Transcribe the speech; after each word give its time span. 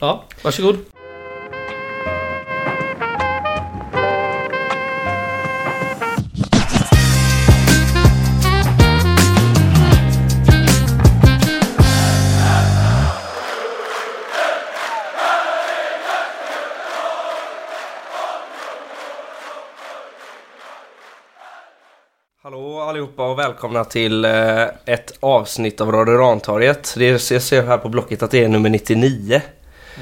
Ja, 0.00 0.24
varsågod. 0.42 0.76
Hallå 22.42 22.80
allihopa 22.80 23.30
och 23.30 23.38
välkomna 23.38 23.84
till 23.84 24.24
eh, 24.24 24.62
ett 24.84 25.12
avsnitt 25.20 25.80
av 25.80 25.92
Radio 25.92 26.14
Rantorget. 26.14 26.94
Det 26.98 27.06
jag 27.06 27.42
ser 27.42 27.66
här 27.66 27.78
på 27.78 27.88
blocket 27.88 28.22
att 28.22 28.30
det 28.30 28.44
är 28.44 28.48
nummer 28.48 28.70
99. 28.70 29.42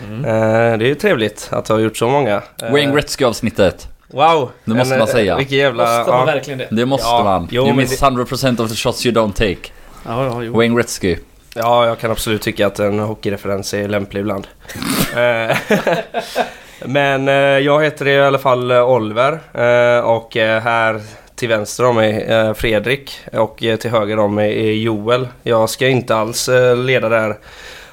Mm. 0.04 0.24
Eh, 0.24 0.78
det 0.78 0.84
är 0.84 0.88
ju 0.88 0.94
trevligt 0.94 1.48
att 1.52 1.68
ha 1.68 1.78
gjort 1.78 1.96
så 1.96 2.08
många. 2.08 2.42
Eh, 2.62 2.72
Wayne 2.72 2.92
Gretzky-avsnittet. 2.92 3.88
Wow! 4.08 4.50
Det 4.64 4.74
måste 4.74 4.98
man 4.98 5.06
säga. 5.06 5.36
Vilken 5.36 5.58
jävla... 5.58 5.84
Måste 5.84 6.10
man 6.10 6.20
ja. 6.20 6.24
verkligen 6.24 6.58
det? 6.58 6.68
Det 6.70 6.86
måste 6.86 7.06
Ja, 7.06 7.24
man. 7.24 7.48
jo, 7.50 7.64
you 7.66 7.74
miss 7.74 8.02
100% 8.02 8.62
of 8.62 8.70
the 8.70 8.76
shots 8.76 9.06
you 9.06 9.14
don't 9.14 9.32
take. 9.32 9.70
Ja, 10.06 10.24
ja, 10.24 10.42
jo. 10.42 10.56
Wayne 10.56 10.76
Gretzky. 10.76 11.16
ja, 11.54 11.86
jag 11.86 11.98
kan 11.98 12.10
absolut 12.10 12.42
tycka 12.42 12.66
att 12.66 12.78
en 12.78 12.98
hockeyreferens 12.98 13.74
är 13.74 13.88
lämplig 13.88 14.20
ibland. 14.20 14.46
Eh, 15.16 15.56
Men 16.84 17.28
eh, 17.28 17.34
jag 17.34 17.84
heter 17.84 18.08
i 18.08 18.20
alla 18.20 18.38
fall 18.38 18.70
eh, 18.70 18.88
Oliver 18.90 19.38
eh, 19.54 20.00
och 20.04 20.36
eh, 20.36 20.62
här 20.62 21.00
till 21.36 21.48
vänster 21.48 21.84
om 21.84 21.96
mig 21.96 22.22
eh, 22.22 22.54
Fredrik 22.54 23.18
och 23.32 23.64
eh, 23.64 23.76
till 23.76 23.90
höger 23.90 24.18
om 24.18 24.34
mig 24.34 24.68
är 24.68 24.72
Joel. 24.72 25.28
Jag 25.42 25.70
ska 25.70 25.88
inte 25.88 26.16
alls 26.16 26.48
eh, 26.48 26.76
leda 26.76 27.08
det 27.08 27.18
här 27.20 27.36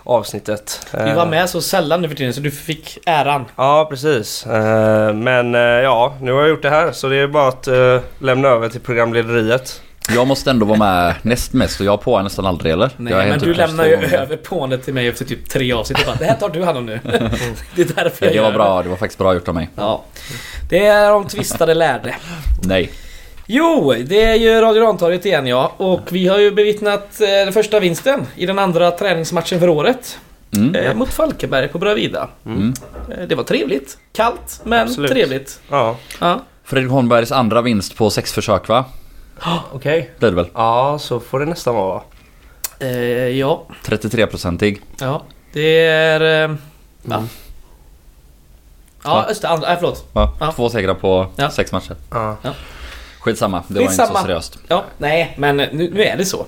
avsnittet. 0.03 0.88
Vi 0.91 1.13
var 1.13 1.23
Eh, 1.23 1.30
med 1.30 1.49
så 1.49 1.62
sällan 1.62 2.02
nu 2.02 2.07
för 2.09 2.16
tiden 2.16 2.34
så 2.34 2.41
du 2.41 2.52
fick 2.52 2.98
äran. 3.05 3.45
Ja, 3.55 3.88
precis. 3.89 4.45
Eh, 4.45 5.13
Men 5.13 5.55
eh, 5.55 5.61
ja, 5.61 6.16
nu 6.22 6.31
har 6.31 6.39
jag 6.39 6.50
gjort 6.50 6.61
det 6.61 6.69
här 6.69 6.91
så 6.91 7.08
det 7.08 7.17
är 7.17 7.27
bara 7.27 7.47
att 7.47 7.67
lämna 8.19 8.47
över 8.47 8.69
till 8.69 8.81
programlederiet. 8.81 9.81
Jag 10.09 10.27
måste 10.27 10.50
ändå 10.50 10.66
vara 10.66 10.77
med 10.77 11.14
näst 11.22 11.53
mest 11.53 11.80
och 11.80 11.86
jag 11.86 12.02
på 12.02 12.22
nästan 12.22 12.45
aldrig 12.45 12.73
eller? 12.73 12.89
Nej, 12.97 13.14
är 13.14 13.17
men 13.17 13.30
helt 13.30 13.44
du 13.44 13.53
lämnar 13.53 13.86
ju 13.86 13.94
över 13.94 14.38
pånet 14.38 14.83
till 14.86 14.94
mig 14.94 15.08
efter 15.08 15.25
typ 15.25 15.50
tre 15.50 15.73
avsnitt 15.73 16.00
och 16.00 16.05
bara 16.05 16.16
Det 16.16 16.25
här 16.25 16.36
tar 16.36 16.49
du 16.49 16.64
hand 16.64 16.77
om 16.77 16.86
nu. 16.86 16.99
det 17.75 17.81
är 17.81 18.03
därför 18.03 18.25
Ja, 18.25 18.31
jag 18.31 18.33
Det 18.33 18.39
var 18.42 18.49
gör 18.49 18.53
bra, 18.58 18.83
det 18.83 18.89
var 18.89 18.95
faktiskt 18.97 19.17
bra 19.20 19.33
gjort 19.33 19.47
av 19.47 19.55
mig. 19.55 19.70
Ja. 19.75 20.03
Det 20.70 20.86
är 20.86 21.09
de 21.09 21.27
tvistade 21.27 21.73
lärde. 21.73 22.16
Nej. 22.64 22.92
Jo, 23.45 23.94
det 24.05 24.23
är 24.23 24.36
ju 24.36 24.61
Radio 24.61 24.83
Rantorget 24.83 25.25
igen 25.25 25.47
ja. 25.47 25.73
Och 25.77 26.02
vi 26.11 26.27
har 26.27 26.39
ju 26.39 26.52
bevittnat 26.52 27.22
eh, 27.22 27.27
den 27.27 27.53
första 27.53 27.80
vinsten 27.80 28.27
i 28.36 28.45
den 28.45 28.59
andra 28.59 28.91
träningsmatchen 28.91 29.59
för 29.59 29.69
året. 29.69 30.19
Mm. 30.55 30.75
Eh, 30.75 30.94
mot 30.94 31.09
Falkenberg 31.09 31.67
på 31.67 31.77
Bravida. 31.80 32.30
Mm. 32.45 32.73
Eh, 33.11 33.27
det 33.27 33.36
var 33.36 33.44
trevligt. 33.44 33.97
Kallt, 34.14 34.61
men 34.64 34.81
Absolut. 34.88 35.11
trevligt. 35.11 35.59
Ja, 35.69 35.95
Ja. 36.19 36.39
Fredrik 36.64 36.91
Holmbergs 36.91 37.31
andra 37.31 37.61
vinst 37.61 37.95
på 37.97 38.09
sex 38.09 38.33
försök 38.33 38.67
va? 38.67 38.86
okej. 39.73 40.11
Blir 40.19 40.30
det 40.30 40.36
väl? 40.36 40.47
Ja, 40.53 40.97
så 40.99 41.19
får 41.19 41.39
det 41.39 41.45
nästan 41.45 41.75
vara. 41.75 42.02
Eh, 42.80 42.89
ja. 43.27 43.64
33-procentig. 43.86 44.81
Ja. 44.99 45.23
Det 45.53 45.86
är... 45.86 46.21
Eh, 46.49 46.55
ja. 47.03 47.23
Ja, 49.03 49.14
Va? 49.14 49.25
just 49.30 49.41
det. 49.41 49.49
Andra, 49.49 49.67
nej, 49.67 49.77
förlåt. 49.80 50.05
Va? 50.14 50.30
Ja. 50.39 50.52
Två 50.52 50.69
segrar 50.69 50.94
på 50.94 51.27
Ja. 51.36 51.49
sex 51.49 51.71
matcher. 51.71 51.95
Ja. 52.11 52.38
Skitsamma, 53.23 53.63
det 53.67 53.73
var 53.73 53.81
inte 53.81 53.91
Skitsamma. 53.91 54.19
så 54.19 54.25
seriöst. 54.25 54.59
Ja, 54.67 54.83
nej, 54.97 55.33
men 55.38 55.57
nu, 55.57 55.89
nu 55.93 56.03
är 56.03 56.17
det 56.17 56.25
så. 56.25 56.45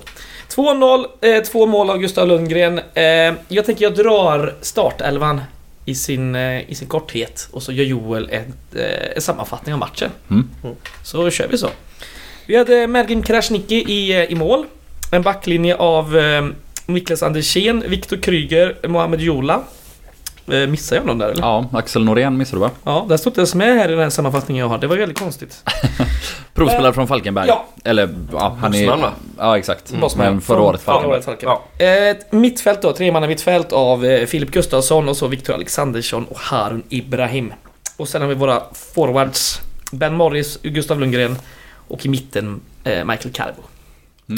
2-0, 0.48 1.06
eh, 1.20 1.42
två 1.42 1.66
mål 1.66 1.90
av 1.90 1.98
Gustav 1.98 2.28
Lundgren. 2.28 2.80
Eh, 2.94 3.04
jag 3.48 3.66
tänker 3.66 3.84
jag 3.84 3.94
drar 3.94 4.54
startelvan 4.60 5.40
i 5.84 5.94
sin, 5.94 6.34
eh, 6.34 6.70
i 6.70 6.74
sin 6.74 6.88
korthet 6.88 7.48
och 7.52 7.62
så 7.62 7.72
gör 7.72 7.84
Joel 7.84 8.28
ett, 8.30 8.74
eh, 8.76 9.16
en 9.16 9.22
sammanfattning 9.22 9.72
av 9.74 9.78
matchen. 9.78 10.10
Mm. 10.30 10.48
Så 11.02 11.30
kör 11.30 11.48
vi 11.48 11.58
så. 11.58 11.68
Vi 12.46 12.56
hade 12.56 12.86
Mergin 12.86 13.22
Krasniqi 13.22 13.74
i, 13.92 14.12
eh, 14.12 14.24
i 14.32 14.34
mål. 14.34 14.66
En 15.12 15.22
backlinje 15.22 15.76
av 15.76 16.18
eh, 16.18 16.46
Niklas 16.86 17.22
Andersén, 17.22 17.84
Viktor 17.88 18.16
Kryger, 18.16 18.88
Mohamed 18.88 19.20
Jola. 19.20 19.60
Eh, 20.52 20.66
missade 20.66 20.96
jag 21.00 21.06
någon 21.06 21.18
där 21.18 21.28
eller? 21.28 21.42
Ja, 21.42 21.68
Axel 21.72 22.04
Norén 22.04 22.36
missade 22.36 22.56
du 22.56 22.60
va? 22.60 22.70
Ja, 22.84 23.06
där 23.08 23.16
står 23.16 23.30
inte 23.30 23.40
ens 23.40 23.54
med 23.54 23.74
här 23.74 23.88
i 23.88 23.90
den 23.92 24.00
här 24.00 24.10
sammanfattningen 24.10 24.60
jag 24.60 24.68
har. 24.68 24.78
Det 24.78 24.86
var 24.86 24.96
väldigt 24.96 25.18
konstigt. 25.18 25.62
Provspelare 26.56 26.92
från 26.92 27.08
Falkenberg. 27.08 27.48
Ja. 27.48 27.64
Eller 27.84 28.14
ja, 28.32 28.56
han 28.60 28.74
är... 28.74 28.78
Bossman, 28.86 29.00
va? 29.00 29.12
Ja 29.38 29.58
exakt. 29.58 29.92
Bossman. 30.00 30.26
Men 30.26 30.40
förra 30.40 30.56
Från- 30.56 30.66
året 30.68 30.80
förra 30.80 30.94
Falkenberg. 30.94 31.16
året 31.16 31.24
Falkenberg. 31.24 31.58
Eh, 31.78 32.08
Ett 32.10 32.32
mittfält 32.32 32.82
då, 32.82 32.92
tremanna 32.92 33.26
mittfält 33.26 33.72
av 33.72 34.04
eh, 34.04 34.26
Filip 34.26 34.50
Gustafsson 34.50 35.08
och 35.08 35.16
så 35.16 35.26
Viktor 35.26 35.54
Alexandersson 35.54 36.24
och 36.24 36.38
Harun 36.38 36.82
Ibrahim. 36.88 37.52
Och 37.96 38.08
sen 38.08 38.20
har 38.22 38.28
vi 38.28 38.34
våra 38.34 38.62
forwards 38.72 39.60
Ben 39.92 40.14
Morris, 40.14 40.58
Gustav 40.62 41.00
Lundgren 41.00 41.36
och 41.88 42.06
i 42.06 42.08
mitten 42.08 42.60
eh, 42.84 43.04
Michael 43.04 43.32
Carbo. 43.34 43.62
Eh, 44.28 44.36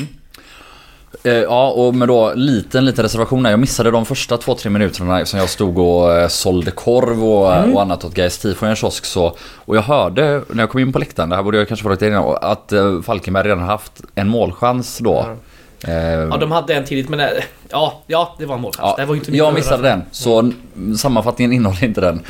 Ja, 1.22 1.70
och 1.70 1.94
med 1.94 2.08
då 2.08 2.32
liten, 2.34 2.84
liten 2.84 3.02
reservation 3.02 3.42
där. 3.42 3.50
Jag 3.50 3.60
missade 3.60 3.90
de 3.90 4.06
första 4.06 4.36
två, 4.36 4.54
tre 4.54 4.70
minuterna 4.70 5.24
som 5.26 5.38
jag 5.40 5.48
stod 5.48 5.78
och 5.78 6.12
eh, 6.12 6.28
sålde 6.28 6.70
korv 6.70 7.24
och, 7.24 7.54
Mm. 7.54 7.74
och 7.74 7.82
annat 7.82 8.04
åt 8.04 8.14
Gais 8.14 8.38
Tifo 8.38 8.66
i 8.66 8.68
en 8.68 8.76
kiosk. 8.76 9.04
Så, 9.04 9.36
och 9.56 9.76
jag 9.76 9.82
hörde 9.82 10.42
när 10.48 10.62
jag 10.62 10.70
kom 10.70 10.80
in 10.80 10.92
på 10.92 10.98
läktaren, 10.98 11.28
det 11.28 11.36
här 11.36 11.42
borde 11.42 11.58
jag 11.58 11.68
kanske 11.68 11.84
varit 11.88 12.02
innan, 12.02 12.36
att 12.40 12.72
eh, 12.72 13.00
Falkenberg 13.02 13.44
redan 13.46 13.58
haft 13.58 13.92
en 14.14 14.28
målchans 14.28 14.98
då. 14.98 15.18
Eh, 15.18 15.26
Ja, 16.30 16.36
de 16.40 16.52
hade 16.52 16.74
en 16.74 16.84
tidigt 16.84 17.08
men 17.08 17.20
eh, 17.20 17.26
ja, 17.70 18.02
ja 18.06 18.36
det 18.38 18.46
var 18.46 18.54
en 18.54 18.60
målchans. 18.60 18.94
ja, 18.98 19.02
det 19.02 19.04
var 19.08 19.14
inte 19.14 19.36
jag 19.36 19.54
missade 19.54 19.82
den, 19.82 20.02
så 20.10 20.52
sammanfattningen 20.96 21.52
innehåller 21.52 21.84
inte 21.84 22.00
den. 22.00 22.20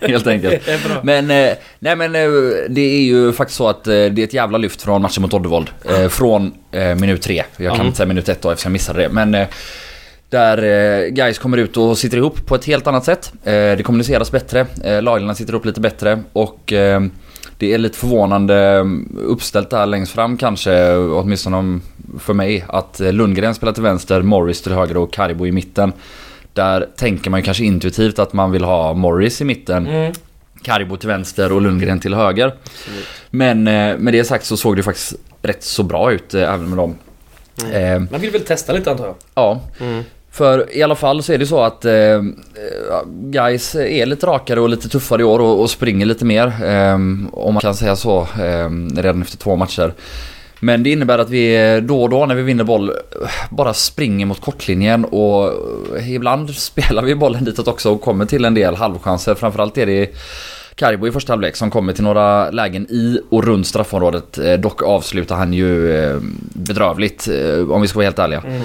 Helt 0.00 0.26
enkelt. 0.26 0.62
Men, 1.02 1.30
eh, 1.30 1.52
nej 1.78 1.96
men 1.96 2.14
eh, 2.14 2.28
det 2.68 2.80
är 2.80 3.02
ju 3.02 3.32
faktiskt 3.32 3.56
så 3.58 3.68
att 3.68 3.86
eh, 3.86 3.92
det 3.92 4.18
är 4.18 4.24
ett 4.24 4.34
jävla 4.34 4.58
lyft 4.58 4.82
från 4.82 5.02
matchen 5.02 5.22
mot 5.22 5.34
Oddevold. 5.34 5.70
Eh, 5.88 6.08
från 6.08 6.54
eh, 6.72 6.94
minut 6.94 7.22
tre. 7.22 7.42
Jag 7.56 7.66
kan 7.70 7.74
Mm. 7.74 7.86
inte 7.86 7.96
säga 7.96 8.06
minut 8.06 8.28
ett 8.28 8.42
då 8.42 8.50
eftersom 8.50 8.70
jag 8.70 8.72
missade 8.72 9.02
det. 9.02 9.08
Men 9.08 9.34
eh, 9.34 9.46
där 10.28 10.58
eh, 10.62 11.08
guys 11.08 11.38
kommer 11.38 11.56
ut 11.56 11.76
och 11.76 11.98
sitter 11.98 12.16
ihop 12.16 12.46
på 12.46 12.54
ett 12.54 12.64
helt 12.64 12.86
annat 12.86 13.04
sätt. 13.04 13.32
Eh, 13.44 13.52
det 13.52 13.82
kommuniceras 13.84 14.32
bättre. 14.32 14.66
Eh, 14.84 15.02
laglarna 15.02 15.34
sitter 15.34 15.54
upp 15.54 15.64
lite 15.64 15.80
bättre. 15.80 16.22
Och 16.32 16.72
eh, 16.72 17.00
det 17.62 17.74
är 17.74 17.78
lite 17.78 17.98
förvånande 17.98 18.72
eh, 18.76 18.84
uppställt 19.26 19.70
där 19.70 19.86
längst 19.86 20.12
fram 20.12 20.36
kanske. 20.36 20.94
Åtminstone 20.96 21.56
om, 21.56 21.82
för 22.18 22.34
mig. 22.34 22.64
Att 22.68 23.00
eh, 23.00 23.12
Lundgren 23.12 23.54
spelar 23.54 23.72
till 23.72 23.82
vänster, 23.82 24.22
Morris 24.22 24.62
till 24.62 24.72
höger 24.72 24.96
och 24.96 25.12
Karibo 25.12 25.46
i 25.46 25.52
mitten. 25.52 25.92
Där 26.52 26.88
tänker 26.96 27.30
man 27.30 27.40
ju 27.40 27.44
kanske 27.44 27.64
intuitivt 27.64 28.18
att 28.18 28.32
man 28.32 28.50
vill 28.50 28.64
ha 28.64 28.94
Morris 28.94 29.40
i 29.40 29.44
mitten. 29.44 29.86
Mm. 29.86 30.12
Karibo 30.62 30.96
till 30.96 31.08
vänster 31.08 31.52
och 31.52 31.62
Lundgren 31.62 32.00
till 32.00 32.14
höger. 32.14 32.54
Men 33.30 33.66
eh, 33.68 33.96
med 33.98 34.14
det 34.14 34.24
sagt 34.24 34.44
så 34.44 34.56
såg 34.56 34.76
det 34.76 34.82
faktiskt 34.82 35.14
rätt 35.42 35.62
så 35.62 35.82
bra 35.82 36.12
ut 36.12 36.34
eh, 36.34 36.42
även 36.54 36.68
med 36.68 36.78
dem. 36.78 36.94
Eh, 37.72 37.98
Man 38.10 38.20
vill 38.20 38.30
väl 38.30 38.40
testa 38.40 38.72
lite 38.72 38.90
antar 38.90 39.06
jag. 39.06 39.14
ja, 39.34 39.60
Mm 39.80 40.02
för 40.32 40.76
i 40.76 40.82
alla 40.82 40.94
fall 40.94 41.22
så 41.22 41.32
är 41.32 41.38
det 41.38 41.46
så 41.46 41.62
att 41.62 41.84
eh, 41.84 42.22
guys 43.08 43.74
är 43.74 44.06
lite 44.06 44.26
rakare 44.26 44.60
och 44.60 44.68
lite 44.68 44.88
tuffare 44.88 45.22
i 45.22 45.24
år 45.24 45.38
och, 45.38 45.60
och 45.60 45.70
springer 45.70 46.06
lite 46.06 46.24
mer. 46.24 46.46
Eh, 46.64 46.94
om 47.32 47.54
man 47.54 47.60
kan 47.60 47.74
säga 47.74 47.96
så 47.96 48.20
eh, 48.20 48.70
redan 48.96 49.22
efter 49.22 49.38
två 49.38 49.56
matcher. 49.56 49.94
Men 50.64 50.82
det 50.82 50.90
innebär 50.90 51.18
att 51.18 51.30
vi 51.30 51.80
då 51.84 52.02
och 52.02 52.10
då 52.10 52.26
när 52.26 52.34
vi 52.34 52.42
vinner 52.42 52.64
boll 52.64 52.90
eh, 52.90 52.96
bara 53.50 53.74
springer 53.74 54.26
mot 54.26 54.40
kortlinjen 54.40 55.04
och 55.04 55.52
eh, 55.98 56.12
ibland 56.12 56.54
spelar 56.54 57.02
vi 57.02 57.14
bollen 57.14 57.44
ditåt 57.44 57.68
också 57.68 57.90
och 57.90 58.00
kommer 58.00 58.24
till 58.24 58.44
en 58.44 58.54
del 58.54 58.74
halvchanser. 58.74 59.34
Framförallt 59.34 59.78
är 59.78 59.86
det 59.86 60.10
Karibo 60.74 61.06
i 61.06 61.12
första 61.12 61.32
halvlek 61.32 61.56
som 61.56 61.70
kommer 61.70 61.92
till 61.92 62.04
några 62.04 62.50
lägen 62.50 62.86
i 62.90 63.20
och 63.30 63.44
runt 63.44 63.66
straffområdet. 63.66 64.38
Eh, 64.38 64.54
dock 64.54 64.82
avslutar 64.82 65.36
han 65.36 65.52
ju 65.52 66.20
bedrövligt 66.54 67.28
om 67.70 67.82
vi 67.82 67.88
ska 67.88 67.96
vara 67.96 68.06
helt 68.06 68.18
ärliga. 68.18 68.42
Mm. 68.46 68.62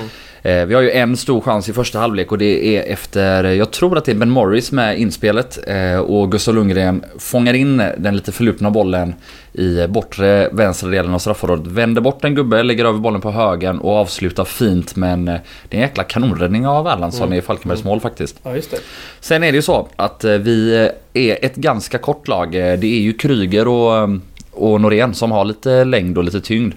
Vi 0.67 0.73
har 0.73 0.81
ju 0.81 0.91
en 0.91 1.17
stor 1.17 1.41
chans 1.41 1.69
i 1.69 1.73
första 1.73 1.99
halvlek 1.99 2.31
och 2.31 2.37
det 2.37 2.77
är 2.77 2.93
efter, 2.93 3.43
jag 3.43 3.71
tror 3.71 3.97
att 3.97 4.05
det 4.05 4.11
är 4.11 4.15
Ben 4.15 4.29
Morris 4.29 4.71
med 4.71 4.99
inspelet 4.99 5.59
eh, 5.67 5.99
och 5.99 6.31
Gustav 6.31 6.55
Lundgren 6.55 7.03
fångar 7.19 7.53
in 7.53 7.77
den 7.97 8.15
lite 8.15 8.31
förlupna 8.31 8.71
bollen 8.71 9.15
i 9.53 9.87
bortre 9.87 10.49
vänstra 10.51 10.89
delen 10.89 11.13
av 11.13 11.19
straffområdet. 11.19 11.67
Vänder 11.67 12.01
bort 12.01 12.23
en 12.23 12.35
gubbe, 12.35 12.63
lägger 12.63 12.85
över 12.85 12.99
bollen 12.99 13.21
på 13.21 13.31
högen 13.31 13.79
och 13.79 13.91
avslutar 13.95 14.45
fint 14.45 14.95
men 14.95 15.27
eh, 15.27 15.35
det 15.69 15.77
är 15.77 15.81
en 15.81 15.87
jäkla 15.87 16.03
kanonräddning 16.03 16.67
av 16.67 16.87
Erlandsson 16.87 17.33
i 17.33 17.41
Falkenbergs 17.41 17.83
mål 17.83 17.99
faktiskt. 17.99 18.35
Ja, 18.43 18.55
just 18.55 18.71
det. 18.71 18.77
Sen 19.19 19.43
är 19.43 19.51
det 19.51 19.55
ju 19.55 19.61
så 19.61 19.87
att 19.95 20.23
eh, 20.23 20.31
vi 20.33 20.89
är 21.13 21.45
ett 21.45 21.55
ganska 21.55 21.97
kort 21.97 22.27
lag. 22.27 22.55
Eh, 22.55 22.79
Det 22.79 22.87
är 22.87 22.99
ju 23.01 23.13
Kryger 23.13 23.67
och, 23.67 23.97
eh, 23.97 24.07
och 24.51 24.81
Norén 24.81 25.13
som 25.13 25.31
har 25.31 25.45
lite 25.45 25.83
längd 25.85 26.17
och 26.17 26.23
lite 26.23 26.41
tyngd. 26.41 26.73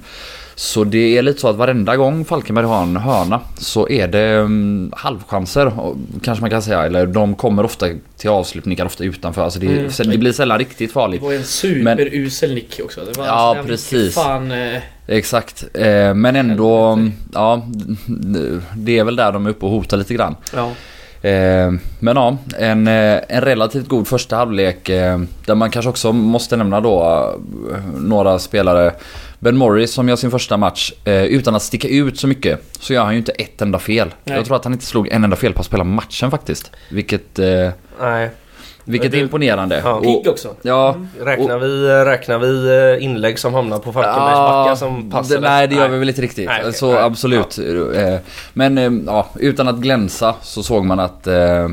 Så 0.61 0.85
det 0.85 1.19
är 1.19 1.23
lite 1.23 1.41
så 1.41 1.49
att 1.49 1.57
varenda 1.57 1.97
gång 1.97 2.25
Falkenberg 2.25 2.67
har 2.67 2.83
en 2.83 2.97
hörna 2.97 3.41
så 3.59 3.89
är 3.89 4.09
det 4.09 4.37
um, 4.37 4.93
halvchanser 4.97 5.73
kanske 6.23 6.41
man 6.41 6.51
kan 6.51 6.63
säga. 6.63 6.83
Eller 6.83 7.07
de 7.07 7.35
kommer 7.35 7.65
ofta 7.65 7.87
till 8.17 8.31
avslutningar, 8.31 8.85
ofta 8.87 9.05
utanför. 9.05 9.43
Alltså 9.45 9.61
det, 9.61 9.67
Mm. 9.67 9.91
det 10.11 10.19
blir 10.19 10.33
sällan 10.33 10.59
riktigt 10.59 10.79
Det 10.91 10.93
farligt. 10.93 11.23
var 11.23 11.31
ju 11.33 11.37
en 11.37 11.45
superusel 11.45 12.55
nick 12.55 12.81
också. 12.85 13.01
Det 13.05 13.19
var 13.19 13.27
Ja, 13.27 13.55
den- 13.55 13.67
precis. 13.67 14.15
Fan, 14.15 14.53
eh, 14.53 14.83
Exakt. 15.07 15.65
Eh, 15.75 16.15
Men 16.15 16.37
ändå, 16.37 16.99
ja, 17.33 17.63
det 18.77 18.99
är 18.99 19.05
väl 19.05 19.17
där 19.17 19.33
de 19.33 19.47
är 19.47 19.51
uppe 19.51 19.67
och 19.67 19.73
hotar 19.73 19.97
lite 19.97 20.15
grann. 20.15 20.37
ja. 20.57 20.71
Eh, 21.29 21.73
men 21.99 22.17
ja, 22.17 22.37
en, 22.59 22.89
eh, 22.89 23.21
en 23.29 23.41
relativt 23.41 23.89
god 23.89 24.09
första 24.09 24.37
halvlek 24.37 24.89
eh, 24.89 25.21
där 25.47 25.55
man 25.55 25.71
kanske 25.71 25.89
också 25.89 26.13
måste 26.13 26.57
nämna 26.57 26.81
då 26.81 27.03
eh, 27.73 28.01
några 28.01 28.39
spelare. 28.39 28.93
Ben 29.43 29.57
Morris 29.57 29.93
som 29.93 30.09
gör 30.09 30.17
sin 30.17 30.31
första 30.31 30.57
match 30.57 30.93
eh, 31.05 31.25
utan 31.25 31.55
att 31.55 31.63
sticka 31.63 31.89
ut 31.89 32.19
så 32.19 32.27
mycket 32.27 32.61
så 32.81 32.93
gör 32.93 33.05
han 33.05 33.13
ju 33.13 33.19
inte 33.19 33.33
ett 33.33 33.63
enda 33.63 33.79
fel. 33.79 34.09
Nej. 34.25 34.37
Jag 34.37 34.45
tror 34.47 34.57
att 34.57 34.65
han 34.65 34.73
inte 34.73 34.85
slog 34.85 35.09
en 35.09 35.25
enda 35.25 35.37
fel 35.37 35.53
på 35.53 35.63
hela 35.71 35.85
matchen 35.85 36.31
faktiskt. 36.31 36.73
Vilket, 36.91 37.39
eh, 37.39 37.69
Nej. 38.01 38.31
vilket 38.85 39.15
är 39.15 39.19
imponerande. 39.19 39.81
Ja. 39.85 39.93
Och- 39.95 40.03
Pigg 40.03 40.29
också. 40.29 40.49
Ja, 40.63 40.97
Räknar 41.21 41.59
vi, 41.59 41.89
räknar 42.05 42.39
vi 42.39 42.69
eh, 42.99 43.05
inlägg 43.05 43.39
som 43.39 43.55
hamnar 43.55 43.79
på 43.79 43.93
Falkenbergs 43.93 44.39
backar 44.39 44.75
som 44.75 45.11
passar 45.11 45.35
det, 45.35 45.41
Nej 45.41 45.69
det 45.69 45.75
gör 45.75 45.89
vi 45.89 45.99
väl 45.99 46.09
inte 46.09 46.23
riktigt. 46.23 46.47
Nej, 46.49 46.61
okej. 46.61 46.73
så 46.73 46.93
Nej. 46.93 47.03
absolut. 47.03 47.59
Eh, 47.95 48.17
Men 48.53 49.05
ja, 49.07 49.27
utan 49.41 49.69
att 49.69 49.77
glänsa 49.77 50.35
så 50.43 50.63
såg 50.63 50.85
man 50.85 51.01
att, 51.01 51.27
eh, 51.27 51.69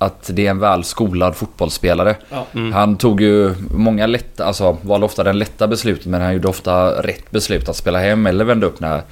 att 0.00 0.30
det 0.32 0.46
är 0.46 0.50
en 0.50 0.58
väl 0.58 0.84
skolad 0.84 1.36
fotbollsspelare. 1.36 2.16
Ja. 2.30 2.46
Mm. 2.54 2.72
Han 2.72 2.96
tog 2.96 3.20
ju 3.20 3.54
många 3.70 4.06
lätta, 4.06 4.44
alltså 4.44 4.76
valde 4.82 5.06
ofta 5.06 5.24
den 5.24 5.38
lätta 5.38 5.68
beslutet 5.68 6.06
men 6.06 6.20
han 6.20 6.32
gjorde 6.32 6.48
ofta 6.48 7.02
rätt 7.02 7.30
beslut 7.30 7.68
att 7.68 7.76
spela 7.76 7.98
hem 7.98 8.26
eller 8.26 8.44
vända 8.44 8.66
upp 8.66 8.80
när 8.80 9.02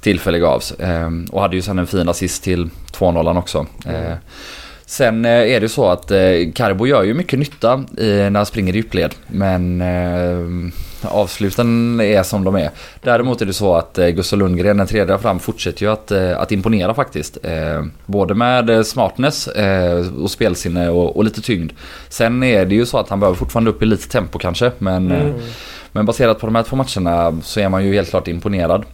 tillfälle 0.00 0.38
gavs. 0.38 0.72
Eh, 0.72 1.10
Och 1.30 1.40
hade 1.42 1.56
ju 1.56 1.62
sen 1.62 1.78
en 1.78 1.86
fin 1.86 2.08
assist 2.08 2.42
till 2.42 2.70
2-0 2.92 3.38
också. 3.38 3.66
Eh, 3.86 4.14
Sen 4.86 5.24
eh, 5.24 5.30
är 5.30 5.60
det 5.60 5.68
så 5.68 5.88
att 5.88 6.10
eh, 6.10 6.18
Carbo 6.54 6.86
gör 6.86 7.02
ju 7.02 7.14
mycket 7.14 7.38
nytta 7.38 7.84
när 7.96 8.36
han 8.36 8.46
springer 8.46 8.72
i 8.72 8.76
djupled. 8.76 9.14
Men 9.26 9.80
eh, 9.80 10.72
avsluten 11.10 12.00
är 12.00 12.22
som 12.22 12.44
de 12.44 12.54
är. 12.56 12.70
Däremot 13.02 13.42
är 13.42 13.46
det 13.46 13.52
så 13.52 13.74
att 13.74 13.98
Gustav 14.14 14.38
Lundgren, 14.38 14.76
den 14.76 14.86
tredje 14.86 15.18
fram, 15.18 15.38
fortsätter 15.38 15.82
ju 15.82 15.92
att, 15.92 16.12
att 16.12 16.52
imponera 16.52 16.94
faktiskt. 16.94 17.38
Både 18.06 18.34
med 18.34 18.86
smartness 18.86 19.48
och 20.22 20.30
spelsinne 20.30 20.88
och, 20.88 21.16
och 21.16 21.24
lite 21.24 21.40
tyngd. 21.42 21.72
Sen 22.08 22.42
är 22.42 22.64
det 22.66 22.74
ju 22.74 22.86
så 22.86 22.98
att 22.98 23.08
han 23.08 23.20
behöver 23.20 23.36
fortfarande 23.36 23.70
upp 23.70 23.82
i 23.82 23.86
lite 23.86 24.08
tempo 24.08 24.38
kanske. 24.38 24.72
Men, 24.78 25.10
mm 25.10 25.32
men 25.92 26.06
baserat 26.06 26.38
på 26.38 26.46
de 26.46 26.54
här 26.54 26.62
två 26.62 26.76
matcherna 26.76 27.40
så 27.42 27.60
är 27.60 27.68
man 27.68 27.84
ju 27.84 27.94
helt 27.94 28.10
klart 28.10 28.28
imponerad. 28.28 28.84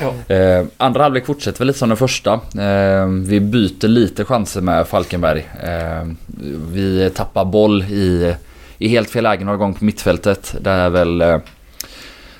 Ja. 0.00 0.34
Eh, 0.34 0.64
andra 0.76 1.02
halvlek 1.02 1.26
fortsätter 1.26 1.58
väl 1.58 1.66
lite 1.66 1.78
som 1.78 1.88
den 1.88 1.98
första. 1.98 2.32
Eh, 2.58 3.06
vi 3.06 3.40
byter 3.40 3.88
lite 3.88 4.24
chanser 4.24 4.60
med 4.60 4.88
Falkenberg. 4.88 5.46
Eh, 5.62 6.08
vi 6.72 7.10
tappar 7.14 7.44
boll 7.44 7.82
i, 7.82 8.34
i 8.78 8.88
helt 8.88 9.10
fel 9.10 9.22
läge 9.22 9.44
några 9.44 9.58
gånger 9.58 9.78
på 9.78 9.84
mittfältet. 9.84 10.54
Där 10.60 10.78
är 10.78 10.90
väl 10.90 11.20
eh, 11.20 11.38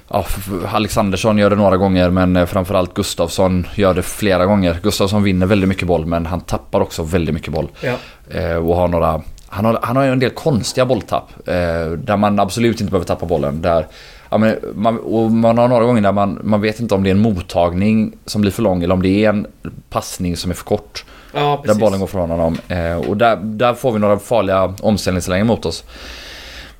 ja, 0.09 0.27
Alexandersson 0.73 1.39
gör 1.39 1.51
det 1.51 1.57
några 1.57 1.77
gånger 1.77 2.11
men 2.11 2.37
eh, 2.37 2.47
framförallt 2.47 2.95
Gustafsson 2.95 3.67
gör 3.75 3.95
det 3.95 4.03
flera 4.03 4.47
gånger. 4.47 4.79
Gustafsson 4.83 5.23
vinner 5.23 5.47
väldigt 5.47 5.69
mycket 5.69 5.87
boll 5.87 6.07
men 6.07 6.27
han 6.27 6.41
tappar 6.41 6.81
också 6.81 7.03
väldigt 7.03 7.35
mycket 7.35 7.53
boll. 7.53 7.69
Ja. 7.81 7.97
Eh, 8.31 8.57
och 8.57 8.77
har 8.77 8.89
några 8.89 9.23
han 9.53 9.65
har, 9.65 9.79
han 9.83 9.97
har 9.97 10.05
ju 10.05 10.13
en 10.13 10.19
del 10.19 10.31
konstiga 10.31 10.87
bolltapp. 10.87 11.49
Eh, 11.49 11.91
där 11.91 12.17
man 12.17 12.41
absolut 12.41 12.81
inte 12.81 12.91
behöver 12.91 13.07
tappa 13.07 13.27
bollen. 13.27 13.63
Där, 13.63 13.87
ja, 14.31 14.39
men 14.39 14.57
man, 14.75 14.99
och 14.99 15.31
man 15.31 15.59
har 15.59 15.69
några 15.69 15.85
gånger 15.85 16.03
där 16.03 16.13
man, 16.13 16.39
man 16.43 16.61
vet 16.61 16.81
inte 16.81 16.95
om 16.95 17.03
det 17.03 17.11
är 17.11 17.15
en 17.15 17.19
mottagning 17.19 18.13
som 18.27 18.41
blir 18.41 18.51
för 18.53 18.63
lång 18.63 18.83
eller 18.83 18.95
om 18.95 19.03
det 19.03 19.25
är 19.25 19.29
en 19.29 19.47
passning 19.91 20.37
som 20.37 20.51
är 20.51 20.55
för 20.55 20.65
kort. 20.65 21.05
Ja, 21.35 21.63
Där 21.67 21.75
bollen 21.75 22.01
går 22.01 22.07
från 22.07 22.31
honom. 22.31 22.59
Eh, 22.69 22.97
och 22.97 23.17
där, 23.17 23.37
där 23.37 23.75
får 23.75 23.93
vi 23.93 23.99
några 23.99 24.19
farliga 24.19 24.75
omställningslägen 24.81 25.47
mot 25.47 25.67
oss. 25.67 25.85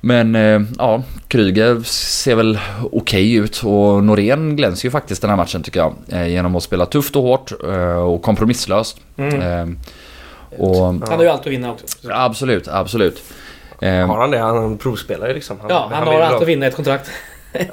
Men 0.01 0.35
eh, 0.35 0.61
ja, 0.77 1.03
Kryger 1.27 1.81
ser 1.83 2.35
väl 2.35 2.59
okej 2.91 3.33
ut 3.33 3.63
och 3.63 4.03
Norén 4.03 4.55
glänser 4.55 4.85
ju 4.85 4.91
faktiskt 4.91 5.21
den 5.21 5.29
här 5.29 5.37
matchen 5.37 5.63
tycker 5.63 5.79
jag. 5.79 5.93
Eh, 6.07 6.27
genom 6.27 6.55
att 6.55 6.63
spela 6.63 6.85
tufft 6.85 7.15
och 7.15 7.23
hårt 7.23 7.51
eh, 7.67 7.95
och 7.95 8.21
kompromisslöst. 8.21 8.97
Mm. 9.17 9.79
Eh, 10.57 10.61
och, 10.65 10.85
Han 10.85 11.01
har 11.09 11.23
ju 11.23 11.29
allt 11.29 11.41
att 11.41 11.47
vinna 11.47 11.71
också. 11.71 11.85
Absolut, 12.11 12.67
absolut. 12.67 13.23
Eh, 13.81 14.07
Har 14.07 14.17
han 14.17 14.31
det? 14.31 14.37
Han 14.39 14.77
provspelar 14.77 15.27
ju 15.27 15.33
liksom. 15.33 15.57
Ja, 15.69 15.89
han 15.93 16.03
vill 16.03 16.13
har 16.13 16.21
allt 16.21 16.41
att 16.41 16.47
vinna 16.47 16.65
ett 16.65 16.75
kontrakt. 16.75 17.09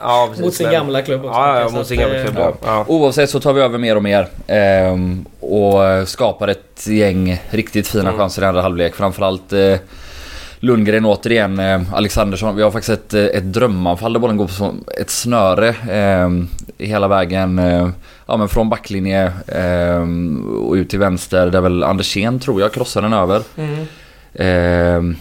Ja, 0.00 0.26
precis, 0.30 0.44
Mot 0.44 0.54
sin 0.54 0.66
men- 0.66 0.72
gamla 0.74 1.02
klubb 1.02 1.24
också. 1.24 1.40
Ja, 1.40 1.60
ja, 1.60 1.68
Så 1.68 1.74
mot 1.74 1.86
sin 1.86 1.98
gamla 2.00 2.16
eh, 2.16 2.22
klubb. 2.24 2.36
ja. 2.38 2.52
Ja. 2.62 2.66
Ja. 2.66 2.84
Oavsett 2.88 3.30
så 3.30 3.40
tar 3.40 3.52
vi 3.52 3.60
över 3.60 3.78
mer 3.78 3.96
och 3.96 4.02
mer. 4.02 4.28
ehm, 4.46 5.24
och 5.40 6.08
skapar 6.08 6.48
ett 6.48 6.86
gäng 6.86 7.42
riktigt 7.50 7.88
fina 7.88 8.08
Mm. 8.08 8.18
chanser 8.18 8.42
i 8.42 8.44
andra 8.46 8.62
halvlek. 8.62 8.94
Framförallt 8.94 9.52
eh, 9.52 9.74
Lundgren 10.60 11.04
återigen. 11.04 11.58
Eh, 11.58 11.94
Alexandersson. 11.94 12.56
Vi 12.56 12.62
har 12.62 12.70
faktiskt 12.70 12.90
ett, 12.90 13.14
eh, 13.14 13.24
ett 13.24 13.52
drömanfall 13.52 14.12
där 14.12 14.20
bollen 14.20 14.36
går 14.36 14.46
på 14.46 14.52
som 14.52 14.84
ett 15.00 15.10
snöre. 15.10 15.74
ehm, 15.90 16.48
hela 16.78 17.08
vägen. 17.08 17.58
Eh, 17.58 17.88
ja, 18.26 18.36
men 18.36 18.48
från 18.48 18.68
backlinje 18.68 19.32
ehm, 19.46 20.44
och 20.66 20.74
ut 20.74 20.90
till 20.90 20.98
vänster. 20.98 21.50
Där 21.50 21.60
väl 21.60 21.82
Andersén 21.82 22.40
tror 22.40 22.60
jag 22.60 22.72
krossar 22.72 23.02
den 23.02 23.12
över. 23.12 23.42
Mm. 23.56 23.86
Ehm, 24.34 25.16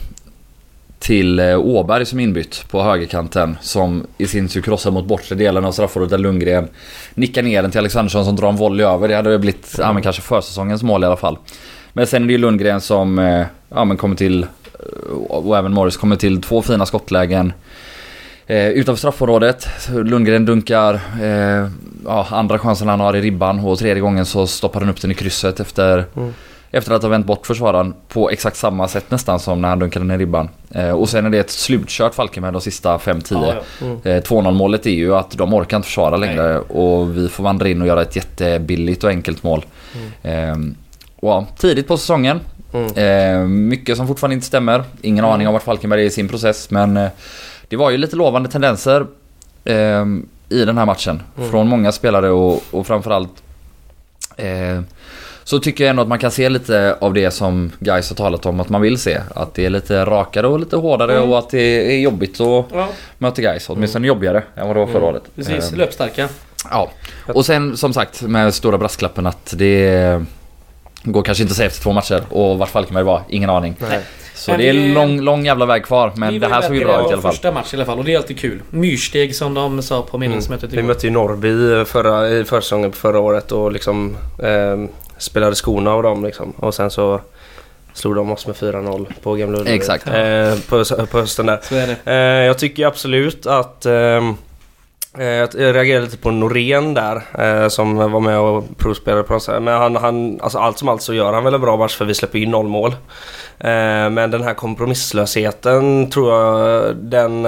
till 0.99 1.39
eh, 1.39 1.59
Åberg 1.59 2.05
som 2.05 2.19
inbytt 2.19 2.65
på 2.69 2.83
högerkanten 2.83 3.57
som 3.61 4.07
i 4.17 4.27
sin 4.27 4.47
tur 4.47 4.61
krossar 4.61 4.91
mot 4.91 5.05
bortre 5.05 5.35
delen 5.35 5.65
av 5.65 5.71
straffområdet 5.71 6.11
där 6.11 6.17
Lundgren 6.17 6.67
nickar 7.13 7.43
ner 7.43 7.61
den 7.61 7.71
till 7.71 7.79
Alexandersson 7.79 8.25
som 8.25 8.35
drar 8.35 8.49
en 8.49 8.55
volley 8.55 8.85
över. 8.85 9.07
Det 9.07 9.15
hade 9.15 9.29
väl 9.29 9.39
blivit 9.39 9.75
ja, 9.77 9.93
men 9.93 10.03
kanske 10.03 10.21
försäsongens 10.21 10.83
mål 10.83 11.03
i 11.03 11.05
alla 11.05 11.17
fall. 11.17 11.37
Men 11.93 12.07
sen 12.07 12.23
är 12.23 12.27
det 12.27 12.31
ju 12.33 12.37
Lundgren 12.37 12.81
som 12.81 13.19
eh, 13.19 13.45
ja, 13.69 13.85
men 13.85 13.97
kommer 13.97 14.15
till 14.15 14.43
eh, 14.43 14.47
och 15.29 15.57
även 15.57 15.73
Morris 15.73 15.97
kommer 15.97 16.15
till 16.15 16.41
två 16.41 16.61
fina 16.61 16.85
skottlägen. 16.85 17.53
Eh, 18.47 18.67
utanför 18.67 18.99
straffområdet. 18.99 19.67
Lundgren 19.89 20.45
dunkar 20.45 20.93
eh, 21.21 21.69
ja, 22.05 22.27
andra 22.29 22.59
chansen 22.59 22.87
han 22.87 22.99
har 22.99 23.15
i 23.15 23.21
ribban 23.21 23.59
och 23.59 23.79
tredje 23.79 24.01
gången 24.01 24.25
så 24.25 24.47
stoppar 24.47 24.79
han 24.79 24.89
upp 24.89 25.01
den 25.01 25.11
i 25.11 25.13
krysset 25.13 25.59
efter 25.59 26.05
Mm. 26.15 26.33
efter 26.71 26.93
att 26.93 27.01
ha 27.01 27.09
vänt 27.09 27.25
bort 27.25 27.47
försvararen 27.47 27.93
på 28.07 28.29
exakt 28.29 28.57
samma 28.57 28.87
sätt 28.87 29.11
nästan 29.11 29.39
som 29.39 29.61
när 29.61 29.69
han 29.69 29.79
dunkade 29.79 30.05
ner 30.05 30.17
ribban. 30.17 30.49
Eh, 30.71 30.91
och 30.91 31.09
sen 31.09 31.25
är 31.25 31.29
det 31.29 31.39
ett 31.39 31.49
slutkört 31.49 32.15
Falkenberg 32.15 32.51
de 32.51 32.61
sista 32.61 32.97
5-10. 32.97 33.23
Ja, 33.31 33.53
ja. 33.79 33.85
Mm. 33.85 33.97
Eh, 34.03 34.21
2-0 34.23 34.51
målet 34.53 34.85
är 34.85 34.89
ju 34.91 35.15
att 35.15 35.31
de 35.31 35.53
orkar 35.53 35.77
inte 35.77 35.85
försvara 35.87 36.17
längre 36.17 36.59
och 36.59 37.17
vi 37.17 37.29
får 37.29 37.43
vandra 37.43 37.69
in 37.69 37.81
och 37.81 37.87
göra 37.87 38.01
ett 38.01 38.15
jättebilligt 38.15 39.03
och 39.03 39.09
enkelt 39.09 39.43
mål. 39.43 39.65
Eh, 40.23 40.51
och 41.15 41.29
ja, 41.29 41.45
tidigt 41.57 41.87
på 41.87 41.97
säsongen. 41.97 42.39
Mm. 42.73 42.93
Eh, 42.95 43.47
mycket 43.47 43.97
som 43.97 44.07
fortfarande 44.07 44.33
inte 44.33 44.47
stämmer. 44.47 44.83
Ingen 45.01 45.25
aning 45.25 45.47
om 45.47 45.53
vart 45.53 45.63
Falkenberg 45.63 46.01
är 46.01 46.05
i 46.05 46.09
sin 46.09 46.27
process 46.27 46.69
men 46.71 46.97
eh, 46.97 47.09
det 47.67 47.75
var 47.75 47.89
ju 47.89 47.97
lite 47.97 48.15
lovande 48.15 48.49
tendenser 48.49 49.05
eh, 49.65 50.05
i 50.49 50.65
den 50.65 50.77
här 50.77 50.85
matchen. 50.85 51.21
Mm. 51.37 51.49
Från 51.49 51.67
många 51.67 51.91
spelare 51.91 52.29
och, 52.31 52.61
och 52.71 52.87
framförallt 52.87 53.43
så 55.43 55.59
tycker 55.59 55.83
jag 55.83 55.89
ändå 55.89 56.01
att 56.01 56.07
man 56.07 56.19
kan 56.19 56.31
se 56.31 56.49
lite 56.49 56.97
av 57.01 57.13
det 57.13 57.31
som 57.31 57.71
guys 57.79 58.09
har 58.09 58.15
talat 58.15 58.45
om 58.45 58.59
att 58.59 58.69
man 58.69 58.81
vill 58.81 58.97
se. 58.97 59.17
Att 59.35 59.53
det 59.53 59.65
är 59.65 59.69
lite 59.69 60.05
rakare 60.05 60.47
och 60.47 60.59
lite 60.59 60.75
hårdare 60.75 61.17
Mm. 61.17 61.29
och 61.31 61.39
att 61.39 61.49
det 61.49 61.93
är 61.95 61.99
jobbigt 61.99 62.41
att 62.41 62.65
Ja, 62.73 62.87
möta 63.17 63.41
guys. 63.41 63.69
Åtminstone 63.69 64.07
jobbigare 64.07 64.43
än 64.55 64.67
vad 64.67 64.75
det 64.75 64.79
var 64.79 64.87
förra 64.87 65.05
året. 65.05 65.23
precis. 65.35 65.71
Löpstarka. 65.71 66.27
Ja. 66.71 66.89
Och 67.25 67.45
sen 67.45 67.77
som 67.77 67.93
sagt 67.93 68.21
med 68.21 68.53
stora 68.53 68.77
brasklappen 68.77 69.27
att 69.27 69.53
det 69.57 70.25
går 71.03 71.21
kanske 71.23 71.41
inte 71.43 71.51
att 71.51 71.57
säga 71.57 71.67
efter 71.67 71.81
två 71.83 71.91
matcher. 71.91 72.23
Och 72.29 72.57
vart 72.57 72.69
Falkenberg 72.69 73.03
var, 73.03 73.21
ingen 73.29 73.49
aning. 73.49 73.75
Nej. 73.89 73.99
Så 74.35 74.51
Men 74.51 74.59
det 74.59 74.69
är 74.69 74.73
vi- 74.73 74.93
lång, 74.93 75.21
lång 75.21 75.45
jävla 75.45 75.65
väg 75.65 75.85
kvar. 75.85 76.11
Men 76.15 76.33
Vi 76.33 76.39
det 76.39 76.47
här 76.47 76.61
såg 76.61 76.75
ju 76.75 76.85
bra 76.85 77.01
ut 77.05 77.09
i 77.09 77.13
alla 77.13 77.21
fall. 77.21 77.31
första 77.31 77.51
match 77.51 77.73
i 77.73 77.75
alla 77.75 77.85
fall 77.85 77.97
och 77.99 78.05
det 78.05 78.13
är 78.13 78.17
alltid 78.17 78.39
kul. 78.39 78.61
Myrsteg 78.69 79.35
som 79.35 79.53
de 79.53 79.81
sa 79.81 80.01
på 80.01 80.17
medlemsmötet 80.17 80.63
Mm. 80.63 80.75
Vi 80.75 80.79
igår. 80.79 80.87
mötte 80.87 81.07
ju 81.07 81.13
Norrby 81.13 81.85
förra, 81.85 82.29
i 82.29 82.43
försäsongen 82.45 82.91
förra 82.91 83.19
året 83.19 83.51
och 83.51 83.71
liksom 83.71 84.17
eh, 84.43 84.89
spelade 85.17 85.55
skorna 85.55 85.91
av 85.91 86.03
dem 86.03 86.25
liksom. 86.25 86.51
Och 86.51 86.73
sen 86.75 86.91
så 86.91 87.21
slog 87.93 88.15
de 88.15 88.31
oss 88.31 88.47
med 88.47 88.55
4-0 88.55 89.05
på 89.23 89.33
Gamla 89.33 89.59
Ullevi. 89.59 89.75
Exakt. 89.75 90.07
Eh, 90.07 90.59
på, 90.69 91.05
på 91.05 91.19
hösten 91.19 91.45
där. 91.45 91.59
Så 91.63 91.75
är 91.75 91.87
det. 91.87 92.11
Eh, 92.11 92.45
jag 92.45 92.57
tycker 92.57 92.85
absolut 92.87 93.45
att 93.47 93.85
eh, 93.85 94.31
Eh, 95.17 95.25
jag 95.25 95.55
reagerade 95.55 96.05
lite 96.05 96.17
på 96.17 96.31
Norén 96.31 96.93
där 96.93 97.23
eh, 97.39 97.67
som 97.67 97.95
var 97.95 98.19
med 98.19 98.39
och 98.39 98.77
provspelade 98.77 99.23
på 99.23 99.33
något 99.33 99.43
sätt. 99.43 99.61
Men 99.61 99.81
han, 99.81 99.95
han, 99.95 100.41
alltså 100.41 100.57
allt 100.57 100.77
som 100.77 100.89
allt 100.89 101.01
så 101.01 101.13
gör 101.13 101.33
han 101.33 101.43
väl 101.43 101.53
en 101.53 101.61
bra 101.61 101.77
match 101.77 101.95
för 101.95 102.05
vi 102.05 102.13
släpper 102.13 102.39
in 102.39 102.51
noll 102.51 102.67
mål. 102.67 102.91
Eh, 103.59 104.09
men 104.09 104.31
den 104.31 104.43
här 104.43 104.53
kompromisslösheten 104.53 106.09
tror 106.09 106.33
jag 106.33 106.95
den, 106.95 107.43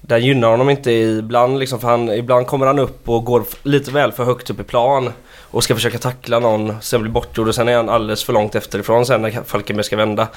den 0.00 0.24
gynnar 0.24 0.48
honom 0.48 0.70
inte 0.70 0.92
ibland 0.92 1.58
liksom, 1.58 1.80
för 1.80 1.88
han, 1.88 2.08
ibland 2.08 2.46
kommer 2.46 2.66
han 2.66 2.78
upp 2.78 3.08
och 3.08 3.24
går 3.24 3.44
lite 3.62 3.90
väl 3.90 4.12
för 4.12 4.24
högt 4.24 4.50
upp 4.50 4.60
i 4.60 4.64
plan 4.64 5.12
och 5.50 5.64
ska 5.64 5.74
försöka 5.74 5.98
tackla 5.98 6.38
någon, 6.38 6.74
sen 6.80 7.02
blir 7.02 7.12
bortgjord 7.12 7.48
och 7.48 7.54
sen 7.54 7.68
är 7.68 7.76
han 7.76 7.88
alldeles 7.88 8.24
för 8.24 8.32
långt 8.32 8.54
efterifrån 8.54 9.06
sen 9.06 9.22
när 9.22 9.42
Falkenberg 9.44 9.84
ska 9.84 9.96
vända. 9.96 10.28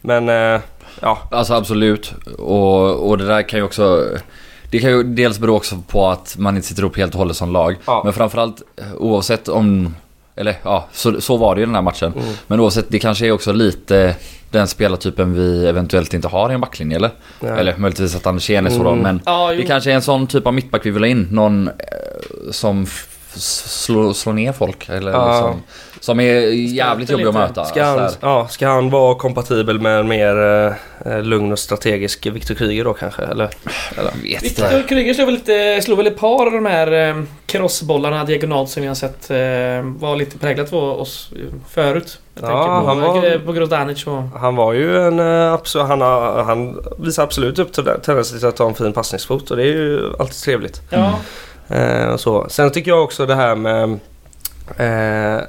Men 0.00 0.28
ja, 1.00 1.18
Alltså 1.30 1.54
absolut. 1.54 2.12
Och, 2.38 3.08
och 3.08 3.18
det 3.18 3.26
där 3.26 3.42
kan 3.42 3.58
ju 3.58 3.64
också... 3.64 4.06
Det 4.70 4.78
kan 4.78 4.90
ju 4.90 5.02
dels 5.02 5.38
bero 5.38 5.56
också 5.56 5.82
på 5.88 6.08
att 6.08 6.36
man 6.38 6.56
inte 6.56 6.68
sitter 6.68 6.84
upp 6.84 6.96
helt 6.96 7.12
och 7.12 7.18
hållet 7.18 7.36
som 7.36 7.52
lag. 7.52 7.76
Ja. 7.86 8.00
Men 8.04 8.12
framförallt 8.12 8.62
eh, 8.76 8.84
oavsett 8.98 9.48
om... 9.48 9.94
Eller 10.36 10.56
ja, 10.62 10.88
så, 10.92 11.20
så 11.20 11.36
var 11.36 11.54
det 11.54 11.60
ju 11.60 11.66
den 11.66 11.74
här 11.74 11.82
matchen. 11.82 12.12
Mm. 12.12 12.34
Men 12.46 12.60
oavsett, 12.60 12.86
det 12.88 12.98
kanske 12.98 13.26
är 13.26 13.32
också 13.32 13.52
lite 13.52 14.16
den 14.50 14.66
spelartypen 14.66 15.34
vi 15.34 15.66
eventuellt 15.66 16.14
inte 16.14 16.28
har 16.28 16.50
i 16.50 16.54
en 16.54 16.60
backlinje 16.60 16.96
eller? 16.96 17.10
Ja. 17.40 17.48
Eller 17.48 17.76
möjligtvis 17.76 18.16
att 18.16 18.26
Andersén 18.26 18.66
är 18.66 18.70
så 18.70 18.82
då. 18.82 18.90
Mm. 18.90 19.02
Men 19.02 19.20
Ja, 19.26 19.52
det 19.52 19.62
kanske 19.62 19.90
är 19.90 19.94
en 19.94 20.02
sån 20.02 20.26
typ 20.26 20.46
av 20.46 20.54
mittback 20.54 20.86
vi 20.86 20.90
vill 20.90 21.02
ha 21.02 21.08
in. 21.08 21.28
Någon 21.30 21.68
eh, 21.68 21.74
som 22.50 22.86
slå, 23.36 24.14
slå 24.14 24.32
ner 24.32 24.52
folk. 24.52 24.88
Eller 24.88 25.12
Ja. 25.12 25.32
liksom, 25.32 25.62
som 26.00 26.20
är 26.20 26.40
jävligt 26.74 27.10
jobbiga 27.10 27.28
att 27.28 27.34
möta. 27.34 27.64
Ska 27.64 27.84
han, 27.84 28.10
ja, 28.20 28.48
ska 28.48 28.68
han 28.68 28.90
vara 28.90 29.14
kompatibel 29.14 29.80
med 29.80 30.00
en 30.00 30.08
mer 30.08 30.36
eh, 31.06 31.22
lugn 31.22 31.52
och 31.52 31.58
strategisk 31.58 32.26
Victor 32.26 32.54
Kryger 32.54 32.84
då 32.84 32.92
kanske? 32.94 33.22
Eller? 33.22 33.48
Jag 33.96 34.04
vet. 34.22 34.42
Viktor 34.42 34.88
Kryger 34.88 35.14
slog 35.14 35.26
väl, 35.26 35.34
lite, 35.34 35.80
slog 35.82 35.96
väl 35.98 36.06
ett 36.06 36.18
par 36.18 36.46
av 36.46 36.52
de 36.52 36.66
här 36.66 37.08
eh, 37.08 37.22
crossbollarna 37.46 38.24
diagonalt 38.24 38.70
som 38.70 38.82
vi 38.82 38.88
har 38.88 38.94
sett 38.94 39.30
eh, 39.30 39.36
var 40.00 40.16
lite 40.16 40.38
präglat 40.38 40.70
på 40.70 40.78
oss 40.80 41.30
eh, 41.36 41.40
förut. 41.70 42.18
Jag 42.34 42.50
Ja, 42.50 42.56
tänker 42.56 42.80
på, 42.80 42.86
han 42.86 43.00
var- 43.22 43.30
eh, 43.32 43.38
på 43.38 43.52
Grozdanic 43.52 44.06
och... 44.06 44.22
Han 44.40 44.56
var 44.56 44.72
ju 44.72 44.98
en 45.06 45.18
eh, 45.20 45.52
absolut, 45.52 45.86
han, 45.88 46.00
har, 46.00 46.42
han 46.42 46.78
visar 46.98 47.22
absolut 47.22 47.58
upp 47.58 47.72
till 47.72 47.84
tendenser 48.04 48.38
till 48.38 48.48
att 48.48 48.58
ha 48.58 48.68
en 48.68 48.74
fin 48.74 48.92
passningsfot 48.92 49.50
och 49.50 49.56
det 49.56 49.62
är 49.62 49.66
ju 49.66 50.04
alltid 50.18 50.36
trevligt. 50.36 50.82
Ja, 50.90 51.18
Eh, 51.70 52.16
så. 52.16 52.46
Sen 52.48 52.70
tycker 52.70 52.90
jag 52.90 53.04
också 53.04 53.26
det 53.26 53.34
här 53.34 53.54
med 53.54 53.98
eh, 54.76 55.44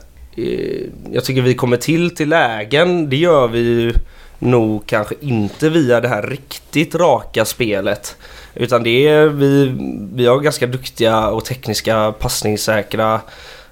Jag 1.12 1.24
tycker 1.24 1.42
vi 1.42 1.54
kommer 1.54 1.78
till 1.78 2.16
till 2.16 2.30
lägen. 2.30 3.10
Det 3.10 3.18
gör 3.18 3.48
vi 3.48 3.60
ju 3.60 3.94
nog 4.40 4.86
kanske 4.86 5.16
inte 5.20 5.70
via 5.70 6.02
det 6.02 6.08
här 6.08 6.22
riktigt 6.22 6.96
raka 6.96 7.46
spelet. 7.46 8.18
Utan 8.56 8.84
det 8.84 9.08
är 9.08 9.28
vi, 9.28 9.76
vi 10.14 10.28
har 10.28 10.40
ganska 10.40 10.68
duktiga 10.68 11.28
och 11.28 11.46
tekniska 11.46 12.14
passningssäkra 12.20 13.22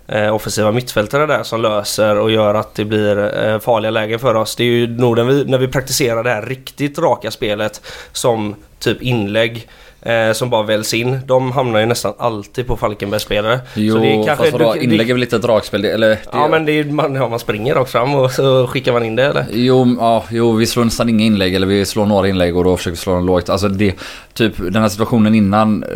eh, 0.08 0.36
offensiva 0.36 0.72
mittfältare 0.72 1.26
där 1.26 1.44
som 1.44 1.62
löser 1.62 2.18
och 2.18 2.32
gör 2.32 2.54
att 2.56 2.76
det 2.76 2.86
blir 2.86 3.46
eh, 3.46 3.60
farliga 3.60 3.92
lägen 3.92 4.20
för 4.20 4.36
oss. 4.36 4.56
Det 4.56 4.64
är 4.64 4.68
ju 4.68 4.88
nog 4.88 5.18
när 5.18 5.24
vi, 5.24 5.46
när 5.46 5.58
vi 5.58 5.68
praktiserar 5.68 6.24
det 6.24 6.30
här 6.30 6.42
riktigt 6.42 7.00
raka 7.00 7.32
spelet 7.32 7.82
som 8.12 8.56
typ 8.80 9.02
inlägg 9.02 9.68
eh, 10.02 10.32
som 10.34 10.50
bara 10.50 10.64
väljs 10.64 10.94
in. 10.94 11.20
De 11.26 11.52
hamnar 11.52 11.80
ju 11.80 11.86
nästan 11.86 12.14
alltid 12.18 12.68
på 12.68 12.78
Falkenberg-spelare. 12.78 13.60
Jo, 13.76 13.94
Så 13.96 14.00
det 14.02 14.08
är 14.08 14.26
kanske- 14.26 14.36
fast 14.52 14.54
vadå, 14.60 14.76
inlägg 14.76 15.10
är 15.10 15.14
väl 15.14 15.20
lite 15.20 15.38
dragspel? 15.38 15.82
Det, 15.82 15.92
eller, 15.92 16.10
det, 16.10 16.18
Ja 16.32 16.48
men 16.48 16.66
det 16.66 16.72
är, 16.72 16.84
man, 16.84 17.16
ja, 17.16 17.30
man 17.30 17.40
springer 17.40 17.76
rakt 17.76 17.92
fram 17.92 18.16
och 18.16 18.32
så 18.32 18.68
skickar 18.68 18.94
man 18.94 19.04
in 19.06 19.16
det 19.16 19.24
eller? 19.26 19.46
Jo, 19.52 19.96
ja, 20.00 20.24
jo, 20.30 20.52
vi 20.52 20.66
slår 20.66 20.84
nästan 20.86 21.10
inga 21.10 21.24
inlägg 21.26 21.56
eller 21.56 21.68
vi 21.68 21.86
slår 21.86 22.06
några 22.06 22.28
inlägg 22.28 22.58
och 22.58 22.64
då 22.64 22.78
försöker 22.78 22.92
vi 22.96 22.98
slå 22.98 23.14
dem 23.14 23.26
lågt. 23.26 23.50
Alltså 23.50 23.68
det, 23.68 23.96
typ 24.34 24.54
den 24.58 24.82
här 24.82 24.90
situationen 24.90 25.36
innan, 25.36 25.84
eh, 25.84 25.90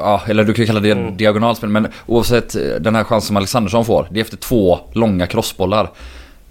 ja, 0.00 0.22
eller 0.26 0.44
du 0.44 0.52
kan 0.54 0.62
ju 0.62 0.66
kalla 0.66 0.80
det 0.80 0.90
Mm. 0.90 1.16
diagonalspel, 1.16 1.68
men 1.68 1.88
oavsett 2.06 2.54
eh, 2.54 2.60
den 2.80 2.94
här 2.94 3.04
chansen 3.04 3.26
som 3.26 3.36
Alexandersson 3.36 3.84
får, 3.84 4.08
det 4.10 4.20
är 4.20 4.24
efter 4.24 4.36
två 4.36 4.78
långa 4.92 5.26
crossbollar. 5.26 5.90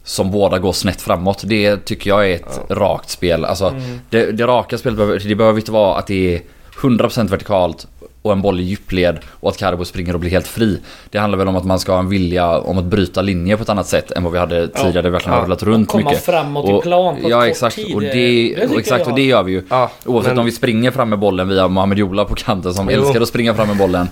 Som 0.03 0.31
båda 0.31 0.59
går 0.59 0.71
snett 0.73 1.01
framåt. 1.01 1.41
Det 1.45 1.77
tycker 1.85 2.09
jag 2.09 2.29
är 2.31 2.35
ett 2.35 2.59
rakt 2.69 3.09
spel. 3.09 3.45
Alltså 3.45 3.67
Mm. 3.67 3.99
det, 4.09 4.31
det 4.31 4.47
raka 4.47 4.77
spelet 4.77 4.97
behöver, 4.97 5.19
det 5.19 5.35
behöver 5.35 5.59
inte 5.59 5.71
vara 5.71 5.97
att 5.99 6.07
det 6.07 6.35
är 6.35 6.41
100% 6.81 7.27
vertikalt 7.29 7.87
och 8.21 8.31
en 8.31 8.41
boll 8.41 8.59
i 8.59 8.63
djupled 8.63 9.17
och 9.29 9.49
att 9.49 9.57
Carbo 9.57 9.85
springer 9.85 10.13
och 10.13 10.19
blir 10.19 10.29
helt 10.31 10.47
fri. 10.47 10.79
Det 11.09 11.17
handlar 11.17 11.37
väl 11.37 11.47
om 11.47 11.55
att 11.55 11.65
man 11.65 11.79
ska 11.79 11.91
ha 11.91 11.99
en 11.99 12.09
vilja 12.09 12.57
om 12.59 12.77
att 12.77 12.83
bryta 12.85 13.21
linjer 13.21 13.55
på 13.57 13.63
ett 13.63 13.69
annat 13.69 13.87
sätt 13.87 14.11
än 14.11 14.23
vad 14.23 14.33
vi 14.33 14.39
hade 14.39 14.67
tidigare. 14.67 14.91
där 14.91 15.01
vi 15.01 15.09
verkligen 15.09 15.37
Ja. 15.37 15.43
rullat 15.43 15.63
runt 15.63 15.87
komma 15.89 16.09
mycket. 16.09 16.25
framåt 16.25 16.69
i 16.69 16.71
Och- 16.73 16.83
plan 16.83 17.15
på 17.23 17.29
Ja 17.29 17.39
kort 17.39 17.49
exakt 17.49 17.75
tid. 17.75 17.95
och, 17.95 18.01
Det 18.01 18.07
det, 18.07 18.13
tycker 18.13 18.73
och, 18.73 18.79
exakt, 18.79 18.99
jag- 18.99 19.09
och 19.09 19.15
det 19.15 19.25
gör 19.25 19.43
vi 19.43 19.51
ju. 19.51 19.63
Ja, 19.69 19.91
Oavsett 20.05 20.31
men- 20.31 20.39
om 20.39 20.45
vi 20.45 20.51
springer 20.51 20.91
fram 20.91 21.09
med 21.09 21.19
bollen 21.19 21.47
via 21.49 21.67
Mohamed 21.67 21.97
Jola 21.97 22.25
på 22.25 22.35
kanten 22.35 22.73
som 22.73 22.89
Jo. 22.91 23.01
älskar 23.01 23.21
att 23.21 23.27
springa 23.27 23.53
fram 23.53 23.67
med 23.67 23.77
bollen. 23.77 24.07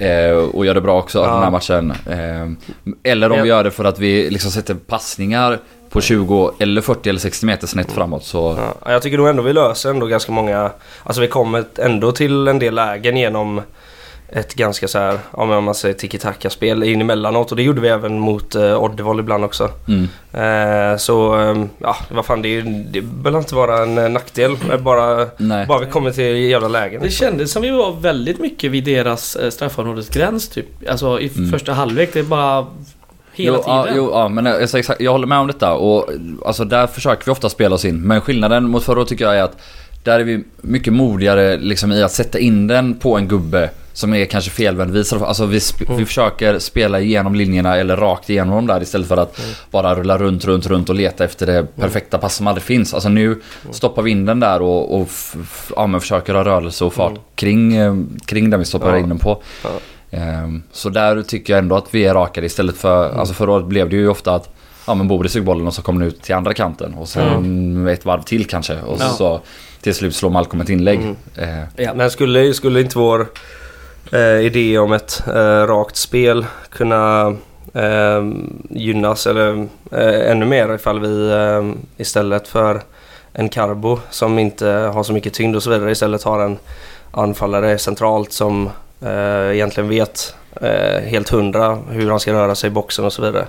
Eh, 0.00 0.30
och 0.36 0.66
gör 0.66 0.74
det 0.74 0.80
bra 0.80 0.98
också 0.98 1.18
Ja. 1.18 1.32
den 1.34 1.42
här 1.42 1.50
matchen. 1.50 1.90
Eh, 1.90 3.10
eller 3.12 3.26
om 3.30 3.36
Men- 3.36 3.42
vi 3.42 3.48
gör 3.48 3.64
det 3.64 3.70
för 3.70 3.84
att 3.84 3.98
vi 3.98 4.30
liksom 4.30 4.50
sätter 4.50 4.74
passningar 4.74 5.58
på 5.90 6.00
20 6.00 6.52
eller 6.58 6.80
40 6.80 7.08
eller 7.08 7.20
60 7.20 7.46
meter 7.46 7.66
snett 7.66 7.92
framåt 7.92 8.24
så... 8.24 8.58
Ja, 8.84 8.92
jag 8.92 9.02
tycker 9.02 9.18
nog 9.18 9.28
ändå 9.28 9.42
vi 9.42 9.52
löser 9.52 9.90
ändå 9.90 10.06
ganska 10.06 10.32
många... 10.32 10.70
Alltså 11.04 11.20
vi 11.20 11.28
kommer 11.28 11.64
ändå 11.78 12.12
till 12.12 12.48
en 12.48 12.58
del 12.58 12.74
lägen 12.74 13.16
genom 13.16 13.60
ett 14.32 14.54
ganska 14.54 14.88
så 14.88 14.98
här, 14.98 15.18
ja, 15.36 15.44
men 15.44 15.56
om 15.58 15.64
man 15.64 15.74
säger 15.74 15.94
tiki-taka-spel 15.94 16.82
in 16.82 17.00
emellanåt 17.00 17.50
och 17.50 17.56
det 17.56 17.62
gjorde 17.62 17.80
vi 17.80 17.88
även 17.88 18.18
mot 18.18 18.56
uh, 18.56 18.82
Oddevold 18.82 19.20
ibland 19.20 19.44
också. 19.44 19.68
Mm. 19.88 20.08
Eh, 20.92 20.96
så 20.98 21.40
eh, 21.40 21.64
ja, 21.78 21.96
vad 22.10 22.26
fan 22.26 22.42
det, 22.42 22.60
det 22.62 23.00
behöver 23.00 23.38
inte 23.38 23.54
vara 23.54 23.82
en 23.82 23.98
eh, 23.98 24.08
nackdel. 24.08 24.56
eh, 24.72 24.76
Bara, 24.80 25.26
Nej. 25.36 25.66
bara 25.66 25.78
vi 25.78 25.86
kommer 25.86 26.10
till 26.10 26.36
jävla 26.36 26.68
lägen. 26.68 27.02
Det 27.02 27.10
kändes 27.10 27.52
som 27.52 27.62
vi 27.62 27.70
var 27.70 27.92
väldigt 28.00 28.38
mycket 28.38 28.70
vid 28.70 28.84
deras 28.84 29.36
eh, 29.36 29.50
straffområdesgräns 29.50 30.48
typ. 30.48 30.66
Alltså 30.90 31.20
i 31.20 31.30
Mm. 31.36 31.50
första 31.50 31.72
halvlek. 31.72 32.10
Det 32.12 32.18
är 32.18 32.22
bara 32.24 32.66
hela 33.32 33.56
jo, 33.56 33.62
tiden. 33.62 33.76
Ja, 33.76 33.86
jo, 33.96 34.10
ja, 34.12 34.28
men 34.28 34.46
jag, 34.46 34.62
exakt, 34.62 35.00
jag 35.00 35.12
håller 35.12 35.26
med 35.26 35.38
om 35.38 35.46
detta 35.46 35.72
och 35.74 36.10
alltså 36.46 36.64
där 36.64 36.86
försöker 36.86 37.24
vi 37.26 37.30
ofta 37.32 37.48
spela 37.48 37.74
oss 37.74 37.84
in. 37.84 38.00
Men 38.02 38.20
skillnaden 38.20 38.68
mot 38.68 38.82
förra 38.84 39.04
tycker 39.04 39.24
jag 39.24 39.36
är 39.38 39.42
att 39.42 39.56
där 40.04 40.20
är 40.20 40.24
vi 40.24 40.44
mycket 40.60 40.92
modigare 40.92 41.56
liksom 41.56 41.92
i 41.92 42.02
att 42.02 42.12
sätta 42.12 42.38
in 42.38 42.66
den 42.66 42.94
på 42.94 43.16
en 43.16 43.28
gubbe 43.28 43.70
som 43.92 44.14
är 44.14 44.24
kanske 44.24 44.50
felvänd. 44.50 44.90
Vi, 44.92 45.04
alltså 45.20 45.46
vi, 45.46 45.60
Mm. 45.86 45.96
vi 45.98 46.04
försöker 46.06 46.58
spela 46.58 47.00
igenom 47.00 47.34
linjerna 47.34 47.76
eller 47.76 47.96
rakt 47.96 48.30
igenom 48.30 48.54
dem 48.54 48.66
där 48.66 48.82
istället 48.82 49.08
för 49.08 49.16
att 49.16 49.38
Mm. 49.38 49.50
bara 49.70 49.94
rulla 49.94 50.18
runt, 50.18 50.44
runt, 50.44 50.66
runt 50.66 50.88
och 50.88 50.94
leta 50.94 51.24
efter 51.24 51.46
det 51.46 51.66
perfekta 51.76 52.18
pass 52.18 52.34
som 52.36 52.46
aldrig 52.46 52.62
finns. 52.64 52.94
Alltså 52.94 53.08
nu 53.08 53.40
stoppar 53.70 54.02
vi 54.02 54.10
in 54.10 54.26
den 54.26 54.40
där 54.40 54.62
och, 54.62 55.00
och 55.00 55.08
ja, 55.76 56.00
försöker 56.00 56.34
ha 56.34 56.44
rörelse 56.44 56.84
och 56.84 56.92
fart 56.94 57.10
Mm. 57.10 57.22
kring, 57.34 57.76
eh, 57.76 57.94
kring 58.24 58.50
den 58.50 58.60
vi 58.60 58.66
stoppar 58.66 58.96
in 58.96 59.08
den 59.08 59.18
på. 59.18 59.42
Ja. 59.64 59.70
Ehm, 60.10 60.62
Så 60.72 60.88
där 60.88 61.22
tycker 61.22 61.52
jag 61.52 61.58
ändå 61.58 61.76
att 61.76 61.94
vi 61.94 62.04
är 62.04 62.14
rakare 62.14 62.46
istället 62.46 62.76
för, 62.76 63.06
Mm. 63.06 63.18
alltså 63.20 63.34
förra 63.34 63.52
året 63.52 63.66
blev 63.66 63.88
det 63.88 63.96
ju 63.96 64.08
ofta 64.08 64.34
att 64.34 64.48
Ja 64.86 64.94
men 64.94 65.08
Boris 65.08 65.32
tog 65.32 65.44
bollen 65.44 65.66
och 65.66 65.74
så 65.74 65.82
kom 65.82 65.98
den 65.98 66.08
ut 66.08 66.22
till 66.22 66.34
andra 66.34 66.54
kanten 66.54 66.94
och 66.94 67.08
sen 67.08 67.86
ett 67.88 68.04
varv 68.04 68.22
till 68.22 68.46
kanske 68.46 68.80
och 68.80 68.96
Ja. 69.00 69.08
så 69.08 69.40
till 69.80 69.94
slut 69.94 70.14
slår 70.16 70.30
Malcolm 70.30 70.60
ett 70.60 70.68
inlägg. 70.68 70.98
Mm. 71.00 71.16
Eh, 71.36 71.64
Ja. 71.76 71.94
Men 71.94 72.10
skulle, 72.10 72.54
skulle 72.54 72.80
inte 72.80 72.98
vår 72.98 73.26
eh, 74.12 74.40
idé 74.40 74.78
om 74.78 74.92
ett 74.92 75.22
eh, 75.26 75.66
rakt 75.66 75.96
spel 75.96 76.46
kunna 76.70 77.26
eh, 77.74 78.24
gynnas 78.70 79.26
eller 79.26 79.68
eh, 79.92 80.30
ännu 80.30 80.46
mer 80.46 80.74
ifall 80.74 81.00
vi 81.00 81.30
eh, 81.30 81.72
istället 81.96 82.48
för 82.48 82.82
en 83.32 83.48
Carbo 83.48 83.98
som 84.10 84.38
inte 84.38 84.66
har 84.68 85.02
så 85.02 85.12
mycket 85.12 85.34
tyngd 85.34 85.56
och 85.56 85.62
så 85.62 85.70
vidare 85.70 85.90
istället 85.90 86.22
har 86.22 86.40
en 86.44 86.58
anfallare 87.10 87.78
centralt 87.78 88.32
som 88.32 88.70
egentligen 89.52 89.88
vet 89.88 90.34
eh, 90.60 91.02
helt 91.08 91.28
hundra 91.28 91.78
hur 91.90 92.10
han 92.10 92.20
ska 92.20 92.32
röra 92.32 92.54
sig 92.54 92.66
i 92.68 92.70
boxen 92.70 93.04
och 93.04 93.12
så 93.12 93.22
vidare. 93.22 93.46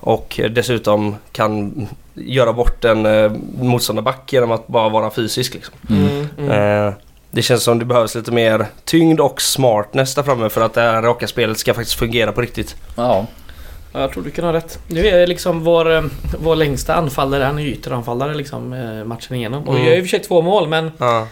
Och 0.00 0.40
eh, 0.40 0.50
dessutom 0.50 1.16
kan 1.32 1.86
göra 2.14 2.52
bort 2.52 2.84
en 2.84 3.06
eh, 3.06 3.32
motståndarback 3.60 4.32
genom 4.32 4.50
att 4.50 4.66
bara 4.66 4.88
vara 4.88 5.10
fysisk. 5.10 5.54
Liksom. 5.54 5.74
mm. 5.90 6.06
Mm, 6.08 6.26
mm. 6.38 6.86
Eh, 6.88 6.92
det 7.30 7.42
känns 7.42 7.62
som 7.62 7.78
det 7.78 7.84
behövs 7.84 8.14
lite 8.14 8.32
mer 8.32 8.66
tyngd 8.84 9.20
och 9.20 9.42
smartness 9.42 10.14
där 10.14 10.22
framme 10.22 10.48
för 10.48 10.60
att 10.60 10.74
det 10.74 10.80
här 10.80 11.02
raka 11.02 11.26
spelet 11.26 11.58
ska 11.58 11.74
faktiskt 11.74 11.98
fungera 11.98 12.32
på 12.32 12.40
riktigt. 12.40 12.76
Ja. 12.96 13.26
Ja, 13.92 14.00
Jag 14.00 14.12
tror 14.12 14.22
du 14.22 14.30
kan 14.30 14.44
ha 14.44 14.52
rätt. 14.52 14.78
Nu 14.88 15.06
är 15.06 15.26
liksom 15.26 15.64
vår, 15.64 15.92
eh, 15.96 16.02
vår 16.38 16.56
längsta 16.56 16.94
anfallare, 16.94 17.44
han 17.44 17.58
är 17.58 17.66
ytteranfallare 17.66 18.34
liksom 18.34 18.72
eh, 18.72 19.04
matchen 19.04 19.36
igenom. 19.36 19.68
Och 19.68 19.74
Mm. 19.74 19.86
gör 19.86 19.94
i 19.96 19.98
och 20.00 20.02
för 20.04 20.08
sig 20.08 20.20
två 20.20 20.42
mål 20.42 20.68
men... 20.68 20.90
Ja. 20.98 21.26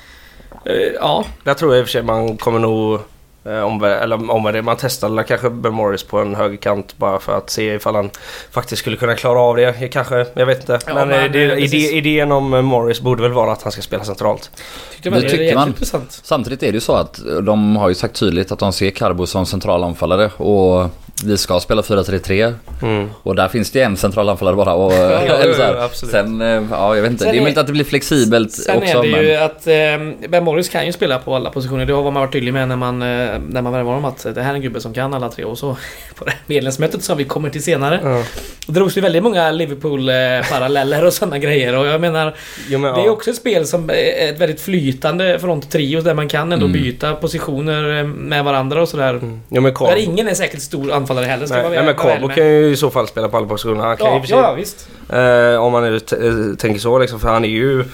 eh, 0.65 0.73
Ja, 1.01 1.25
Där 1.45 1.55
tror 1.55 1.73
jag 1.75 1.81
i 1.81 1.83
och 1.83 1.87
för 1.87 1.93
sig 1.93 2.03
man 2.03 2.37
kommer 2.37 2.59
nog 2.59 2.95
eh, 2.95 3.01
om, 3.45 3.85
eller 3.85 4.31
om 4.31 4.53
det, 4.53 4.63
man 4.63 4.77
testar 4.81 5.09
eller 5.09 5.23
kanske 5.23 5.51
Ben 5.51 5.75
Morris 5.75 6.03
på 6.03 6.19
en 6.19 6.35
högerkant 6.35 6.99
bara 6.99 7.19
för 7.19 7.39
att 7.39 7.51
se 7.51 7.75
ifall 7.75 7.95
han 7.95 8.11
faktiskt 8.51 8.81
skulle 8.83 8.97
kunna 8.97 9.15
klara 9.15 9.41
av 9.41 9.57
det. 9.57 9.93
Kanske, 9.93 10.27
jag 10.35 10.47
vet 10.47 10.61
inte. 10.61 10.79
Ja, 10.87 10.95
men 10.95 11.09
men, 11.09 11.25
eh, 11.25 11.33
det, 11.33 11.53
eh, 11.53 11.59
idé, 11.59 11.77
idén 11.77 12.33
om 12.33 12.55
eh, 12.55 12.63
Morris 12.63 13.01
borde 13.01 13.23
väl 13.23 13.33
vara 13.33 13.53
att 13.53 13.63
han 13.63 13.73
ska 13.73 13.83
spela 13.83 14.05
centralt. 14.05 14.51
tyckte 14.95 15.11
väl 15.11 15.21
Det 15.21 15.27
det, 15.27 15.31
tycker 15.31 15.55
man. 15.55 15.69
intressant. 15.69 16.21
Samtidigt 16.23 16.63
är 16.63 16.67
det 16.67 16.75
ju 16.77 16.81
så 16.81 16.93
att 16.95 17.21
de 17.43 17.77
har 17.77 17.89
ju 17.89 17.95
sagt 17.95 18.17
tydligt 18.17 18.53
att 18.53 18.59
de 18.59 18.73
ser 18.73 18.91
Carbo 18.91 19.27
som 19.27 19.47
central 19.47 19.85
anfallare 19.85 20.31
och 20.37 20.87
vi 21.23 21.37
ska 21.39 21.61
spela 21.61 21.83
4-3-3 21.83 22.55
Mm. 22.83 23.09
och 23.23 23.37
där 23.37 23.49
finns 23.49 23.71
det 23.71 23.81
en 23.83 23.97
central 23.97 24.29
anfallare 24.29 24.57
bara. 24.57 24.75
Och, 24.75 24.93
ja, 24.93 25.21
eller 25.21 25.55
så 25.55 25.63
här. 25.63 25.75
ja. 25.75 25.89
Sen, 25.93 26.41
eh, 26.41 26.63
ja 26.71 26.95
jag 26.97 27.03
vet 27.03 27.11
inte. 27.11 27.25
Sen 27.25 27.33
det 27.33 27.39
är 27.39 27.43
möjligt 27.43 27.59
att 27.59 27.67
det 27.67 27.73
blir 27.73 27.85
flexibelt 27.85 28.53
Sen 28.53 28.77
också 28.77 28.99
är 28.99 29.03
det 29.03 29.09
men... 29.11 29.23
ju 29.25 29.35
att 29.35 29.67
eh, 29.67 30.29
Ben 30.29 30.45
Morris 30.45 30.69
kan 30.69 30.87
ju 30.87 30.93
spela 30.93 31.19
på 31.19 31.35
alla 31.37 31.51
positioner. 31.51 31.87
Det 31.87 31.93
har 31.93 32.03
man 32.03 32.15
varit 32.15 32.33
tydlig 32.33 32.53
med 32.55 32.69
när 32.69 32.77
man, 32.77 33.03
eh, 33.03 33.09
när 33.49 33.63
man 33.63 33.73
värvar 33.73 33.93
honom 33.95 34.05
att 34.05 34.27
det 34.35 34.43
här 34.43 34.51
är 34.51 34.55
en 34.55 34.63
gubbe 34.63 34.81
som 34.81 34.95
kan 34.95 35.15
alla 35.15 35.29
tre. 35.29 35.45
Och 35.45 35.59
så 35.59 35.77
på 36.15 36.25
det 36.25 36.33
medlemsmötet 36.47 37.03
som 37.05 37.19
vi 37.19 37.25
kommer 37.25 37.51
till 37.51 37.63
senare. 37.63 38.01
Ja. 38.03 38.23
Då 38.67 38.73
drogs 38.73 38.95
det 38.95 39.01
väldigt 39.01 39.23
många 39.23 39.51
Liverpool-paralleller 39.51 41.05
och 41.05 41.13
sådana 41.13 41.39
grejer. 41.39 41.77
Och 41.79 41.87
jag 41.87 42.01
menar, 42.01 42.35
Jo, 42.69 42.79
men, 42.79 42.95
det 42.95 43.01
är 43.01 43.05
ja. 43.07 43.11
också 43.11 43.31
ett 43.31 43.37
spel 43.37 43.67
som 43.67 43.91
är 43.91 44.29
ett 44.31 44.41
väldigt 44.41 44.61
flytande 44.61 45.39
front-trio 45.39 46.01
där 46.01 46.15
man 46.15 46.29
kan 46.29 46.53
ändå 46.53 46.67
Mm. 46.67 46.83
byta 46.83 47.15
positioner 47.15 47.99
eh, 47.99 48.05
med 48.05 48.45
varandra 48.45 48.83
och 48.83 48.89
sådär. 48.89 49.11
Mm. 49.15 49.41
Jo, 49.49 49.61
men 49.63 49.75
Där 49.75 49.97
ingen 49.97 50.29
är 50.29 50.35
säkert 50.35 50.61
stor 50.61 50.93
anfallare 50.93 51.12
heller. 51.21 51.47
Ska 51.47 51.55
nej, 51.55 51.63
vara 51.65 51.75
nej, 51.75 51.85
men 51.85 51.95
Carbo 51.95 52.29
kan 52.29 52.47
ju 52.47 52.71
i 52.71 52.77
så 52.77 52.91
fall 52.91 53.09
spela 53.09 53.29
på 53.29 53.37
alla 53.37 53.47
positioner. 53.47 53.85
Han 53.85 53.97
kan 53.97 54.07
ju 54.07 54.13
Ja, 54.15 54.21
för 54.21 54.27
sig 54.29 54.37
ja, 54.39 54.53
visst. 54.53 54.89
Eh, 55.09 55.63
om 55.65 55.73
man 55.73 55.83
nu 55.83 55.97
eh, 55.97 56.57
tänker 56.57 56.79
så 56.81 56.99
liksom, 56.99 57.21
för 57.21 57.29
han 57.29 57.45
är 57.45 57.49
ju 57.49 57.81
eh, 57.81 57.87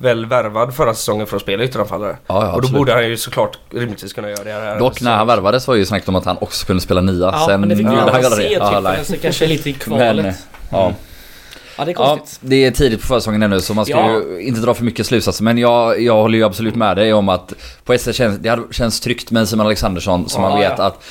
väl 0.00 0.26
värvad 0.26 0.74
förra 0.74 0.94
säsongen 0.94 1.26
för 1.26 1.36
att 1.36 1.42
spela 1.42 1.64
ytteranfallare. 1.64 2.16
Ja, 2.26 2.46
ja, 2.46 2.52
och 2.54 2.62
då 2.62 2.68
borde 2.68 2.92
han 2.92 3.08
ju 3.08 3.16
såklart 3.16 3.58
rimligtvis 3.70 4.12
kunna 4.12 4.30
göra 4.30 4.44
det 4.44 4.52
här. 4.52 4.78
Dock 4.78 5.00
när 5.00 5.16
han 5.16 5.26
värvades 5.26 5.68
var 5.68 5.74
ju 5.74 5.84
snack 5.86 6.08
om 6.08 6.16
att 6.16 6.24
han 6.24 6.36
också 6.40 6.66
kunde 6.66 6.82
spela 6.82 7.00
nia. 7.00 7.30
Ja, 7.32 7.46
Sen 7.48 7.60
men 7.60 7.68
det 7.68 7.76
fick 7.76 7.86
vi 7.86 7.90
aldrig 7.96 8.24
se 8.24 8.42
det. 8.42 8.48
typ 8.48 8.58
Ja, 8.60 8.80
nej. 8.80 8.98
så 9.04 9.16
kanske 9.16 9.46
lite 9.46 9.70
i 9.70 9.72
kvalet. 9.78 10.24
Men, 10.24 10.34
ja. 10.70 10.92
ja, 11.78 11.84
det 11.84 11.90
är 11.90 11.94
Ja, 11.98 12.16
konstigt. 12.16 12.38
det 12.42 12.64
är 12.66 12.70
tidigt 12.70 13.00
på 13.00 13.06
försäsongen 13.06 13.42
ännu 13.42 13.60
så 13.60 13.74
man 13.74 13.84
ska 13.84 13.94
Ja. 13.94 14.10
ju 14.12 14.40
inte 14.40 14.60
dra 14.60 14.74
för 14.74 14.84
mycket 14.84 15.06
slutsatser. 15.06 15.44
Men 15.44 15.58
jag, 15.58 16.00
jag 16.00 16.14
håller 16.14 16.38
ju 16.38 16.44
absolut 16.44 16.74
med 16.74 16.96
dig 16.96 17.12
om 17.12 17.28
att 17.28 17.52
på 17.84 17.98
SC 17.98 18.08
känns 18.12 18.38
det 18.38 18.48
hade- 18.48 18.62
känns 18.72 19.00
tryggt 19.00 19.30
med 19.30 19.48
Simon 19.48 19.66
Alexandersson 19.66 20.28
som 20.28 20.42
Ja, 20.42 20.48
man 20.50 20.58
vet 20.58 20.72
ja. 20.78 20.84
att 20.84 21.04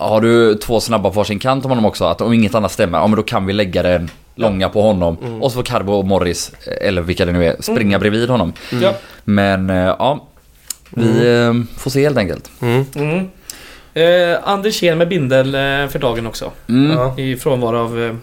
har 0.00 0.20
du 0.20 0.54
två 0.54 0.80
snabba 0.80 1.10
på 1.10 1.14
varsin 1.14 1.38
kant 1.38 1.64
om 1.64 1.70
honom 1.70 1.84
också, 1.84 2.04
att 2.04 2.20
om 2.20 2.32
inget 2.32 2.54
annat 2.54 2.72
stämmer, 2.72 2.98
ja 2.98 3.06
men 3.06 3.16
då 3.16 3.22
kan 3.22 3.46
vi 3.46 3.52
lägga 3.52 3.82
den 3.82 4.10
långa 4.34 4.68
på 4.68 4.82
honom. 4.82 5.16
Mm. 5.22 5.42
Och 5.42 5.52
så 5.52 5.54
får 5.54 5.62
Carbo 5.62 5.92
och 5.92 6.06
Morris, 6.06 6.52
eller 6.80 7.02
vilka 7.02 7.24
det 7.24 7.32
nu 7.32 7.44
är, 7.44 7.56
springa 7.60 7.98
bredvid 7.98 8.28
honom. 8.30 8.52
Ja. 8.82 8.94
Men 9.24 9.70
eh, 9.70 9.76
ja, 9.76 10.26
vi 10.90 11.28
eh, 11.28 11.78
får 11.78 11.90
se 11.90 12.02
helt 12.02 12.18
enkelt. 12.18 12.50
Mm. 12.60 12.84
Mm. 12.94 13.28
Eh, 13.94 14.38
Andersén 14.44 14.98
med 14.98 15.08
bindel 15.08 15.54
eh, 15.54 15.88
för 15.88 15.98
dagen 15.98 16.26
också. 16.26 16.50
Mm. 16.68 17.18
I 17.18 17.36
frånvaro 17.36 17.78
av, 17.78 18.02
eh, 18.02 18.14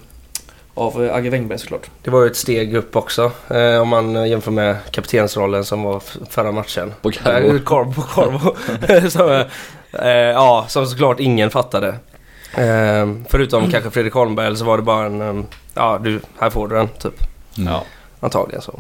av 0.73 1.05
eh, 1.05 1.15
Agge 1.15 1.29
Wängberg 1.29 1.59
såklart. 1.59 1.89
Det 2.03 2.11
var 2.11 2.21
ju 2.21 2.27
ett 2.27 2.35
steg 2.37 2.75
upp 2.75 2.95
också 2.95 3.31
eh, 3.49 3.81
om 3.81 3.87
man 3.87 4.15
eh, 4.15 4.27
jämför 4.27 4.51
med 4.51 4.75
kaptensrollen 4.91 5.65
som 5.65 5.83
var 5.83 6.01
förra 6.29 6.51
matchen. 6.51 6.93
På 7.01 7.11
Carbo. 7.11 7.47
Eh, 7.47 7.93
på 7.93 8.01
Corvo. 8.01 8.55
som, 9.09 9.43
eh, 9.93 10.07
ja, 10.09 10.65
som 10.67 10.85
såklart 10.87 11.19
ingen 11.19 11.49
fattade. 11.49 11.87
Eh, 12.57 13.07
förutom 13.29 13.71
kanske 13.71 13.89
Fredrik 13.91 14.13
Holmberg 14.13 14.45
eller 14.47 14.55
så 14.57 14.65
var 14.65 14.77
det 14.77 14.83
bara 14.83 15.05
en, 15.05 15.21
eh, 15.39 15.43
ja 15.73 15.99
du, 16.03 16.19
här 16.39 16.49
får 16.49 16.67
du 16.67 16.75
den 16.75 16.87
typ. 16.87 17.13
Mm. 17.57 17.73
Ja. 17.73 17.83
Antagligen 18.19 18.61
så. 18.61 18.79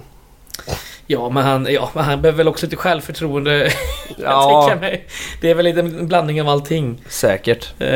Ja 1.07 1.29
men, 1.29 1.43
han, 1.43 1.67
ja, 1.69 1.89
men 1.93 2.03
han 2.03 2.21
behöver 2.21 2.37
väl 2.37 2.47
också 2.47 2.65
lite 2.65 2.75
självförtroende. 2.75 3.57
jag 4.17 4.31
Ja. 4.31 4.61
tänker 4.69 4.81
mig. 4.81 5.07
Det 5.41 5.49
är 5.49 5.55
väl 5.55 5.65
lite 5.65 5.79
en 5.79 6.07
blandning 6.07 6.41
av 6.41 6.49
allting. 6.49 7.01
Säkert. 7.09 7.73
Eh, 7.81 7.87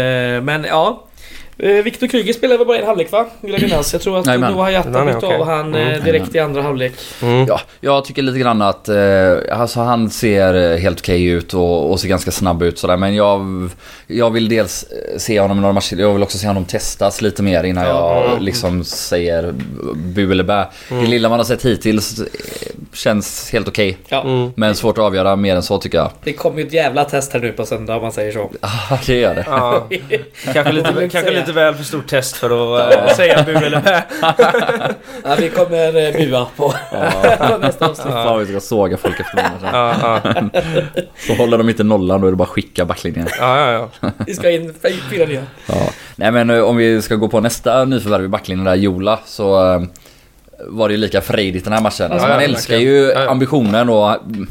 men 0.41 0.63
ja. 0.63 1.03
Eh, 1.58 1.70
Viktor 1.84 2.08
Kryger 2.08 2.34
spelar 2.34 2.58
väl 2.58 2.67
bara 2.67 2.77
en 2.77 2.86
halvlek 2.86 3.12
va? 3.12 3.25
Vill 3.41 3.53
jag 3.53 3.62
minnas. 3.62 3.93
Jag 3.93 4.01
tror 4.01 4.20
att. 4.20 4.25
Noah 4.25 4.72
nej, 4.91 5.13
bytte 5.13 5.25
av 5.27 5.46
han 5.46 5.75
eh, 5.75 5.81
Mm. 5.91 6.03
direkt 6.03 6.36
i 6.36 6.39
andra 6.39 6.62
halvlek. 6.62 6.93
Mm. 7.22 7.46
Ja, 7.48 7.62
jag 7.81 8.05
tycker 8.05 8.22
lite 8.22 8.39
grann 8.39 8.62
att 8.62 8.89
eh, 8.89 9.60
alltså 9.60 9.79
han 9.79 10.10
ser 10.10 10.72
eh, 10.72 10.77
helt 10.77 11.00
okej 11.00 11.25
ut 11.25 11.53
och, 11.53 11.91
och 11.91 12.00
ser 12.00 12.08
ganska 12.08 12.31
snabb 12.31 12.63
ut 12.63 12.79
sådär. 12.79 12.98
Men 12.98 13.15
jag, 13.15 13.70
jag 14.08 14.29
vill 14.29 14.50
dels 14.50 14.86
se 15.17 15.39
honom 15.39 15.58
i 15.58 15.62
några 15.62 15.74
matcher. 15.74 15.98
Jag 16.00 16.13
vill 16.13 16.24
också 16.24 16.38
se 16.38 16.48
honom 16.48 16.65
testas 16.65 17.22
lite 17.22 17.43
mer 17.43 17.63
innan 17.63 17.86
Ja. 17.86 18.25
jag 18.31 18.41
liksom 18.41 18.84
säger 18.84 19.53
bu 19.96 20.31
eller 20.31 20.43
bä. 20.43 20.65
Det 20.89 20.96
lilla 21.08 21.29
man 21.29 21.39
har 21.39 21.43
sett 21.46 21.65
hittills 21.65 22.22
känns 22.93 23.51
helt 23.51 23.67
okej. 23.67 23.98
Ja. 24.08 24.22
Mm. 24.22 24.51
Men 24.55 24.75
svårt 24.75 24.98
att 24.98 25.03
avgöra 25.03 25.36
mer 25.36 25.55
än 25.55 25.63
så 25.63 25.77
tycker 25.77 25.98
jag. 25.98 26.12
Det 26.24 26.34
kommer 26.34 26.60
ju 26.62 26.67
ett 26.67 26.74
jävla 26.74 27.05
test 27.05 27.34
här 27.34 27.39
nu 27.39 27.51
på 27.51 27.65
söndag 27.65 27.96
om 27.96 28.01
man 28.01 28.12
säger 28.12 28.31
så. 28.31 28.51
Ah, 28.91 28.98
det 29.05 29.15
gör 29.20 29.36
det. 29.36 29.43
Ja. 29.48 29.88
kanske 30.53 30.72
lite, 30.72 30.91
kanske 30.93 31.22
säga. 31.31 31.40
Lite 31.41 31.51
väl 31.53 31.75
för 31.75 31.83
stort 31.83 32.07
test 32.07 32.36
för 32.38 32.77
att 32.79 32.93
eh, 33.10 33.15
säga 33.15 33.43
bu 33.43 33.51
eller 33.55 33.81
bä. 33.81 34.03
Ja, 35.24 35.36
vi 35.39 35.50
kommer 35.50 36.07
eh, 36.07 36.13
bua 36.13 36.48
på, 36.55 36.74
på 37.48 37.57
nästa 37.57 37.86
avsnitt. 37.86 38.13
Fan 38.13 38.39
vi 38.39 38.45
ska 38.45 38.60
såga 38.60 38.98
folk 38.98 39.19
efter 39.19 39.36
den 39.36 39.45
här. 39.45 39.93
Ja, 40.03 40.19
ja, 40.24 40.62
Så 41.27 41.33
håller 41.33 41.57
de 41.57 41.69
inte 41.69 41.83
nollan 41.83 42.21
då 42.21 42.27
är 42.27 42.31
det 42.31 42.38
bara 42.38 42.43
att 42.43 42.50
skicka 42.50 42.86
backlinjen. 42.86 43.27
ja, 43.39 43.71
ja, 43.71 43.89
ja. 44.01 44.12
Vi 44.27 44.33
ska 44.33 44.50
in 44.51 44.74
fyra 45.10 45.25
nya. 45.25 45.43
Ja. 45.67 45.75
Nej 46.15 46.31
men 46.31 46.50
eh, 46.50 46.62
om 46.63 46.77
vi 46.77 47.01
ska 47.01 47.15
gå 47.15 47.27
på 47.27 47.39
nästa 47.39 47.86
nyförvärv 47.86 48.25
i 48.25 48.27
backlinjen 48.27 48.65
där, 48.65 48.75
Jola, 48.75 49.19
så 49.25 49.51
var 50.67 50.88
det 50.88 50.93
ju 50.93 50.98
lika 51.00 51.21
frejdigt 51.21 51.65
den 51.65 51.74
här 51.74 51.81
matchen. 51.81 52.12
Alltså 52.12 52.27
Ja, 52.27 52.33
man 52.33 52.43
älskar 52.43 52.74
verkligen. 52.74 52.93
ju 52.95 53.13
ambitionen 53.13 53.89
och 53.89 54.10
mm, 54.12 54.48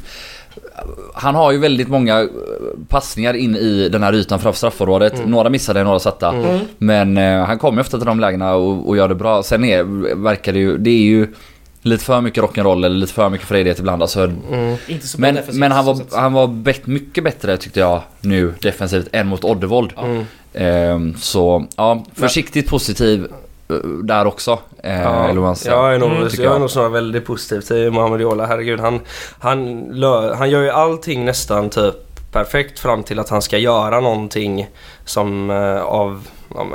han 1.15 1.35
har 1.35 1.53
ju 1.53 1.59
väldigt 1.59 1.89
många 1.89 2.21
eh, 2.21 2.27
passningar 2.89 3.35
in 3.35 3.57
i 3.57 3.89
den 3.89 4.03
här 4.03 4.13
ytan 4.15 4.41
framför 4.41 4.57
straffområdet. 4.59 5.15
Mm. 5.15 5.31
Några 5.31 5.49
missade, 5.51 5.85
några 5.85 5.99
satta. 5.99 6.35
Men 6.79 7.17
eh, 7.19 7.45
han 7.45 7.59
kommer 7.59 7.81
ofta 7.83 7.97
till 7.99 8.07
de 8.07 8.21
lägena 8.21 8.55
och, 8.55 8.89
och 8.89 8.97
gör 8.97 9.09
det 9.09 9.15
bra. 9.15 9.43
Sen 9.43 9.65
är, 9.65 9.83
verkar 10.15 10.53
det 10.53 10.59
ju, 10.59 10.79
det 10.79 10.91
är 10.91 11.03
ju 11.03 11.29
lite 11.83 12.05
för 12.05 12.21
mycket 12.21 12.45
rock'n'roll 12.45 12.85
eller 12.85 12.97
lite 12.97 13.13
för 13.13 13.29
mycket 13.29 13.47
frejdighet 13.47 13.79
ibland. 13.79 14.03
Alltså, 14.03 14.21
Mm. 14.51 14.77
Men, 15.19 15.39
men 15.53 15.73
han 15.73 15.85
var, 15.85 16.01
han 16.13 16.33
var 16.33 16.47
bet, 16.47 16.87
mycket 16.87 17.25
bättre 17.25 17.57
tyckte 17.57 17.81
jag 17.81 18.03
nu 18.21 18.55
defensivt 18.63 19.09
än 19.13 19.27
mot 19.27 19.45
Oddevold. 19.45 19.93
Mm. 19.99 20.25
Ehm, 20.55 21.15
så 21.19 21.67
ja, 21.77 22.05
försiktigt 22.15 22.69
positiv 22.69 23.25
eh, 23.25 23.31
där 24.03 24.27
också. 24.27 24.59
Eh, 24.83 25.03
Ja, 25.03 25.55
säger. 25.55 25.77
jag 25.77 25.95
är 25.95 25.99
nog, 25.99 26.11
Mm, 26.11 26.29
tycker 26.29 26.43
jag 26.43 26.51
är 26.51 26.55
jag. 26.55 26.61
nog 26.61 26.71
snarare 26.71 26.89
väldigt 26.91 27.27
positiv 27.27 27.61
till 27.61 27.91
Mohamed 27.91 28.21
Jola. 28.21 28.47
Herregud, 28.47 28.81
han, 28.81 29.01
han, 29.41 29.59
han 30.39 30.51
gör 30.51 30.63
ju 30.63 30.71
allting 30.71 31.25
nästan 31.25 31.71
typ 31.71 31.95
perfekt 32.33 32.79
fram 32.79 33.03
till 33.03 33.19
att 33.19 33.29
han 33.29 33.43
ska 33.43 33.59
göra 33.59 34.01
någonting 34.01 34.69
som 35.05 35.51
eh, 35.51 35.81
av, 35.83 36.27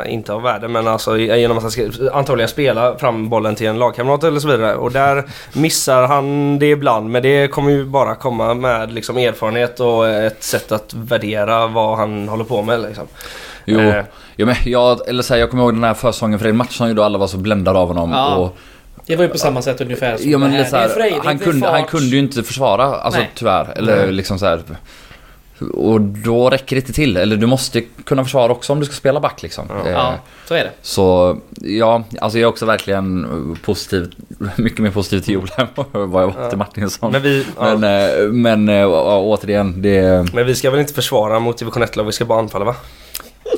inte 0.06 0.34
av 0.34 0.42
värde 0.42 0.68
men 0.68 0.88
alltså 0.88 1.18
genom 1.18 1.58
att 1.58 1.64
han 1.64 1.72
ska 1.72 1.90
antagligen 2.14 2.50
spela 2.50 2.98
fram 2.98 3.30
bollen 3.30 3.56
till 3.56 3.68
en 3.68 3.80
lagkamrat 3.80 4.24
eller 4.24 4.40
så 4.40 4.48
vidare. 4.48 4.76
Och 4.76 4.92
där 4.92 5.24
missar 5.54 6.04
han 6.08 6.60
det 6.60 6.70
ibland 6.70 7.10
men 7.12 7.22
det 7.24 7.48
kommer 7.48 7.72
ju 7.72 7.86
bara 7.86 8.16
komma 8.16 8.54
med 8.54 8.92
liksom 8.94 9.18
erfarenhet 9.18 9.80
och 9.80 10.08
ett 10.10 10.44
sätt 10.44 10.72
att 10.72 10.94
värdera 10.94 11.68
vad 11.68 11.98
han 11.98 12.30
håller 12.30 12.44
på 12.44 12.62
med 12.62 12.80
liksom. 12.82 13.08
Jo, 13.66 13.80
Eh. 13.80 14.06
men 14.38 14.56
jag, 14.66 15.10
eller 15.10 15.24
så 15.24 15.34
här, 15.34 15.40
jag 15.40 15.50
kommer 15.50 15.64
ihåg 15.64 15.74
den 15.74 15.84
här 15.84 15.94
försäsongen 15.94 16.40
Fredrik 16.40 16.58
Mattsson 16.58 16.96
då 16.96 17.04
alla 17.04 17.18
var 17.18 17.28
så 17.28 17.38
bländade 17.38 17.80
av 17.80 17.88
honom. 17.88 18.12
Ja, 18.12 18.36
Och, 18.36 18.58
Det 19.06 19.16
var 19.16 19.24
ju 19.24 19.30
på 19.30 19.38
samma 19.38 19.62
sätt 19.62 19.82
ungefär 19.82 20.18
som 20.18 20.32
ja, 20.32 20.38
men 20.38 20.52
det 20.52 20.58
lite 20.58 20.70
så 20.70 20.76
Det 20.76 20.82
är 20.84 21.12
här, 21.12 21.20
han, 21.24 21.40
kunde, 21.40 21.68
han 21.68 21.84
kunde 21.84 22.06
ju 22.06 22.20
inte 22.20 22.44
försvara, 22.44 22.84
alltså 22.84 23.20
Nej. 23.20 23.32
tyvärr. 23.36 23.74
Eller 23.76 23.96
Nej. 23.96 24.12
liksom 24.12 24.40
så 24.40 24.46
här. 24.46 24.62
Och 25.74 26.02
då 26.02 26.50
räcker 26.50 26.76
det 26.76 26.80
inte 26.80 26.94
till. 26.94 27.18
Eller 27.18 27.36
du 27.36 27.46
måste 27.48 27.82
kunna 27.82 28.24
försvara 28.24 28.52
också 28.52 28.74
om 28.74 28.80
du 28.80 28.86
ska 28.86 28.96
spela 28.96 29.20
back 29.20 29.42
liksom. 29.42 29.66
Eh, 29.86 29.92
Ja, 29.92 30.14
så 30.48 30.54
är 30.54 30.64
det. 30.64 30.72
Så 30.82 31.38
ja, 31.62 32.04
alltså 32.22 32.40
jag 32.40 32.44
är 32.48 32.50
också 32.50 32.66
verkligen 32.66 33.58
positiv, 33.66 34.12
mycket 34.56 34.80
mer 34.80 34.92
positiv 34.92 35.20
till 35.20 35.34
Joel 35.34 35.48
än 35.58 35.68
vad 35.76 36.24
jag 36.24 36.28
var 36.34 36.50
till 36.50 36.58
Martinsson. 36.58 37.12
Men 37.12 37.22
vi, 37.22 37.46
ja. 37.60 37.76
Men, 37.78 38.10
eh, 38.10 38.28
men 38.32 38.70
eh, 38.70 38.88
återigen, 39.08 39.82
det... 39.82 40.34
men 40.34 40.46
vi 40.46 40.56
ska 40.56 40.72
väl 40.72 40.80
inte 40.80 40.94
försvara 40.94 41.40
mot 41.40 41.58
division 41.58 41.84
1-lag, 41.84 42.04
vi 42.04 42.12
ska 42.12 42.26
bara 42.26 42.40
anfalla 42.40 42.66
va? 42.66 42.76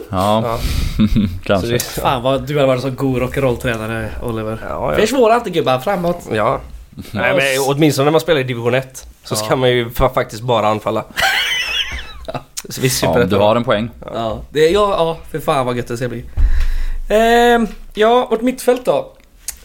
Ja, 0.09 0.57
kanske. 1.43 1.67
det, 1.67 1.79
Fan 1.83 2.23
vad 2.23 2.41
du 2.47 2.57
har 2.59 2.67
varit 2.67 2.81
så 2.81 2.89
god 2.89 3.21
rock'n'roll-tränare 3.21 4.07
Oliver. 4.23 4.57
ja, 4.69 4.91
ja. 4.93 4.99
Försvåra 4.99 5.35
inte 5.35 5.49
gubbar, 5.49 5.79
framåt. 5.79 6.27
Ja. 6.33 6.59
Nej 7.11 7.35
men 7.35 7.43
åtminstone 7.67 8.03
när 8.05 8.11
man 8.11 8.21
spelar 8.21 8.39
i 8.39 8.43
division 8.43 8.73
1 8.73 9.07
så 9.23 9.35
ska 9.35 9.55
man 9.55 9.69
ju 9.69 9.89
fa- 9.89 10.13
faktiskt 10.13 10.41
bara 10.41 10.67
anfalla. 10.67 11.03
Så 12.69 12.81
vi 12.81 12.89
Ja, 13.03 13.23
du 13.25 13.35
har 13.35 13.55
en 13.55 13.63
poäng. 13.63 13.89
Ja, 14.13 14.39
det, 14.49 14.59
ja, 14.69 14.95
ja, 14.97 15.17
för 15.31 15.39
fan 15.39 15.65
vad 15.65 15.77
gött 15.77 15.87
det 15.87 15.97
ska 15.97 16.07
bli. 16.07 16.25
Ehm, 17.09 17.67
ja, 17.93 18.27
vårt 18.29 18.41
mittfält 18.41 18.85
då. 18.85 19.13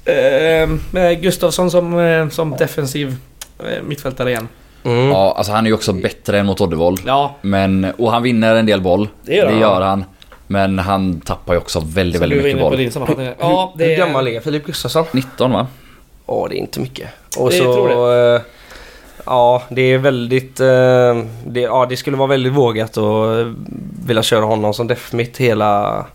Ehm, 0.04 0.80
med 0.90 1.22
Gustafsson 1.22 1.70
som, 1.70 1.98
eh, 1.98 2.28
som 2.28 2.50
defensiv 2.58 3.16
eh, 3.58 3.82
mittfältare 3.82 4.30
igen. 4.30 4.48
mm. 4.84 5.08
Ja, 5.10 5.34
alltså 5.36 5.52
han 5.52 5.64
är 5.64 5.68
ju 5.70 5.74
också 5.74 5.92
bättre 5.92 6.38
än 6.38 6.46
mot 6.46 6.60
Oddevold. 6.60 7.00
Ja, 7.06 7.36
Men, 7.42 7.84
och 7.98 8.12
han 8.12 8.22
vinner 8.22 8.54
en 8.56 8.66
del 8.66 8.80
boll. 8.80 9.08
Det 9.22 9.34
gör 9.34 9.44
han. 9.46 9.54
Det 9.54 9.60
gör 9.60 9.80
han. 9.80 10.04
Men 10.52 10.78
han 10.78 11.20
tappar 11.20 11.52
ju 11.54 11.58
också 11.60 11.80
väldigt, 11.80 12.16
som 12.16 12.20
väldigt 12.28 12.44
mycket 12.44 12.60
boll. 12.60 12.76
din 12.76 12.92
sammanfattning. 12.92 13.28
Ja, 13.38 13.72
Hur 13.78 13.86
det 13.86 13.94
gammal 13.96 14.28
är 14.28 14.40
Filip 14.40 14.66
Gustafsson? 14.66 15.04
19 15.12 15.52
va? 15.52 15.66
Ja 16.26 16.46
det 16.50 16.56
är 16.56 16.58
inte 16.58 16.80
mycket. 16.80 17.08
Och 17.38 17.50
Det 17.50 17.56
så... 17.58 17.74
tror 17.74 18.34
eh, 18.34 18.40
Ja 19.26 19.62
det 19.68 19.82
är 19.82 19.98
väldigt... 19.98 20.60
eh, 20.60 20.66
det, 21.46 21.60
ja 21.60 21.86
det 21.88 21.96
skulle 21.96 22.16
vara 22.16 22.28
väldigt 22.28 22.52
vågat 22.52 22.90
att 22.90 22.96
eh, 22.96 23.52
vilja 24.06 24.22
köra 24.22 24.44
honom 24.44 24.74
som 24.74 24.86
def 24.86 25.12
mitt 25.12 25.36
hela 25.38 26.06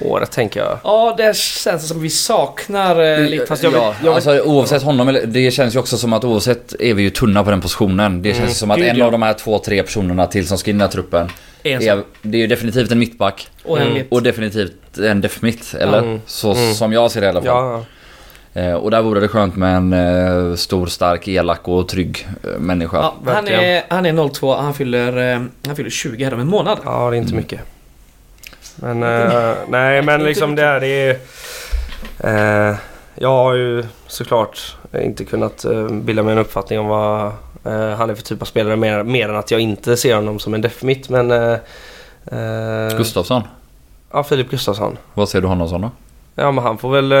året 0.00 0.30
tänker 0.32 0.60
jag. 0.60 0.78
Ja, 0.84 1.14
det 1.16 1.36
känns 1.36 1.88
som 1.88 2.00
vi 2.00 2.10
saknar 2.10 3.02
eh, 3.02 3.20
lite. 3.20 3.46
Fast 3.46 3.62
jag 3.62 3.70
vill- 3.70 3.80
ja, 3.80 3.94
jag 3.98 4.02
vill- 4.02 4.12
alltså 4.14 4.40
oavsett 4.40 4.82
honom, 4.82 5.08
eller- 5.08 5.26
det 5.26 5.50
känns 5.50 5.74
ju 5.74 5.78
också 5.78 5.96
som 5.96 6.12
att 6.12 6.24
oavsett 6.24 6.74
är 6.80 6.94
vi 6.94 7.02
ju 7.02 7.10
tunna 7.10 7.44
på 7.44 7.50
den 7.50 7.60
positionen. 7.60 8.22
Det 8.22 8.28
känns 8.28 8.38
Mm. 8.40 8.54
som 8.54 8.70
att 8.70 8.76
Gud, 8.78 8.86
en 8.86 8.96
ja. 8.96 9.04
av 9.06 9.12
de 9.12 9.22
här 9.22 9.32
två, 9.32 9.58
tre 9.58 9.82
personerna 9.82 10.26
till 10.26 10.48
som 10.48 10.58
ska 10.58 10.70
in 10.70 10.76
i 10.76 10.78
den 10.78 10.86
här 10.88 10.92
truppen 10.92 11.28
En 11.62 11.82
är, 11.82 12.02
det 12.22 12.38
är 12.38 12.40
ju 12.40 12.46
definitivt 12.46 12.90
en 12.92 12.98
mittback 12.98 13.48
och 13.64 13.76
en 13.76 13.82
Mm. 13.82 13.94
mitt. 13.94 14.06
och 14.12 14.22
definitivt 14.22 14.98
en 14.98 15.20
defmitt, 15.20 15.74
eller? 15.80 15.98
Mm. 15.98 16.20
Så 16.26 16.52
Mm. 16.52 16.74
som 16.74 16.92
jag 16.92 17.10
ser 17.10 17.20
det 17.20 17.26
i 17.26 17.30
alla 17.30 17.42
fall. 17.42 17.48
Ja, 17.48 17.84
Eh, 18.54 18.72
och 18.74 18.90
där 18.90 19.02
vore 19.02 19.20
det 19.20 19.28
skönt 19.28 19.56
med 19.56 19.76
en 19.76 19.92
eh, 19.92 20.54
stor, 20.56 20.86
stark, 20.86 21.28
elak 21.28 21.68
och 21.68 21.88
trygg 21.88 22.26
eh, 22.44 22.50
människa. 22.58 22.96
Ja, 22.96 23.14
han, 23.24 23.34
verkligen. 23.34 23.60
är, 23.64 23.82
han 23.88 24.06
är 24.06 24.28
02, 24.28 24.54
han 24.56 24.74
fyller, 24.74 25.32
eh, 25.34 25.40
han 25.66 25.76
fyller 25.76 25.90
20 25.90 26.24
här 26.24 26.34
om 26.34 26.40
en 26.40 26.46
månad. 26.46 26.78
ja 26.84 27.10
det 27.10 27.16
är 27.16 27.18
inte 27.18 27.28
Mm. 27.32 27.36
mycket. 27.42 27.60
Men 28.76 29.02
eh, 29.02 29.54
nej 29.68 30.02
men 30.02 30.24
liksom 30.24 30.54
det 30.54 30.62
är... 30.62 30.80
Det 30.80 31.18
är 32.20 32.70
eh, 32.70 32.76
jag 33.18 33.28
har 33.28 33.54
ju 33.54 33.84
såklart 34.06 34.76
inte 35.02 35.24
kunnat 35.24 35.64
eh, 35.64 35.88
bilda 35.88 36.22
mig 36.22 36.32
en 36.32 36.38
uppfattning 36.38 36.78
om 36.78 36.86
vad 36.86 37.32
han 37.96 38.10
är 38.10 38.14
för 38.14 38.22
typ 38.22 38.42
av 38.42 38.46
spelare 38.46 38.76
mer, 38.76 39.02
mer 39.02 39.28
än 39.28 39.36
att 39.36 39.50
jag 39.50 39.60
inte 39.60 39.96
ser 39.96 40.14
honom 40.14 40.38
som 40.38 40.54
en 40.54 40.60
def 40.60 40.82
mitt 40.82 41.08
men... 41.08 41.58
Gustafsson, 42.96 43.42
Ja, 44.12 44.24
Filip 44.24 44.50
Gustafsson. 44.50 44.98
vad 45.14 45.28
ser 45.28 45.40
du 45.40 45.46
honom 45.46 45.68
som 45.68 45.82
då? 45.82 45.90
Ja 46.34 46.50
men 46.50 46.64
han 46.64 46.78
får 46.78 46.90
väl, 46.90 47.12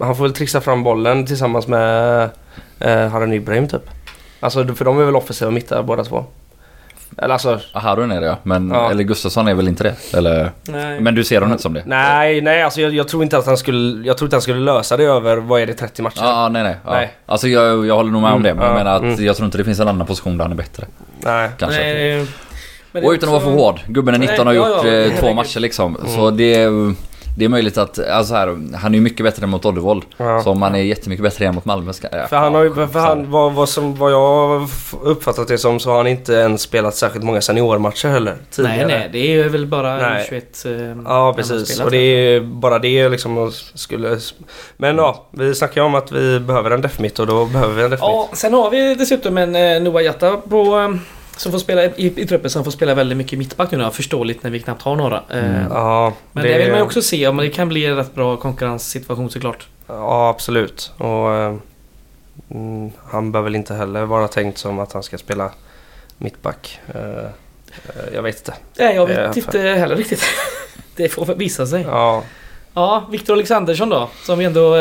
han 0.00 0.16
får 0.16 0.24
väl 0.24 0.34
trixa 0.34 0.60
fram 0.60 0.82
bollen 0.82 1.26
tillsammans 1.26 1.66
med 1.66 2.22
eh, 2.78 3.08
Harun 3.08 3.32
Ibrahim 3.32 3.68
typ. 3.68 3.90
Alltså 4.40 4.74
för 4.74 4.84
de 4.84 5.00
är 5.00 5.04
väl 5.04 5.16
offensiva 5.16 5.50
mittare 5.50 5.82
båda 5.82 6.04
två. 6.04 6.24
Eller 7.18 7.32
alltså, 7.32 7.60
Harun 7.72 8.10
är 8.10 8.20
det 8.20 8.26
ja, 8.26 8.36
men 8.42 8.70
Ja. 8.70 8.90
eller 8.90 9.02
Gustafsson 9.04 9.48
är 9.48 9.54
väl 9.54 9.68
inte 9.68 9.84
det? 9.84 10.16
Eller? 10.16 10.50
Nej. 10.68 11.00
Men 11.00 11.14
du 11.14 11.24
ser 11.24 11.36
honom 11.36 11.52
inte 11.52 11.62
som 11.62 11.74
det? 11.74 11.82
nej 11.86 12.40
nej 12.40 12.62
alltså 12.62 12.80
jag, 12.80 12.94
jag 12.94 13.08
tror 13.08 13.22
inte 13.22 13.38
att 13.38 13.46
han 13.46 13.56
skulle, 13.56 14.06
jag 14.06 14.18
tror 14.18 14.26
inte 14.26 14.36
han 14.36 14.42
skulle 14.42 14.60
lösa 14.60 14.96
det 14.96 15.04
över, 15.04 15.36
vad 15.36 15.60
är 15.60 15.66
det, 15.66 15.74
30 15.74 16.02
matcher? 16.02 16.20
Ja, 16.20 16.32
ah, 16.32 16.48
nej 16.48 16.62
nej. 16.62 16.76
Ja. 16.84 16.90
Nej. 16.90 17.12
Alltså 17.26 17.48
jag, 17.48 17.86
jag 17.86 17.94
håller 17.94 18.10
nog 18.10 18.22
med 18.22 18.32
om 18.32 18.34
Mm, 18.34 18.42
det, 18.42 18.54
men 18.54 18.64
jag 18.64 18.72
ja, 18.72 18.78
menar 18.78 18.96
att 18.96 19.02
mm. 19.02 19.24
jag 19.24 19.36
tror 19.36 19.46
inte 19.46 19.58
det 19.58 19.64
finns 19.64 19.80
en 19.80 19.88
annan 19.88 20.06
position 20.06 20.36
där 20.38 20.44
han 20.44 20.52
är 20.52 20.56
bättre. 20.56 20.86
Nej. 21.20 21.50
Kanske. 21.58 21.80
Nej, 21.80 22.18
Men 22.18 22.26
det 22.92 22.98
är 22.98 23.04
Och 23.08 23.12
utan 23.12 23.28
att 23.28 23.32
vara 23.32 23.44
för 23.44 23.50
hård. 23.50 23.80
Gubben 23.86 24.14
är 24.14 24.18
19 24.18 24.38
och 24.38 24.46
har 24.46 24.52
gjort 24.52 24.84
ja, 24.84 24.90
eh, 24.90 25.20
två 25.20 25.34
matcher 25.34 25.60
liksom. 25.60 25.96
Så 26.06 26.30
det 26.30 26.54
är, 26.54 26.94
det 27.36 27.44
är 27.44 27.48
möjligt 27.48 27.78
att, 27.78 27.98
alltså 27.98 28.34
här, 28.34 28.46
han 28.76 28.94
är 28.94 28.98
ju 28.98 29.00
mycket 29.00 29.24
bättre 29.24 29.44
än 29.44 29.48
mot 29.48 29.64
Oddevold. 29.64 30.02
Ja. 30.16 30.42
Så 30.42 30.50
om 30.50 30.62
han 30.62 30.74
är 30.74 30.82
jättemycket 30.82 31.22
bättre 31.22 31.46
än 31.46 31.54
mot 31.54 31.64
Malmö 31.64 31.92
ska, 31.92 32.08
ja, 32.12 32.26
För 32.26 32.36
han 32.36 32.54
har 32.54 32.62
ju, 32.62 32.72
ja, 32.76 32.86
för 32.86 32.98
han, 32.98 33.30
vad, 33.30 33.52
vad, 33.52 33.68
som, 33.68 33.94
vad 33.94 34.12
jag 34.12 34.68
uppfattat 35.02 35.48
det 35.48 35.58
som 35.58 35.80
så 35.80 35.90
har 35.90 35.96
han 35.96 36.06
inte 36.06 36.32
ens 36.32 36.62
spelat 36.62 36.94
särskilt 36.94 37.24
många 37.24 37.40
seniormatcher 37.40 38.08
heller. 38.08 38.36
Tidigare. 38.50 38.76
Nej, 38.76 38.86
nej, 38.86 39.08
det 39.12 39.18
är 39.18 39.30
ju 39.30 39.48
väl 39.48 39.66
bara 39.66 39.96
Nej. 39.96 40.26
21 40.28 40.64
eh, 40.64 40.72
Ja 41.04 41.34
precis 41.36 41.68
spelat 41.68 41.84
och 41.84 41.90
det 41.90 41.98
är 41.98 42.40
bara 42.40 42.78
det 42.78 43.08
liksom 43.08 43.52
skulle... 43.74 44.18
Men 44.76 44.96
ja, 44.96 45.26
vi 45.30 45.54
snackar 45.54 45.80
ju 45.80 45.86
om 45.86 45.94
att 45.94 46.12
vi 46.12 46.40
behöver 46.40 46.70
en 46.70 46.80
defmitt 46.80 47.18
och 47.18 47.26
då 47.26 47.44
behöver 47.44 47.74
vi 47.74 47.82
en 47.82 47.90
defmitt. 47.90 48.08
Ja, 48.08 48.28
sen 48.32 48.54
har 48.54 48.70
vi 48.70 48.94
dessutom 48.94 49.38
en 49.38 49.56
eh, 49.56 49.82
Noah 49.82 50.04
Jatta 50.04 50.36
på... 50.36 50.98
Som 51.36 51.52
får 51.52 51.58
spela 51.58 51.84
i, 51.84 52.12
i 52.16 52.26
truppen 52.26 52.50
som 52.50 52.64
får 52.64 52.70
spela 52.70 52.94
väldigt 52.94 53.18
mycket 53.18 53.38
mittback 53.38 53.70
nu 53.70 53.78
då, 53.78 53.90
förståeligt 53.90 54.42
när 54.42 54.50
vi 54.50 54.60
knappt 54.60 54.82
har 54.82 54.96
några. 54.96 55.16
Eh, 55.30 55.38
Mm. 55.44 55.66
Ja, 55.70 56.12
Men 56.32 56.44
det, 56.44 56.58
vill 56.58 56.68
man 56.68 56.78
ju 56.78 56.84
också 56.84 57.02
se 57.02 57.28
om 57.28 57.36
det 57.36 57.48
kan 57.48 57.68
bli 57.68 57.86
en 57.86 57.96
rätt 57.96 58.14
bra 58.14 58.36
konkurrenssituation 58.36 59.30
såklart. 59.30 59.66
Ja 59.86 60.28
absolut 60.28 60.92
och 60.98 61.34
eh, 61.34 61.54
mm, 62.50 62.90
han 63.06 63.32
bör 63.32 63.40
väl 63.40 63.54
inte 63.54 63.74
heller 63.74 64.04
vara 64.04 64.28
tänkt 64.28 64.58
som 64.58 64.78
att 64.78 64.92
han 64.92 65.02
ska 65.02 65.18
spela 65.18 65.50
mittback. 66.18 66.80
Eh, 66.94 67.28
jag 68.14 68.22
vet 68.22 68.36
inte. 68.38 68.54
Nej, 68.78 68.94
jag 68.94 69.06
vet 69.06 69.36
inte 69.36 69.58
heller 69.60 69.96
riktigt. 69.96 70.22
det 70.96 71.08
får 71.08 71.34
visa 71.34 71.66
sig. 71.66 71.82
Ja, 71.82 72.22
Ja, 72.76 73.08
Viktor 73.10 73.34
Alexandersson 73.34 73.88
då. 73.88 74.08
Som 74.22 74.38
vi 74.38 74.44
ändå, 74.44 74.76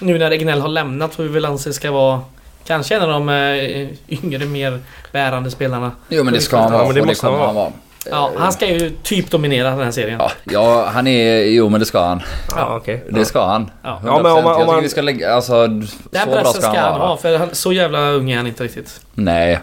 nu 0.00 0.18
när 0.18 0.30
Egnell 0.30 0.60
har 0.60 0.68
lämnat, 0.68 1.14
får 1.14 1.22
vi 1.22 1.28
väl 1.28 1.44
anse 1.44 1.72
ska 1.72 1.90
vara 1.90 2.20
kanske 2.68 2.96
en 2.96 3.02
av 3.02 3.08
de 3.08 3.28
eh, 3.28 3.88
yngre, 4.24 4.46
mer 4.46 4.80
bärande 5.12 5.50
spelarna. 5.50 5.92
Jo 6.08 6.24
men 6.24 6.34
det 6.34 6.40
ska 6.40 6.56
han 6.56 6.72
Ja, 6.72 6.78
vara 6.78 6.86
men 6.86 6.94
det 6.94 7.04
måste 7.04 7.26
han 7.26 7.40
han 7.40 7.54
vara. 7.54 7.72
Ja, 8.10 8.30
han 8.36 8.52
ska 8.52 8.66
ju 8.66 8.90
typ 9.02 9.30
dominera 9.30 9.70
den 9.70 9.78
här 9.84 9.90
serien. 9.90 10.18
Ja, 10.20 10.30
ja, 10.44 10.88
han 10.94 11.06
är... 11.06 11.42
Jo 11.44 11.68
men 11.68 11.80
det 11.80 11.86
ska 11.86 12.04
han. 12.04 12.20
ja 12.56 12.76
okej. 12.76 13.04
Det 13.10 13.24
ska 13.24 13.46
han. 13.46 13.70
Ja. 13.82 14.00
100%. 14.02 14.06
Ja, 14.06 14.22
men 14.22 14.32
om 14.32 14.44
man- 14.44 14.44
om 14.44 14.44
jag 14.46 14.56
tycker 14.58 14.72
man- 14.72 14.82
vi 14.82 14.88
ska 14.88 15.02
lägga... 15.02 15.34
Alltså, 15.34 15.66
Den 15.66 15.86
så 15.86 16.26
bra 16.26 16.34
pressen 16.42 16.62
ska 16.62 16.70
han 16.80 16.98
vara. 16.98 17.08
ha, 17.08 17.16
för 17.16 17.38
han, 17.38 17.48
så 17.52 17.72
jävla 17.72 18.10
ung 18.10 18.30
är 18.30 18.36
han 18.36 18.46
inte 18.46 18.64
riktigt. 18.64 19.00
Nej. 19.14 19.58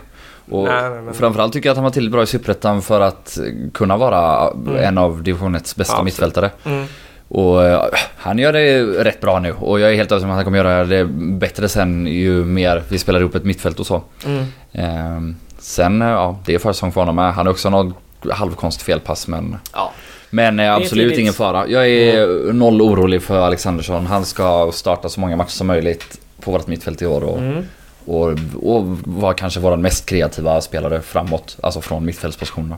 Och 0.51 0.63
Nej, 0.63 0.89
nej, 0.89 1.01
men- 1.01 1.13
framförallt 1.13 1.53
tycker 1.53 1.69
jag 1.69 1.71
att 1.71 1.77
han 1.77 1.83
var 1.83 1.91
tillräckligt 1.91 2.11
bra 2.13 2.23
i 2.23 2.27
Superettan 2.27 2.81
för 2.81 3.01
att 3.01 3.37
kunna 3.73 3.97
vara 3.97 4.51
en 4.79 4.97
av 4.97 5.23
division 5.23 5.55
1 5.55 5.75
bästa 5.75 5.93
Ja, 5.97 6.03
mittfältare. 6.03 6.49
Mm. 6.65 6.85
Och 7.27 7.63
eh, 7.63 7.85
han 8.17 8.39
gör 8.39 8.53
det 8.53 8.81
rätt 8.83 9.21
bra 9.21 9.39
nu 9.39 9.51
och 9.51 9.79
jag 9.79 9.91
är 9.91 9.95
helt 9.95 10.11
övertygad 10.11 10.23
om 10.25 10.31
att 10.31 10.35
han 10.35 10.43
kommer 10.45 10.57
göra 10.57 10.85
det 10.85 11.05
bättre 11.15 11.69
sen 11.69 12.07
ju 12.07 12.45
mer 12.45 12.83
vi 12.89 12.97
spelar 12.99 13.19
ihop 13.19 13.35
ett 13.35 13.43
mittfält 13.43 13.79
och 13.79 13.85
så. 13.87 14.03
Mm. 14.25 14.45
Ehm, 14.73 15.35
sen, 15.59 16.01
eh, 16.01 16.07
ja, 16.07 16.39
det 16.45 16.55
är 16.55 16.59
försäsong 16.59 16.91
för 16.91 17.01
honom 17.01 17.15
med. 17.15 17.33
Han 17.33 17.45
har 17.45 17.53
också 17.53 17.69
något 17.69 17.93
halvkonstigt 18.31 18.85
felpass 18.85 19.27
men... 19.27 19.57
Ja. 19.73 19.91
Men 20.29 20.59
eh, 20.59 20.73
absolut 20.75 21.17
ingen 21.17 21.33
fara. 21.33 21.67
Jag 21.67 21.87
är 21.89 22.53
noll 22.53 22.81
orolig 22.81 23.23
för 23.23 23.39
Alexandersson. 23.39 24.05
Han 24.05 24.25
ska 24.25 24.71
starta 24.73 25.09
så 25.09 25.19
många 25.19 25.35
matcher 25.35 25.49
som 25.49 25.67
möjligt 25.67 26.19
på 26.41 26.51
vårt 26.51 26.67
mittfält 26.67 27.01
i 27.01 27.05
år 27.05 27.23
och, 27.23 27.37
Mm. 27.37 27.63
och, 28.05 28.29
och 28.63 28.85
vara 29.03 29.33
kanske 29.33 29.59
vår 29.59 29.77
mest 29.77 30.05
kreativa 30.05 30.61
spelare 30.61 31.01
framåt. 31.01 31.57
Alltså 31.63 31.81
från 31.81 32.05
mittfältspositionerna. 32.05 32.77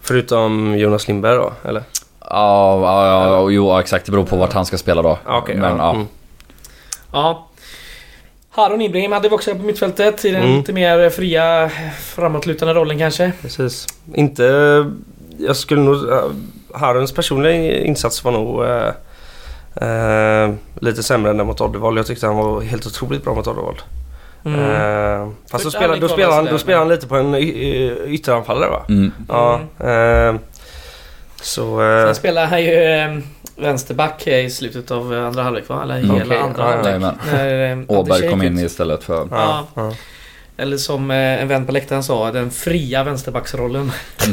Förutom 0.00 0.78
Jonas 0.78 1.08
Lindberg 1.08 1.36
då, 1.36 1.52
eller? 1.64 1.82
Ja, 2.32 2.80
ja, 2.80 3.26
ja, 3.26 3.50
jo 3.50 3.78
exakt. 3.78 4.06
Det 4.06 4.12
beror 4.12 4.24
på 4.24 4.36
vart 4.36 4.52
han 4.52 4.66
ska 4.66 4.78
spela 4.78 5.02
då. 5.02 5.18
Ja, 5.26 5.38
okej, 5.38 5.56
Men 5.56 5.76
ja. 5.78 5.90
Mm. 5.94 6.06
Ja. 7.12 7.48
Harun 8.50 8.80
Ibrahim 8.82 9.12
hade 9.12 9.28
vi 9.28 9.34
också 9.34 9.50
på 9.54 9.62
mittfältet 9.62 10.24
i 10.24 10.30
den 10.30 10.42
Mm. 10.42 10.56
lite 10.56 10.72
mer 10.72 11.10
fria 11.10 11.70
framåtlutande 12.00 12.74
rollen 12.74 12.98
kanske. 12.98 13.32
Precis. 13.42 13.86
Inte... 14.14 14.44
Jag 15.38 15.56
skulle 15.56 15.80
nog... 15.82 15.96
Haruns 16.74 17.12
personliga 17.12 17.78
insats 17.78 18.24
var 18.24 18.32
nog 18.32 18.64
äh, 18.64 18.88
äh, 20.46 20.54
lite 20.80 21.02
sämre 21.02 21.30
än 21.30 21.36
den 21.36 21.46
mot 21.46 21.60
Oddevold. 21.60 21.98
Jag 21.98 22.06
tyckte 22.06 22.26
han 22.26 22.36
var 22.36 22.60
helt 22.60 22.86
otroligt 22.86 23.24
bra 23.24 23.34
mot 23.34 23.46
Oddevold. 23.46 23.78
Mm. 24.44 24.60
Äh, 24.60 25.28
fast 25.50 25.64
då 25.64 25.70
spelar, 25.70 25.88
han 25.88 26.00
då, 26.00 26.08
spelar 26.08 26.36
han, 26.36 26.44
då 26.44 26.58
spelar 26.58 26.78
han 26.78 26.88
lite 26.88 27.06
på 27.06 27.16
en 27.16 27.34
y- 27.34 27.38
y- 27.38 27.96
ytteranfallare 28.06 28.70
va? 28.70 28.82
Mm. 28.88 29.12
Ja. 29.28 29.60
Så... 31.42 31.78
Sen 32.06 32.14
spelar 32.14 32.46
han 32.46 32.62
ju 32.62 32.72
eh, 32.84 33.18
vänsterback 33.56 34.26
i 34.26 34.50
slutet 34.50 34.90
av 34.90 35.14
eh, 35.14 35.24
andra 35.26 35.42
halvlek 35.42 35.68
va? 35.68 35.82
Eller 35.82 35.94
hela 35.96 36.14
Okej, 36.24 36.38
andra 36.38 36.62
ja, 36.62 36.70
ja. 36.70 36.90
halvlek. 36.90 37.16
När, 37.32 37.72
eh, 37.72 37.78
Åberg 37.98 38.30
kom 38.30 38.42
in 38.42 38.58
istället 38.58 39.04
för... 39.04 39.28
ja, 39.30 39.66
ja. 39.74 39.92
Eller 40.56 40.76
som 40.76 41.10
eh, 41.10 41.16
en 41.42 41.48
vän 41.48 41.66
på 41.66 41.72
läktaren 41.72 42.02
sa, 42.02 42.30
den 42.32 42.50
fria 42.50 43.04
vänsterbacksrollen. 43.04 43.92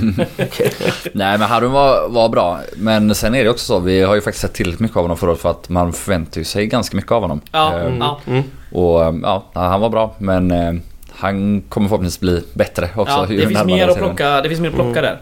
Nej 1.14 1.38
men 1.38 1.42
Harun 1.42 1.72
var, 1.72 2.10
var 2.10 2.30
bra. 2.30 2.60
Men 2.76 3.16
sen 3.16 3.36
är 3.36 3.44
det 3.44 3.50
också 3.50 3.66
så, 3.66 3.80
vi 3.80 4.02
har 4.02 4.16
ju 4.16 4.22
faktiskt 4.22 4.42
sett 4.42 4.54
tillräckligt 4.54 4.80
mycket 4.80 4.98
av 4.98 5.04
honom 5.04 5.18
förut 5.18 5.40
för 5.40 5.50
att 5.52 5.70
man 5.70 5.94
förväntar 5.94 6.44
sig 6.44 6.68
ganska 6.68 6.96
mycket 6.98 7.12
av 7.12 7.22
honom. 7.22 7.42
Ja, 7.52 7.74
Eh, 7.80 7.86
Mm, 7.86 7.98
ja. 8.00 8.20
mm. 8.28 8.44
Och 8.72 9.04
eh, 9.04 9.14
ja, 9.24 9.44
han 9.54 9.82
var 9.82 9.90
bra 9.90 10.16
men 10.18 10.52
eh, 10.52 10.74
han 11.16 11.62
kommer 11.62 11.88
förhoppningsvis 11.88 12.20
bli 12.20 12.44
bättre 12.54 12.90
också. 12.96 13.14
ja 13.14 13.26
det, 13.30 13.48
finns 13.48 13.66
mer 13.66 13.88
att 13.88 13.98
plocka, 13.98 14.42
det 14.42 14.50
finns 14.50 14.62
mer 14.62 14.70
att 14.70 14.76
plocka 14.76 14.90
Mm. 15.00 15.04
där. 15.04 15.18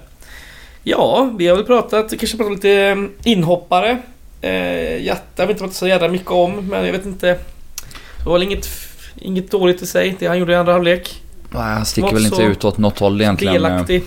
Ja, 0.89 1.29
vi 1.37 1.47
har 1.47 1.55
väl 1.55 1.65
pratat, 1.65 2.09
kanske 2.19 2.37
pratat 2.37 2.53
lite 2.53 2.71
eh, 2.71 3.31
inhoppare. 3.31 3.97
Eh, 4.41 5.05
Jatta 5.05 5.41
har 5.41 5.47
vi 5.47 5.51
inte 5.51 5.61
pratat 5.61 5.75
så 5.75 5.87
jävla 5.87 6.07
mycket 6.07 6.31
om, 6.31 6.67
men 6.67 6.85
jag 6.85 6.91
vet 6.91 7.05
inte. 7.05 7.27
Det 7.27 8.25
var 8.25 8.33
väl 8.33 8.43
inget, 8.43 8.67
inget 9.15 9.51
dåligt 9.51 9.81
i 9.81 9.85
sig, 9.87 10.15
det 10.19 10.27
han 10.27 10.39
gjorde 10.39 10.53
i 10.53 10.55
andra 10.55 10.73
halvlek. 10.73 11.21
Nej, 11.49 11.61
han 11.61 11.85
sticker 11.85 12.13
väl 12.13 12.25
inte 12.25 12.43
ut 12.43 12.65
åt 12.65 12.77
något 12.77 12.99
håll 12.99 13.21
egentligen. 13.21 13.55
Eh, 13.55 13.61
Delaktig. 13.61 14.03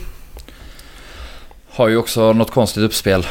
Har 1.70 1.88
ju 1.88 1.96
också 1.96 2.32
något 2.32 2.50
konstigt 2.50 2.82
uppspel. 2.82 3.26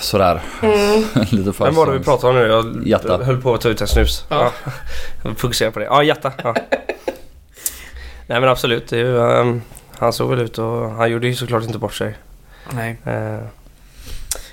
Sådär. 0.00 0.42
Mm. 0.62 1.04
Lite 1.30 1.52
för 1.52 1.64
Vem 1.64 1.74
var 1.74 1.86
det 1.86 1.98
vi 1.98 2.04
pratade 2.04 2.32
om 2.32 2.38
nu? 2.38 2.48
Jag 2.48 2.88
Jatta. 2.88 3.24
höll 3.24 3.42
på 3.42 3.54
att 3.54 3.60
ta 3.60 3.68
ut 3.68 3.80
en 3.80 3.88
snus. 3.88 4.24
Ja. 4.28 4.52
Ja. 4.64 4.72
Jag 5.24 5.38
fokuserar 5.38 5.70
på 5.70 5.78
det. 5.78 5.84
Ja, 5.84 6.02
Jatta. 6.02 6.32
Ja. 6.44 6.54
Nej 8.26 8.40
men 8.40 8.48
absolut. 8.48 8.88
Det 8.88 8.96
är 8.96 9.04
ju, 9.04 9.20
ehm, 9.20 9.62
han 9.98 10.12
såg 10.12 10.30
väl 10.30 10.40
ut 10.40 10.58
och 10.58 10.90
han 10.90 11.10
gjorde 11.10 11.26
ju 11.26 11.34
såklart 11.34 11.62
inte 11.62 11.78
bort 11.78 11.94
sig. 11.94 12.16
Nej. 12.72 12.96
Eh, 13.06 13.38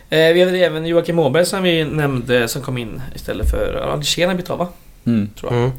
Eh, 0.10 0.34
vi 0.34 0.44
hade 0.44 0.58
även 0.58 0.86
Joakim 0.86 1.20
Åberg 1.20 1.46
som 1.46 1.64
vi 1.64 1.84
nämnde 1.84 2.48
som 2.48 2.62
kom 2.62 2.78
in 2.78 3.02
istället 3.16 3.52
för 3.52 3.80
har 3.82 4.36
bytt 4.38 4.50
av 4.50 4.58
va? 4.58 4.68
Mm. 5.06 5.30
Tror 5.40 5.54
jag. 5.54 5.62
mm. 5.64 5.72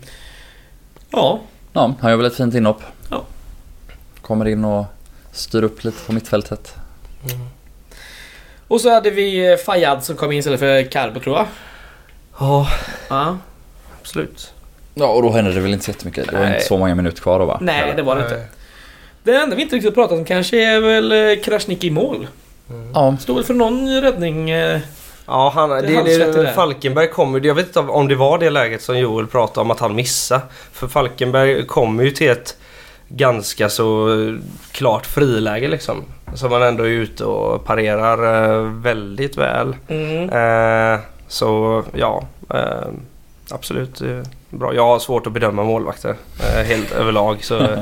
Ja. 1.11 1.41
Ja, 1.73 1.95
han 2.01 2.11
gör 2.11 2.17
väl 2.17 2.27
ett 2.27 2.37
fint 2.37 2.55
inhopp. 2.55 2.83
Ja. 3.11 3.23
Kommer 4.23 4.49
in 4.49 4.65
och 4.65 4.85
styr 5.33 5.63
upp 5.63 5.85
lite 5.85 6.05
på 6.07 6.13
mittfältet. 6.13 6.75
Och 8.69 8.81
så 8.81 8.91
hade 8.95 9.11
vi 9.11 9.51
eh, 9.53 9.57
Fayad 9.57 10.05
som 10.05 10.17
kom 10.17 10.33
in 10.33 10.39
istället 10.39 10.61
för 10.61 10.83
Carbo 10.91 11.21
tror 11.21 11.37
jag. 11.37 11.47
Ja, 12.41 12.69
Ja. 13.09 13.39
absolut. 14.01 14.53
Ja, 14.95 15.07
och 15.07 15.23
då 15.23 15.31
händer 15.33 15.53
det 15.53 15.61
väl 15.61 15.73
inte 15.73 15.85
så 15.85 15.91
jättemycket. 15.91 16.27
Det 16.27 16.33
var 16.33 16.41
Nej. 16.45 16.55
inte 16.55 16.67
så 16.67 16.79
många 16.79 16.95
minuter 16.95 17.23
kvar 17.23 17.39
då 17.39 17.45
va? 17.45 17.59
Nej, 17.61 17.93
det 17.97 18.03
var 18.03 18.17
det 18.17 18.23
inte. 18.23 18.47
Det 19.23 19.35
enda 19.37 19.57
vi 19.57 19.63
inte 19.63 19.77
riktigt 19.77 19.95
pratat 19.95 20.19
om 20.19 20.25
kanske 20.25 20.65
är 20.65 20.81
väl 20.81 21.13
eh, 21.13 21.43
Krasniqi 21.45 21.87
i 21.87 21.91
mål. 21.91 22.27
Ja. 22.95 23.17
Stod 23.21 23.37
väl 23.37 23.45
för 23.45 23.55
någon 23.55 24.01
räddning. 24.03 24.51
eh, 24.51 24.81
Ja, 25.31 25.53
han, 25.55 25.71
det, 25.71 25.83
det, 25.83 26.33
där. 26.33 26.53
Falkenberg 26.53 27.11
kommer 27.11 27.47
Jag 27.47 27.55
vet 27.55 27.67
inte 27.67 27.81
om 27.81 28.09
det 28.09 28.15
var 28.15 28.39
det 28.39 28.51
läget 28.51 28.83
som 28.83 28.99
Joel 28.99 29.27
pratade 29.27 29.61
om 29.61 29.71
att 29.71 29.81
han 29.81 29.95
missade. 29.95 30.43
För 30.73 30.89
Falkenberg 30.89 31.67
kommer 31.67 32.05
ju 32.05 32.11
till 32.11 32.31
ett 32.31 32.57
ganska 33.09 33.69
så 33.69 34.09
eh, 34.09 34.35
klart 34.73 35.07
friläge 35.07 35.69
liksom. 35.69 36.05
Som 36.35 36.51
man 36.51 36.63
ändå 36.63 36.85
är 36.85 36.89
ute 36.89 37.25
och 37.25 37.65
parerar 37.65 38.61
väldigt 38.81 39.37
väl. 39.37 39.77
Mm. 39.89 40.31
Eh, 40.31 41.01
så 41.29 41.83
ja, 41.95 42.23
eh, 42.55 42.89
absolut 43.51 44.01
eh, 44.01 44.23
bra. 44.51 44.75
Jag 44.75 44.87
har 44.87 44.99
svårt 44.99 45.27
att 45.27 45.33
bedöma 45.33 45.63
målvakter 45.65 46.17
eh, 46.41 46.65
helt 46.65 46.93
överlag. 46.93 47.45
Så, 47.45 47.57
eh, 47.65 47.79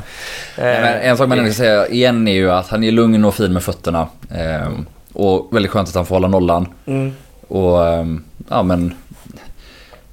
Nej, 0.57 0.99
en 1.03 1.17
sak 1.17 1.27
man 1.29 1.37
ska 1.45 1.53
säga 1.53 1.87
igen 1.87 2.27
är 2.27 2.31
ju 2.33 2.51
att 2.51 2.67
han 2.67 2.83
är 2.83 2.91
lugn 2.91 3.25
och 3.25 3.35
fin 3.35 3.53
med 3.53 3.63
fötterna. 3.63 4.07
Ehm, 4.31 4.85
och 5.13 5.47
väldigt 5.51 5.71
skönt 5.71 5.89
att 5.89 5.95
han 5.95 6.05
får 6.05 6.15
hålla 6.15 6.27
nollan. 6.27 6.67
Mm. 6.85 7.13
Och 7.47 7.87
ehm, 7.87 8.23
ja 8.49 8.63
men... 8.63 8.93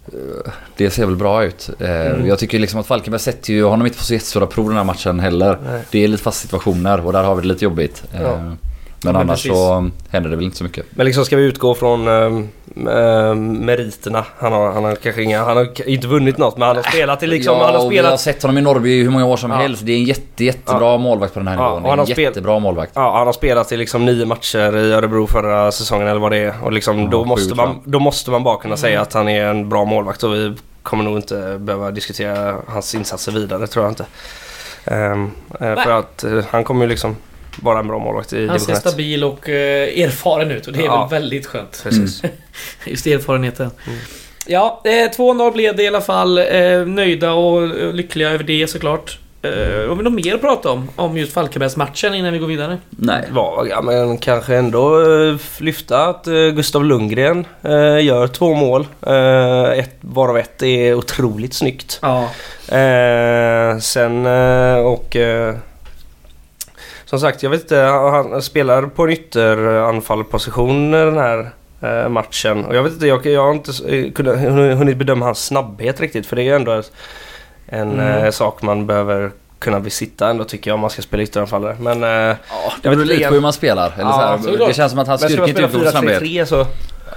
eh, 0.06 0.52
Det 0.76 0.90
ser 0.90 1.06
väl 1.06 1.16
bra 1.16 1.44
ut. 1.44 1.70
Eh, 1.80 1.90
Mm. 1.90 2.26
Jag 2.26 2.38
tycker 2.38 2.58
liksom 2.58 2.80
att 2.80 2.86
Falkenberg 2.86 3.20
sätter 3.20 3.52
ju 3.52 3.64
honom 3.64 3.86
inte 3.86 3.98
på 3.98 4.04
så 4.04 4.12
jättestora 4.14 4.46
prov 4.46 4.68
den 4.68 4.76
här 4.76 4.84
matchen 4.84 5.20
heller. 5.20 5.58
Nej. 5.64 5.82
Det 5.90 6.04
är 6.04 6.08
lite 6.08 6.22
fast 6.22 6.40
situationer 6.40 7.06
och 7.06 7.12
där 7.12 7.22
har 7.22 7.34
vi 7.34 7.42
det 7.42 7.48
lite 7.48 7.64
jobbigt. 7.64 8.02
Eh, 8.14 8.22
Ja. 8.22 8.40
Men 9.04 9.12
men 9.12 9.22
annars 9.22 9.42
precis. 9.42 9.58
så 9.58 9.90
händer 10.10 10.30
det 10.30 10.36
väl 10.36 10.44
inte 10.44 10.56
så 10.56 10.64
mycket. 10.64 10.86
Men 10.90 11.06
liksom 11.06 11.24
ska 11.24 11.36
vi 11.36 11.42
utgå 11.44 11.74
från 11.74 12.08
ehm, 12.08 12.48
meriterna. 13.66 14.24
Han 14.38 14.52
har, 14.52 14.72
han 14.72 14.84
har 14.84 14.94
kanske 14.96 15.22
inga, 15.22 15.44
han 15.44 15.56
har 15.56 15.88
inte 15.88 16.06
vunnit 16.06 16.38
något 16.38 16.56
men 16.56 16.66
han 16.68 16.76
har 16.76 16.82
spelat 16.82 17.22
i 17.22 17.26
liksom, 17.26 17.56
ja, 17.56 17.64
han 17.64 17.74
har 17.74 17.84
och 17.86 17.92
vi 17.92 17.96
har 17.98 18.04
spelat 18.04 18.20
sett 18.20 18.42
honom 18.42 18.58
i 18.58 18.60
Norrby 18.60 18.90
i 19.00 19.02
hur 19.02 19.10
många 19.10 19.26
år 19.26 19.36
som 19.36 19.50
Ja. 19.50 19.56
helst. 19.56 19.86
Det 19.86 19.92
är 19.92 19.96
en 19.96 20.04
jätte, 20.04 20.44
jättebra 20.44 20.98
målvakt 20.98 21.34
på 21.34 21.40
den 21.40 21.48
här 21.48 21.56
Ja, 21.56 21.62
nivån. 21.68 21.82
och 21.82 21.88
han 21.90 21.92
en 21.92 21.98
har 21.98 22.06
spel- 22.06 22.24
jättebra 22.24 22.58
målvakt. 22.58 22.92
Ja, 22.94 23.16
han 23.18 23.26
har 23.26 23.32
spelat 23.32 23.72
i 23.72 23.76
liksom 23.76 24.04
nio 24.04 24.26
matcher 24.26 24.76
i 24.76 24.92
Örebro 24.92 25.26
förra 25.26 25.72
säsongen 25.72 26.06
eller 26.08 26.20
vad 26.20 26.32
det 26.32 26.38
är. 26.38 26.54
Och 26.64 26.72
liksom, 26.72 26.98
Ja, 27.00 27.08
då, 27.10 27.24
måste 27.24 27.54
man, 27.54 27.80
då 27.84 27.98
måste 27.98 28.30
man 28.30 28.44
bara 28.44 28.56
kunna 28.56 28.74
Mm. 28.74 28.78
säga 28.82 29.00
att 29.00 29.12
han 29.12 29.28
är 29.28 29.44
en 29.44 29.68
bra 29.68 29.84
målvakt 29.84 30.22
och 30.22 30.34
vi 30.34 30.54
kommer 30.82 31.04
nog 31.04 31.16
inte 31.18 31.56
behöva 31.60 31.90
diskutera 31.90 32.56
hans 32.66 32.94
insatser 32.94 33.32
vidare 33.32 33.66
tror 33.66 33.84
jag 33.84 33.90
inte. 33.92 34.04
Nej. 35.60 35.76
för 35.84 35.90
att 35.90 36.24
eh, 36.24 36.44
han 36.50 36.64
kommer 36.64 36.84
ju 36.84 36.88
liksom... 36.90 37.16
vara 37.62 37.78
en 37.78 37.86
bra 37.88 37.98
målvakt 37.98 38.32
i 38.32 38.46
Han 38.48 38.60
ser 38.60 38.66
division 38.66 38.74
1. 38.76 38.80
stabil 38.80 39.24
och 39.24 39.48
eh, 39.48 40.00
erfaren 40.04 40.50
ut 40.50 40.66
och 40.66 40.72
det 40.72 40.78
är 40.80 40.84
Ja. 40.84 41.06
väl 41.10 41.20
väldigt 41.22 41.46
skönt. 41.46 41.80
Precis. 41.82 42.22
Just 42.86 43.06
erfarenheten. 43.06 43.70
Mm. 43.86 43.98
Ja, 44.46 44.80
eh, 44.84 44.90
2-0 44.90 45.52
blev 45.52 45.76
det 45.76 45.82
i 45.82 45.88
alla 45.88 46.00
fall. 46.00 46.38
Eh, 46.38 46.86
nöjda 46.86 47.32
och 47.32 47.62
eh, 47.62 47.92
lyckliga 47.92 48.30
över 48.30 48.44
det 48.44 48.66
såklart. 48.70 49.18
Eh, 49.42 49.88
har 49.88 49.94
vi 49.96 50.02
något 50.02 50.24
mer 50.24 50.34
att 50.34 50.40
prata 50.40 50.70
om? 50.70 50.88
Om 50.96 51.16
just 51.18 51.32
Falkenbergsmatchen 51.32 52.14
innan 52.14 52.32
vi 52.32 52.38
går 52.38 52.46
vidare? 52.46 52.78
Nej. 52.90 53.22
Ja, 53.70 53.80
men 53.82 54.18
kanske 54.18 54.56
ändå 54.56 55.00
eh, 55.28 55.36
lyfta 55.58 56.04
att 56.06 56.26
eh, 56.26 56.32
Gustav 56.34 56.84
Lundgren 56.84 57.46
eh, 57.62 58.04
gör 58.04 58.26
två 58.26 58.54
mål. 58.54 58.86
Eh, 59.06 59.78
ett, 59.78 59.96
varav 60.00 60.38
ett 60.38 60.62
är 60.62 60.94
otroligt 60.94 61.54
snyggt. 61.54 61.98
Ja. 62.02 62.22
Eh, 62.78 63.78
sen 63.78 64.26
eh, 64.26 64.76
och... 64.76 65.16
Som 67.04 67.20
sagt, 67.20 67.42
jag 67.42 67.50
vet 67.50 67.60
inte. 67.60 67.76
Han 67.76 68.42
spelar 68.42 68.82
på 68.82 69.02
en 69.04 69.10
ytteranfallposition 69.10 70.90
den 70.90 71.16
här 71.16 71.50
eh, 71.82 72.08
matchen. 72.08 72.64
Och 72.64 72.76
jag 72.76 72.82
vet 72.82 72.92
inte, 72.92 73.06
jag, 73.06 73.26
jag 73.26 73.42
har 73.44 73.52
inte 73.52 73.72
eh, 73.96 74.12
kunnat, 74.12 74.38
hunnit 74.78 74.96
bedöma 74.96 75.24
hans 75.24 75.46
snabbhet 75.46 76.00
riktigt. 76.00 76.26
För 76.26 76.36
det 76.36 76.42
är 76.42 76.44
ju 76.44 76.54
ändå 76.54 76.72
en 77.66 77.92
Mm. 77.92 78.24
eh, 78.24 78.30
sak 78.30 78.62
man 78.62 78.86
behöver 78.86 79.30
kunna 79.58 79.80
besitta 79.80 80.30
ändå 80.30 80.44
tycker 80.44 80.70
jag 80.70 80.74
om 80.74 80.80
man 80.80 80.90
ska 80.90 81.02
spela 81.02 81.22
ytteranfallare. 81.22 81.76
Men... 81.80 82.02
Ja, 82.02 82.36
det 82.82 82.88
beror 82.88 83.04
lite 83.04 83.28
på 83.28 83.34
hur 83.34 83.40
man 83.40 83.52
spelar. 83.52 83.92
Eller 83.94 84.04
Ja, 84.04 84.38
så 84.42 84.50
här, 84.58 84.66
det 84.68 84.74
känns 84.74 84.90
som 84.92 84.98
att 85.00 85.08
hans 85.08 85.22
styrka 85.22 85.46
inte 85.46 85.62
på 85.68 85.90
snabbhet. 85.90 86.22
4-3-3 86.22 86.44
så... 86.44 86.66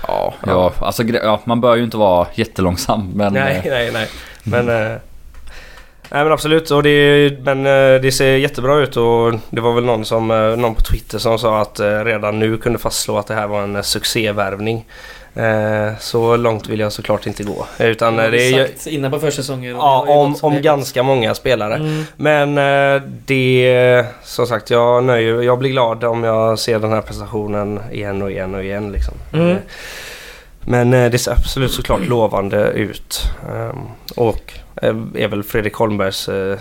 Ja, 0.07 0.33
ja, 0.45 0.71
alltså, 0.79 1.03
gre- 1.03 1.23
ja, 1.23 1.39
man 1.43 1.61
bör 1.61 1.75
ju 1.75 1.83
inte 1.83 1.97
vara 1.97 2.27
jättelångsam. 2.33 3.11
Men, 3.15 3.33
Nej, 3.33 3.61
nej, 3.65 3.91
nej. 3.93 4.07
Men... 4.43 4.97
Nej 6.11 6.23
men 6.23 6.33
absolut. 6.33 6.71
Och 6.71 6.83
det, 6.83 7.31
men 7.43 7.65
eh, 7.65 8.01
det 8.01 8.11
ser 8.11 8.35
jättebra 8.35 8.79
ut 8.79 8.97
och 8.97 9.33
det 9.49 9.61
var 9.61 9.73
väl 9.73 9.83
någon, 9.83 10.05
som, 10.05 10.31
eh, 10.31 10.57
någon 10.57 10.75
på 10.75 10.81
Twitter 10.81 11.17
som 11.17 11.39
sa 11.39 11.61
att 11.61 11.79
eh, 11.79 12.05
redan 12.05 12.39
nu 12.39 12.57
kunde 12.57 12.79
fastslå 12.79 13.17
att 13.17 13.27
det 13.27 13.33
här 13.33 13.47
var 13.47 13.61
en 13.61 13.83
succévärvning. 13.83 14.85
Så 15.99 16.37
långt 16.37 16.67
vill 16.69 16.79
jag 16.79 16.91
såklart 16.91 17.27
inte 17.27 17.43
gå. 17.43 17.65
Utan 17.79 18.15
det 18.15 18.23
är 18.23 18.57
ju... 18.57 18.95
innan 18.95 19.11
på 19.11 19.19
försäsongen. 19.19 19.75
Ja, 19.75 20.05
om, 20.07 20.35
om 20.41 20.61
ganska 20.61 21.03
många 21.03 21.35
spelare. 21.35 21.75
Mm. 21.75 22.03
Men 22.15 22.55
det... 23.25 24.05
Som 24.23 24.47
sagt, 24.47 24.69
jag 24.69 25.03
nöjer 25.03 25.41
Jag 25.41 25.59
blir 25.59 25.69
glad 25.69 26.03
om 26.03 26.23
jag 26.23 26.59
ser 26.59 26.79
den 26.79 26.91
här 26.91 27.01
prestationen 27.01 27.79
igen 27.91 28.21
och 28.21 28.31
igen 28.31 28.55
och 28.55 28.63
igen 28.63 28.91
liksom. 28.91 29.13
Mm. 29.33 29.57
Men 30.61 30.91
det 30.91 31.19
ser 31.19 31.31
absolut 31.31 31.71
såklart 31.71 32.07
lovande 32.07 32.57
ut. 32.57 33.21
Ehm, 33.53 33.77
och 34.15 34.53
är 34.81 35.27
väl 35.27 35.43
Fredrik 35.43 35.73
Holmbergs 35.73 36.29
eh, 36.29 36.57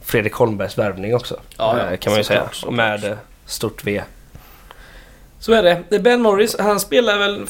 Fredrik 0.00 0.32
Holmbergs 0.32 0.78
värvning 0.78 1.14
också. 1.14 1.40
Ja, 1.58 1.78
ja, 1.78 1.90
eh, 1.90 1.96
kan 1.98 2.10
man 2.12 2.20
ju 2.20 2.24
säga. 2.24 2.48
såklart. 2.52 2.74
Med 2.76 3.04
eh, 3.04 3.16
stort 3.46 3.84
V. 3.84 4.02
Så 5.38 5.52
är 5.52 5.62
det. 5.90 5.98
Ben 5.98 6.22
Morris, 6.22 6.56
han 6.58 6.80
spelar 6.80 7.18
väl... 7.18 7.46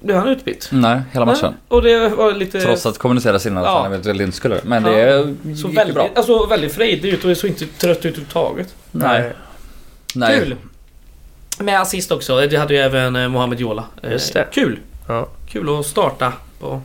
Blev 0.00 0.16
han 0.16 0.28
utbytt? 0.28 0.68
nej, 0.72 1.00
hela 1.12 1.24
matchen. 1.26 1.40
Nej, 1.42 1.54
Och 1.68 1.82
det 1.82 2.08
var 2.08 2.32
lite... 2.32 2.60
Trots 2.60 2.86
att 2.86 2.94
det 2.94 3.00
kommunicerades 3.00 3.46
innan 3.46 3.64
att 3.64 3.68
Ja. 3.70 3.76
han 3.82 3.86
eventuellt 3.86 4.20
inte 4.20 4.36
skulle. 4.36 4.60
Men 4.64 4.84
Ja. 4.84 4.90
det 4.92 5.56
så 5.56 5.68
väldigt, 5.68 5.94
bra. 5.94 6.08
Alltså 6.16 6.46
väldigt 6.46 6.72
frejdig 6.74 7.08
ut 7.14 7.24
och 7.24 7.36
såg 7.36 7.50
inte 7.50 7.66
trött 7.66 7.96
ut 7.98 8.04
överhuvudtaget. 8.04 8.74
Nej. 8.90 9.32
Nej. 10.14 10.38
Kul! 10.38 10.56
Med 11.58 11.80
assist 11.80 12.12
också. 12.12 12.46
Det 12.46 12.56
hade 12.56 12.74
ju 12.74 12.80
även 12.80 13.16
eh, 13.16 13.28
Mohamed 13.28 13.60
Jola. 13.60 13.84
Eh, 14.02 14.12
Just 14.12 14.32
det. 14.34 14.46
Kul! 14.52 14.78
Ja. 15.08 15.28
Kul 15.48 15.78
att 15.78 15.86
starta 15.86 16.32
på 16.60 16.80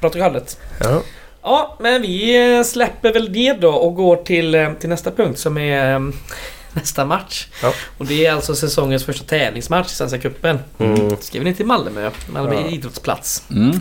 protokollet. 0.00 0.58
Ja. 0.80 1.02
Ja, 1.42 1.76
men 1.80 2.02
vi 2.02 2.62
släpper 2.64 3.12
väl 3.12 3.32
det 3.32 3.52
då 3.52 3.70
och 3.70 3.94
går 3.94 4.16
till, 4.16 4.54
eh, 4.54 4.72
till 4.72 4.88
nästa 4.88 5.10
punkt 5.10 5.38
som 5.38 5.58
är 5.58 5.94
eh, 5.94 6.00
nästa 6.72 7.04
match. 7.04 7.46
Ja. 7.62 7.72
Och 7.98 8.06
det 8.06 8.26
är 8.26 8.32
alltså 8.32 8.54
säsongens 8.54 9.04
första 9.04 9.24
tävlingsmatch 9.24 9.86
i 9.92 9.94
Svenska 9.94 10.18
Cupen. 10.18 10.58
Mm. 10.78 11.16
Vi 11.32 11.40
ner 11.40 11.52
till 11.52 11.66
Malmö. 11.66 12.10
Malmö 12.32 12.54
Ja. 12.54 12.68
idrottsplats. 12.68 13.42
Mm. 13.50 13.80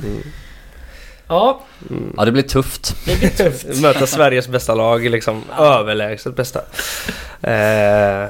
Ja, 1.32 1.62
Ja, 2.17 2.26
det 2.26 2.32
blir 2.32 2.44
tufft. 2.44 2.96
det 3.06 3.20
blir 3.20 3.30
tufft. 3.30 3.65
Möta 3.82 4.08
Sveriges 4.08 4.48
bästa 4.48 4.76
lag 4.76 5.10
liksom. 5.10 5.44
Överlägset 5.60 6.36
bästa. 6.36 6.60
Eh, 7.41 7.54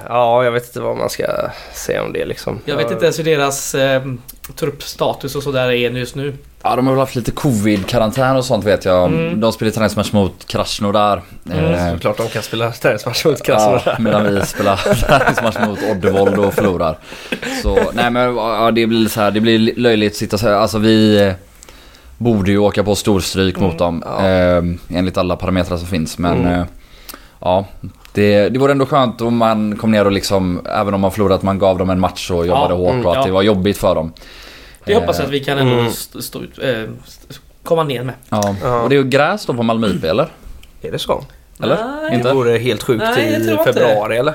ja, 0.07 0.43
jag 0.43 0.51
vet 0.51 0.65
inte 0.67 0.81
vad 0.81 0.97
man 0.97 1.09
ska 1.09 1.25
säga 1.73 2.03
om 2.03 2.13
det 2.13 2.25
liksom. 2.25 2.59
Jag 2.65 2.77
vet 2.77 2.91
inte 2.91 3.05
ens 3.05 3.19
hur 3.19 3.23
deras 3.23 3.75
eh, 3.75 4.03
truppstatus 4.55 5.35
och 5.35 5.43
sådär 5.43 5.69
är 5.71 5.89
just 5.89 6.15
nu. 6.15 6.33
Ja, 6.63 6.75
de 6.75 6.87
har 6.87 6.93
väl 6.93 6.99
haft 6.99 7.15
lite 7.15 7.31
covid-karantän 7.31 8.35
och 8.37 8.45
sånt 8.45 8.65
vet 8.65 8.85
jag. 8.85 9.05
Mm. 9.07 9.39
De 9.39 9.51
spelade 9.53 9.75
träningsmatch 9.75 10.11
mot 10.11 10.47
Krasnodar. 10.47 11.21
Mm. 11.51 11.73
Eh, 11.73 11.93
Såklart 11.93 12.17
de 12.17 12.27
kan 12.27 12.43
spela 12.43 12.71
träningsmatch 12.71 13.25
mot 13.25 13.43
Krasnodar. 13.43 13.81
Ja, 13.85 13.95
medan 13.99 14.23
vi 14.35 14.45
spelar 14.45 14.75
träningsmatch 15.19 15.57
mot 15.67 15.79
Oddevold 15.91 16.39
och 16.39 16.53
förlorar. 16.53 16.97
Så 17.61 17.91
nej 17.93 18.11
men 18.11 18.35
ja, 18.35 18.71
det 18.71 18.87
blir 18.87 19.07
så 19.09 19.21
här, 19.21 19.31
det 19.31 19.39
blir 19.39 19.75
löjligt 19.75 20.11
att 20.11 20.17
sitta 20.17 20.37
så 20.37 20.47
här. 20.47 20.53
Alltså 20.53 20.77
vi 20.77 21.21
eh, 21.21 21.33
borde 22.23 22.51
ju 22.51 22.57
åka 22.57 22.84
på 22.84 22.95
storstryk 22.95 23.60
mot 23.60 23.77
dem. 23.77 24.03
ja. 24.05 24.27
Eh, 24.27 24.63
enligt 24.89 25.17
alla 25.17 25.36
parametrar 25.36 25.77
som 25.77 25.88
finns. 25.88 26.17
Men 26.17 26.39
Mm. 26.41 26.53
eh, 26.60 26.65
ja, 27.39 27.65
det, 28.13 28.49
det 28.49 28.60
vore 28.60 28.71
ändå 28.71 28.86
skönt 28.86 29.21
om 29.21 29.38
man 29.38 29.77
kom 29.77 29.91
ner 29.91 30.05
och 30.05 30.12
liksom, 30.12 30.62
även 30.65 30.93
om 30.93 31.01
man 31.01 31.12
förlorat, 31.12 31.38
att 31.38 31.43
man 31.43 31.60
gav 31.60 31.77
dem 31.77 31.89
en 31.89 31.99
match 31.99 32.31
och 32.31 32.47
jobbade 32.47 32.73
Ja, 32.73 32.77
hårt 32.77 32.93
mm, 32.93 33.05
och 33.05 33.12
att 33.12 33.17
ja. 33.17 33.25
det 33.25 33.31
var 33.31 33.41
jobbigt 33.41 33.77
för 33.77 33.95
dem. 33.95 34.13
Det 34.86 34.95
hoppas 34.95 35.17
jag 35.19 35.25
att 35.25 35.31
vi 35.31 35.39
kan 35.43 35.57
ändå 35.57 35.73
Mm. 35.73 35.86
st- 35.88 36.21
stå 36.21 36.39
ut, 36.41 36.60
eh, 36.60 36.69
st- 37.07 37.34
komma 37.63 37.84
ner 37.84 38.03
med. 38.03 38.15
Ja. 38.29 38.55
Ja. 38.63 38.81
Och 38.81 38.89
det 38.89 38.95
är 38.95 38.97
ju 38.97 39.10
gräs 39.10 39.45
då 39.45 39.53
på 39.53 39.63
Malmö 39.63 39.88
IP 39.88 40.03
eller? 40.03 40.27
Är 40.81 40.91
det 40.91 40.99
så? 40.99 41.23
Eller? 41.63 41.77
Nej, 42.01 42.15
Inte? 42.15 42.27
Det 42.27 42.34
vore 42.34 42.57
helt 42.57 42.84
sjukt 42.84 43.03
Nej, 43.15 43.36
i 43.53 43.57
februari 43.65 44.17
eller? 44.17 44.34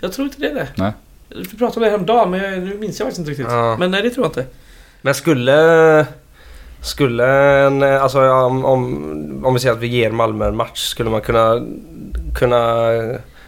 jag 0.00 0.12
tror 0.12 0.24
inte 0.26 0.40
det 0.40 0.48
är 0.50 0.54
det. 0.54 0.68
Nej. 0.74 0.92
Vi 1.28 1.44
pratade 1.58 1.76
om 1.76 1.82
det 1.82 1.90
häromdagen 1.90 2.30
men 2.30 2.40
jag, 2.42 2.62
nu 2.62 2.78
minns 2.78 2.98
jag 3.00 3.06
faktiskt 3.06 3.18
inte 3.18 3.30
riktigt. 3.30 3.46
Ja. 3.50 3.76
Men 3.78 3.90
nej, 3.90 4.02
det 4.02 4.10
tror 4.10 4.24
jag 4.24 4.30
inte. 4.30 4.44
Men 5.02 5.14
skulle... 5.14 6.06
Skulle 6.82 7.26
en... 7.66 7.82
Alltså 7.82 8.30
om, 8.30 8.64
om, 8.64 9.42
om 9.44 9.54
vi 9.54 9.60
säger 9.60 9.74
att 9.74 9.80
vi 9.80 9.86
ger 9.86 10.10
Malmö 10.10 10.48
en 10.48 10.56
match. 10.56 10.78
Skulle 10.88 11.10
man 11.10 11.20
kunna, 11.20 11.66
kunna 12.34 12.86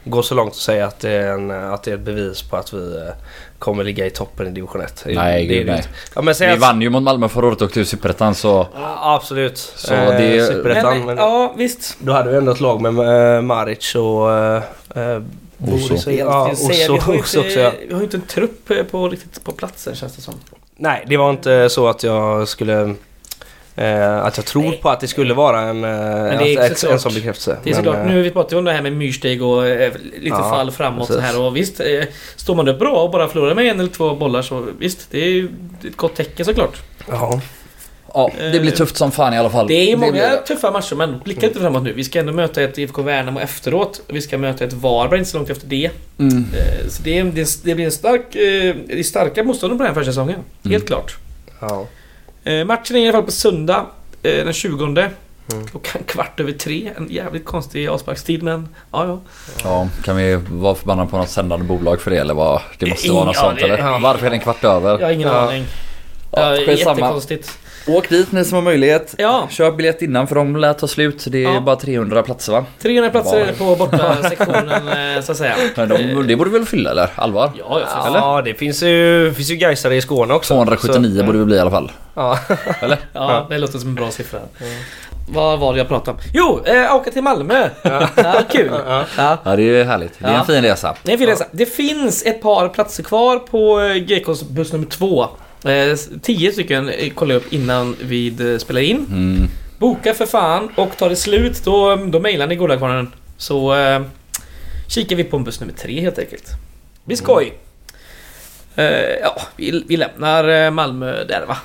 gå 0.04 0.22
så 0.22 0.34
långt 0.34 0.50
och 0.52 0.56
säga 0.56 0.86
att 0.86 1.00
det 1.00 1.10
är, 1.10 1.32
en, 1.32 1.50
att 1.50 1.82
det 1.82 1.90
är 1.90 1.94
ett 1.94 2.00
bevis 2.00 2.42
på 2.42 2.56
att 2.56 2.72
vi 2.72 2.96
eh, 2.96 3.12
kommer 3.58 3.84
ligga 3.84 4.06
i 4.06 4.10
toppen 4.10 4.46
i 4.46 4.50
division 4.50 4.80
1? 4.80 5.04
Nej, 5.06 5.46
det 5.46 5.54
är 5.54 5.58
gud, 5.58 5.66
det 5.66 5.72
nej. 5.72 5.84
Ja, 6.14 6.22
men 6.22 6.34
Vi 6.40 6.46
att, 6.46 6.58
vann 6.58 6.82
ju 6.82 6.90
mot 6.90 7.02
Malmö 7.02 7.28
förra 7.28 7.46
året 7.46 7.60
och 7.60 7.66
åkte 7.66 7.80
ur 7.80 7.84
Superettan 7.84 8.34
så... 8.34 8.66
Ja, 8.74 9.14
absolut. 9.14 9.58
Så 9.58 9.94
Eh, 9.94 10.20
det- 10.20 10.46
Superettan, 10.46 10.96
Men, 10.96 11.06
men, 11.06 11.16
ja, 11.16 11.54
visst. 11.56 11.96
Då 12.00 12.12
hade 12.12 12.30
vi 12.30 12.36
ändå 12.36 12.52
ett 12.52 12.60
lag 12.60 12.80
med 12.80 13.36
eh, 13.36 13.42
Maric 13.42 13.94
och... 13.94 14.32
Eh, 14.32 14.62
eh, 14.94 15.22
Oso. 15.72 16.10
Ja, 16.10 16.44
vi, 16.46 16.52
Oso, 16.52 17.00
har 17.00 17.14
ja. 17.14 17.16
inte, 17.16 17.72
vi 17.88 17.92
har 17.92 18.00
ju 18.00 18.04
inte 18.04 18.16
en 18.16 18.22
trupp 18.22 18.70
eh, 18.70 18.82
på, 18.82 19.08
riktigt 19.08 19.44
på 19.44 19.52
platsen 19.52 19.94
känns 19.94 20.16
det 20.16 20.22
som. 20.22 20.34
Nej, 20.76 21.04
det 21.06 21.16
var 21.16 21.30
inte 21.30 21.68
så 21.68 21.88
att 21.88 22.02
jag 22.02 22.48
skulle... 22.48 22.94
Eh, 23.76 24.16
att 24.24 24.36
jag 24.36 24.46
tror 24.46 24.62
Nej. 24.62 24.78
på 24.82 24.88
att 24.90 25.00
det 25.00 25.08
skulle 25.08 25.34
vara 25.34 25.60
en, 25.60 25.84
eh, 25.84 25.90
är 25.90 26.60
ett, 26.60 26.84
en 26.84 26.98
sån 27.00 27.14
bekräftelse. 27.14 27.56
Det 27.64 27.70
är 27.70 27.74
Men, 27.74 27.84
såklart, 27.84 27.96
eh, 27.96 28.06
nu 28.10 28.16
har 28.16 28.22
vi 28.22 28.30
pratat 28.30 28.52
om 28.52 28.64
det 28.64 28.72
här 28.72 28.82
med 28.82 28.92
myrsteg 28.92 29.42
och 29.42 29.66
eh, 29.68 29.92
lite 30.14 30.26
Ja, 30.28 30.50
fall 30.50 30.70
framåt 30.70 31.06
så 31.06 31.12
precis. 31.14 31.30
här 31.30 31.40
och 31.42 31.56
visst, 31.56 31.80
eh, 31.80 31.86
står 32.36 32.54
man 32.54 32.68
upp 32.68 32.78
bra 32.78 32.90
och 33.02 33.10
bara 33.10 33.28
förlorar 33.28 33.54
med 33.54 33.66
en 33.66 33.80
eller 33.80 33.90
två 33.90 34.14
bollar 34.14 34.42
så 34.42 34.66
visst, 34.78 35.06
det 35.10 35.18
är 35.24 35.28
ju 35.28 35.48
ett 35.88 35.96
gott 35.96 36.14
tecken 36.16 36.46
såklart. 36.46 36.76
Ja. 37.10 37.40
Ja, 38.16 38.30
det 38.52 38.60
blir 38.60 38.70
tufft 38.70 38.96
som 38.96 39.12
fan 39.12 39.34
i 39.34 39.38
alla 39.38 39.50
fall. 39.50 39.66
Det 39.66 39.92
är 39.92 39.96
många 39.96 40.12
blir 40.12 40.20
det. 40.22 40.36
tuffa 40.46 40.70
matcher 40.70 40.94
men 40.94 41.18
blicka 41.24 41.46
lite 41.46 41.60
framåt 41.60 41.82
nu. 41.82 41.92
Vi 41.92 42.04
ska 42.04 42.18
ändå 42.18 42.32
möta 42.32 42.62
ett 42.62 42.78
IFK 42.78 43.02
Värnamo 43.02 43.40
efteråt. 43.40 44.00
Vi 44.08 44.20
ska 44.20 44.38
möta 44.38 44.64
ett 44.64 44.72
Varberg 44.72 45.18
inte 45.18 45.30
så 45.30 45.36
långt 45.36 45.50
efter 45.50 45.66
det. 45.66 45.90
Mm. 46.18 46.36
Eh, 46.38 46.88
Så 46.88 47.02
det, 47.02 47.18
är, 47.18 47.24
det, 47.24 47.40
är- 47.40 47.64
det 47.66 47.74
blir 47.74 47.84
en 47.84 47.92
stark... 47.92 48.34
eh, 48.34 48.74
Det 48.86 48.98
är 48.98 49.02
starka 49.02 49.44
motståndare 49.44 49.78
på 49.78 49.84
den 49.84 49.94
här 49.94 50.00
försäsongen. 50.02 50.38
Helt 50.64 50.66
Mm. 50.66 50.80
klart. 50.86 51.16
ja. 51.60 51.86
Eh, 52.44 52.64
Matchen 52.64 52.96
är 52.96 53.00
i 53.00 53.04
alla 53.08 53.12
fall 53.12 53.22
på 53.22 53.30
söndag 53.32 53.86
eh, 54.22 54.44
den 54.44 54.52
20. 54.52 54.84
Mm. 55.52 55.66
Klockan 55.70 56.02
kvart 56.06 56.40
över 56.40 56.52
tre. 56.52 56.90
En 56.96 57.06
jävligt 57.10 57.44
konstig 57.44 57.86
avsparkstid 57.88 58.42
men 58.42 58.68
ja 58.92 59.06
ja. 59.06 59.20
Ja, 59.64 59.88
kan 60.04 60.16
vi 60.16 60.34
vara 60.50 60.74
förbannade 60.74 61.10
på 61.10 61.16
något 61.16 61.28
sändande 61.28 61.64
bolag 61.66 62.00
för 62.00 62.10
det 62.10 62.16
eller 62.18 62.34
vad? 62.34 62.60
Det 62.78 62.86
måste 62.86 63.10
vara 63.12 63.24
något 63.24 63.34
Ja, 63.36 63.42
sånt 63.42 63.58
det- 63.60 63.64
eller? 63.68 63.98
Varför 64.00 64.26
är 64.26 64.30
det 64.30 64.36
en 64.36 64.40
kvart 64.42 64.64
över? 64.64 64.98
Jag 64.98 65.06
har 65.06 65.12
ingen 65.12 65.28
Ja. 65.28 65.34
aning. 65.48 65.64
Ja, 66.32 66.56
Ja, 66.56 66.66
skitsamma. 66.66 67.00
jättekonstigt. 67.00 67.58
Åk 67.86 68.08
dit 68.08 68.32
ni 68.32 68.44
som 68.44 68.54
har 68.54 68.62
möjlighet. 68.62 69.14
Ja. 69.18 69.48
Köp 69.50 69.76
biljett 69.76 70.02
innan 70.02 70.26
för 70.26 70.34
de 70.34 70.56
lär 70.56 70.72
ta 70.72 70.86
slut. 70.88 71.24
Det 71.28 71.44
är 71.44 71.54
Ja. 71.54 71.60
bara 71.60 71.76
300 71.76 72.22
platser 72.22 72.52
va? 72.52 72.64
300 72.82 73.10
platser 73.10 73.36
är 73.40 73.46
det 73.46 73.52
på 73.52 73.76
borta 73.76 74.16
sektionen 74.22 74.88
eh, 75.16 75.22
så 75.22 75.32
att 75.32 75.38
säga. 75.38 75.54
Men 75.76 75.88
de, 75.88 76.26
det 76.26 76.36
borde 76.36 76.50
väl 76.50 76.64
fylla 76.64 76.90
eller? 76.90 77.10
Allvar? 77.16 77.50
Ja, 77.58 77.80
ja, 77.94 78.06
Eller? 78.06 78.18
ja, 78.18 78.42
det 78.44 78.54
finns 78.54 78.82
ju, 78.82 79.32
finns 79.36 79.50
ju 79.50 79.56
Gaisare 79.56 79.96
i 79.96 80.00
Skåne 80.00 80.34
också. 80.34 80.54
279 80.54 81.18
så- 81.20 81.24
borde 81.26 81.38
vi 81.38 81.44
bli 81.44 81.56
i 81.56 81.60
alla 81.60 81.70
fall. 81.70 81.92
Ja. 82.14 82.38
Eller? 82.80 82.98
Ja, 83.12 83.46
det 83.50 83.58
låter 83.58 83.78
som 83.78 83.88
en 83.88 83.94
bra 83.94 84.10
siffra. 84.10 84.38
Vad 85.28 85.58
var 85.58 85.72
det 85.72 85.78
jag 85.78 85.88
pratade 85.88 86.10
om? 86.10 86.18
Jo, 86.34 86.60
eh, 86.64 86.94
åka 86.94 87.10
till 87.10 87.22
Malmö! 87.22 87.68
Ja, 87.82 88.08
kul! 88.50 88.70
Ja. 88.86 89.04
Ja 89.44 89.56
det 89.56 89.62
är 89.62 89.84
härligt. 89.84 90.12
Det 90.18 90.26
är 90.26 90.32
Ja. 90.32 90.38
en 90.38 90.46
fin 90.46 90.62
resa. 90.62 90.94
Det, 91.02 91.10
är 91.10 91.12
en 91.12 91.18
fin 91.18 91.28
resa. 91.28 91.44
det 91.52 91.66
finns 91.66 92.22
ett 92.26 92.42
par 92.42 92.68
platser 92.68 93.02
kvar 93.02 93.38
på 93.38 93.80
eh, 93.80 93.94
GKs 93.94 94.42
buss 94.42 94.72
nummer 94.72 94.86
två. 94.86 95.28
Eh, 95.64 95.96
tio 96.22 96.52
stycken 96.52 96.88
eh, 96.88 97.10
kollar 97.10 97.34
jag 97.34 97.40
upp 97.42 97.52
innan 97.52 97.96
vi 98.00 98.52
eh, 98.52 98.58
spelar 98.58 98.80
in. 98.80 99.06
Mm. 99.10 99.48
Boka 99.78 100.14
för 100.14 100.26
fan 100.26 100.68
och 100.74 100.96
tar 100.96 101.08
det 101.08 101.16
slut 101.16 101.64
då, 101.64 101.96
då 101.96 102.20
mejlar 102.20 102.46
ni 102.46 102.56
Godakvarnen. 102.56 103.12
Så 103.36 103.74
eh, 103.74 104.02
kikar 104.88 105.16
vi 105.16 105.24
på 105.24 105.36
en 105.36 105.44
buss 105.44 105.60
nummer 105.60 105.72
tre 105.74 106.00
helt 106.00 106.18
enkelt. 106.18 106.50
blir 107.04 107.16
skoj. 107.16 107.52
Eh, 108.76 108.84
ja, 109.22 109.40
vi, 109.56 109.84
vi 109.88 109.96
lämnar 109.96 110.70
Malmö 110.70 111.24
där 111.24 111.46
va? 111.46 111.56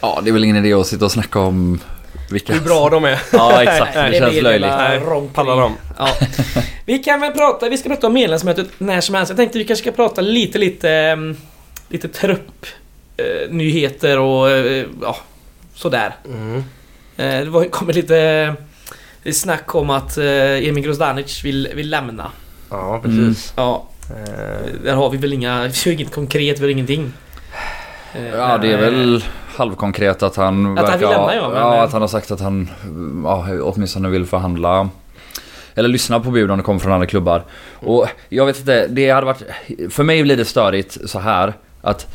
Ja, 0.00 0.20
det 0.24 0.30
är 0.30 0.32
väl 0.32 0.44
ingen 0.44 0.64
idé 0.64 0.74
att 0.74 0.86
sitta 0.86 1.04
och 1.04 1.12
snacka 1.12 1.38
om 1.38 1.80
vilka... 2.30 2.52
Hur 2.52 2.60
bra 2.60 2.88
de 2.88 3.04
är. 3.04 3.20
Ja, 3.32 3.62
exakt. 3.62 3.94
Nej, 3.94 4.10
Det 4.10 4.18
känns 4.18 4.42
löjligt. 4.42 4.70
Nej, 4.70 5.00
pallar 5.34 5.56
dem. 5.60 5.72
Ja. 5.98 6.08
Vi 6.86 6.98
kan 6.98 7.20
väl 7.20 7.32
prata, 7.32 7.68
vi 7.68 7.78
ska 7.78 7.88
prata 7.88 8.06
om 8.06 8.12
medlemsmötet 8.12 8.68
när 8.78 9.00
som 9.00 9.14
helst. 9.14 9.30
Jag 9.30 9.36
tänkte 9.36 9.58
vi 9.58 9.64
kanske 9.64 9.82
ska 9.82 9.92
prata 9.96 10.20
lite, 10.20 10.58
lite, 10.58 10.90
ehm, 10.90 11.36
lite 11.88 12.08
trupp, 12.08 12.66
eh, 13.18 13.50
nyheter 13.50 14.18
och 14.18 14.50
eh, 14.50 14.86
ja, 15.02 15.16
sådär. 15.74 16.14
Mm. 16.24 16.56
Eh, 17.16 17.44
det 17.44 17.50
var, 17.50 17.64
kommer 17.64 17.92
lite 17.92 18.18
eh, 19.24 19.32
snack 19.32 19.74
om 19.74 19.90
att 19.90 20.18
eh, 20.18 20.24
Emil 20.68 20.84
Grozdanic 20.84 21.44
vill, 21.44 21.68
vill 21.74 21.90
lämna. 21.90 22.30
Ja, 22.70 23.00
precis. 23.02 23.52
Ja, 23.56 23.84
Eh, 24.10 24.66
där 24.84 24.94
har 24.94 25.10
vi 25.10 25.16
väl 25.16 25.32
inga, 25.32 25.62
vi 25.84 25.90
har 25.90 25.92
inget 25.92 26.14
konkret, 26.14 26.58
vi 26.58 26.62
har 26.62 26.70
ingenting. 26.70 27.12
Eh, 28.14 28.26
Ja, 28.28 28.58
det 28.58 28.72
är 28.72 28.76
väl 28.78 29.24
halvkonkret 29.56 30.22
att 30.22 30.36
han... 30.36 30.78
Att 30.78 30.88
han 30.88 30.98
vill 30.98 31.08
verkar- 31.08 31.18
lämna, 31.28 31.34
ja, 31.34 31.48
men- 31.48 31.58
ja, 31.58 31.82
att 31.82 31.92
han 31.92 32.00
har 32.00 32.08
sagt 32.08 32.30
att 32.30 32.40
han 32.40 32.70
ja, 33.24 33.46
åtminstone 33.62 34.08
vill 34.08 34.26
förhandla. 34.26 34.88
Eller 35.74 35.88
lyssna 35.88 36.20
på 36.20 36.30
bud 36.30 36.50
om 36.50 36.58
det 36.58 36.64
kommer 36.64 36.80
från 36.80 36.92
andra 36.92 37.06
klubbar. 37.06 37.44
Och 37.74 38.06
jag 38.28 38.46
vet 38.46 38.58
inte, 38.58 38.86
det 38.86 39.10
hade 39.10 39.26
varit... 39.26 39.42
För 39.90 40.02
mig 40.02 40.22
blir 40.22 40.36
det 40.36 40.44
störigt 40.44 40.98
så 41.10 41.18
här 41.18 41.52
att... 41.82 42.06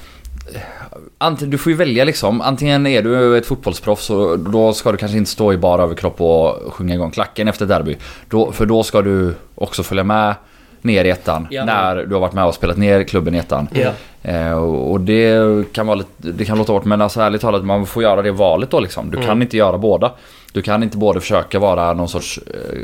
Antingen, 1.18 1.52
du 1.52 1.58
får 1.58 1.72
ju 1.72 1.78
välja 1.78 2.06
liksom. 2.06 2.42
Antingen 2.42 2.88
är 2.88 3.02
du 3.02 3.38
ett 3.38 3.46
fotbollsproffs 3.46 4.10
och 4.10 4.40
då 4.40 4.74
ska 4.74 4.92
du 4.92 4.98
kanske 4.98 5.18
inte 5.18 5.32
stå 5.32 5.54
i 5.54 5.58
bara 5.58 5.84
överkropp 5.84 6.22
och 6.22 6.74
sjunga 6.74 6.96
igång 6.96 7.12
klacken 7.12 7.48
efter 7.48 7.66
derby. 7.66 7.98
Då, 8.30 8.52
för 8.52 8.66
då 8.66 8.84
ska 8.84 9.02
du 9.02 9.36
också 9.56 9.84
följa 9.84 10.04
med 10.04 10.36
ner 10.82 11.06
i 11.06 11.10
ettan. 11.10 11.48
Ja. 11.50 11.66
När 11.66 11.96
du 11.96 12.14
har 12.14 12.22
varit 12.22 12.34
med 12.34 12.46
och 12.46 12.56
spelat 12.56 12.78
ner 12.78 13.04
klubben 13.04 13.36
i 13.36 13.38
ettan. 13.38 13.68
Ja. 13.74 13.92
Eh, 14.24 14.54
och 14.54 15.00
det 15.00 15.42
kan 15.74 15.88
vara 15.88 15.96
lite, 15.96 16.10
det 16.18 16.46
kan 16.46 16.58
låta 16.58 16.74
hårt 16.74 16.86
men 16.86 17.02
alltså 17.02 17.22
ärligt 17.22 17.42
talat 17.42 17.66
man 17.66 17.86
får 17.86 18.04
göra 18.04 18.22
det 18.22 18.32
valet 18.32 18.72
då 18.72 18.80
liksom. 18.80 19.12
Du 19.12 19.22
kan 19.22 19.42
inte 19.42 19.58
göra 19.58 19.78
båda. 19.78 20.12
Du 20.54 20.62
kan 20.62 20.84
inte 20.84 20.98
både 20.98 21.22
försöka 21.22 21.60
vara 21.60 21.94
någon 21.94 22.10
sorts 22.10 22.40
eh, 22.48 22.80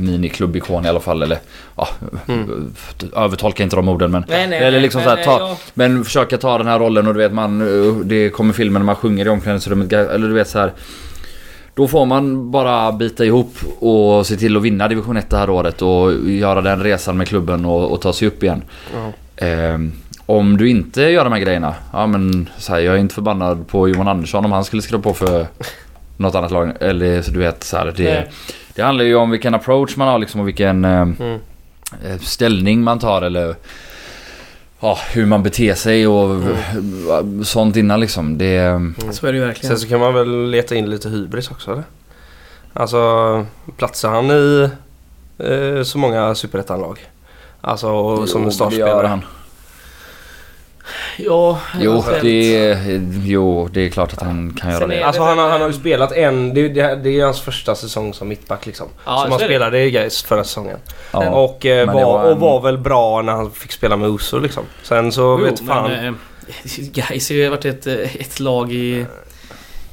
miniklubbikon 0.00 0.86
i 0.86 0.88
alla 0.88 1.00
fall 1.00 1.22
eller 1.22 1.38
ja, 1.76 1.88
övertolka 3.16 3.62
inte 3.62 3.76
de 3.76 3.88
orden 3.88 4.10
men 4.10 4.24
Nej, 4.28 4.48
nej, 4.48 4.58
eller 4.58 4.70
nej, 4.70 4.80
liksom 4.80 5.02
men, 5.04 5.10
så 5.10 5.16
här, 5.16 5.24
ta, 5.24 5.38
ja. 5.40 5.56
men 5.74 6.04
försöka 6.04 6.38
ta 6.38 6.58
den 6.58 6.66
här 6.66 6.78
rollen 6.78 7.06
och 7.06 7.14
du 7.14 7.18
vet 7.18 7.32
man 7.32 7.60
eh, 7.60 7.94
det 7.94 8.30
kommer 8.30 8.52
filmer 8.52 8.80
när 8.80 8.86
man 8.86 8.96
sjunger 8.96 9.26
i 9.26 9.28
omklädningsrummet 9.28 9.92
eller 9.92 10.28
du 10.28 10.34
vet 10.34 10.48
så 10.48 10.58
här 10.58 10.72
då 11.74 11.88
får 11.88 12.06
man 12.06 12.50
bara 12.50 12.92
bita 12.92 13.24
ihop 13.24 13.54
och 13.78 14.26
se 14.26 14.36
till 14.36 14.56
att 14.56 14.62
vinna 14.62 14.88
division 14.88 15.16
1 15.16 15.30
det 15.30 15.36
här 15.36 15.50
året 15.50 15.82
och 15.82 16.12
göra 16.28 16.60
den 16.60 16.82
resan 16.82 17.16
med 17.16 17.28
klubben 17.28 17.64
och, 17.64 17.92
och 17.92 18.00
ta 18.00 18.12
sig 18.12 18.28
upp 18.28 18.42
igen. 18.42 18.62
ja. 18.94 19.12
Ehm, 19.46 19.92
om 20.26 20.56
du 20.56 20.68
inte 20.68 21.02
gör 21.02 21.24
de 21.24 21.32
här 21.32 21.40
grejerna, 21.40 21.74
ja 21.92 22.06
men 22.06 22.48
så 22.58 22.72
här, 22.72 22.80
jag 22.80 22.94
är 22.94 22.98
inte 22.98 23.14
förbannad 23.14 23.68
på 23.68 23.88
Johan 23.88 24.08
Andersson 24.08 24.44
om 24.44 24.52
han 24.52 24.64
skulle 24.64 24.82
skriva 24.82 25.02
på 25.02 25.14
för 25.14 25.46
något 26.16 26.34
annat 26.34 26.50
lag. 26.50 26.72
Eller 26.80 27.22
så 27.22 27.30
du 27.30 27.38
vet 27.38 27.64
så 27.64 27.76
här, 27.76 27.92
det, 27.96 28.04
Nej. 28.04 28.30
det 28.74 28.82
handlar 28.82 29.04
ju 29.04 29.14
om 29.16 29.30
vilken 29.30 29.54
approach 29.54 29.96
man 29.96 30.08
har 30.08 30.18
liksom 30.18 30.40
och 30.40 30.48
vilken 30.48 30.84
eh, 30.84 31.00
Mm. 31.00 31.38
eh, 32.04 32.18
ställning 32.20 32.82
man 32.82 32.98
tar 32.98 33.22
eller 33.22 33.54
ja, 34.80 34.98
hur 35.12 35.26
man 35.26 35.42
beter 35.42 35.74
sig 35.74 36.06
och 36.06 36.34
eh, 36.34 37.42
sånt 37.42 37.76
innan 37.76 38.00
liksom. 38.00 38.38
Det, 38.38 38.80
Så 39.12 39.26
är 39.26 39.32
det 39.32 39.38
ju 39.38 39.44
verkligen. 39.44 39.68
Sen 39.76 39.78
så 39.78 39.88
kan 39.88 40.00
man 40.00 40.14
väl 40.14 40.50
leta 40.50 40.74
in 40.74 40.90
lite 40.90 41.08
hybris 41.08 41.50
också 41.50 41.72
eller? 41.72 41.84
Alltså 42.72 43.46
platsar 43.76 44.10
han 44.10 44.30
i 44.30 44.68
eh, 45.38 45.82
så 45.82 45.98
många 45.98 46.34
superettanlag? 46.34 46.98
Alltså 47.60 47.88
och 47.88 48.28
som 48.28 48.40
Jo, 48.40 48.42
en 48.44 48.48
det 48.48 48.54
startspelare? 48.54 48.90
gör 48.90 49.04
han. 49.04 49.24
Ja, 51.16 51.60
Jo 51.80 52.04
det, 52.22 52.78
jo, 53.24 53.68
det 53.72 53.80
är 53.80 53.88
klart 53.90 54.12
att 54.12 54.22
han 54.22 54.56
kan 54.60 54.70
göra 54.72 54.86
det. 54.86 54.94
är- 54.96 55.04
Alltså 55.04 55.22
han, 55.22 55.38
har- 55.38 55.48
han 55.50 55.60
har 55.60 55.68
ju 55.68 55.74
spelat 55.74 56.12
en, 56.12 56.54
det, 56.54 56.68
det, 56.68 56.96
det 56.96 57.20
är 57.20 57.24
hans 57.24 57.40
första 57.40 57.74
säsong 57.74 58.14
som 58.14 58.28
mittback 58.28 58.66
liksom. 58.66 58.86
Ja, 59.06 59.16
som 59.16 59.16
så 59.16 59.22
han 59.22 59.32
är 59.32 59.38
det. 59.38 59.44
spelade 59.44 59.80
i 59.84 59.90
Gais 59.90 60.22
förra 60.22 60.44
säsongen. 60.44 60.76
Ja. 61.12 61.30
Och, 61.30 61.66
eh, 61.66 61.86
var, 61.86 61.94
var 62.04 62.24
en- 62.26 62.32
och 62.32 62.40
var 62.40 62.60
väl 62.60 62.78
bra 62.78 63.22
när 63.22 63.32
han 63.32 63.50
fick 63.50 63.72
spela 63.72 63.96
med 63.96 64.08
Oso 64.08 64.38
liksom. 64.38 64.62
Sen 64.82 65.12
så 65.12 65.20
Jo, 65.22 65.36
vet 65.44 65.66
fan. 65.66 65.90
men, 65.90 66.06
eh, 66.06 66.12
Gais 66.92 67.28
har 67.28 67.36
ju 67.36 67.48
varit 67.48 67.64
ett, 67.64 67.86
eh, 67.86 68.16
ett 68.16 68.40
lag 68.40 68.72
i, 68.72 69.06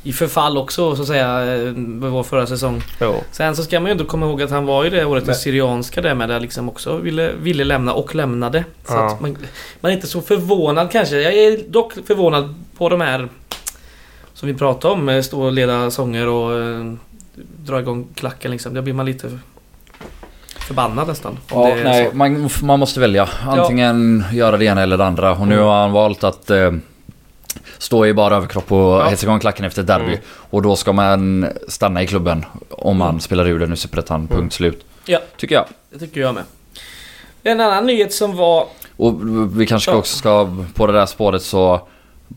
i 0.04 0.14
förfall 0.14 0.58
också 0.58 0.96
så 0.96 1.02
att 1.02 1.08
säga. 1.08 1.56
eh, 1.56 1.74
Vår 2.00 2.24
förra 2.24 2.48
säsong. 2.48 2.82
jo. 3.02 3.16
Sen 3.32 3.56
så 3.56 3.64
ska 3.64 3.80
man 3.80 3.86
ju 3.88 3.92
ändå 3.92 4.06
komma 4.06 4.26
ihåg 4.26 4.42
att 4.42 4.50
han 4.52 4.66
var 4.66 4.84
ju 4.84 4.90
det 4.90 5.06
året 5.06 5.30
i 5.30 5.34
Syrianska 5.34 6.02
där 6.02 6.16
med 6.16 6.30
där 6.30 6.40
liksom 6.40 6.70
också 6.70 6.98
ville, 6.98 7.32
ville 7.42 7.64
lämna 7.64 7.94
och 7.94 8.16
lämnade. 8.16 8.64
Så 8.88 8.94
Ja. 8.94 9.18
man, 9.22 9.38
man 9.82 9.92
är 9.92 9.96
inte 9.96 10.08
så 10.08 10.22
förvånad 10.22 10.92
kanske. 10.92 11.22
Jag 11.22 11.34
är 11.34 11.64
dock 11.72 11.94
förvånad 12.08 12.56
på 12.78 12.90
de 12.90 13.02
här 13.02 13.30
som 14.34 14.48
vi 14.48 14.54
pratade 14.54 14.94
om. 14.94 15.10
eh, 15.10 15.22
Stå 15.22 15.42
och 15.42 15.52
leda 15.52 15.92
sånger 15.92 16.28
och 16.28 16.60
eh, 16.62 16.94
dra 17.66 17.80
igång 17.80 18.08
klacken 18.16 18.52
liksom. 18.52 18.74
Då 18.74 18.82
blir 18.82 18.94
man 18.94 19.06
lite 19.06 19.38
förbannad 20.60 21.08
nästan. 21.08 21.38
Ja, 21.52 21.76
nej, 21.84 22.10
man, 22.14 22.50
man 22.64 22.80
måste 22.80 23.00
välja. 23.00 23.30
Antingen 23.48 24.24
göra 24.34 24.58
det 24.58 24.66
ena 24.66 24.82
eller 24.82 24.98
det 24.98 25.06
andra. 25.06 25.32
Och 25.32 25.48
nu 25.48 25.54
Mm. 25.56 25.66
har 25.68 25.82
han 25.82 25.92
valt 25.92 26.24
att 26.24 26.50
eh, 26.50 26.72
stå 27.78 28.06
i 28.06 28.14
bara 28.14 28.36
överkropp 28.36 28.72
och 28.72 28.78
Ja. 28.78 29.04
hetsa 29.10 29.26
igång 29.26 29.40
klacken 29.40 29.66
efter 29.66 29.82
ett 29.82 29.88
derby. 29.88 30.06
Mm. 30.06 30.20
Och 30.26 30.62
då 30.62 30.76
ska 30.76 30.94
man 30.94 31.48
stanna 31.68 32.04
i 32.04 32.08
klubben 32.08 32.46
om 32.70 32.98
man 32.98 33.20
spelar 33.22 33.48
ur 33.48 33.60
den 33.60 33.74
i 33.74 33.78
Superettan. 33.78 34.20
Punkt 34.28 34.34
Mm. 34.38 34.52
slut. 34.52 34.86
Ja. 35.06 35.20
Tycker 35.38 35.56
jag. 35.56 35.66
Det 35.90 36.00
tycker 36.00 36.22
jag 36.22 36.34
med. 36.36 36.44
En 37.44 37.62
annan 37.62 37.86
nyhet 37.86 38.14
som 38.14 38.36
var... 38.38 38.68
Och 38.98 39.20
vi 39.60 39.66
kanske 39.66 39.92
Ja. 39.92 39.98
också 39.98 40.18
ska 40.18 40.50
på 40.74 40.88
det 40.88 40.94
där 40.94 41.06
spåret 41.06 41.42
så 41.44 41.88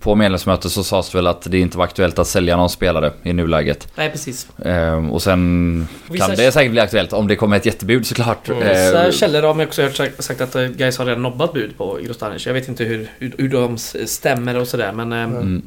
på 0.01 0.15
medlemsmötet 0.15 0.73
så 0.73 0.85
sades 0.85 1.11
det 1.11 1.19
väl 1.19 1.27
att 1.27 1.43
det 1.51 1.59
inte 1.59 1.79
var 1.79 1.85
aktuellt 1.85 2.19
att 2.19 2.27
sälja 2.27 2.57
någon 2.57 2.71
spelare 2.71 3.13
i 3.23 3.33
nuläget. 3.33 3.89
Nej 3.97 4.11
precis. 4.11 4.49
Ehm, 4.65 5.11
och 5.13 5.23
sen 5.23 5.89
Vissa- 6.09 6.27
kan 6.27 6.37
det 6.37 6.53
säkert 6.53 6.71
bli 6.71 6.81
aktuellt 6.81 7.13
om 7.13 7.29
det 7.29 7.37
kommer 7.37 7.57
ett 7.57 7.67
jättebud 7.67 8.07
såklart. 8.07 8.49
Mm. 8.49 8.59
Vissa 8.69 9.05
Ehm, 9.07 9.13
källor 9.13 9.43
har 9.43 9.55
man 9.55 9.67
också 9.67 9.83
hört 9.83 9.97
sagt, 10.19 10.41
att 10.41 10.55
eh, 10.55 10.63
Gais 10.63 10.99
har 10.99 11.07
redan 11.07 11.23
nobbat 11.23 11.53
bud 11.53 11.79
på 11.79 11.99
Grostanic. 12.03 12.47
Jag 12.47 12.55
vet 12.55 12.69
inte 12.69 12.85
hur, 12.85 13.09
hur, 13.19 13.35
hur 13.39 13.49
de 13.49 13.79
stämmer 14.07 14.57
och 14.61 14.69
sådär 14.69 14.93
men... 14.93 15.13
eh, 15.13 15.23
mm. 15.23 15.63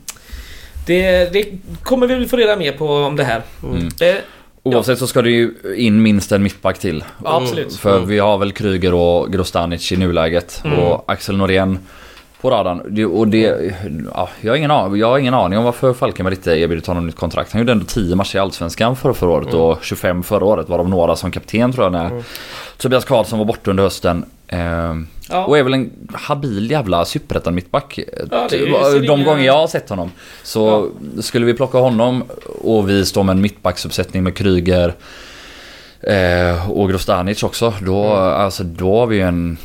Det, 0.85 1.33
det 1.33 1.45
kommer 1.83 2.07
vi 2.07 2.27
få 2.27 2.37
reda 2.37 2.55
mer 2.55 2.71
på 2.71 2.87
om 2.93 3.15
det 3.15 3.23
här. 3.23 3.41
Mm. 3.63 3.89
Det, 3.99 4.21
Oavsett 4.63 4.99
så 4.99 5.07
ska 5.07 5.21
det 5.21 5.29
ju 5.29 5.53
in 5.77 6.01
minst 6.01 6.31
en 6.31 6.43
mittback 6.43 6.79
till. 6.79 7.03
ja, 7.23 7.41
absolut. 7.41 7.75
För 7.75 7.97
Mm. 7.97 8.09
vi 8.09 8.19
har 8.19 8.37
väl 8.37 8.51
Kryger 8.51 8.93
och 8.93 9.31
Grostanic 9.33 9.91
i 9.91 9.97
nuläget. 9.97 10.61
Mm. 10.65 10.79
Och 10.79 11.11
Axel 11.11 11.37
Norén 11.37 11.79
på 12.41 12.49
radarn. 12.51 13.05
Och 13.05 13.27
det, 13.27 13.71
ja, 14.15 14.29
jag, 14.41 14.51
har 14.51 14.57
ingen 14.57 14.71
aning, 14.71 14.99
jag 14.99 15.07
har 15.07 15.17
ingen 15.19 15.33
aning 15.33 15.57
om 15.59 15.65
varför 15.65 15.93
Falkenberg 15.93 16.35
inte 16.35 16.51
erbjudit 16.51 16.87
honom 16.87 17.05
nytt 17.07 17.15
kontrakt. 17.15 17.51
Han 17.51 17.61
gjorde 17.61 17.71
ändå 17.71 17.85
10 17.85 18.15
matcher 18.15 18.35
i 18.35 18.39
Allsvenskan 18.39 18.95
förra, 18.95 19.13
förra 19.13 19.29
året 19.29 19.47
Mm. 19.47 19.61
och 19.61 19.83
25 19.83 20.23
förra 20.23 20.45
året. 20.45 20.69
Varav 20.69 20.89
några 20.89 21.15
som 21.15 21.31
kapten 21.31 21.73
tror 21.73 21.85
jag 21.85 21.91
när 21.91 22.05
Mm. 22.05 22.23
Tobias 22.77 23.05
Karlsson 23.05 23.39
var 23.39 23.45
borta 23.45 23.69
under 23.71 23.83
hösten. 23.83 24.25
Ehm, 24.47 25.07
Ja. 25.29 25.45
Och 25.45 25.57
är 25.57 25.63
väl 25.63 25.73
en 25.73 25.89
habil 26.13 26.71
jävla 26.71 27.05
superettan 27.05 27.55
mittback. 27.55 27.99
Ja, 28.31 28.47
ju- 28.51 28.65
De 28.99 29.13
inga- 29.19 29.23
gånger 29.25 29.45
jag 29.45 29.53
har 29.57 29.67
sett 29.67 29.89
honom. 29.89 30.11
Så 30.43 30.89
skulle 31.21 31.45
vi 31.45 31.53
plocka 31.53 31.77
honom 31.77 32.23
och 32.61 32.89
vi 32.89 33.05
står 33.05 33.23
med 33.23 33.33
en 33.33 33.41
mittbacksuppsättning 33.41 34.23
med 34.23 34.35
Kryger 34.37 34.93
eh, 36.01 36.71
och 36.71 36.89
Grostanic 36.89 37.43
också. 37.43 37.73
Då, 37.85 38.03
Mm. 38.05 38.17
alltså, 38.41 38.63
då 38.63 38.99
har 38.99 39.07
vi 39.07 39.15
ju 39.15 39.21
en 39.21 39.57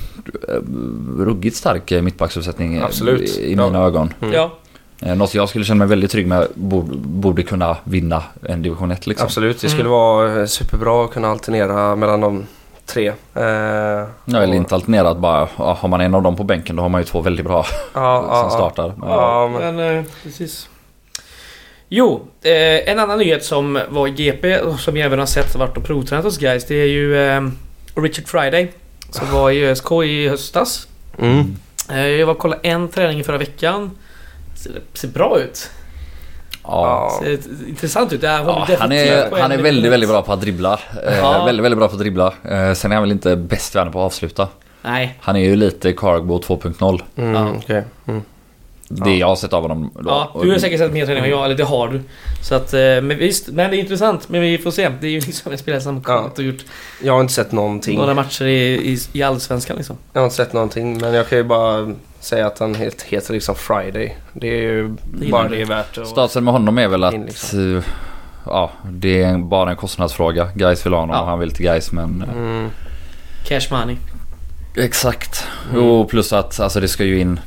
ruggigt 1.19 1.57
stark 1.57 1.91
eh, 1.93 2.03
mittbacksuppsättning 2.03 2.75
eh, 2.77 2.85
Absolut. 2.85 3.39
i, 3.39 3.43
i 3.43 3.55
Ja. 3.55 3.67
mina 3.67 3.85
ögon. 3.85 4.15
Mm. 4.23 4.35
Ja, 4.35 4.59
Eh, 5.05 5.17
Något 5.17 5.35
jag 5.35 5.49
skulle 5.49 5.65
känna 5.65 5.79
mig 5.79 5.87
väldigt 5.89 6.11
trygg 6.11 6.27
med 6.27 6.47
borde, 6.55 6.97
borde 6.97 7.43
kunna 7.43 7.77
vinna 7.85 8.23
en 8.43 8.63
division 8.63 8.91
1 8.91 9.07
liksom. 9.07 9.25
Absolut, 9.27 9.61
det 9.61 9.69
skulle 9.69 9.81
Mm. 9.83 9.93
vara 9.93 10.41
eh, 10.41 10.47
superbra 10.47 11.05
att 11.05 11.11
kunna 11.11 11.29
alternera 11.29 11.97
mellan 11.97 12.21
de 12.21 12.47
tre. 12.87 13.09
Eh, 13.09 13.45
Ja, 13.45 14.09
eller 14.43 14.55
inte 14.55 14.75
alternerat 14.75 15.19
bara. 15.19 15.49
Ja, 15.59 15.77
har 15.81 15.89
man 15.89 16.01
en 16.01 16.15
av 16.15 16.23
dem 16.23 16.37
på 16.37 16.45
bänken 16.45 16.77
då 16.77 16.83
har 16.83 16.89
man 16.89 17.01
ju 17.01 17.05
två 17.05 17.21
väldigt 17.21 17.47
bra 17.47 17.67
Ja, 17.95 18.23
som 18.23 18.31
ja. 18.35 18.51
startar. 18.51 18.93
Men, 18.99 19.09
Ja, 19.09 19.49
men- 19.61 19.77
men 19.77 19.97
eh, 19.99 20.05
precis. 20.23 20.69
Jo, 21.89 22.21
eh, 22.43 22.91
en 22.93 22.99
annan 22.99 23.19
nyhet 23.19 23.45
som 23.45 23.81
var 23.89 24.07
i 24.09 24.11
GP 24.11 24.59
och 24.59 24.81
som 24.81 24.97
jag 24.97 25.07
även 25.07 25.19
har 25.19 25.27
sett 25.27 25.57
varit 25.57 25.77
och 25.77 25.85
provtränat 25.85 26.25
hos 26.25 26.39
Guys 26.39 26.65
Det 26.67 26.75
är 26.75 26.87
ju 26.87 27.17
eh, 27.27 27.41
Richard 27.95 28.29
Friday. 28.29 28.73
Som 29.13 29.31
var 29.33 29.51
i 29.51 29.65
ÖSK 29.67 29.93
i 30.05 30.29
höstas. 30.29 30.89
Mm. 31.19 31.57
Eh, 31.91 32.07
jag 32.07 32.27
var 32.27 32.35
och 32.35 32.39
kollade 32.41 32.69
en 32.69 32.89
träning 32.89 33.21
i 33.21 33.25
förra 33.25 33.39
veckan. 33.39 33.91
Ser, 34.57 34.73
ser 34.95 35.09
bra 35.09 35.39
ut. 35.41 35.71
ja. 36.63 37.19
Ser 37.23 37.39
intressant 37.69 38.13
ut. 38.13 38.23
Ja, 38.23 38.67
han 38.79 38.93
är, 38.93 39.41
han 39.41 39.53
är 39.53 39.59
väldigt, 39.63 39.93
väldigt 39.93 40.11
bra 40.11 40.23
på 40.23 40.33
att 40.33 40.41
dribbla. 40.41 40.81
Eh, 41.07 41.19
Ja. 41.19 41.45
väldigt, 41.45 41.65
väldigt 41.65 41.79
bra 41.79 41.89
på 41.89 41.95
att 41.95 42.01
dribbla. 42.01 42.27
Eh, 42.45 42.73
sen 42.73 42.93
är 42.93 42.97
han 42.97 43.03
väl 43.03 43.13
inte 43.13 43.37
bäst 43.37 43.75
värd 43.77 43.93
på 43.93 43.99
att 44.01 44.07
avsluta. 44.07 44.49
Nej. 44.83 45.19
Han 45.21 45.37
är 45.37 45.41
ju 45.41 45.57
lite 45.57 45.93
Cargbo 45.93 46.39
2.0. 46.41 47.03
Mm, 47.17 47.35
Ja. 47.35 47.53
okej. 47.59 47.85
Mm. 48.07 48.23
Det 48.95 49.11
Ja. 49.11 49.17
jag 49.17 49.27
har 49.27 49.37
sett 49.37 49.53
av 49.53 49.63
honom. 49.63 49.91
Då. 49.95 50.03
Ja, 50.11 50.41
du 50.43 50.51
har 50.51 50.59
säkert 50.59 50.79
sett 50.79 50.93
mer 50.93 51.07
träning 51.07 51.25
än 51.25 51.31
jag, 51.31 51.45
eller 51.45 51.55
det 51.55 51.65
har 51.65 51.89
du. 51.89 52.01
Så 52.43 52.55
att, 52.55 52.75
eh, 52.75 52.81
men 52.81 53.09
visst, 53.19 53.49
men 53.49 53.71
det 53.71 53.77
är 53.77 53.79
intressant. 53.81 54.29
Men 54.29 54.41
vi 54.41 54.59
får 54.59 54.71
se. 54.71 54.89
Det 55.01 55.07
är 55.07 55.11
ju 55.11 55.21
liksom 55.27 55.53
en 55.53 55.59
spelare 55.59 55.81
som 55.81 56.03
Ja. 56.07 56.31
och 56.37 56.43
gjort 56.43 56.65
Jag 57.03 57.13
har 57.13 57.21
inte 57.21 57.33
sett 57.33 57.53
någonting. 57.53 57.99
några 57.99 58.15
matcher 58.15 58.45
i, 58.45 58.93
i, 58.93 58.99
i 59.13 59.23
Allsvenskan 59.23 59.77
liksom. 59.77 59.97
Jag 60.13 60.21
har 60.21 60.25
inte 60.27 60.37
sett 60.37 60.53
någonting 60.53 60.99
men 61.01 61.15
jag 61.15 61.29
kan 61.29 61.39
ju 61.39 61.45
bara 61.45 61.93
säga 62.21 62.47
att 62.47 62.59
han 62.59 62.75
helt 62.75 63.03
heter 63.03 63.33
liksom 63.33 63.55
Friday. 63.55 64.17
Det 64.33 64.49
är 64.49 64.63
ju 64.63 64.95
gillar 65.21 65.31
bara 65.31 65.49
det 65.49 65.61
är 65.61 65.67
värt 65.67 65.99
att... 65.99 66.07
Statusen 66.09 66.45
med 66.45 66.53
honom 66.55 66.79
är 66.79 66.89
väl 66.89 67.05
att... 67.05 67.15
In, 67.15 67.25
liksom. 67.25 67.77
eh, 67.77 67.83
Ja, 68.47 68.71
det 68.91 69.23
är 69.23 69.39
bara 69.39 69.71
en 69.71 69.77
kostnadsfråga. 69.77 70.49
Guys 70.55 70.87
vill 70.87 70.93
ha 70.93 71.01
honom 71.01 71.17
Ja. 71.17 71.23
och 71.23 71.29
han 71.29 71.39
vill 71.39 71.51
till 71.55 71.67
Guys 71.67 71.93
men... 71.93 72.23
eh, 72.29 72.37
Mm. 72.37 72.69
Cash 73.49 73.61
money. 73.71 73.97
Exakt. 74.77 75.47
Mm. 75.73 75.85
Och 75.85 76.09
plus 76.11 76.33
att 76.33 76.61
alltså, 76.61 76.81
det 76.81 76.89
ska 76.89 77.05
ju 77.05 77.21
in 77.21 77.41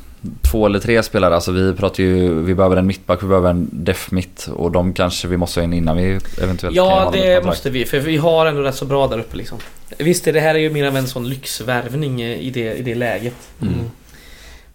två 0.50 0.66
eller 0.66 0.78
tre 0.78 1.02
spelare. 1.02 1.34
Alltså 1.34 1.52
vi 1.52 1.72
pratar 1.72 2.02
ju, 2.02 2.40
vi 2.42 2.54
behöver 2.54 2.76
en 2.76 2.86
mittback, 2.86 3.22
vi 3.22 3.26
behöver 3.26 3.50
en 3.50 3.68
def 3.72 4.10
mitt 4.10 4.48
och 4.54 4.70
de 4.72 4.92
kanske 4.92 5.28
vi 5.28 5.36
måste 5.36 5.60
ha 5.60 5.64
in 5.64 5.72
innan 5.72 5.96
vi 5.96 6.04
eventuellt 6.42 6.60
kan 6.60 6.72
Ja, 6.74 7.06
ett 7.06 7.12
det 7.12 7.46
måste 7.46 7.70
vi. 7.70 7.84
För 7.84 7.98
vi 7.98 8.16
har 8.16 8.46
ändå 8.46 8.62
rätt 8.62 8.74
så 8.74 8.84
bra 8.84 9.06
där 9.08 9.18
uppe 9.18 9.36
liksom. 9.36 9.58
Visst, 9.98 10.24
det 10.24 10.40
här 10.40 10.54
är 10.54 10.58
ju 10.58 10.70
mer 10.70 10.86
av 10.86 10.96
en 10.96 11.06
sån 11.08 11.28
lyxvärvning 11.28 12.20
eh, 12.20 12.40
i 12.40 12.50
det, 12.50 12.74
i 12.74 12.82
det 12.82 12.94
läget. 12.94 13.34
Mm. 13.62 13.74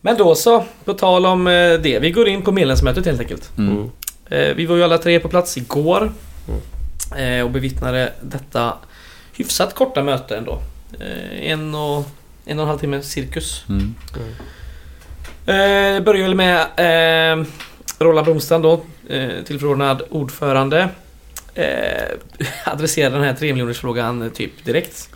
Men 0.01 0.17
då 0.17 0.35
så, 0.35 0.65
på 0.85 0.93
tal 0.93 1.25
om 1.25 1.47
eh, 1.47 1.73
det. 1.73 1.99
Vi 2.01 2.11
går 2.11 2.27
in 2.27 2.41
på 2.41 2.51
medlemsmötet 2.51 3.05
helt 3.05 3.19
enkelt. 3.21 3.57
Mm. 3.57 3.71
Mm. 3.77 3.89
Eh, 4.29 4.55
Vi 4.55 4.65
var 4.65 4.75
ju 4.75 4.83
alla 4.83 4.97
tre 4.97 5.19
på 5.19 5.29
plats 5.29 5.57
igår. 5.57 6.11
eh, 7.17 7.43
Och 7.45 7.51
bevittnade 7.51 8.13
detta 8.21 8.73
hyfsat 9.33 9.75
korta 9.75 10.03
möte 10.03 10.37
ändå. 10.37 10.59
En 11.41 11.75
och 11.75 12.05
en 12.45 12.59
och 12.59 12.63
en 12.63 12.67
halv 12.69 12.77
timme 12.79 13.01
cirkus. 13.01 13.65
Mm. 13.69 13.95
Eh, 15.45 16.03
börjar 16.03 16.21
väl 16.21 16.35
med 16.35 16.61
eh, 17.39 17.45
Roland 17.99 18.25
Blomstrand 18.25 18.63
då, 18.63 18.81
eh, 19.09 19.29
tillförordnad 19.45 20.01
ordförande. 20.09 20.89
Eh, 21.53 21.65
adresserar 22.65 23.11
den 23.11 23.23
här 23.23 23.33
3 23.33 23.53
miljoners 23.53 23.79
frågan 23.79 24.21
eh, 24.21 24.29
typ 24.29 24.65
direkt. 24.65 25.09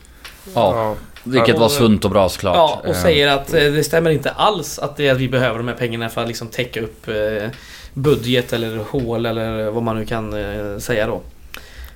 Ja, 0.53 0.95
vilket 1.23 1.57
var 1.57 1.69
sunt 1.69 2.05
och 2.05 2.11
bra 2.11 2.29
såklart. 2.29 2.55
Ja, 2.55 2.81
och 2.83 2.95
Eh, 2.95 3.01
säger 3.01 3.27
att 3.27 3.53
eh, 3.53 3.63
det 3.63 3.83
stämmer 3.83 4.09
inte 4.11 4.31
alls 4.31 4.79
att, 4.79 4.97
det 4.97 5.07
är 5.07 5.11
att 5.11 5.17
vi 5.17 5.29
behöver 5.29 5.57
de 5.57 5.67
här 5.67 5.75
pengarna 5.75 6.09
för 6.09 6.21
att 6.21 6.27
liksom 6.27 6.47
täcka 6.47 6.81
upp 6.81 7.07
eh, 7.07 7.49
budget 7.93 8.53
eller 8.53 8.77
hål 8.77 9.25
eller 9.25 9.71
vad 9.71 9.83
man 9.83 9.97
nu 9.97 10.05
kan 10.05 10.33
eh, 10.33 10.77
säga 10.77 11.07
då. 11.07 11.21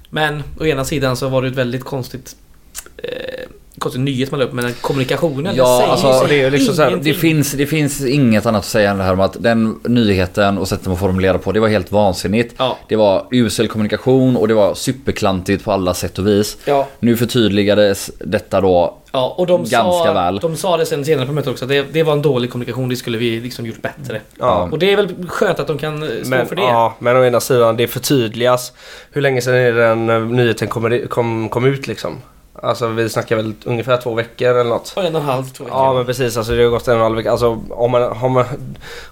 Men 0.09 0.43
å 0.59 0.65
ena 0.65 0.85
sidan 0.85 1.17
så 1.17 1.27
var 1.27 1.41
det 1.41 1.47
ett 1.47 1.55
väldigt 1.55 1.83
konstigt 1.83 2.35
eh, 2.97 3.49
konstig 3.79 3.99
nyhet 4.01 4.31
man 4.31 4.39
la 4.39 4.45
upp 4.45 4.53
men 4.53 4.65
den 4.65 4.73
kommunikationen 4.81 5.55
Ja, 5.55 5.63
det 5.91 5.97
säger 5.97 6.09
alltså, 6.09 6.27
det 6.29 6.41
är 6.41 6.51
liksom 6.51 6.75
så 6.75 6.81
här. 6.81 6.99
Det 7.01 7.13
finns, 7.13 7.51
det 7.51 7.65
finns 7.65 8.05
inget 8.05 8.45
annat 8.45 8.59
att 8.59 8.65
säga 8.65 8.91
än 8.91 8.97
det 8.97 9.03
här 9.03 9.13
om 9.13 9.19
att 9.19 9.35
den 9.43 9.79
nyheten 9.83 10.57
och 10.57 10.67
sättet 10.67 10.87
man 10.87 10.97
formulerar 10.97 11.37
på, 11.37 11.51
det 11.51 11.59
var 11.59 11.67
helt 11.67 11.91
vansinnigt. 11.91 12.55
Ja, 12.57 12.77
Det 12.87 12.95
var 12.95 13.25
usel 13.31 13.67
kommunikation 13.67 14.35
och 14.37 14.47
det 14.47 14.53
var 14.53 14.73
superklantigt 14.73 15.63
på 15.65 15.71
alla 15.71 15.93
sätt 15.93 16.19
och 16.19 16.27
vis. 16.27 16.57
ja, 16.65 16.87
Nu 16.99 17.17
förtydligades 17.17 18.11
detta 18.19 18.61
då. 18.61 18.97
ja, 19.11 19.33
och 19.37 19.47
de 19.47 19.57
Ganska 19.59 19.81
sa, 20.05 20.13
väl. 20.13 20.39
de 20.39 20.55
sa 20.55 20.77
det 20.77 20.85
sen 20.85 21.05
senare 21.05 21.25
på 21.25 21.31
mötet 21.33 21.51
också. 21.51 21.65
Det, 21.65 21.85
det 21.93 22.03
var 22.03 22.13
en 22.13 22.21
dålig 22.21 22.51
kommunikation, 22.51 22.89
det 22.89 22.95
skulle 22.95 23.17
vi 23.17 23.39
liksom 23.39 23.65
gjort 23.65 23.81
bättre. 23.81 24.21
Ja. 24.39 24.69
Och 24.71 24.79
det 24.79 24.91
är 24.93 24.95
väl 24.95 25.27
skönt 25.27 25.59
att 25.59 25.67
de 25.67 25.77
kan 25.77 26.03
eh, 26.03 26.09
stå 26.21 26.29
Men, 26.29 26.47
för 26.47 26.55
det. 26.55 26.61
ja, 26.61 26.95
men 26.99 27.17
å 27.17 27.23
ena 27.25 27.39
sidan, 27.39 27.77
det 27.77 27.87
förtydligas. 27.87 28.73
Hur 29.11 29.21
länge 29.21 29.41
sedan 29.41 29.53
är 29.55 29.71
den 29.71 30.09
eh, 30.09 30.19
nyheten 30.19 30.67
kom, 30.67 31.01
kom, 31.09 31.49
kom 31.49 31.65
ut 31.65 31.87
liksom? 31.87 32.17
Alltså 32.61 32.87
vi 32.87 33.09
snackar 33.09 33.35
väl 33.35 33.53
ungefär 33.65 33.97
två 33.97 34.13
veckor 34.13 34.47
eller 34.47 34.69
något? 34.69 34.93
Och 34.95 35.03
en 35.03 35.15
och 35.15 35.21
en 35.21 35.27
halv, 35.27 35.43
två 35.43 35.63
veckor. 35.63 35.79
Ja 35.79 35.93
men 35.93 36.05
precis, 36.05 36.37
alltså 36.37 36.55
det 36.55 36.63
har 36.63 36.69
gått 36.69 36.87
en 36.87 36.93
och 36.93 36.97
en 36.97 37.03
halv 37.03 37.15
vecka. 37.15 37.31
Alltså 37.31 37.63
om 37.69 37.91
man, 37.91 38.17
har, 38.17 38.29
man, 38.29 38.45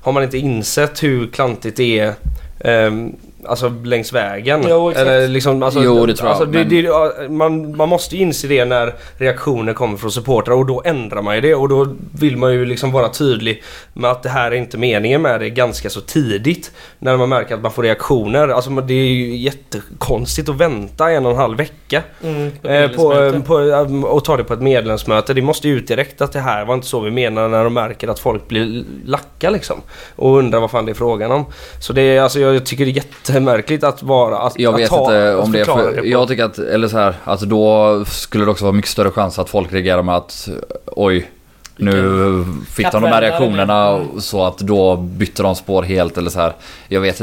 har 0.02 0.12
man 0.12 0.24
inte 0.24 0.38
insett 0.38 1.04
hur 1.04 1.28
klantigt 1.28 1.78
det 1.78 2.00
är 2.00 2.14
ehm, 2.60 3.16
Alltså 3.46 3.70
längs 3.84 4.14
vägen. 4.14 4.66
Jo, 4.70 4.90
exakt. 4.90 5.08
Eller 5.08 5.28
liksom, 5.28 5.64
alltså, 5.64 5.84
Jo, 5.84 6.06
det 6.06 6.16
tror 6.16 6.30
jag, 6.30 6.36
Alltså, 6.36 6.46
det, 6.46 6.58
men- 6.60 6.70
det, 6.70 7.30
man, 7.30 7.78
man 7.78 7.90
måste 7.90 8.16
ju 8.16 8.22
inse 8.22 8.48
det 8.48 8.66
när 8.66 8.96
reaktioner 9.18 9.74
kommer 9.74 9.98
från 9.98 10.12
supportrar 10.12 10.56
och 10.56 10.66
då 10.66 10.82
ändrar 10.86 11.22
man 11.22 11.36
ju 11.36 11.42
det 11.42 11.56
och 11.56 11.70
då 11.70 11.96
vill 12.20 12.38
man 12.38 12.54
ju 12.54 12.66
liksom 12.66 12.92
vara 12.92 13.10
tydlig 13.10 13.64
med 13.94 14.12
att 14.12 14.24
det 14.24 14.30
här 14.30 14.52
är 14.52 14.56
inte 14.56 14.78
meningen 14.78 15.22
med 15.22 15.40
det 15.40 15.50
ganska 15.50 15.90
så 15.90 16.02
tidigt. 16.02 16.72
När 17.00 17.18
man 17.18 17.30
märker 17.30 17.56
att 17.56 17.62
man 17.62 17.72
får 17.72 17.84
reaktioner. 17.84 18.48
Alltså 18.48 18.70
det 18.70 18.94
är 18.94 19.08
ju 19.08 19.38
jättekonstigt 19.38 20.50
att 20.50 20.56
vänta 20.58 21.12
en 21.12 21.26
och 21.26 21.32
en 21.32 21.38
halv 21.38 21.58
vecka. 21.58 22.04
Mm, 22.24 22.52
på 22.62 22.68
Eh, 22.68 22.90
på, 22.92 23.42
på, 23.46 23.60
eh, 23.60 24.04
och 24.04 24.26
ta 24.26 24.38
det 24.38 24.44
på 24.44 24.54
ett 24.54 24.62
medlemsmöte. 24.62 25.34
Det 25.34 25.42
måste 25.42 25.68
ju 25.68 25.78
ut 25.78 25.88
direkt 25.88 26.22
att 26.22 26.32
det 26.32 26.40
här 26.40 26.66
var 26.66 26.74
inte 26.74 26.88
så 26.88 27.00
vi 27.00 27.12
menar 27.12 27.48
när 27.48 27.64
de 27.64 27.74
märker 27.74 28.08
att 28.08 28.20
folk 28.20 28.48
blir 28.48 28.84
lacka 29.06 29.50
liksom. 29.50 29.82
Och 30.16 30.38
undrar 30.38 30.60
vad 30.60 30.72
fan 30.72 30.86
det 30.86 30.92
är 30.92 30.94
frågan 30.94 31.32
om. 31.32 31.46
Så 31.82 31.94
det 31.94 32.02
är, 32.02 32.22
alltså, 32.22 32.40
jag 32.40 32.66
tycker 32.66 32.86
det 32.86 32.92
är 32.92 32.94
jättemärkligt 33.30 33.84
att 33.84 34.04
vara... 34.04 34.38
Att, 34.38 34.60
Jag 34.60 34.74
att 34.74 34.80
vet 34.80 34.90
ta, 34.90 35.00
inte 35.00 35.34
att 35.38 35.44
om 35.46 35.52
det 35.52 35.60
är 35.60 35.66
för, 35.66 35.98
på- 35.98 36.06
Jag 36.08 36.28
tycker 36.28 36.44
att, 36.46 36.58
eller 36.60 36.88
så 36.88 36.98
här, 36.98 37.16
att 37.24 37.40
då 37.42 38.04
skulle 38.06 38.46
det 38.46 38.52
också 38.52 38.66
vara 38.66 38.74
mycket 38.74 38.92
större 38.92 39.12
chans 39.12 39.40
att 39.40 39.50
folk 39.50 39.74
reagerar 39.74 40.04
med 40.04 40.16
att 40.16 40.50
oj, 40.86 41.32
nu 41.80 42.46
fick 42.70 42.92
de 42.92 43.02
de 43.04 43.08
här 43.08 43.22
reaktionerna 43.22 43.98
med. 43.98 44.24
så 44.24 44.46
att 44.46 44.58
då 44.58 44.96
bytte 44.96 45.44
de 45.44 45.56
spår 45.56 45.84
helt 45.84 46.18
eller 46.18 46.30
så 46.30 46.40
här. 46.40 46.54
Jag 46.88 47.02
vet, 47.02 47.22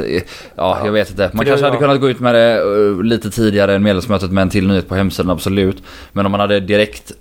ja, 0.57 0.79
jag 0.85 0.93
vet 0.93 1.11
inte. 1.11 1.31
Man 1.33 1.45
det- 1.45 1.51
kanske 1.51 1.67
hade 1.67 1.79
kunnat 1.79 2.01
gå 2.01 2.09
ut 2.11 2.21
med 2.21 2.35
det 2.35 2.53
eh, 2.63 3.03
lite 3.03 3.31
tidigare 3.31 3.75
än 3.75 3.83
medlemsmötet 3.83 4.31
med 4.31 4.43
en 4.43 4.51
till 4.51 4.67
nyhet 4.69 4.89
på 4.89 4.95
hemsidan, 4.95 5.31
absolut. 5.31 5.83
Men 6.13 6.27
om 6.27 6.33
man 6.33 6.41
hade 6.41 6.61
direkt 6.61 7.13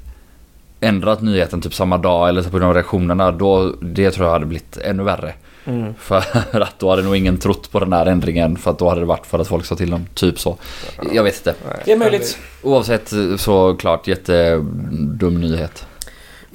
ändrat 0.79 1.21
nyheten 1.21 1.61
typ 1.61 1.73
samma 1.73 1.97
dag 1.97 2.29
eller 2.29 2.41
så 2.41 2.49
på 2.49 2.57
grund 2.57 2.69
av 2.69 2.73
reaktionerna, 2.73 3.31
då 3.31 3.73
det 3.81 4.11
tror 4.11 4.25
jag 4.27 4.33
hade 4.33 4.45
blivit 4.45 4.77
ännu 4.77 5.03
värre. 5.03 5.33
Mm. 5.65 5.93
För 5.99 6.23
att 6.61 6.79
då 6.79 6.89
hade 6.89 7.01
nog 7.01 7.15
ingen 7.15 7.37
trott 7.37 7.71
på 7.71 7.79
den 7.79 7.93
här 7.93 8.05
ändringen 8.05 8.57
för 8.57 8.71
att 8.71 8.79
då 8.79 8.89
hade 8.89 9.01
det 9.01 9.05
varit 9.05 9.25
för 9.25 9.39
att 9.39 9.47
folk 9.47 9.65
sa 9.65 9.75
till 9.75 9.89
dem, 9.89 10.05
typ 10.13 10.39
så. 10.39 10.57
Jag 11.11 11.23
vet 11.23 11.37
inte. 11.37 11.55
Nej, 11.67 11.81
Det 11.85 11.91
är 11.91 11.97
möjligt. 11.97 12.37
Oavsett 12.61 13.13
så 13.37 13.75
klart 13.75 14.07
jättedum 14.07 15.41
nyhet. 15.41 15.85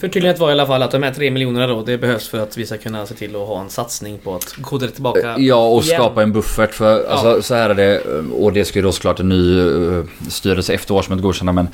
Förtydligandet 0.01 0.41
var 0.41 0.49
i 0.49 0.53
alla 0.53 0.67
fall 0.67 0.83
att 0.83 0.91
de 0.91 1.03
här 1.03 1.13
3 1.13 1.31
miljonerna 1.31 1.67
då, 1.67 1.83
det 1.83 1.99
behövs 1.99 2.29
för 2.29 2.39
att 2.39 2.57
vi 2.57 2.67
ska 2.67 2.79
kunna 2.79 3.07
se 3.07 3.15
till 3.15 3.37
att 3.37 3.49
ha 3.49 3.61
en 3.61 3.71
satsning 3.71 4.19
på 4.19 4.35
att 4.35 4.55
gå 4.59 4.79
direkt 4.79 4.95
tillbaka. 4.95 5.35
Ja 5.39 5.69
och 5.69 5.83
igen. 5.83 6.01
skapa 6.01 6.23
en 6.23 6.33
buffert 6.33 6.75
för 6.75 7.07
alltså, 7.07 7.43
så 7.43 7.55
här 7.55 7.71
är 7.71 7.75
det 7.75 8.03
och 8.33 8.53
det 8.53 8.65
ska 8.65 8.79
ju 8.79 8.83
då 8.83 8.93
såklart 8.93 9.21
en 9.21 9.29
ny 9.29 9.61
uh, 9.61 10.05
styrelse 10.29 10.75
efter 10.75 10.95
årsmötet 10.95 11.23
godkänna 11.23 11.53
men 11.53 11.69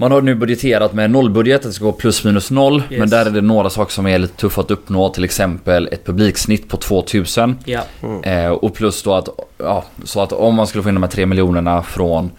man 0.00 0.12
har 0.12 0.20
nu 0.20 0.34
budgeterat 0.34 0.92
med 0.92 1.10
nollbudget, 1.10 1.62
det 1.62 1.72
ska 1.72 1.84
gå 1.84 1.92
plus 1.92 2.24
minus 2.24 2.50
noll. 2.50 2.82
Yes. 2.90 2.98
Men 2.98 3.10
där 3.10 3.26
är 3.26 3.30
det 3.30 3.40
några 3.40 3.70
saker 3.70 3.92
som 3.92 4.06
är 4.06 4.18
lite 4.18 4.36
tuffa 4.36 4.60
att 4.60 4.70
uppnå. 4.70 5.08
Till 5.08 5.24
exempel 5.24 5.88
ett 5.92 6.06
publiksnitt 6.06 6.68
på 6.68 6.76
2000. 6.76 7.58
Ja. 7.64 7.80
Eh, 8.22 8.48
och 8.50 8.74
plus 8.74 9.02
då 9.02 9.14
att, 9.14 9.28
ja, 9.58 9.84
så 10.04 10.20
att 10.20 10.32
om 10.32 10.54
man 10.54 10.66
skulle 10.66 10.82
få 10.82 10.88
in 10.88 10.94
de 10.94 11.02
här 11.02 11.10
3 11.10 11.26
miljonerna 11.26 11.82
från 11.82 12.30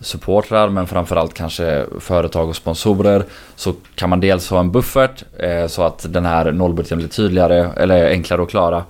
supportrar 0.00 0.68
men 0.68 0.86
framförallt 0.86 1.34
kanske 1.34 1.84
företag 2.00 2.48
och 2.48 2.56
sponsorer 2.56 3.24
så 3.56 3.74
kan 3.94 4.10
man 4.10 4.20
dels 4.20 4.50
ha 4.50 4.60
en 4.60 4.70
buffert 4.72 5.24
eh, 5.38 5.66
så 5.66 5.82
att 5.82 6.06
den 6.08 6.26
här 6.26 6.52
nollbudgeten 6.52 6.98
blir 6.98 7.08
tydligare 7.08 7.70
eller 7.76 8.10
enklare 8.10 8.42
att 8.42 8.50
klara. 8.50 8.84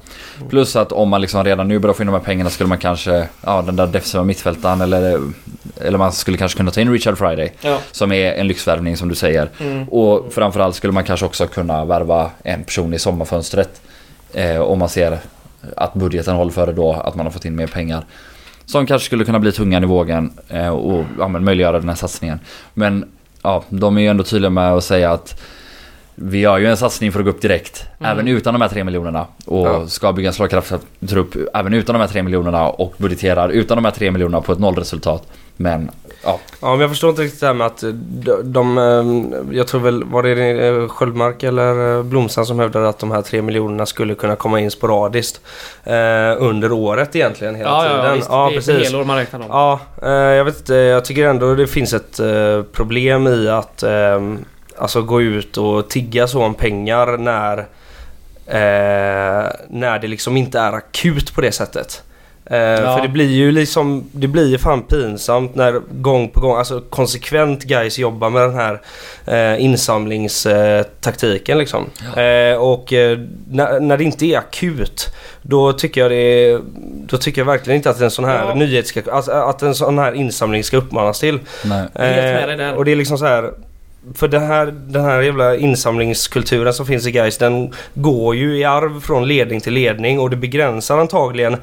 Plus 0.48 0.76
att 0.76 0.92
om 0.92 1.08
man 1.08 1.20
liksom 1.20 1.44
redan 1.44 1.68
nu 1.68 1.78
börjar 1.78 1.94
få 1.94 2.02
in 2.02 2.06
de 2.06 2.12
här 2.12 2.20
pengarna 2.20 2.50
skulle 2.50 2.68
man 2.68 2.78
kanske, 2.78 3.28
ja 3.44 3.62
den 3.62 3.76
där 3.76 3.86
defensiva 3.86 4.24
mittfältaren 4.24 4.80
eller, 4.80 5.20
eller 5.80 5.98
man 5.98 6.12
skulle 6.12 6.36
kanske 6.38 6.56
kunna 6.56 6.70
ta 6.70 6.80
in 6.80 6.92
Richard 6.92 7.18
Friday 7.18 7.52
Ja. 7.60 7.78
som 7.92 8.12
är 8.12 8.32
en 8.32 8.46
lyxvärvning 8.46 8.96
som 8.96 9.08
du 9.08 9.14
säger. 9.14 9.48
Mm. 9.60 9.88
Och 9.88 10.32
framförallt 10.32 10.76
skulle 10.76 10.92
man 10.92 11.04
kanske 11.04 11.26
också 11.26 11.46
kunna 11.46 11.84
värva 11.84 12.30
en 12.42 12.64
person 12.64 12.94
i 12.94 12.98
sommarfönstret. 12.98 13.80
Eh, 14.32 14.60
om 14.60 14.78
man 14.78 14.88
ser 14.88 15.18
att 15.76 15.94
budgeten 15.94 16.34
håller 16.36 16.52
för 16.52 16.66
det 16.66 16.72
då, 16.72 16.92
att 16.92 17.14
man 17.14 17.26
har 17.26 17.30
fått 17.30 17.44
in 17.44 17.56
mer 17.56 17.66
pengar. 17.66 18.04
Som 18.68 18.86
kanske 18.86 19.06
skulle 19.06 19.24
kunna 19.24 19.38
bli 19.38 19.52
tungan 19.52 19.82
i 19.82 19.86
vågen 19.86 20.32
eh, 20.48 20.68
och 20.68 21.04
ja, 21.18 21.28
men 21.28 21.44
möjliggöra 21.44 21.78
den 21.78 21.88
här 21.88 21.96
satsningen. 21.96 22.40
Men 22.74 23.04
ja, 23.42 23.64
de 23.68 23.96
är 23.96 24.00
ju 24.02 24.08
ändå 24.08 24.24
tydliga 24.24 24.50
med 24.50 24.72
att 24.72 24.84
säga 24.84 25.12
att 25.12 25.40
vi 26.14 26.38
gör 26.38 26.58
ju 26.58 26.66
en 26.66 26.76
satsning 26.76 27.12
för 27.12 27.18
att 27.18 27.24
gå 27.24 27.30
upp 27.30 27.40
direkt. 27.42 27.84
Mm. 27.98 28.12
Även 28.12 28.28
utan 28.28 28.54
de 28.54 28.60
här 28.62 28.68
3 28.68 28.84
miljonerna. 28.84 29.26
Och 29.44 29.66
Ja. 29.66 29.86
ska 29.86 30.12
bygga 30.12 30.28
en 30.28 30.34
slagkraftig 30.34 30.78
trupp 31.08 31.36
även 31.54 31.74
utan 31.74 31.94
de 31.94 32.00
här 32.00 32.08
3 32.08 32.22
miljonerna. 32.22 32.68
Och 32.68 32.94
budgeterar 32.98 33.48
utan 33.48 33.76
de 33.76 33.84
här 33.84 33.92
3 33.92 34.10
miljonerna 34.10 34.40
på 34.40 34.52
ett 34.52 34.58
nollresultat. 34.58 35.26
Men 35.56 35.90
ja, 36.24 36.40
Ja 36.60 36.70
men 36.70 36.80
jag 36.80 36.90
förstår 36.90 37.10
inte 37.10 37.22
riktigt 37.22 37.40
det 37.40 37.46
här 37.46 37.54
med 37.54 37.66
att 37.66 37.84
de, 37.98 38.52
de 38.52 38.78
eh, 38.78 39.56
jag 39.56 39.66
tror 39.66 39.80
väl, 39.80 40.04
var 40.04 40.22
det 40.22 40.66
eh, 40.68 40.88
Sköldmark 40.88 41.42
eller 41.42 41.96
eh, 41.96 42.02
Blomstrand 42.02 42.46
som 42.48 42.58
hävdade 42.58 42.88
att 42.88 42.98
de 42.98 43.10
här 43.10 43.22
tre 43.22 43.42
miljonerna 43.42 43.86
skulle 43.86 44.14
kunna 44.14 44.36
komma 44.36 44.60
in 44.60 44.70
sporadiskt 44.70 45.40
eh, 45.84 45.92
under 46.38 46.72
året 46.72 47.16
egentligen 47.16 47.54
hela 47.54 47.70
Ja, 47.70 47.82
tiden. 47.82 48.04
ja, 48.06 48.12
visst. 48.14 48.28
ja 48.30 48.46
det 48.48 48.52
är 48.52 48.56
precis. 48.56 48.90
helår 48.92 49.04
man 49.04 49.16
räknar 49.16 49.40
om. 49.40 49.46
Ja, 49.48 49.80
eh, 50.02 50.10
jag 50.10 50.44
vet 50.44 50.58
inte. 50.58 50.74
Jag 50.74 51.04
tycker 51.04 51.26
ändå 51.28 51.54
det 51.54 51.66
finns 51.66 51.92
ett 51.94 52.20
eh, 52.20 52.62
problem 52.72 53.26
i 53.26 53.48
att 53.48 53.82
eh, 53.82 54.20
alltså 54.78 55.02
gå 55.02 55.22
ut 55.22 55.56
och 55.56 55.88
tigga 55.90 56.26
så 56.26 56.42
om 56.44 56.54
pengar 56.54 57.16
när, 57.18 57.58
eh, 58.46 59.50
när 59.68 59.98
det 59.98 60.08
liksom 60.08 60.36
inte 60.36 60.58
är 60.58 60.72
akut 60.72 61.34
på 61.34 61.40
det 61.40 61.52
sättet. 61.52 62.02
Eh, 62.50 62.58
Ja. 62.58 62.96
För 62.96 63.02
det 63.02 63.08
blir 63.08 63.30
ju 63.30 63.52
liksom, 63.52 64.04
det 64.12 64.26
blir 64.28 64.46
ju 64.48 64.58
fan 64.58 64.82
pinsamt 64.82 65.54
när 65.54 65.80
gång 65.90 66.28
på 66.28 66.40
gång, 66.40 66.56
alltså 66.58 66.80
konsekvent 66.90 67.64
guys 67.64 67.98
jobbar 67.98 68.30
med 68.30 68.42
den 68.42 68.54
här 68.54 68.80
eh, 69.26 69.64
insamlingstaktiken 69.64 71.58
liksom. 71.58 71.84
Eh, 72.16 72.56
och 72.58 72.92
eh, 72.92 73.18
när, 73.50 73.80
när 73.80 73.96
det 73.96 74.04
inte 74.04 74.26
är 74.26 74.38
akut, 74.38 75.06
då 75.42 75.72
tycker 75.72 76.00
jag 76.00 76.10
det 76.10 76.58
då 77.06 77.16
tycker 77.16 77.40
jag 77.40 77.46
verkligen 77.46 77.76
inte 77.76 77.90
att 77.90 78.00
en 78.00 78.10
sån 78.10 78.24
här 78.24 78.44
Ja. 78.48 78.54
nyhet 78.54 78.86
ska, 78.86 79.02
alltså, 79.12 79.30
att 79.32 79.62
en 79.62 79.74
sån 79.74 79.98
här 79.98 80.12
insamling 80.12 80.64
ska 80.64 80.76
uppmanas 80.76 81.20
till. 81.20 81.38
Nej. 81.64 81.84
Jag 81.94 82.04
är 82.06 82.12
helt 82.22 82.40
med 82.40 82.48
dig 82.48 82.56
där. 82.56 82.76
och 82.76 82.84
det 82.84 82.92
är 82.92 82.96
liksom 82.96 83.18
så 83.18 83.26
här 83.26 83.50
för 84.14 84.28
det 84.28 84.38
här, 84.38 84.66
den 84.66 85.04
här 85.04 85.20
jävla 85.20 85.56
insamlingskulturen 85.56 86.74
som 86.74 86.86
finns 86.86 87.06
i 87.06 87.10
Gais 87.10 87.38
den 87.38 87.72
går 87.94 88.36
ju 88.36 88.58
i 88.58 88.64
arv 88.64 89.00
från 89.00 89.28
ledning 89.28 89.60
till 89.60 89.72
ledning 89.72 90.20
och 90.20 90.30
det 90.30 90.36
begränsar 90.36 90.98
antagligen 90.98 91.56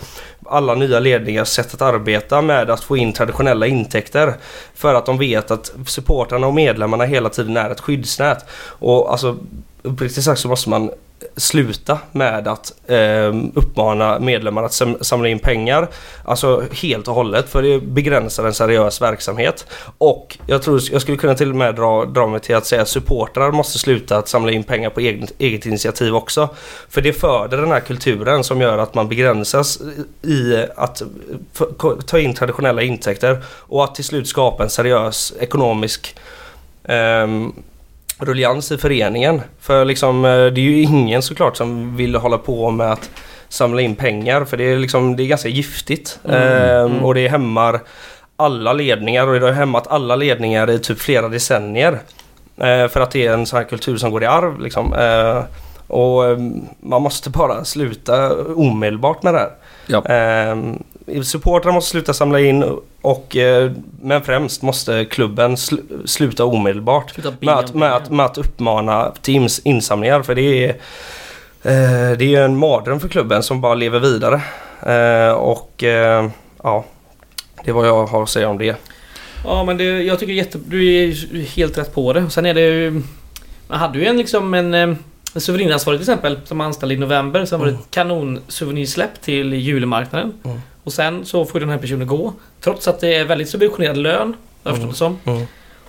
alla 0.46 0.76
nya 0.76 1.00
ledningars 1.00 1.48
sätt 1.48 1.74
att 1.74 1.82
arbeta 1.82 2.42
med 2.42 2.70
att 2.70 2.84
få 2.84 2.98
in 2.98 3.14
traditionella 3.14 3.68
intäkter. 3.68 4.34
För 4.74 4.94
att 4.94 5.06
de 5.06 5.18
vet 5.18 5.52
att 5.52 5.74
supportrarna 5.86 6.48
och 6.48 6.54
medlemmarna 6.54 7.04
hela 7.04 7.30
tiden 7.30 7.58
är 7.58 7.70
ett 7.70 7.80
skyddsnät. 7.80 8.46
Och 8.64 9.12
alltså 9.12 9.38
uppriktigt 9.82 10.26
sagt 10.26 10.40
så 10.40 10.48
måste 10.48 10.70
man 10.70 10.92
sluta 11.36 12.00
med 12.12 12.48
att 12.48 12.74
eh, 12.88 13.34
uppmana 13.54 14.20
medlemmar 14.20 14.64
att 14.64 14.82
samla 15.02 15.28
in 15.30 15.40
pengar. 15.40 15.88
Alltså 16.24 16.64
helt 16.72 17.08
och 17.08 17.14
hållet 17.14 17.50
för 17.50 17.62
det 17.62 17.80
begränsar 17.80 18.46
en 18.46 18.54
seriös 18.54 19.02
verksamhet. 19.02 19.68
Och 19.98 20.38
jag 20.48 20.62
tror 20.62 20.82
jag 20.92 21.02
skulle 21.02 21.18
kunna 21.18 21.36
till 21.36 21.50
och 21.50 21.56
med 21.56 21.76
dra, 21.76 22.06
dra 22.06 22.28
mig 22.28 22.40
till 22.40 22.56
att 22.56 22.66
säga 22.66 22.82
att 22.82 22.90
supportrar 22.90 23.52
måste 23.52 23.80
sluta 23.80 24.18
att 24.18 24.28
samla 24.28 24.52
in 24.52 24.64
pengar 24.64 24.90
på 24.90 25.00
eget, 25.00 25.32
eget 25.38 25.66
initiativ 25.66 26.16
också. 26.16 26.50
För 26.90 27.02
det 27.02 27.14
föder 27.14 27.58
den 27.58 27.72
här 27.72 27.80
kulturen 27.80 28.44
som 28.44 28.62
gör 28.62 28.78
att 28.78 28.94
man 28.94 29.10
begränsas 29.10 29.82
i 30.22 30.66
att 30.76 31.02
ta 32.06 32.20
in 32.20 32.34
traditionella 32.34 32.82
intäkter 32.82 33.44
och 33.48 33.84
att 33.84 33.96
till 33.96 34.04
slut 34.04 34.28
skapa 34.28 34.64
en 34.64 34.70
seriös 34.70 35.34
ekonomisk 35.40 36.16
eh, 36.84 37.28
rullians 38.20 38.72
i 38.72 38.78
föreningen. 38.78 39.42
För 39.60 39.86
liksom, 39.86 40.26
eh, 40.26 40.32
det 40.32 40.62
är 40.62 40.66
ju 40.66 40.82
ingen 40.82 41.22
såklart 41.22 41.58
som 41.58 41.96
vill 41.98 42.16
hålla 42.16 42.38
på 42.38 42.72
med 42.72 42.92
att 42.92 43.10
samla 43.50 43.82
in 43.82 43.96
pengar 43.96 44.46
för 44.46 44.58
det 44.58 44.64
är 44.64 44.78
liksom, 44.78 45.16
det 45.16 45.24
är 45.24 45.28
ganska 45.28 45.50
giftigt. 45.50 46.20
Ehm, 46.30 47.06
Och 47.06 47.14
det 47.16 47.28
hämmar 47.28 47.80
alla 48.38 48.74
ledningar 48.74 49.28
och 49.28 49.40
det 49.40 49.46
har 49.46 49.54
hämmat 49.54 49.88
alla 49.88 50.16
ledningar 50.16 50.70
i 50.70 50.80
typ 50.80 51.00
flera 51.00 51.28
decennier. 51.30 52.00
Eh, 52.58 52.88
för 52.88 53.00
att 53.00 53.12
det 53.12 53.28
är 53.28 53.34
en 53.34 53.46
sån 53.46 53.58
här 53.58 53.64
kultur 53.64 53.98
som 53.98 54.12
går 54.12 54.24
i 54.24 54.26
arv 54.26 54.60
liksom. 54.60 54.94
Eh, 54.94 55.44
och 55.88 56.26
eh, 56.26 56.38
man 56.80 57.02
måste 57.02 57.30
bara 57.30 57.66
sluta 57.66 58.34
omedelbart 58.56 59.24
med 59.24 59.34
det 59.34 59.40
här. 59.40 59.52
Ja. 59.88 60.02
Eh, 61.08 61.22
supportrar 61.22 61.72
måste 61.72 61.90
sluta 61.92 62.14
samla 62.14 62.40
in 62.40 62.80
och 63.02 63.36
eh, 63.36 63.72
men 64.02 64.22
främst 64.22 64.62
måste 64.62 65.06
klubben 65.06 65.56
sl- 65.56 66.06
sluta 66.08 66.46
omedelbart 66.46 67.12
Sluta 67.12 67.34
med 67.40 67.54
att, 67.56 67.74
med, 67.74 67.94
att, 67.94 68.10
med 68.10 68.26
att 68.26 68.38
uppmana 68.38 69.12
teams 69.22 69.60
insamlingar 69.60 70.22
för 70.22 70.36
det 70.36 70.66
är 70.66 70.70
eh, 71.64 72.18
det 72.18 72.36
är 72.36 72.42
en 72.42 72.58
mardröm 72.58 73.00
för 73.00 73.08
klubben 73.08 73.44
som 73.44 73.62
bara 73.62 73.76
lever 73.76 74.00
vidare. 74.00 74.42
Eh, 74.82 75.34
och 75.34 75.84
ja, 76.64 76.86
det 77.64 77.70
är 77.70 77.74
vad 77.74 77.88
jag 77.88 78.06
har 78.06 78.24
att 78.24 78.30
säga 78.30 78.50
om 78.50 78.58
det. 78.58 78.76
Ja 79.44 79.64
men 79.64 79.78
det, 79.78 79.84
jag 79.84 80.20
tycker 80.20 80.34
jätte, 80.34 80.60
du 80.68 80.94
är 80.94 81.16
helt 81.56 81.78
rätt 81.78 81.94
på 81.94 82.14
det. 82.14 82.30
Sen 82.30 82.46
är 82.46 82.54
det 82.54 82.62
ju... 82.62 83.02
Man 83.68 83.80
hade 83.80 84.00
ju 84.00 84.06
en 84.06 84.18
liksom 84.18 84.54
en... 84.54 84.74
En 84.74 84.98
till 85.42 86.00
exempel 86.00 86.40
som 86.46 86.62
anställd 86.62 86.92
i 86.92 86.98
november. 86.98 87.46
Sen 87.46 87.60
var 87.60 87.68
det 87.68 87.74
ett 87.74 87.92
kanonsouvenirssläpp 87.92 89.22
till 89.22 89.54
julmarknaden. 89.54 90.34
Mm. 90.44 90.62
Och 90.86 90.94
sen 90.94 91.26
så 91.26 91.46
får 91.46 91.60
den 91.60 91.70
här 91.70 91.78
personen 91.78 92.08
gå. 92.08 92.34
Trots 92.62 92.88
att 92.88 93.00
det 93.00 93.16
är 93.16 93.26
väldigt 93.26 93.50
subventionerad 93.50 93.98
lön. 93.98 94.34
Jag 94.64 94.76
det 94.88 94.94
som. 94.94 95.20
Mm. 95.26 95.46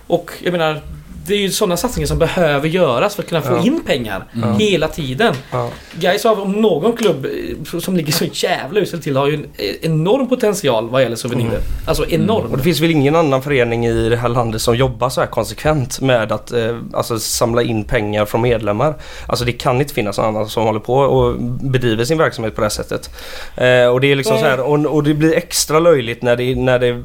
Och 0.07 0.31
jag 0.43 0.51
menar... 0.51 0.81
Det 1.27 1.33
är 1.33 1.37
ju 1.37 1.49
sådana 1.49 1.77
satsningar 1.77 2.07
som 2.07 2.17
behöver 2.19 2.67
göras 2.67 3.15
för 3.15 3.23
att 3.23 3.29
kunna 3.29 3.41
få 3.41 3.53
Ja. 3.53 3.63
in 3.65 3.83
pengar. 3.85 4.23
Mm. 4.35 4.53
Hela 4.59 4.87
tiden. 4.87 5.33
Ja. 5.51 5.69
Gais 5.99 6.23
har 6.23 6.41
om 6.41 6.51
någon 6.51 6.97
klubb 6.97 7.25
eh, 7.25 7.79
som 7.79 7.97
ligger 7.97 8.11
så 8.11 8.25
jävla 8.33 8.79
uselt 8.79 9.03
till 9.03 9.17
har 9.17 9.27
ju 9.27 9.33
en 9.33 9.45
eh, 9.57 9.75
enorm 9.81 10.27
potential 10.29 10.89
vad 10.89 11.01
gäller 11.01 11.15
souvenirer. 11.15 11.47
Mm. 11.47 11.61
Alltså 11.85 12.05
enorm. 12.09 12.51
Och 12.51 12.57
det 12.57 12.63
finns 12.63 12.79
väl 12.81 12.91
ingen 12.91 13.15
annan 13.15 13.41
förening 13.41 13.85
i 13.85 14.09
det 14.09 14.17
här 14.17 14.29
landet 14.29 14.61
som 14.61 14.75
jobbar 14.75 15.09
så 15.09 15.21
här 15.21 15.27
konsekvent 15.27 16.01
med 16.01 16.31
att 16.31 16.51
eh, 16.51 16.77
alltså 16.93 17.19
samla 17.19 17.61
in 17.61 17.83
pengar 17.83 18.25
från 18.25 18.41
medlemmar. 18.41 18.95
Alltså 19.27 19.45
det 19.45 19.51
kan 19.51 19.81
inte 19.81 19.93
finnas 19.93 20.17
någon 20.17 20.27
annan 20.27 20.49
som 20.49 20.63
håller 20.63 20.79
på 20.79 20.93
och 20.95 21.41
bedriver 21.41 22.05
sin 22.05 22.17
verksamhet 22.17 22.55
på 22.55 22.61
det 22.61 22.65
här 22.65 22.69
sättet. 22.69 23.09
Eh, 23.55 23.87
och 23.87 24.01
det 24.01 24.11
är 24.11 24.15
liksom 24.15 24.37
så 24.37 24.43
här, 24.45 24.59
och, 24.59 24.85
och 24.85 25.03
det 25.03 25.13
blir 25.13 25.33
extra 25.35 25.79
löjligt 25.79 26.21
när 26.21 26.35
det, 26.35 26.55
när 26.55 26.79
det 26.79 27.03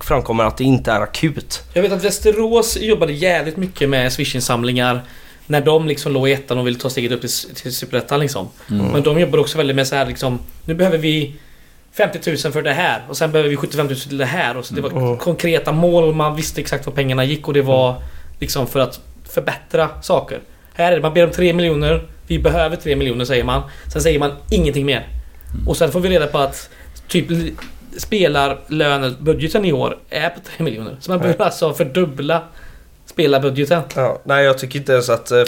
framkommer 0.00 0.44
att 0.44 0.56
det 0.56 0.64
inte 0.64 0.92
är 0.92 1.00
akut. 1.00 1.62
Jag 1.72 1.82
vet 1.82 1.92
att 1.92 2.04
Västerås 2.04 2.76
jobbade 2.80 3.12
jävligt 3.12 3.56
mycket 3.58 3.88
med 3.88 4.12
Swish-insamlingar 4.12 5.00
när 5.46 5.60
de 5.60 5.88
liksom 5.88 6.12
låg 6.12 6.28
i 6.28 6.32
ettan 6.32 6.58
och 6.58 6.66
ville 6.66 6.78
ta 6.78 6.90
steget 6.90 7.12
upp 7.12 7.20
till, 7.20 7.30
till 7.54 7.74
Superettan 7.74 8.20
liksom. 8.20 8.48
Mm. 8.70 8.86
Men 8.86 9.02
de 9.02 9.20
jobbar 9.20 9.38
också 9.38 9.58
väldigt 9.58 9.76
med 9.76 9.86
så 9.86 9.94
här 9.96 10.06
liksom 10.06 10.38
Nu 10.64 10.74
behöver 10.74 10.98
vi 10.98 11.34
50 11.92 12.30
000 12.44 12.52
för 12.52 12.62
det 12.62 12.72
här 12.72 13.02
och 13.08 13.16
sen 13.16 13.32
behöver 13.32 13.50
vi 13.50 13.56
75 13.56 13.86
000 13.86 13.96
till 13.96 14.18
det 14.18 14.24
här. 14.24 14.56
Och 14.56 14.64
så 14.66 14.74
det 14.74 14.80
var 14.80 14.90
Mm. 14.90 15.16
konkreta 15.16 15.72
mål 15.72 16.04
och 16.04 16.14
man 16.16 16.36
visste 16.36 16.60
exakt 16.60 16.86
var 16.86 16.92
pengarna 16.92 17.24
gick 17.24 17.48
och 17.48 17.54
det 17.54 17.62
var 17.62 18.02
liksom 18.38 18.66
för 18.66 18.80
att 18.80 19.00
förbättra 19.28 19.88
saker. 20.02 20.40
Här 20.74 20.92
är 20.92 20.96
det, 20.96 21.02
man 21.02 21.14
ber 21.14 21.24
om 21.24 21.30
3 21.30 21.52
miljoner. 21.52 22.02
Vi 22.26 22.38
behöver 22.38 22.76
3 22.76 22.96
miljoner 22.96 23.24
säger 23.24 23.44
man. 23.44 23.62
Sen 23.92 24.02
säger 24.02 24.18
man 24.18 24.32
ingenting 24.50 24.86
mer. 24.86 25.06
Och 25.66 25.76
sen 25.76 25.92
får 25.92 26.00
vi 26.00 26.08
reda 26.08 26.26
på 26.26 26.38
att 26.38 26.70
typ 27.08 27.26
spelarlönebudgeten 27.96 29.64
i 29.64 29.72
år 29.72 29.98
är 30.10 30.30
på 30.30 30.40
3 30.56 30.64
miljoner. 30.64 30.96
Så 31.00 31.10
man 31.10 31.20
behöver 31.20 31.44
alltså 31.44 31.74
fördubbla 31.74 32.42
spelarbudgeten. 33.10 33.82
Ja, 33.94 34.18
nej 34.24 34.44
jag 34.44 34.58
tycker 34.58 34.78
inte 34.78 34.92
ens 34.92 35.08
att... 35.08 35.30
eh. 35.30 35.38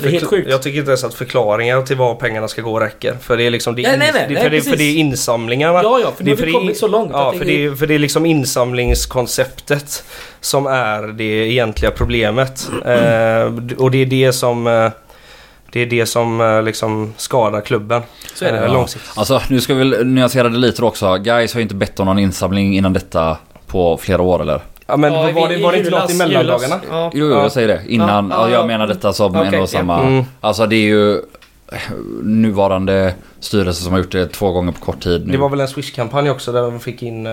Jag 0.49 0.63
tycker 0.63 0.79
inte 0.79 0.91
ens 0.91 1.05
att 1.05 1.15
förklaringar 1.15 1.83
till 1.83 1.97
var 1.97 2.15
pengarna 2.15 2.49
ska 2.49 2.63
gå 2.63 2.81
räcker. 2.81 3.17
För 3.21 3.37
det 3.37 3.43
är 3.47 3.51
liksom... 3.51 3.75
Det 3.75 3.85
är 3.85 3.89
Nej, 3.89 3.99
nej, 3.99 4.11
nej, 4.15 4.25
det, 4.29 4.35
nej, 4.35 4.43
för, 4.43 4.51
det, 4.51 4.61
för 4.61 4.77
det 4.77 4.85
är 4.85 4.97
insamlingarna. 4.97 5.83
Ja, 5.83 6.01
ja, 6.03 6.13
för 6.17 6.25
Det 6.25 6.31
är 6.31 6.37
har 6.37 6.47
vi 6.47 6.53
kommit 6.53 6.79
så 6.79 6.89
långt 6.89 7.11
Ja, 7.15 7.33
för 7.39 7.45
det 7.45 7.65
är, 7.65 7.75
för 7.75 7.87
det 7.87 7.95
är 7.95 7.99
liksom 7.99 8.27
insamlingskonceptet 8.27 10.05
som 10.41 10.67
är 10.67 11.03
det 11.03 11.25
egentliga 11.25 11.91
problemet. 11.91 12.69
Eh, 12.85 13.77
och 13.79 13.91
det 13.91 13.99
är 14.03 14.07
det 14.07 14.33
som... 14.33 14.67
Eh, 14.67 14.91
det 15.73 15.81
är 15.81 15.87
det 15.87 16.07
som 16.07 16.41
eh, 16.41 16.63
liksom 16.63 17.15
skadar 17.17 17.61
klubben. 17.61 18.03
Så 18.35 18.45
är 18.45 18.53
det. 18.53 18.59
Eh, 18.59 18.65
Ja. 18.65 18.73
långsiktigt. 18.73 19.13
Alltså 19.19 19.43
nu 19.51 19.61
ska 19.61 19.75
vi 19.75 20.05
nyansera 20.05 20.49
det 20.49 20.59
lite 20.59 20.85
också. 20.85 21.17
Guys 21.17 21.53
har 21.55 21.59
ju 21.59 21.63
inte 21.63 21.75
bett 21.75 22.01
om 22.01 22.07
någon 22.07 22.19
insamling 22.19 22.77
innan 22.77 22.93
detta 22.93 23.37
på 23.67 23.97
flera 23.97 24.23
år 24.23 24.43
eller? 24.43 24.61
Ja, 24.91 24.97
men 24.97 25.13
Ja, 25.13 25.21
var, 25.23 25.49
vi- 25.49 25.57
det, 25.57 25.63
var 25.63 25.73
det 25.73 25.79
inte 25.79 25.91
något 25.91 26.11
i 26.11 26.15
mellandagarna? 26.15 26.81
Ja. 26.91 27.11
Jo, 27.15 27.27
jo 27.27 27.33
Ja. 27.33 27.43
jag 27.43 27.53
säger 27.53 27.69
det. 27.69 27.81
Innan. 27.87 28.29
Ja, 28.31 28.37
Ja, 28.37 28.43
ja, 28.47 28.51
jag 28.53 28.61
ja. 28.63 28.67
menar 28.67 28.87
detta 28.87 29.13
som 29.13 29.37
Okej, 29.37 29.55
en 29.55 29.63
och 29.63 29.69
samma. 29.69 30.01
Mm. 30.03 30.25
Alltså 30.41 30.67
det 30.67 30.77
är 30.77 30.89
ju 30.89 31.21
nuvarande 32.23 33.15
styrelse 33.41 33.83
som 33.83 33.93
har 33.93 33.99
gjort 34.01 34.13
det 34.13 34.27
två 34.27 34.53
gånger 34.53 34.73
på 34.73 34.81
kort 34.81 35.03
tid 35.03 35.27
nu. 35.27 35.33
Det 35.33 35.39
var 35.39 35.49
väl 35.49 35.61
en 35.61 35.69
Swish-kampanj 35.69 36.31
också 36.31 36.53
där 36.53 36.63
de 36.63 36.81
fick 36.81 37.03
in 37.03 37.27
eh, 37.27 37.33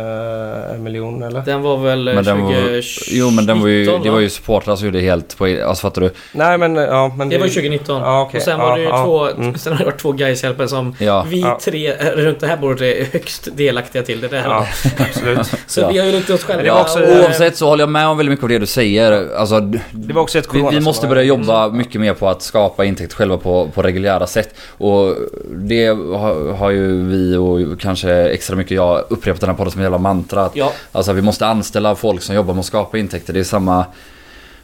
en 0.76 0.84
miljon 0.84 1.24
eller? 1.24 1.42
Den 1.42 1.62
var 1.62 1.78
väl 1.78 2.08
eh, 2.08 2.14
men 2.16 2.24
den 2.24 2.42
var, 2.44 2.52
2019 2.52 2.84
jo 3.08 3.30
men 3.30 3.46
den 3.46 3.62
var 3.62 3.68
ju, 3.68 3.86
det 3.86 3.92
va? 3.92 4.12
var 4.12 4.20
ju 4.20 4.30
supportrar 4.30 4.76
som 4.76 4.86
gjorde 4.86 5.00
helt 5.00 5.38
på 5.38 5.46
Alltså 5.46 5.82
fattar 5.82 6.02
du? 6.02 6.12
Nej 6.32 6.58
men 6.58 6.76
ja 6.76 7.14
men... 7.18 7.30
Det 7.30 7.38
var 7.38 7.46
ju 7.46 7.52
2019. 7.52 8.02
Ja, 8.02 8.22
okej. 8.22 8.38
Och 8.38 8.44
sen 8.44 8.60
var 8.60 8.70
Ja, 8.70 8.76
det 8.76 8.82
ju 8.82 8.88
ja. 8.88 9.04
två, 9.06 9.28
Mm. 9.28 9.58
sen 9.58 9.74
har 9.74 9.80
det 9.80 9.86
varit 9.86 10.00
två 10.02 10.12
Gais-hjälpare 10.12 10.68
som 10.68 10.96
Ja. 11.00 11.26
vi 11.30 11.42
Ja. 11.42 11.60
tre 11.64 11.94
runt 12.16 12.40
det 12.40 12.48
här 12.48 12.58
bordet 12.58 12.82
är 12.82 13.06
högst 13.14 13.48
delaktiga 13.58 14.04
till. 14.04 14.22
Det 14.22 14.28
där. 14.28 14.44
Ja, 14.46 14.68
absolut. 14.98 15.40
Så 15.68 15.82
Ja. 15.82 15.90
vi 15.92 15.98
har 16.00 16.06
ju 16.06 16.12
lite 16.12 16.34
oss 16.34 16.44
själva. 16.44 16.64
Det 16.64 16.72
var 16.72 16.82
också- 16.82 17.00
och- 17.04 17.24
Oavsett 17.24 17.58
så 17.58 17.68
håller 17.68 17.82
jag 17.82 17.90
med 17.90 18.08
om 18.08 18.18
väldigt 18.18 18.32
mycket 18.32 18.44
av 18.44 18.50
det 18.50 18.60
du 18.60 18.66
säger. 18.66 19.36
Alltså, 19.36 19.60
Det 19.92 20.14
var 20.14 20.22
också 20.22 20.40
ett 20.40 20.48
vi, 20.54 20.66
vi 20.72 20.80
måste 20.80 21.08
börja 21.08 21.22
var- 21.22 21.28
jobba 21.40 21.70
mycket 21.70 22.02
mer 22.02 22.14
på 22.14 22.30
att 22.30 22.42
skapa 22.42 22.86
intäkter 22.86 23.16
själva 23.16 23.38
på, 23.38 23.68
på 23.74 23.82
reguljära 23.82 24.28
sätt. 24.28 24.56
Och 24.78 25.16
det 25.56 25.97
har, 26.18 26.54
har 26.54 26.70
ju 26.72 27.04
vi 27.08 27.36
och 27.36 27.80
kanske 27.80 28.12
extra 28.14 28.56
mycket 28.56 28.76
jag 28.76 29.04
upprepat 29.10 29.42
den 29.42 29.50
här 29.50 29.58
podden 29.58 29.72
som 29.72 29.80
en 29.82 29.84
jävla 29.86 29.98
mantra. 29.98 30.46
Att, 30.46 30.56
Ja. 30.56 30.72
Alltså 30.92 31.14
vi 31.14 31.22
måste 31.22 31.48
anställa 31.48 31.96
folk 31.96 32.22
som 32.22 32.36
jobbar 32.36 32.54
med 32.54 32.60
att 32.60 32.66
skapa 32.66 32.98
intäkter. 32.98 33.34
Det 33.34 33.40
är 33.40 33.44
samma... 33.44 33.86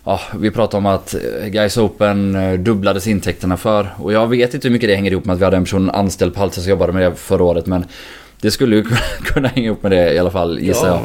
Ja, 0.05 0.19
vi 0.39 0.51
pratar 0.51 0.77
om 0.77 0.85
att 0.85 1.13
eh, 1.13 1.47
Guys 1.47 1.77
Open 1.77 2.35
eh, 2.35 2.53
dubblades 2.59 3.07
intäkterna 3.07 3.57
för. 3.57 3.93
Och 3.97 4.13
jag 4.13 4.27
vet 4.27 4.53
inte 4.53 4.67
hur 4.67 4.73
mycket 4.73 4.89
det 4.89 4.95
hänger 4.95 5.11
ihop 5.11 5.25
med 5.25 5.33
att 5.33 5.39
vi 5.39 5.45
hade 5.45 5.57
en 5.57 5.63
person 5.63 5.89
anställd 5.89 6.33
på 6.33 6.39
halvtid 6.39 6.63
som 6.63 6.69
jobbade 6.69 6.93
med 6.93 7.11
det 7.11 7.15
förra 7.15 7.43
året. 7.43 7.65
Men 7.65 7.85
det 8.41 8.51
skulle 8.51 8.75
ju 8.75 8.83
kunna 9.23 9.47
hänga 9.47 9.65
ihop 9.65 9.83
med 9.83 9.91
det 9.91 10.13
i 10.13 10.19
alla 10.19 10.31
fall 10.31 10.59
gissar 10.59 10.87
Ja. 10.87 10.93
jag. 10.93 11.01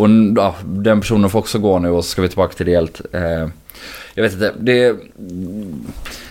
Och 0.00 0.08
ja, 0.36 0.54
den 0.64 1.00
personen 1.00 1.30
får 1.30 1.38
också 1.38 1.58
gå 1.58 1.78
nu 1.78 1.90
och 1.90 2.04
så 2.04 2.10
ska 2.10 2.22
vi 2.22 2.28
tillbaka 2.28 2.54
till 2.54 2.66
det 2.66 2.72
helt. 2.72 3.00
Eh, 3.12 3.48
jag 4.14 4.22
vet 4.22 4.32
inte. 4.32 4.52
Det, 4.58 4.96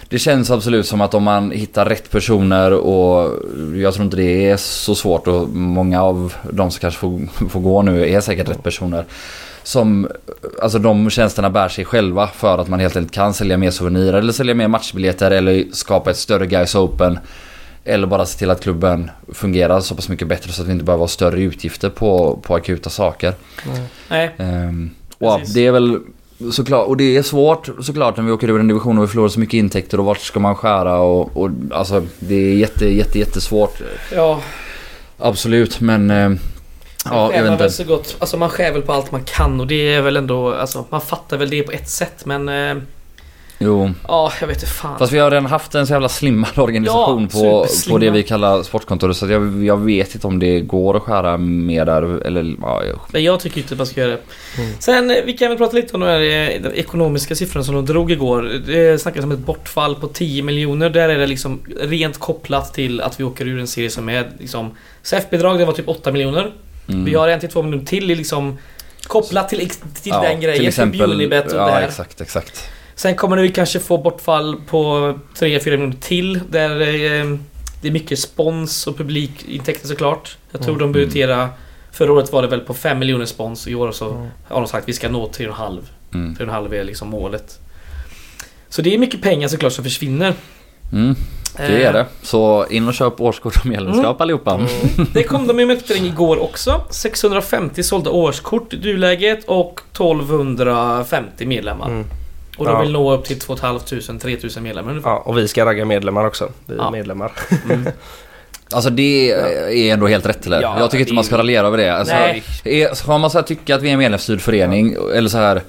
det 0.09 0.19
känns 0.19 0.51
absolut 0.51 0.85
som 0.85 1.01
att 1.01 1.13
om 1.13 1.23
man 1.23 1.51
hittar 1.51 1.85
rätt 1.85 2.11
personer 2.11 2.73
och 2.73 3.43
jag 3.75 3.93
tror 3.93 4.05
inte 4.05 4.17
det 4.17 4.49
är 4.49 4.57
så 4.57 4.95
svårt 4.95 5.27
och 5.27 5.49
många 5.49 6.03
av 6.03 6.33
de 6.51 6.71
som 6.71 6.79
kanske 6.79 6.99
får, 6.99 7.49
får 7.49 7.59
gå 7.59 7.81
nu 7.81 8.09
är 8.09 8.21
säkert 8.21 8.49
rätt 8.49 8.63
personer. 8.63 9.05
Som, 9.63 10.07
alltså 10.61 10.79
de 10.79 11.09
tjänsterna 11.09 11.49
bär 11.49 11.69
sig 11.69 11.85
själva 11.85 12.27
för 12.27 12.57
att 12.57 12.67
man 12.67 12.79
helt 12.79 12.95
enkelt 12.95 13.13
kan 13.13 13.33
sälja 13.33 13.57
mer 13.57 13.71
souvenirer 13.71 14.17
eller 14.17 14.33
sälja 14.33 14.55
mer 14.55 14.67
matchbiljetter 14.67 15.31
eller 15.31 15.65
skapa 15.71 16.11
ett 16.11 16.17
större 16.17 16.45
Guys 16.45 16.75
Open. 16.75 17.19
Eller 17.83 18.07
bara 18.07 18.25
se 18.25 18.39
till 18.39 18.49
att 18.49 18.61
klubben 18.61 19.11
fungerar 19.33 19.79
så 19.79 19.95
pass 19.95 20.09
mycket 20.09 20.27
bättre 20.27 20.51
så 20.51 20.61
att 20.61 20.67
vi 20.67 20.71
inte 20.71 20.85
behöver 20.85 21.03
ha 21.03 21.07
större 21.07 21.41
utgifter 21.41 21.89
på, 21.89 22.39
på 22.43 22.55
akuta 22.55 22.89
saker. 22.89 23.33
Nej, 24.09 24.31
Ehm, 24.37 24.89
och 25.17 25.27
ja, 25.27 25.41
det 25.53 25.65
är 25.67 25.71
väl 25.71 25.99
såklart, 26.51 26.87
och 26.87 26.97
det 26.97 27.17
är 27.17 27.23
svårt 27.23 27.69
såklart 27.81 28.17
när 28.17 28.23
vi 28.23 28.31
åker 28.31 28.49
ur 28.49 28.59
en 28.59 28.67
division 28.67 28.97
och 28.97 29.03
vi 29.03 29.07
förlorar 29.07 29.29
så 29.29 29.39
mycket 29.39 29.53
intäkter 29.53 29.99
och 29.99 30.05
vart 30.05 30.19
ska 30.19 30.39
man 30.39 30.55
skära 30.55 30.99
och, 30.99 31.37
och 31.37 31.49
alltså 31.71 32.03
det 32.19 32.35
är 32.35 32.53
jätte, 32.53 32.85
jätte, 32.85 33.19
jättesvårt. 33.19 33.81
ja. 34.15 34.41
Absolut 35.17 35.79
men... 35.79 36.09
eh, 36.09 36.31
ja, 37.05 37.33
jag 37.33 37.43
vet 37.43 37.51
inte. 37.51 37.69
så 37.69 37.83
gott. 37.83 38.15
Alltså 38.19 38.37
man 38.37 38.49
skär 38.49 38.73
väl 38.73 38.81
på 38.81 38.93
allt 38.93 39.11
man 39.11 39.23
kan 39.23 39.59
och 39.59 39.67
det 39.67 39.93
är 39.93 40.01
väl 40.01 40.17
ändå, 40.17 40.53
alltså 40.53 40.85
man 40.89 41.01
fattar 41.01 41.37
väl 41.37 41.49
det 41.49 41.63
på 41.63 41.71
ett 41.71 41.89
sätt 41.89 42.25
men... 42.25 42.49
Eh, 42.49 42.83
Jo. 43.59 43.91
ja, 44.07 44.31
jag 44.41 44.47
vet 44.47 44.57
inte 44.57 44.67
fan. 44.67 44.99
Fast 44.99 45.13
vi 45.13 45.19
har 45.19 45.31
redan 45.31 45.45
haft 45.45 45.75
en 45.75 45.87
så 45.87 45.93
jävla 45.93 46.09
slimmad 46.09 46.49
organisation 46.59 47.29
Ja, 47.33 47.39
på, 47.39 47.67
på 47.91 47.97
det 47.97 48.09
vi 48.09 48.23
kallar 48.23 48.63
sportkontoret 48.63 49.17
så 49.17 49.27
jag, 49.27 49.63
jag 49.65 49.77
vet 49.77 50.15
inte 50.15 50.27
om 50.27 50.39
det 50.39 50.59
går 50.59 50.97
att 50.97 51.03
skära 51.03 51.37
mer 51.37 51.85
där 51.85 52.25
eller 52.27 52.55
ja, 52.61 52.83
jag- 52.85 52.99
Men 53.11 53.23
jag 53.23 53.39
tycker 53.39 53.57
inte 53.61 53.73
att 53.73 53.77
man 53.77 53.87
ska 53.87 54.01
göra 54.01 54.11
det. 54.11 54.19
Mm. 54.61 54.73
Sen, 54.79 55.11
eh, 55.11 55.17
vi 55.25 55.33
kan 55.33 55.49
väl 55.49 55.57
prata 55.57 55.75
lite 55.75 55.93
om 55.93 55.99
de, 55.99 56.05
här, 56.05 56.21
eh, 56.21 56.61
de 56.61 56.79
ekonomiska 56.79 57.35
siffrorna 57.35 57.63
som 57.63 57.75
de 57.75 57.85
drog 57.85 58.11
igår. 58.11 58.41
Det 58.67 59.01
snackas 59.01 59.23
om 59.23 59.31
ett 59.31 59.39
bortfall 59.39 59.95
på 59.95 60.07
10 60.07 60.43
miljoner. 60.43 60.89
Där 60.89 61.09
är 61.09 61.17
det 61.17 61.27
liksom 61.27 61.59
rent 61.81 62.17
kopplat 62.19 62.73
till 62.73 63.01
att 63.01 63.19
vi 63.19 63.23
åker 63.23 63.47
ur 63.47 63.59
en 63.59 63.67
serie 63.67 63.89
som 63.89 64.09
är 64.09 64.31
liksom... 64.39 64.71
SEF-bidrag, 65.03 65.59
det 65.59 65.65
var 65.65 65.73
typ 65.73 65.87
8 65.87 66.11
miljoner. 66.11 66.51
mm. 66.89 67.05
Vi 67.05 67.13
har 67.13 67.27
en 67.27 67.39
till 67.39 67.49
2 67.49 67.61
miljoner 67.63 67.85
till 67.85 68.11
i 68.11 68.15
liksom... 68.15 68.57
Kopplat 69.07 69.49
till, 69.49 69.69
till 69.69 69.79
Ja, 70.03 70.21
den 70.21 70.41
grejen. 70.41 70.57
Till 70.59 70.67
exempel, 70.67 70.99
typ 70.99 71.09
Unibet 71.09 71.45
och 71.45 71.51
det 71.51 71.57
ja 71.57 71.67
här. 71.69 71.81
exakt, 71.81 72.21
exakt. 72.21 72.63
Sen 72.97 73.15
kommer 73.15 73.37
vi 73.37 73.49
kanske 73.49 73.79
få 73.79 73.97
bortfall 73.97 74.55
på 74.69 75.13
3-4 75.39 75.63
miljoner 75.71 75.95
till. 76.01 76.39
Där 76.49 76.71
eh, 76.81 77.37
det 77.81 77.87
är 77.87 77.91
mycket 77.91 78.19
spons 78.19 78.87
och 78.87 78.97
publikintäkter 78.97 79.87
såklart. 79.87 80.37
Jag 80.51 80.61
tror 80.61 80.75
Mm. 80.75 80.79
de 80.91 80.99
budgeterar... 80.99 81.49
Förra 81.91 82.13
året 82.13 82.31
var 82.31 82.41
det 82.41 82.47
väl 82.47 82.59
på 82.59 82.73
5 82.73 82.99
miljoner 82.99 83.25
spons. 83.25 83.67
I 83.67 83.75
år 83.75 83.91
så 83.91 84.09
Mm. 84.11 84.27
har 84.47 84.61
de 84.61 84.67
sagt 84.67 84.83
att 84.83 84.89
vi 84.89 84.93
ska 84.93 85.09
nå 85.09 85.27
3,5. 85.31 85.79
Mm. 86.13 86.35
3,5 86.35 86.73
är 86.73 86.83
liksom 86.83 87.07
målet. 87.09 87.59
Så 88.69 88.81
det 88.81 88.93
är 88.93 88.97
mycket 88.97 89.21
pengar 89.21 89.47
såklart 89.47 89.73
som 89.73 89.83
försvinner. 89.83 90.33
Mm, 90.93 91.15
det 91.57 91.83
är 91.83 91.93
det. 91.93 92.05
Så 92.21 92.65
in 92.69 92.87
och 92.87 92.93
köp 92.93 93.21
årskort 93.21 93.57
och 93.57 93.65
medlemskap 93.65 94.21
allihopa. 94.21 94.53
Mm. 94.55 94.67
Det 95.13 95.23
kom 95.23 95.47
de 95.47 95.59
i 95.59 95.65
Mäktring 95.65 96.05
igår 96.05 96.43
också. 96.43 96.81
650 96.89 97.83
sålda 97.83 98.09
årskort 98.09 98.73
i 98.73 98.77
nuläget 98.79 99.45
och 99.45 99.81
1250 99.91 101.45
medlemmar. 101.45 101.87
Mm. 101.87 102.05
Och 102.57 102.65
de 102.65 102.71
Ja. 102.71 102.81
vill 102.81 102.91
nå 102.91 103.13
upp 103.13 103.25
till 103.25 103.39
2 103.39 103.55
500-3 103.55 104.55
000 104.57 104.63
medlemmar 104.63 104.89
ungefär. 104.91 105.09
Ja, 105.09 105.17
och 105.25 105.37
vi 105.37 105.47
ska 105.47 105.65
ragga 105.65 105.85
medlemmar 105.85 106.25
också. 106.25 106.49
Vi 106.65 106.73
är 106.73 106.77
Ja. 106.77 106.91
medlemmar. 106.91 107.31
Mm. 107.69 107.85
Alltså 108.73 108.89
det 108.89 109.31
är 109.31 109.93
ändå 109.93 110.07
helt 110.07 110.25
rätt 110.25 110.45
eller? 110.45 110.61
Ja, 110.61 110.79
jag 110.79 110.91
tycker 110.91 111.01
inte 111.01 111.13
man 111.13 111.23
ska 111.23 111.37
raljera 111.37 111.67
över 111.67 111.77
det. 111.77 111.89
Alltså, 111.95 112.13
Nej. 112.15 112.43
är, 112.63 112.93
ska 112.93 113.17
man 113.17 113.29
så 113.29 113.37
här 113.37 113.43
tycka 113.45 113.75
att 113.75 113.81
vi 113.81 113.89
är 113.89 113.93
en 113.93 113.99
medlemsstyrd 113.99 114.41
förening 114.41 114.95
eller 115.15 115.29
så 115.29 115.37
här 115.37 115.61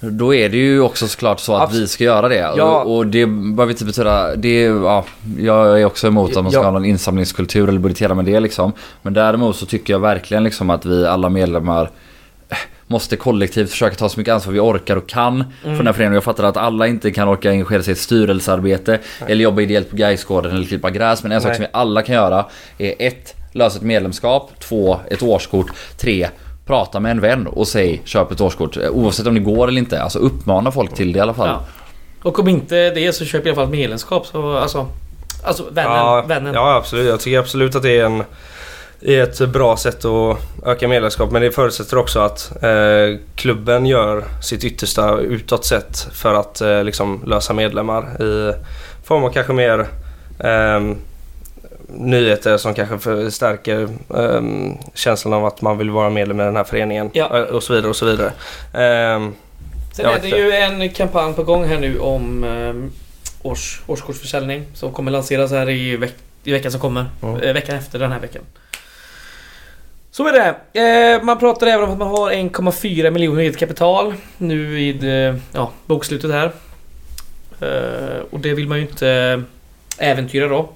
då 0.00 0.34
är 0.34 0.48
det 0.48 0.56
ju 0.56 0.80
också 0.80 1.08
såklart 1.08 1.40
så 1.40 1.54
att 1.54 1.62
Absolut. 1.62 1.84
vi 1.84 1.88
ska 1.88 2.04
göra 2.04 2.28
det. 2.28 2.34
Ja. 2.56 2.82
Och, 2.82 2.96
och 2.96 3.06
det 3.06 3.26
behöver 3.26 3.70
inte 3.72 3.84
betyda... 3.84 4.36
Det, 4.36 4.48
är- 4.64 4.82
ja, 4.84 5.04
jag 5.38 5.80
är 5.80 5.84
också 5.84 6.06
emot 6.06 6.36
att 6.36 6.42
man 6.42 6.52
ska 6.52 6.60
Ja. 6.60 6.64
ha 6.64 6.70
någon 6.70 6.84
insamlingskultur 6.84 7.68
eller 7.68 7.78
budgetera 7.80 8.14
med 8.14 8.24
det 8.24 8.40
liksom. 8.40 8.72
Men 9.02 9.14
däremot 9.14 9.56
så 9.56 9.66
tycker 9.66 9.92
jag 9.92 10.00
verkligen 10.00 10.44
liksom 10.44 10.70
att 10.70 10.86
vi 10.86 11.06
alla 11.06 11.28
medlemmar 11.28 11.90
måste 12.88 13.16
kollektivt 13.16 13.70
försöka 13.70 13.96
ta 13.96 14.08
så 14.08 14.20
mycket 14.20 14.34
ansvar 14.34 14.52
vi 14.52 14.60
orkar 14.60 14.96
och 14.96 15.08
kan 15.08 15.44
för 15.62 15.70
den 15.70 15.86
här 15.86 15.92
föreningen. 15.92 16.14
Jag 16.14 16.24
fattar 16.24 16.44
att 16.44 16.56
alla 16.56 16.86
inte 16.86 17.10
kan 17.10 17.28
orka 17.28 17.50
engagera 17.50 17.82
sig 17.82 17.90
i 17.90 17.92
ett 17.92 17.98
styrelsearbete 17.98 18.98
eller 19.26 19.44
jobba 19.44 19.60
ideellt 19.60 19.90
på 19.90 19.96
Gaisgården 19.96 20.52
eller 20.52 20.66
klippa 20.66 20.90
gräs. 20.90 21.22
Men 21.22 21.32
en 21.32 21.40
sak 21.40 21.48
Nej. 21.48 21.56
som 21.56 21.62
vi 21.62 21.68
alla 21.72 22.02
kan 22.02 22.14
göra 22.14 22.46
är 22.78 22.94
ett, 22.98 23.34
lösa 23.52 23.76
ett 23.76 23.84
medlemskap. 23.84 24.50
Två, 24.60 25.00
ett 25.10 25.22
årskort. 25.22 25.70
Tre, 25.96 26.28
prata 26.66 27.00
med 27.00 27.10
en 27.10 27.20
vän 27.20 27.46
och 27.46 27.68
säg 27.68 28.02
köp 28.04 28.32
ett 28.32 28.40
årskort. 28.40 28.76
Oavsett 28.76 29.26
om 29.26 29.34
det 29.34 29.40
går 29.40 29.68
eller 29.68 29.78
inte. 29.78 30.02
Alltså 30.02 30.18
uppmana 30.18 30.72
folk 30.72 30.94
till 30.94 31.12
det 31.12 31.18
i 31.18 31.20
alla 31.20 31.34
fall. 31.34 31.48
Ja. 31.48 31.64
Och 32.22 32.38
om 32.38 32.48
inte 32.48 32.90
det 32.90 33.12
så 33.12 33.24
köp 33.24 33.46
i 33.46 33.48
alla 33.48 33.56
fall 33.56 33.68
medlemskap. 33.68 34.26
Så, 34.26 34.56
alltså, 34.56 34.86
alltså 35.44 35.64
vännen. 35.70 35.92
ja, 35.92 36.24
vännen. 36.28 36.54
ja, 36.54 36.74
absolut. 36.74 37.06
Jag 37.06 37.20
tycker 37.20 37.38
absolut 37.38 37.74
att 37.74 37.82
det 37.82 37.98
är, 37.98 38.04
en, 38.04 38.24
är 39.00 39.22
ett 39.22 39.48
bra 39.48 39.76
sätt 39.76 40.04
att 40.04 40.38
öka 40.66 40.88
medlemskap. 40.88 41.30
Men 41.30 41.42
det 41.42 41.50
förutsätter 41.50 41.98
också 41.98 42.20
att 42.20 42.62
eh, 42.62 43.18
klubben 43.34 43.86
gör 43.86 44.24
sitt 44.42 44.64
yttersta 44.64 45.18
utåt 45.18 45.64
sett 45.64 45.98
för 46.12 46.34
att 46.34 46.60
eh, 46.60 46.84
liksom 46.84 47.22
lösa 47.26 47.52
medlemmar 47.52 48.22
i 48.22 48.52
form 49.04 49.24
av 49.24 49.30
kanske 49.30 49.52
mer 49.52 49.86
ehm, 50.40 50.96
nyheter 51.88 52.56
som 52.56 52.74
kanske 52.74 52.98
förstärker 52.98 53.88
ehm, 54.16 54.72
känslan 54.94 55.34
av 55.34 55.44
att 55.46 55.62
man 55.62 55.78
vill 55.78 55.90
vara 55.90 56.10
medlem 56.10 56.40
i 56.40 56.44
den 56.44 56.56
här 56.56 56.64
föreningen. 56.64 57.10
Ja. 57.12 57.38
eh, 57.38 57.42
Och 57.42 57.62
så 57.62 57.72
vidare 57.72 57.90
och 57.90 57.96
så 57.96 58.06
vidare. 58.06 58.32
Ehm, 58.74 59.34
Sen 59.92 60.06
är 60.06 60.18
det 60.20 60.28
ju 60.28 60.52
en 60.52 60.88
kampanj 60.90 61.34
på 61.34 61.42
gång 61.42 61.64
här 61.64 61.78
nu 61.78 61.98
om 61.98 62.44
um, 62.44 62.92
års, 63.42 63.80
årskortsförsäljning. 63.86 64.64
Som 64.74 64.92
kommer 64.92 65.10
lanseras 65.10 65.50
här 65.50 65.70
i, 65.70 65.96
veck, 65.96 66.14
i 66.44 66.52
veckan 66.52 66.72
som 66.72 66.80
kommer. 66.80 67.06
Mm. 67.22 67.40
Eh, 67.40 67.52
veckan 67.52 67.76
efter 67.76 67.98
den 67.98 68.12
här 68.12 68.20
veckan. 68.20 68.42
Så 70.18 70.26
är 70.26 70.32
det. 70.32 70.80
Eh, 70.80 71.22
man 71.22 71.38
pratar 71.38 71.66
även 71.66 71.84
om 71.84 71.92
att 71.92 71.98
man 71.98 72.08
har 72.08 72.30
1,4 72.30 73.10
miljoner 73.10 73.40
eget 73.40 73.56
kapital. 73.56 74.14
Nu 74.38 74.66
vid 74.66 75.04
eh, 75.04 75.36
ja, 75.52 75.72
bokslutet 75.86 76.30
här. 76.30 76.52
Eh, 77.60 78.22
och 78.30 78.40
det 78.40 78.54
vill 78.54 78.68
man 78.68 78.78
ju 78.78 78.84
inte 78.84 79.42
äventyra 79.98 80.48
då. 80.48 80.68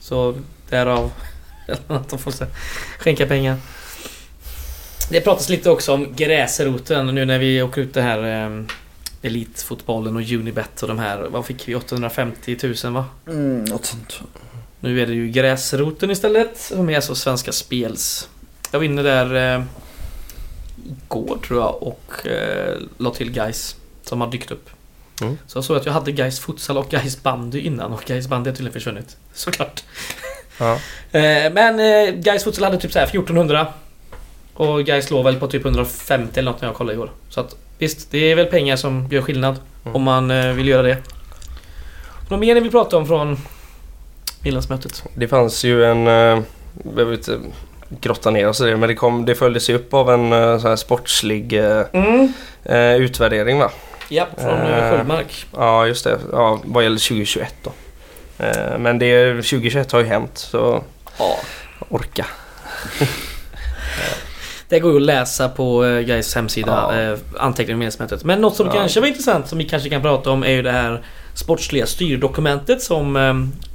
Så 0.00 0.34
därav 0.70 1.12
att 1.86 2.08
de 2.08 2.18
får 2.18 2.32
skänka 2.98 3.26
pengar. 3.26 3.56
Det 5.10 5.20
pratas 5.20 5.48
lite 5.48 5.70
också 5.70 5.94
om 5.94 6.14
gräsroten 6.16 7.06
nu 7.06 7.24
när 7.24 7.38
vi 7.38 7.62
åker 7.62 7.80
ut 7.80 7.94
det 7.94 8.02
här 8.02 8.46
eh, 8.46 8.64
Elitfotbollen 9.22 10.16
och 10.16 10.22
Unibet 10.22 10.82
och 10.82 10.88
de 10.88 10.98
här. 10.98 11.18
Vad 11.18 11.46
fick 11.46 11.68
vi? 11.68 11.74
850 11.74 12.56
000 12.84 12.92
va? 12.92 13.04
Mm, 13.26 13.64
något 13.64 13.86
sånt. 13.86 14.20
Nu 14.80 15.00
är 15.02 15.06
det 15.06 15.14
ju 15.14 15.28
gräsroten 15.28 16.10
istället. 16.10 16.58
Som 16.58 16.90
är 16.90 16.96
alltså 16.96 17.14
Svenska 17.14 17.52
Spels. 17.52 18.28
Jag 18.70 18.78
var 18.78 18.84
inne 18.84 19.02
där 19.02 19.54
eh, 19.56 19.64
igår 21.04 21.38
tror 21.46 21.60
jag 21.60 21.82
och 21.82 22.26
eh, 22.26 22.76
la 22.98 23.10
till 23.10 23.30
guys 23.30 23.76
som 24.02 24.20
har 24.20 24.30
dykt 24.30 24.50
upp. 24.50 24.70
Mm. 25.20 25.38
Så 25.46 25.58
jag 25.58 25.64
såg 25.64 25.76
att 25.76 25.86
jag 25.86 25.92
hade 25.92 26.12
guys 26.12 26.40
futsal 26.40 26.78
och 26.78 26.88
guys 26.88 27.22
bandy 27.22 27.60
innan 27.60 27.92
och 27.92 28.02
guys 28.06 28.28
bandy 28.28 28.50
har 28.50 28.56
tydligen 28.56 28.72
försvunnit. 28.72 29.16
Såklart. 29.32 29.84
ja. 30.58 30.78
Eh, 31.12 31.52
men 31.52 31.80
eh, 31.80 32.14
guys 32.14 32.44
futsal 32.44 32.64
hade 32.64 32.78
typ 32.78 32.92
så 32.92 32.98
här 32.98 33.06
1400. 33.06 33.66
Och 34.54 34.84
guys 34.84 35.10
låg 35.10 35.24
väl 35.24 35.36
på 35.36 35.46
typ 35.46 35.64
150 35.64 36.40
eller 36.40 36.50
något 36.50 36.60
när 36.60 36.68
jag 36.68 36.76
kollade 36.76 36.94
igår. 36.94 37.10
Så 37.28 37.40
att 37.40 37.56
visst, 37.78 38.10
det 38.10 38.18
är 38.18 38.36
väl 38.36 38.46
pengar 38.46 38.76
som 38.76 39.08
gör 39.10 39.22
skillnad. 39.22 39.56
Mm. 39.84 39.96
Om 39.96 40.02
man 40.02 40.30
eh, 40.30 40.52
vill 40.52 40.68
göra 40.68 40.82
det. 40.82 40.98
Något 42.30 42.40
mer 42.40 42.54
ni 42.54 42.60
vill 42.60 42.70
prata 42.70 42.96
om 42.96 43.06
från 43.06 43.36
medlemsmötet? 44.42 45.04
Det 45.14 45.28
fanns 45.28 45.64
ju 45.64 45.84
en... 45.84 46.06
eh, 46.06 46.42
behöver 46.72 47.14
inte 47.14 47.38
grotta 48.00 48.30
ner 48.30 48.48
oss 48.48 48.60
i 48.60 48.64
det 48.64 48.76
men 48.76 48.88
det, 48.88 48.94
kom, 48.94 49.24
det 49.24 49.34
följdes 49.34 49.70
ju 49.70 49.74
upp 49.74 49.94
av 49.94 50.10
en 50.10 50.32
eh, 50.32 50.58
sån 50.58 50.68
här 50.68 50.76
sportslig 50.76 51.52
eh, 51.52 51.82
Mm. 51.92 52.32
eh, 52.64 52.94
utvärdering 52.96 53.58
va? 53.58 53.70
Ja, 54.08 54.26
från 54.36 54.48
eh, 54.60 54.78
Eh. 54.78 54.90
Sköldmark. 54.90 55.46
Ja 55.56 55.86
just 55.86 56.04
det, 56.04 56.18
ja, 56.32 56.60
vad 56.64 56.82
gäller 56.84 56.98
2021 57.08 57.54
då. 57.62 57.72
Eh, 58.44 58.78
Men 58.78 58.98
det, 58.98 59.32
2021 59.34 59.92
har 59.92 60.00
ju 60.00 60.06
hänt 60.06 60.38
så 60.38 60.82
Ja. 61.18 61.36
orka. 61.88 62.26
Det 64.68 64.80
går 64.80 64.90
ju 64.92 64.96
att 64.96 65.02
läsa 65.02 65.48
på 65.48 65.80
Gais 66.06 66.34
hemsida, 66.34 66.90
Ja. 66.92 67.00
eh, 67.00 67.18
anteckningar 67.38 67.74
om 67.74 67.78
medlemsmötet. 67.78 68.24
Men 68.24 68.40
något 68.40 68.56
som 68.56 68.66
Ja. 68.66 68.72
kanske 68.72 69.00
var 69.00 69.06
intressant 69.06 69.48
som 69.48 69.58
vi 69.58 69.64
kanske 69.64 69.88
kan 69.88 70.02
prata 70.02 70.30
om 70.30 70.42
är 70.44 70.50
ju 70.50 70.62
det 70.62 70.72
här 70.72 71.02
sportsliga 71.34 71.86
styrdokumentet 71.86 72.82
som 72.82 73.12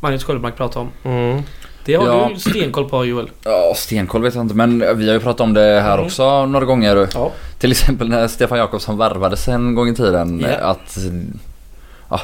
Magnus 0.01 0.24
Sköldmark 0.24 0.57
pratade 0.57 0.80
om. 0.86 0.91
Mm. 1.11 1.43
Det 1.86 1.95
har 1.95 2.05
Ja. 2.05 2.29
du 2.34 2.39
stenkoll 2.39 2.89
på 2.89 3.05
Joel. 3.05 3.29
Ja, 3.43 3.73
stenkoll 3.75 4.21
vet 4.21 4.36
jag 4.36 4.43
inte 4.43 4.55
men 4.55 4.79
vi 4.97 5.07
har 5.07 5.13
ju 5.13 5.19
pratat 5.19 5.41
om 5.41 5.53
det 5.53 5.81
här 5.81 5.93
Mm. 5.93 6.05
också 6.05 6.45
några 6.45 6.65
gånger. 6.65 7.07
Ja. 7.13 7.31
Till 7.59 7.71
exempel 7.71 8.09
när 8.09 8.27
Stefan 8.27 8.57
Jakobsson 8.57 8.97
värvades 8.97 9.47
en 9.47 9.75
gång 9.75 9.89
i 9.89 9.95
tiden. 9.95 10.39
Ja. 10.49 10.57
Att, 10.67 10.97
ja, 12.09 12.19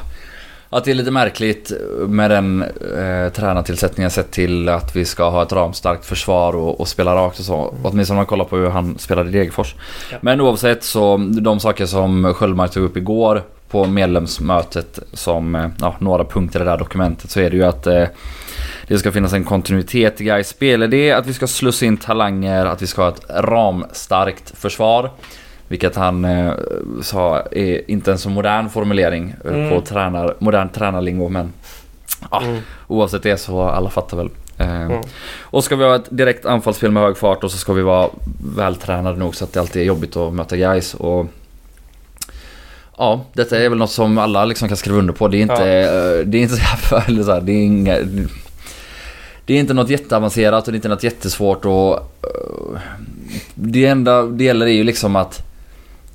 att 0.69 0.83
det 0.85 0.91
är 0.91 0.95
lite 0.95 1.11
märkligt 1.11 1.71
med 2.07 2.31
den 2.31 2.61
eh, 2.97 3.31
tränartillsättningen 3.33 4.11
sett 4.11 4.31
till 4.31 4.69
att 4.69 4.95
vi 4.95 5.05
ska 5.05 5.29
ha 5.29 5.43
ett 5.43 5.51
ramstarkt 5.51 6.05
försvar 6.05 6.55
och, 6.55 6.79
och 6.79 6.87
spela 6.87 7.15
rakt 7.15 7.39
och 7.39 7.45
så. 7.45 7.73
Åtminstone 7.83 8.15
om 8.15 8.17
man 8.17 8.25
kollar 8.25 8.45
på 8.45 8.55
hur 8.57 8.69
han 8.69 8.97
spelade 8.97 9.29
i 9.29 9.31
Degerfors. 9.33 9.75
Ja. 10.11 10.17
Men 10.21 10.41
oavsett 10.41 10.83
så 10.83 11.17
de 11.41 11.59
saker 11.59 11.85
som 11.85 12.33
Sköldmark 12.33 12.71
tog 12.71 12.83
upp 12.83 12.97
igår 12.97 13.43
på 13.71 13.85
medlemsmötet 13.85 14.99
som 15.13 15.55
eh, 15.55 15.67
ja, 15.81 15.95
några 15.99 16.23
punkter 16.25 16.59
i 16.59 16.63
det 16.63 16.69
där 16.69 16.77
dokumentet 16.77 17.29
så 17.31 17.39
är 17.39 17.49
det 17.49 17.55
ju 17.57 17.63
att 17.63 17.87
eh, 17.87 18.03
det 18.87 18.97
ska 18.97 19.11
finnas 19.11 19.33
en 19.33 19.43
kontinuitet 19.43 20.21
i 20.21 20.23
Gais 20.23 20.47
spelidé, 20.49 21.11
att 21.11 21.27
vi 21.27 21.33
ska 21.33 21.47
slussa 21.47 21.85
in 21.85 21.97
talanger, 21.97 22.65
att 22.65 22.81
vi 22.81 22.87
ska 22.87 23.01
ha 23.01 23.09
ett 23.09 23.21
ramstarkt 23.29 24.57
försvar. 24.57 25.11
Vilket 25.67 25.95
han 25.95 26.25
eh, 26.25 26.53
sa 27.01 27.39
är 27.51 27.91
inte 27.91 28.11
en 28.11 28.17
så 28.17 28.29
modern 28.29 28.69
formulering 28.69 29.33
eh, 29.45 29.53
Mm. 29.53 29.69
på 29.69 29.81
tränar, 29.81 30.35
modern 30.39 30.69
tränarlingo 30.69 31.29
men 31.29 31.53
Ja, 32.31 32.41
Mm. 32.43 32.59
Oavsett 32.87 33.23
det 33.23 33.37
så 33.37 33.61
alla 33.61 33.89
fattar 33.89 34.17
väl. 34.17 34.29
Eh, 34.57 34.81
Mm. 34.81 35.01
Och 35.41 35.63
ska 35.63 35.75
vi 35.75 35.83
ha 35.83 35.95
ett 35.95 36.07
direkt 36.09 36.45
anfallsspel 36.45 36.91
med 36.91 37.03
hög 37.03 37.17
fart 37.17 37.43
och 37.43 37.51
så 37.51 37.57
ska 37.57 37.73
vi 37.73 37.81
vara 37.81 38.09
vältränade 38.55 39.17
nog 39.19 39.35
så 39.35 39.43
att 39.43 39.53
det 39.53 39.59
alltid 39.59 39.81
är 39.81 39.85
jobbigt 39.85 40.15
att 40.17 40.33
möta 40.33 40.55
guys 40.55 40.93
och 40.93 41.25
Ja, 42.99 43.25
detta 43.33 43.57
är 43.57 43.69
väl 43.69 43.77
något 43.77 43.91
som 43.91 44.17
alla 44.17 44.45
liksom 44.45 44.67
kan 44.67 44.77
skriva 44.77 44.97
under 44.99 45.13
på. 45.13 45.27
Det 45.27 45.37
är 45.37 45.41
inte, 45.41 45.65
eh, 45.65 46.25
det 46.25 46.37
är 46.37 46.41
inte 46.41 46.55
så 46.55 46.61
här, 46.61 47.03
eller 47.07 47.23
så 47.23 47.31
här, 47.33 47.41
det 47.41 47.51
är 47.51 47.63
inga, 47.65 47.97
Det 49.45 49.53
är 49.53 49.59
inte 49.59 49.73
något 49.73 49.89
jätteavancerat 49.89 50.67
och 50.67 50.71
det 50.71 50.75
är 50.75 50.77
inte 50.77 50.87
något 50.89 51.03
jättesvårt 51.03 51.65
och 51.65 51.93
eh, 51.93 52.79
Det 53.53 53.85
enda 53.85 54.23
det 54.23 54.43
gäller 54.43 54.65
är 54.65 54.71
ju 54.71 54.83
liksom 54.83 55.15
att 55.15 55.41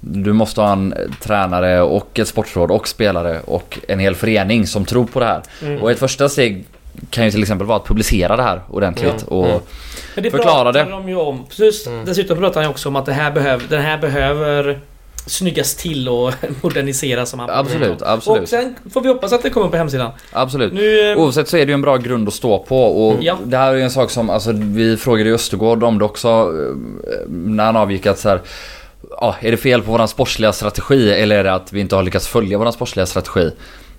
Du 0.01 0.33
måste 0.33 0.61
ha 0.61 0.73
en 0.73 0.95
tränare 1.23 1.83
och 1.83 2.19
ett 2.19 2.29
sportråd 2.29 2.71
och 2.71 2.89
spelare 2.89 3.41
och 3.45 3.79
en 3.89 3.99
hel 3.99 4.15
förening 4.15 4.67
som 4.67 4.85
tror 4.85 5.05
på 5.05 5.21
det 5.21 5.27
här. 5.27 5.43
Mm. 5.63 5.83
Och 5.83 5.91
ett 5.91 5.99
första 5.99 6.29
steg 6.29 6.65
kan 7.11 7.25
ju 7.25 7.31
till 7.31 7.43
exempel 7.43 7.67
vara 7.67 7.79
att 7.79 7.87
publicera 7.87 8.37
det 8.37 8.43
här 8.43 8.61
ordentligt. 8.71 9.25
Ja. 9.29 9.37
och 9.37 9.47
Mm. 9.47 9.61
Men 10.15 10.25
det 10.25 10.31
Förklara 10.31 10.73
pratar 10.73 10.85
det. 10.85 10.91
de 10.91 11.09
ju 11.09 11.17
om. 11.17 11.45
Precis, 11.49 11.87
Mm. 11.87 12.05
Dessutom 12.05 12.39
pratar 12.39 12.55
han 12.61 12.65
ju 12.65 12.71
också 12.71 12.89
om 12.89 12.97
att 12.97 13.07
det 13.07 13.13
här 13.13 13.31
behöver, 13.31 13.65
den 13.69 13.83
här 13.83 13.99
behöver 13.99 14.81
snyggas 15.27 15.75
till 15.75 16.09
och 16.09 16.33
moderniseras 16.63 17.31
som 17.31 17.41
han 17.41 17.51
Absolut, 17.51 18.01
Och 18.03 18.11
absolut. 18.11 18.49
sen 18.49 18.75
får 18.93 19.01
vi 19.01 19.09
hoppas 19.09 19.33
att 19.33 19.43
det 19.43 19.51
kommer 19.51 19.69
på 19.69 19.77
hemsidan. 19.77 20.11
Absolut. 20.33 20.73
Nu... 20.73 21.13
eh, 21.13 21.19
Oavsett 21.19 21.49
så 21.49 21.57
är 21.57 21.67
det 21.67 21.71
ju 21.71 21.75
en 21.75 21.83
bra 21.83 21.97
grund 21.97 22.29
att 22.29 22.35
stå 22.35 22.59
på 22.59 22.83
och 23.09 23.23
Ja. 23.23 23.39
det 23.45 23.57
här 23.57 23.73
är 23.73 23.77
ju 23.77 23.83
en 23.83 23.91
sak 23.91 24.11
som, 24.11 24.31
alltså 24.31 24.53
vi 24.57 24.97
frågade 24.97 25.29
ju 25.29 25.35
Östergård 25.35 25.83
om 25.85 25.99
det 25.99 26.05
också 26.05 26.29
eh, 26.29 27.29
när 27.29 27.65
han 27.65 27.77
avgick 27.77 28.07
att 28.07 28.19
så 28.19 28.29
här, 28.29 28.41
ja, 29.11 29.35
är 29.41 29.51
det 29.51 29.57
fel 29.57 29.83
på 29.83 29.91
våran 29.93 30.09
sportsliga 30.09 30.53
strategi 30.53 31.13
eller 31.13 31.37
är 31.39 31.45
det 31.45 31.53
att 31.55 31.73
vi 31.73 31.81
inte 31.81 31.97
har 31.97 32.03
lyckats 32.03 32.29
följa 32.29 32.59
våran 32.59 32.73
sportsliga 32.73 33.07
strategi? 33.07 33.51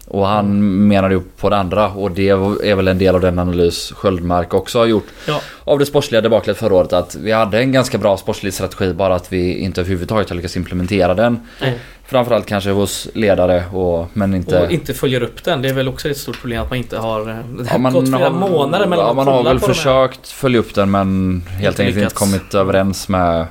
Och 0.07 0.27
han 0.27 0.59
menade 0.87 1.13
ju 1.13 1.21
på 1.37 1.49
det 1.49 1.57
andra 1.57 1.87
och 1.89 2.11
det 2.11 2.29
är 2.29 2.75
väl 2.75 2.87
en 2.87 2.97
del 2.97 3.15
av 3.15 3.21
den 3.21 3.39
analys 3.39 3.91
Sköldmark 3.95 4.53
också 4.53 4.79
har 4.79 4.85
gjort 4.85 5.07
Ja. 5.27 5.41
av 5.63 5.79
det 5.79 5.85
sportsliga 5.85 6.21
debaclet 6.21 6.57
förra 6.57 6.75
året 6.75 6.93
att 6.93 7.15
vi 7.15 7.31
hade 7.31 7.59
en 7.59 7.71
ganska 7.71 7.97
bra 7.97 8.17
sportslig 8.17 8.53
strategi 8.53 8.93
bara 8.93 9.15
att 9.15 9.33
vi 9.33 9.57
inte 9.57 9.81
överhuvudtaget 9.81 10.29
har 10.29 10.35
lyckats 10.35 10.57
implementera 10.57 11.13
den. 11.13 11.39
Nej. 11.61 11.79
Framförallt 12.07 12.45
kanske 12.45 12.69
hos 12.69 13.07
ledare 13.13 13.63
och 13.73 14.07
men 14.13 14.33
inte... 14.33 14.61
Och 14.65 14.71
inte 14.71 14.93
följer 14.93 15.23
upp 15.23 15.43
den. 15.43 15.61
Det 15.61 15.69
är 15.69 15.73
väl 15.73 15.87
också 15.87 16.09
ett 16.09 16.17
stort 16.17 16.41
problem 16.41 16.61
att 16.63 16.69
man 16.69 16.77
inte 16.77 16.97
har... 16.97 17.19
eh, 17.29 17.35
Det 17.59 17.69
har 17.69 17.79
Ja, 17.79 17.89
gått 17.89 18.07
flera 18.09 18.29
månader 18.29 18.87
mellan 18.87 19.07
ja, 19.07 19.13
man 19.13 19.27
har 19.27 19.43
väl 19.43 19.59
försökt 19.59 20.27
följa 20.27 20.59
upp 20.59 20.75
den 20.75 20.91
men 20.91 21.41
helt 21.47 21.59
Inte 21.73 21.81
enkelt 21.81 21.95
lyckats. 21.97 22.13
inte 22.23 22.37
kommit 22.37 22.53
överens 22.53 23.09
med 23.09 23.45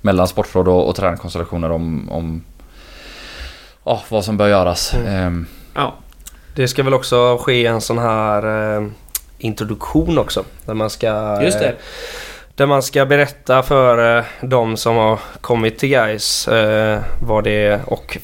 mellan 0.00 0.28
sportråd 0.28 0.68
och, 0.68 0.88
och 0.88 0.96
tränarkonstellationer 0.96 1.70
om, 1.70 2.08
om 2.10 2.44
ja, 3.84 4.02
vad 4.08 4.24
som 4.24 4.36
bör 4.36 4.48
göras. 4.48 4.94
Mm. 4.94 5.06
Ehm, 5.26 5.46
Ja. 5.78 5.94
Det 6.54 6.68
ska 6.68 6.82
väl 6.82 6.94
också 6.94 7.38
ske 7.38 7.66
en 7.66 7.80
sån 7.80 7.98
här 7.98 8.76
eh, 8.76 8.86
introduktion 9.38 10.18
också. 10.18 10.44
Där 10.64 10.74
man 10.74 10.90
ska... 10.90 11.38
Just 11.42 11.58
det. 11.58 11.68
eh, 11.68 11.74
Där 12.54 12.66
man 12.66 12.82
ska 12.82 13.06
berätta 13.06 13.62
för 13.62 14.18
eh, 14.18 14.24
de 14.40 14.76
som 14.76 14.96
har 14.96 15.18
kommit 15.40 15.78
till 15.78 15.88
Gais 15.88 16.48
eh, 16.48 16.98
vad 17.22 17.44
det 17.44 17.66
är 17.66 17.80
och 17.86 18.18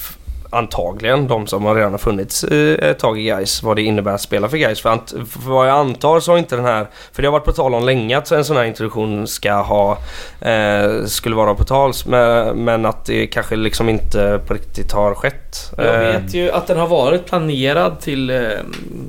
antagligen 0.55 1.28
de 1.28 1.46
som 1.46 1.64
har 1.64 1.74
redan 1.74 1.90
har 1.92 1.98
funnits 1.98 2.44
eh, 2.44 2.88
ett 2.90 2.98
tag 2.98 3.18
i 3.18 3.22
Gais 3.24 3.62
vad 3.62 3.76
det 3.76 3.82
innebär 3.82 4.12
att 4.12 4.20
spela 4.20 4.48
för 4.48 4.57
Gais. 4.57 4.80
För, 4.80 4.98
för 5.26 5.50
vad 5.50 5.68
jag 5.68 5.76
antar 5.76 6.20
så 6.20 6.32
har 6.32 6.38
inte 6.38 6.57
den 6.57 6.64
här, 6.64 6.86
för 7.12 7.22
det 7.22 7.28
har 7.28 7.32
varit 7.32 7.44
på 7.44 7.52
tal 7.52 7.74
om 7.74 7.84
länge 7.84 8.18
att 8.18 8.30
en 8.30 8.44
sån 8.44 8.57
här 8.57 8.64
introduktion 8.64 9.26
ska 9.26 9.52
ha, 9.52 9.98
eh, 10.40 11.05
skulle 11.07 11.36
vara 11.36 11.55
på 11.55 11.64
tals 11.64 12.07
men, 12.07 12.57
men 12.64 12.86
att 12.86 13.05
det 13.05 13.26
kanske 13.26 13.57
liksom 13.57 13.88
inte 13.88 14.40
på 14.46 14.55
riktigt 14.55 14.92
har 14.92 15.14
skett. 15.14 15.72
Jag 15.76 15.86
Eh, 15.86 16.00
vet 16.00 16.34
ju 16.34 16.50
att 16.50 16.66
den 16.66 16.78
har 16.78 16.86
varit 16.86 17.26
planerad 17.26 18.00
till 18.00 18.30
eh, 18.30 18.40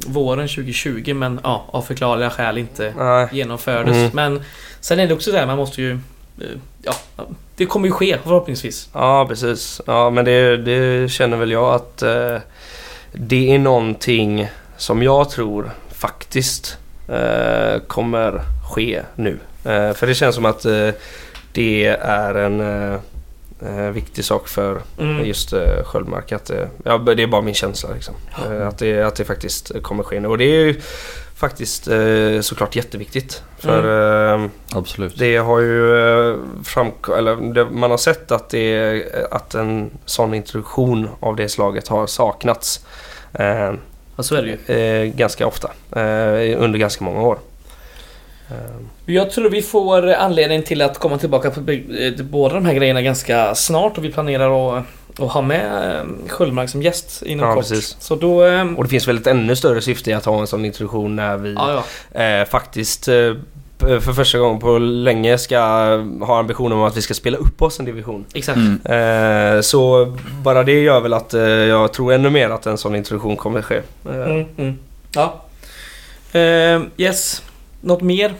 våren 0.07 0.47
2020 0.47 1.13
men 1.13 1.39
ja, 1.43 1.65
av 1.71 1.81
förklarliga 1.81 2.29
skäl 2.29 2.57
inte 2.57 2.93
nej. 2.97 3.27
genomfördes. 3.31 3.95
Mm. 3.95 4.09
Men 4.13 4.43
sen 4.79 4.99
är 4.99 5.07
det 5.07 5.13
också 5.13 5.31
så 5.31 5.37
här, 5.37 5.45
man 5.45 5.57
måste 5.57 5.81
ju... 5.81 5.91
eh, 5.91 5.97
Ja, 6.83 6.93
det 7.57 7.65
kommer 7.65 7.87
ju 7.87 7.91
ske 7.91 8.17
förhoppningsvis. 8.23 8.89
Ja 8.93 9.25
precis. 9.29 9.81
Ja 9.87 10.09
men 10.09 10.25
det, 10.25 10.57
det 10.57 11.11
känner 11.11 11.37
väl 11.37 11.51
jag 11.51 11.73
att 11.73 12.01
eh, 12.01 12.37
det 13.11 13.55
är 13.55 13.59
någonting 13.59 14.47
som 14.77 15.03
jag 15.03 15.29
tror 15.29 15.71
faktiskt 15.91 16.77
eh, 17.09 17.79
kommer 17.87 18.41
ske 18.73 19.01
nu. 19.15 19.39
Eh, 19.65 19.93
för 19.93 20.07
det 20.07 20.15
känns 20.15 20.35
som 20.35 20.45
att 20.45 20.65
eh, 20.65 20.89
det 21.51 21.85
är 22.01 22.35
en 22.35 22.59
eh, 22.61 22.99
eh, 23.61 23.89
viktig 23.91 24.25
sak 24.25 24.47
för 24.47 24.81
Mm. 24.99 25.25
just 25.25 25.53
eh, 25.53 25.83
Sköldmark. 25.85 26.31
Att, 26.31 26.51
ja, 26.83 26.97
det 26.97 27.23
är 27.23 27.27
bara 27.27 27.41
min 27.41 27.53
känsla 27.53 27.89
liksom. 27.93 28.15
Att, 28.67 28.77
det, 28.77 29.01
att 29.01 29.15
det 29.15 29.25
faktiskt 29.25 29.71
kommer 29.83 30.03
ske 30.03 30.19
nu. 30.19 30.27
Och 30.27 30.37
det 30.37 30.43
är 30.45 30.65
ju 30.65 30.81
faktiskt 31.35 31.87
eh, 31.87 32.39
såklart 32.41 32.75
jätteviktigt. 32.75 33.43
För 33.59 34.33
eh, 34.33 34.45
absolut. 34.71 35.19
det 35.19 35.37
har 35.37 35.59
ju 35.59 35.97
eh, 35.97 36.35
framk- 36.63 37.17
eller 37.17 37.53
det, 37.53 37.65
man 37.65 37.91
har 37.91 37.97
sett 37.97 38.31
att, 38.31 38.49
det, 38.49 39.03
att 39.31 39.53
en 39.55 39.89
sån 40.05 40.33
introduktion 40.33 41.09
av 41.19 41.35
det 41.35 41.49
slaget 41.49 41.87
har 41.87 42.07
saknats 42.07 42.85
eh, 43.33 43.73
Ja, 44.17 44.23
så 44.23 44.35
är 44.35 44.41
det 44.67 44.73
ju. 44.73 44.75
eh, 44.79 45.13
ganska 45.15 45.47
ofta 45.47 45.71
eh, 45.95 46.61
under 46.63 46.79
ganska 46.79 47.03
många 47.05 47.21
år. 47.21 47.37
Eh, 48.49 49.13
Jag 49.15 49.31
tror 49.31 49.49
vi 49.49 49.61
får 49.61 50.07
anledning 50.13 50.63
till 50.63 50.81
att 50.81 50.99
komma 50.99 51.17
tillbaka 51.17 51.51
på 51.51 51.59
eh, 51.71 52.13
båda 52.23 52.53
de 52.55 52.65
här 52.65 52.73
grejerna 52.73 53.01
ganska 53.01 53.55
snart 53.55 53.97
och 53.97 54.03
vi 54.03 54.11
planerar 54.11 54.77
att, 54.77 54.83
att 55.19 55.31
ha 55.31 55.41
med 55.41 55.95
eh, 55.99 56.05
Sköldmark 56.29 56.69
som 56.69 56.81
gäst 56.81 57.23
inom 57.25 57.47
Ja, 57.47 57.53
kort. 57.55 57.63
precis. 57.69 57.95
Så 57.99 58.15
då... 58.15 58.45
eh, 58.45 58.73
och 58.73 58.83
det 58.83 58.89
finns 58.89 59.07
väl 59.07 59.17
ett 59.17 59.27
ännu 59.27 59.55
större 59.55 59.81
syfte 59.81 60.09
i 60.11 60.13
att 60.13 60.25
ha 60.25 60.39
en 60.41 60.47
sån 60.47 60.65
introduktion 60.65 61.15
när 61.15 61.37
vi 61.37 61.53
Ja, 61.53 61.83
ja. 62.13 62.21
eh, 62.21 62.45
faktiskt 62.47 63.07
eh, 63.07 63.33
för 63.79 64.13
första 64.13 64.37
gången 64.39 64.59
på 64.59 64.77
länge 64.77 65.37
ska 65.37 65.59
ha 66.21 66.39
ambitionen 66.39 66.77
om 66.77 66.83
att 66.83 66.97
vi 66.97 67.01
ska 67.01 67.13
spela 67.13 67.37
upp 67.37 67.61
oss 67.61 67.79
en 67.79 67.85
division. 67.85 68.25
Exakt. 68.33 68.57
Mm. 68.57 69.55
Eh, 69.55 69.61
så 69.61 70.13
bara 70.43 70.63
det 70.63 70.81
gör 70.81 70.99
väl 71.01 71.13
att 71.13 71.33
eh, 71.33 71.41
jag 71.43 71.93
tror 71.93 72.13
ännu 72.13 72.29
mer 72.29 72.49
att 72.49 72.65
en 72.65 72.77
sån 72.77 72.95
introduktion 72.95 73.35
kommer 73.37 73.61
ske. 73.61 73.75
Eh, 74.09 74.15
Mm, 74.15 74.45
mm. 74.57 74.77
Ja. 75.15 75.41
Eh, 76.39 76.81
yes. 76.97 77.43
Något 77.81 78.01
mer? 78.01 78.33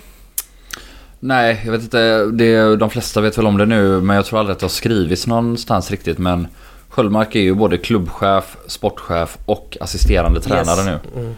Nej, 1.20 1.62
jag 1.66 1.72
vet 1.72 1.82
inte. 1.82 2.26
Det, 2.26 2.76
de 2.76 2.90
flesta 2.90 3.22
vet 3.22 3.38
väl 3.38 3.48
om 3.48 3.58
det 3.58 3.66
nu 3.66 4.02
men 4.02 4.16
jag 4.16 4.26
tror 4.26 4.40
aldrig 4.40 4.54
att 4.54 4.60
det 4.60 4.64
har 4.66 4.70
skrivits 4.70 5.28
någonstans 5.28 5.92
riktigt 5.92 6.18
men 6.18 6.48
Sköldmark 6.96 7.36
är 7.36 7.40
ju 7.40 7.54
både 7.54 7.78
klubbchef, 7.78 8.58
sportchef 8.68 9.38
och 9.46 9.78
assisterande 9.82 10.42
tränare 10.42 10.92
Yes. 10.92 11.02
nu. 11.16 11.22
Mm. 11.22 11.36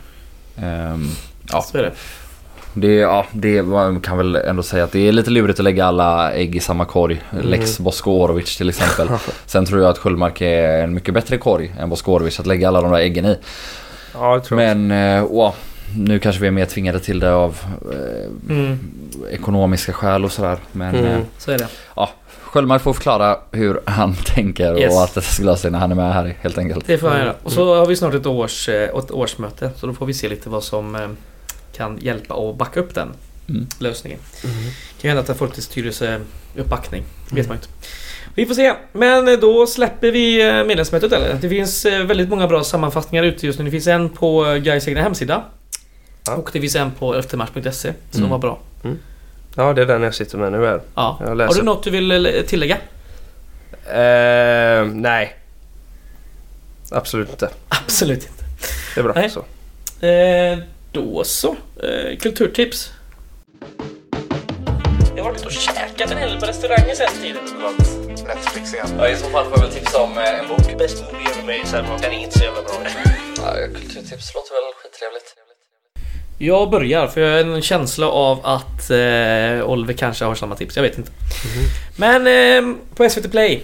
Ehm, 0.94 1.08
ja, 1.52 1.62
Så 1.62 1.78
är 1.78 1.82
det. 1.84 1.92
Det, 2.74 2.94
ja, 2.96 3.26
det 3.32 3.64
man 3.64 4.02
kan 4.02 4.18
väl 4.18 4.36
ändå 4.36 4.64
säga 4.64 4.84
att 4.84 4.92
det 4.92 5.08
är 5.08 5.12
lite 5.12 5.30
lurigt 5.30 5.60
att 5.60 5.64
lägga 5.64 5.86
alla 5.86 6.34
ägg 6.34 6.56
i 6.56 6.60
samma 6.60 6.86
korg. 6.86 7.22
Mm. 7.34 7.46
Lex 7.46 7.80
Bosko 7.80 8.12
Orovic 8.12 8.58
till 8.58 8.70
exempel. 8.70 9.08
Sen 9.46 9.66
tror 9.66 9.82
jag 9.82 9.90
att 9.90 9.98
Sköldmark 9.98 10.42
är 10.42 10.84
en 10.84 10.94
mycket 10.94 11.14
bättre 11.14 11.38
korg 11.38 11.76
än 11.80 11.90
Bosko 11.90 12.12
Orovic 12.12 12.40
att 12.40 12.48
lägga 12.48 12.68
alla 12.68 12.82
de 12.82 12.92
där 12.92 13.00
äggen 13.00 13.26
i. 13.26 13.38
Ja, 14.14 14.36
det 14.36 14.42
tror 14.42 14.62
jag. 14.62 14.78
Men, 14.78 15.18
eh, 15.18 15.26
åh, 15.30 15.54
nu 15.98 16.20
kanske 16.20 16.42
vi 16.42 16.48
är 16.48 16.52
mer 16.52 16.66
tvingade 16.66 17.00
till 17.00 17.20
det 17.20 17.34
av 17.34 17.58
eh, 17.92 18.56
Mm. 18.56 18.80
ekonomiska 19.32 19.94
skäl 19.94 20.26
och 20.26 20.32
sådär. 20.32 20.58
Men 20.72 20.96
Mm. 20.96 21.12
eh, 21.12 21.20
Så 21.38 21.52
är 21.52 21.58
det. 21.58 21.68
Sköldmark 22.58 22.82
får 22.82 22.94
förklara 22.94 23.40
hur 23.52 23.80
han 23.86 24.16
tänker 24.26 24.80
Yes. 24.80 24.94
och 24.96 25.04
att 25.04 25.14
det 25.14 25.22
ska 25.22 25.44
lösa 25.44 25.62
sig 25.62 25.72
när 25.72 25.80
han 25.80 25.92
är 25.92 25.96
med 25.96 26.14
här 26.14 26.38
helt 26.42 26.58
enkelt. 26.58 26.88
Det 26.88 26.98
får 26.98 27.08
han 27.08 27.16
Mm. 27.18 27.28
göra. 27.28 27.38
Och 27.44 27.52
så 27.52 27.76
har 27.76 27.86
vi 27.86 27.96
snart 27.96 28.14
ett, 28.14 28.26
års, 28.26 28.70
eh, 28.70 28.84
ett 29.00 29.12
årsmöte. 29.12 29.72
Så 29.76 29.88
då 29.88 29.94
får 29.94 30.06
vi 30.06 30.14
se 30.14 30.30
lite 30.30 30.50
vad 30.50 30.64
som 30.64 30.96
eh, 30.96 31.02
kan 31.74 31.98
hjälpa 32.02 32.34
och 32.34 32.56
backa 32.56 32.80
upp 32.80 32.96
den 32.96 33.08
Mm. 33.50 33.68
lösningen. 33.80 34.20
Mm. 34.44 34.56
Det 34.66 35.02
kan 35.02 35.10
hända 35.10 35.22
att 35.22 35.28
det 35.28 35.36
får 35.36 35.48
lite 35.48 35.62
styrelseuppbackning. 35.62 37.04
vet 37.32 37.48
man 37.48 37.58
inte. 37.58 37.68
Vi 38.36 38.46
får 38.46 38.54
se. 38.56 38.74
Men 38.92 39.28
eh, 39.28 39.34
då 39.40 39.68
släpper 39.68 40.12
vi 40.12 40.38
medlemsmötet 40.68 41.12
eller? 41.14 41.34
Det 41.42 41.50
finns 41.50 41.86
väldigt 41.86 42.30
många 42.30 42.48
bra 42.48 42.64
sammanfattningar 42.64 43.24
ute 43.24 43.46
just 43.46 43.60
nu. 43.60 43.66
Det 43.66 43.72
finns 43.72 43.88
en 43.88 44.10
på 44.10 44.44
Gais 44.64 44.88
egna 44.88 45.02
hemsida. 45.02 45.44
Ja. 46.28 46.34
Och 46.36 46.50
det 46.54 46.62
finns 46.62 46.76
en 46.76 46.92
på 46.92 47.16
eftermatch.se 47.16 47.94
som 48.12 48.20
Mm. 48.20 48.30
var 48.32 48.38
bra. 48.38 48.60
Ja, 49.58 49.74
det 49.74 49.82
är 49.82 49.86
den 49.86 50.04
jag 50.04 50.16
sitter 50.16 50.38
med 50.38 50.52
nu 50.52 50.66
här. 50.66 50.82
Ja. 50.96 51.18
Jag 51.20 51.28
Har 51.28 51.54
du 51.54 51.64
något 51.64 51.84
du 51.84 51.90
vill 51.90 52.26
eh, 52.26 52.42
tillägga? 52.42 52.78
Eh, 53.86 54.86
nej. 54.86 55.36
Absolut 56.92 57.30
inte. 57.30 57.50
Absolut 57.70 58.24
inte. 58.24 58.44
Det 58.96 59.02
är 59.02 59.04
bra 59.04 59.14
Nej. 59.16 59.30
så. 59.30 59.40
Eh, 60.06 60.58
då 60.92 61.24
så. 61.24 61.56
Eh, 61.84 62.18
kulturtips. 62.18 62.92
Jag 65.16 65.24
har 65.24 65.32
varit 65.32 65.46
och 65.46 65.52
käkat 65.52 66.12
en 66.12 66.18
hel 66.18 66.30
del 66.30 66.40
på 66.40 66.46
restauranger 66.46 66.96
sen 66.96 67.22
tiden. 67.22 67.44
Netflix 68.28 68.74
igen. 68.74 68.88
Ja, 68.98 69.10
I 69.10 69.16
så 69.16 69.30
fall 69.30 69.46
får 69.46 69.54
jag 69.54 69.62
väl 69.62 69.72
tipsa 69.72 70.02
om 70.02 70.18
en 70.18 70.48
bok. 70.48 70.78
Bäst 70.78 71.04
movie 71.04 71.28
ever 71.32 71.42
made 71.42 71.66
sen 71.66 71.86
den 72.02 72.12
är 72.12 72.20
inte 72.20 72.40
så 72.40 72.46
jävla 72.46 72.62
bra. 72.62 72.74
Ja, 73.38 73.54
kulturtips 73.74 74.34
låter 74.36 74.54
väl 74.54 74.74
skittrevligt. 74.84 75.47
Jag 76.38 76.70
börjar 76.70 77.08
för 77.08 77.22
jag 77.22 77.46
har 77.46 77.56
en 77.56 77.62
känsla 77.62 78.08
av 78.10 78.40
att 78.46 78.90
eh, 78.90 79.70
Oliver 79.70 79.94
kanske 79.98 80.26
har 80.26 80.36
samma 80.36 80.56
tips. 80.56 80.76
Jag 80.76 80.84
vet 80.84 80.98
inte. 80.98 81.12
Men 81.96 82.28
eh, 82.28 82.76
på 82.96 83.10
SVT 83.10 83.32
Play 83.32 83.64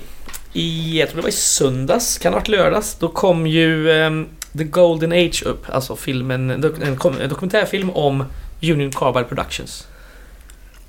i, 0.54 1.00
jag 1.00 1.10
tror 1.10 1.16
det 1.16 1.22
var 1.22 1.30
i 1.30 1.32
söndags, 1.32 2.18
kan 2.18 2.32
det 2.32 2.36
ha 2.36 2.40
varit 2.40 2.48
lördags, 2.48 2.96
då 3.00 3.08
kom 3.08 3.48
ju 3.48 3.92
eh, 3.92 4.12
The 4.58 4.64
Golden 4.64 5.12
Age 5.12 5.44
upp. 5.46 5.66
Alltså 5.70 5.96
filmen, 5.96 6.50
en, 6.50 6.64
dok- 6.64 7.20
en, 7.22 7.30
dokumentärfilm 7.30 7.90
om 7.90 8.24
Union 8.62 8.92
Carbide 8.92 9.26
Productions. 9.26 9.88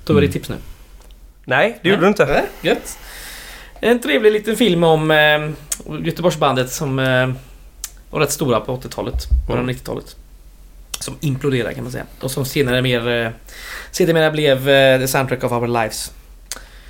Då 0.05 0.13
var 0.13 0.21
det 0.21 0.25
Mm. 0.27 0.33
tips 0.33 0.49
nu. 0.49 0.55
Nej, 1.45 1.79
det 1.83 1.89
gjorde 1.89 2.01
du 2.01 2.07
inte. 2.07 2.25
Nej, 2.25 2.43
gött. 2.61 2.97
En 3.79 4.01
trevlig 4.01 4.31
liten 4.31 4.55
film 4.55 4.83
om 4.83 5.11
eh, 5.11 5.49
Göteborgsbandet 6.05 6.71
som 6.71 6.99
eh, 6.99 7.29
var 8.09 8.19
rätt 8.19 8.31
stora 8.31 8.59
på 8.59 8.77
80-talet, 8.77 9.15
början 9.47 9.59
av 9.63 9.69
Mm. 9.69 9.75
90-talet. 9.75 10.15
Som 10.99 11.15
imploderade 11.21 11.73
kan 11.73 11.83
man 11.83 11.91
säga. 11.91 12.05
Och 12.21 12.31
som 12.31 12.45
senare 12.45 12.81
mer... 12.81 13.07
Eh, 13.25 13.29
sedermera 13.91 14.31
blev 14.31 14.69
eh, 14.69 14.99
The 14.99 15.07
Soundtrack 15.07 15.43
of 15.43 15.51
Our 15.51 15.67
Lives. 15.67 16.11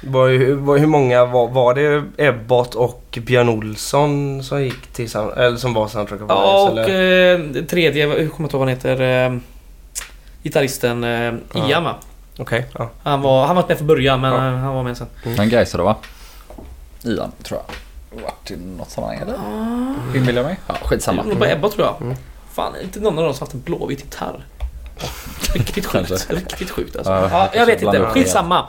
Var, 0.08 0.54
var, 0.56 0.78
hur 0.78 0.88
många 0.88 1.26
var, 1.26 1.48
var 1.48 1.74
det 1.74 2.04
Ebbot 2.18 2.76
och 2.76 3.18
Björn 3.26 3.50
Olsson 3.50 4.44
som 4.44 4.64
gick 4.64 4.88
till 4.88 5.16
eller 5.16 5.58
som 5.58 5.74
var 5.74 5.88
soundtrack 5.88 6.22
of 6.22 6.26
Ja, 6.30 6.70
Lives, 6.74 6.86
och 6.88 6.92
eller? 6.94 7.60
eh, 7.60 7.64
tredje, 7.66 8.06
hur 8.08 8.14
kommer 8.14 8.22
jag 8.28 8.46
inte 8.46 8.58
ihåg 8.58 8.60
vad 8.60 8.60
han 8.60 8.68
heter? 9.00 9.26
Eh, 9.32 9.38
gitarristen 10.44 11.04
eh, 11.04 11.34
Ja. 11.54 11.70
Ian 11.70 11.84
va? 11.84 11.96
Okej, 12.38 12.66
ja. 12.78 12.90
Han 13.04 13.22
var, 13.22 13.46
han 13.46 13.56
var 13.56 13.64
inte 13.64 13.72
med 13.72 13.78
från 13.78 13.88
början 13.88 14.22
men 14.22 14.32
Ja. 14.34 14.38
eh, 14.48 14.54
han 14.58 14.76
var 14.76 14.84
med 14.84 14.98
sen. 14.98 15.08
Han 15.38 15.50
Gaisare 15.50 15.82
va? 15.82 15.96
Ian, 17.04 17.32
tror 17.44 17.60
jag. 17.68 18.22
Vart 18.24 18.52
i 18.52 18.56
något 18.78 18.90
sammanhang 18.90 19.20
eller? 19.22 19.36
Inbillar 20.18 20.42
jag 20.42 20.46
mig? 20.46 20.58
Ja, 20.68 20.76
skitsamma. 20.84 21.24
Det 21.24 21.30
var 21.30 21.36
på 21.36 21.46
Ebba 21.46 21.70
tror 21.70 21.86
jag. 21.86 22.02
Mm. 22.02 22.18
Fan, 22.56 22.76
är 22.76 22.82
inte 22.84 23.00
någon 23.00 23.18
av 23.18 23.24
dem 23.24 23.34
som 23.34 23.44
haft 23.46 23.54
en 23.54 23.62
blåvit 23.62 24.00
gitarr? 24.00 24.46
Riktigt 25.54 25.86
sjukt. 25.86 26.08
Kanske. 26.08 26.34
Riktigt 26.34 26.70
sjukt 26.70 26.96
alltså. 26.96 27.12
Ja, 27.12 27.30
Ja, 27.32 27.50
jag 27.54 27.66
vet 27.66 27.82
inte. 27.82 28.06
Skitsamma. 28.06 28.68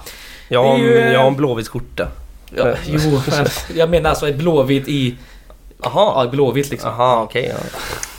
Jag, 0.48 0.62
har, 0.64 0.78
ju, 0.78 0.98
eh, 0.98 1.12
jag 1.12 1.20
har 1.20 1.26
en 1.26 1.36
blåvit 1.36 1.68
skjorta. 1.68 2.08
Ja, 2.56 2.74
jo, 2.86 3.20
men 3.30 3.46
jag 3.74 3.90
menar 3.90 4.10
alltså 4.10 4.28
ett 4.28 4.36
blåvitt 4.36 4.88
i... 4.88 5.14
Jaha. 5.82 6.24
Ja, 6.24 6.30
blåvitt 6.30 6.70
liksom. 6.70 6.90
Jaha, 6.90 7.22
okej. 7.22 7.52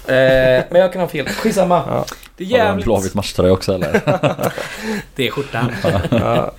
ja. 0.08 0.14
Eh, 0.14 0.64
men 0.70 0.82
jag 0.82 0.92
kan 0.94 1.02
ha 1.02 1.08
fel. 1.08 1.28
Skitsamma. 1.28 1.84
Ja. 1.88 2.06
Det 2.38 2.44
är 2.44 2.48
Har 2.50 2.58
du 2.58 2.62
en 2.62 2.68
jävligt... 2.68 2.86
blåvit 2.86 3.14
matchtröja 3.14 3.54
också 3.54 3.74
eller? 3.76 3.92
Det 5.16 5.28
är 5.28 5.32
skjortan. 5.32 5.72
Ja. 6.12 6.52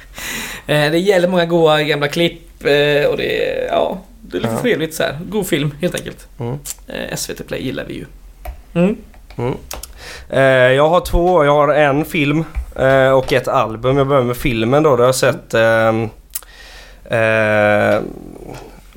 Eh, 0.66 0.90
det 0.90 0.98
gäller 0.98 1.28
många 1.28 1.46
goa 1.46 1.82
gamla 1.82 2.08
klipp 2.08 2.64
eh, 2.64 3.04
och 3.10 3.16
det 3.16 3.44
är... 3.48 3.66
Ja, 3.66 3.98
det 4.20 4.36
är 4.36 4.40
lite 4.40 4.54
Ja. 4.54 4.60
trevligt 4.60 4.94
så 4.94 5.02
här. 5.02 5.18
God 5.28 5.46
film 5.46 5.74
helt 5.80 5.94
enkelt. 5.94 6.26
Mm. 6.38 6.58
Eh, 6.86 7.16
SVT 7.16 7.46
Play 7.48 7.64
gillar 7.64 7.84
vi 7.84 7.94
ju. 7.94 8.04
Mm. 8.74 8.96
Mm. 9.38 9.54
Eh, 10.30 10.42
jag 10.72 10.88
har 10.88 11.00
två. 11.00 11.44
Jag 11.44 11.52
har 11.52 11.68
en 11.74 12.04
film 12.04 12.44
eh, 12.76 13.10
och 13.10 13.32
ett 13.32 13.48
album. 13.48 13.96
Jag 13.98 14.06
börjar 14.06 14.22
med 14.22 14.36
filmen 14.36 14.82
då. 14.82 14.96
Där 14.96 15.02
jag 15.02 15.08
har 15.08 15.12
sett... 15.12 15.54
eh, 15.54 15.92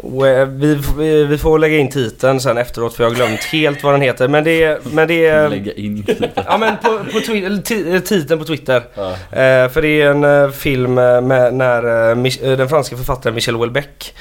we- 0.03 0.45
vi, 0.45 0.79
vi, 0.97 1.23
vi 1.23 1.37
får 1.37 1.59
lägga 1.59 1.77
in 1.77 1.89
titeln 1.89 2.39
sen 2.39 2.57
efteråt 2.57 2.93
för 2.93 3.03
jag 3.03 3.09
har 3.09 3.15
glömt 3.15 3.43
helt 3.43 3.83
vad 3.83 3.93
den 3.93 4.01
heter. 4.01 4.27
Men 4.27 4.43
det 4.43 4.63
är... 4.63 4.79
Men 4.93 5.07
det 5.07 5.25
är 5.25 5.49
Lägga 5.49 5.73
in 5.73 6.03
titeln. 6.03 6.31
ja 6.45 6.57
men 6.57 6.77
på, 6.77 6.89
på 7.11 7.33
eh, 7.33 7.99
titeln 8.01 8.39
på 8.39 8.45
Twitter. 8.45 8.83
Ja. 8.95 9.09
Eh, 9.11 9.69
för 9.69 9.81
det 9.81 10.01
är 10.01 10.09
en 10.11 10.23
eh, 10.23 10.49
film 10.49 10.97
eh, 10.97 11.21
med 11.21 11.53
när 11.53 12.11
eh, 12.11 12.51
eh, 12.51 12.57
den 12.57 12.69
franska 12.69 12.97
författaren 12.97 13.35
Michel 13.35 13.55
Houellebecq 13.55 14.13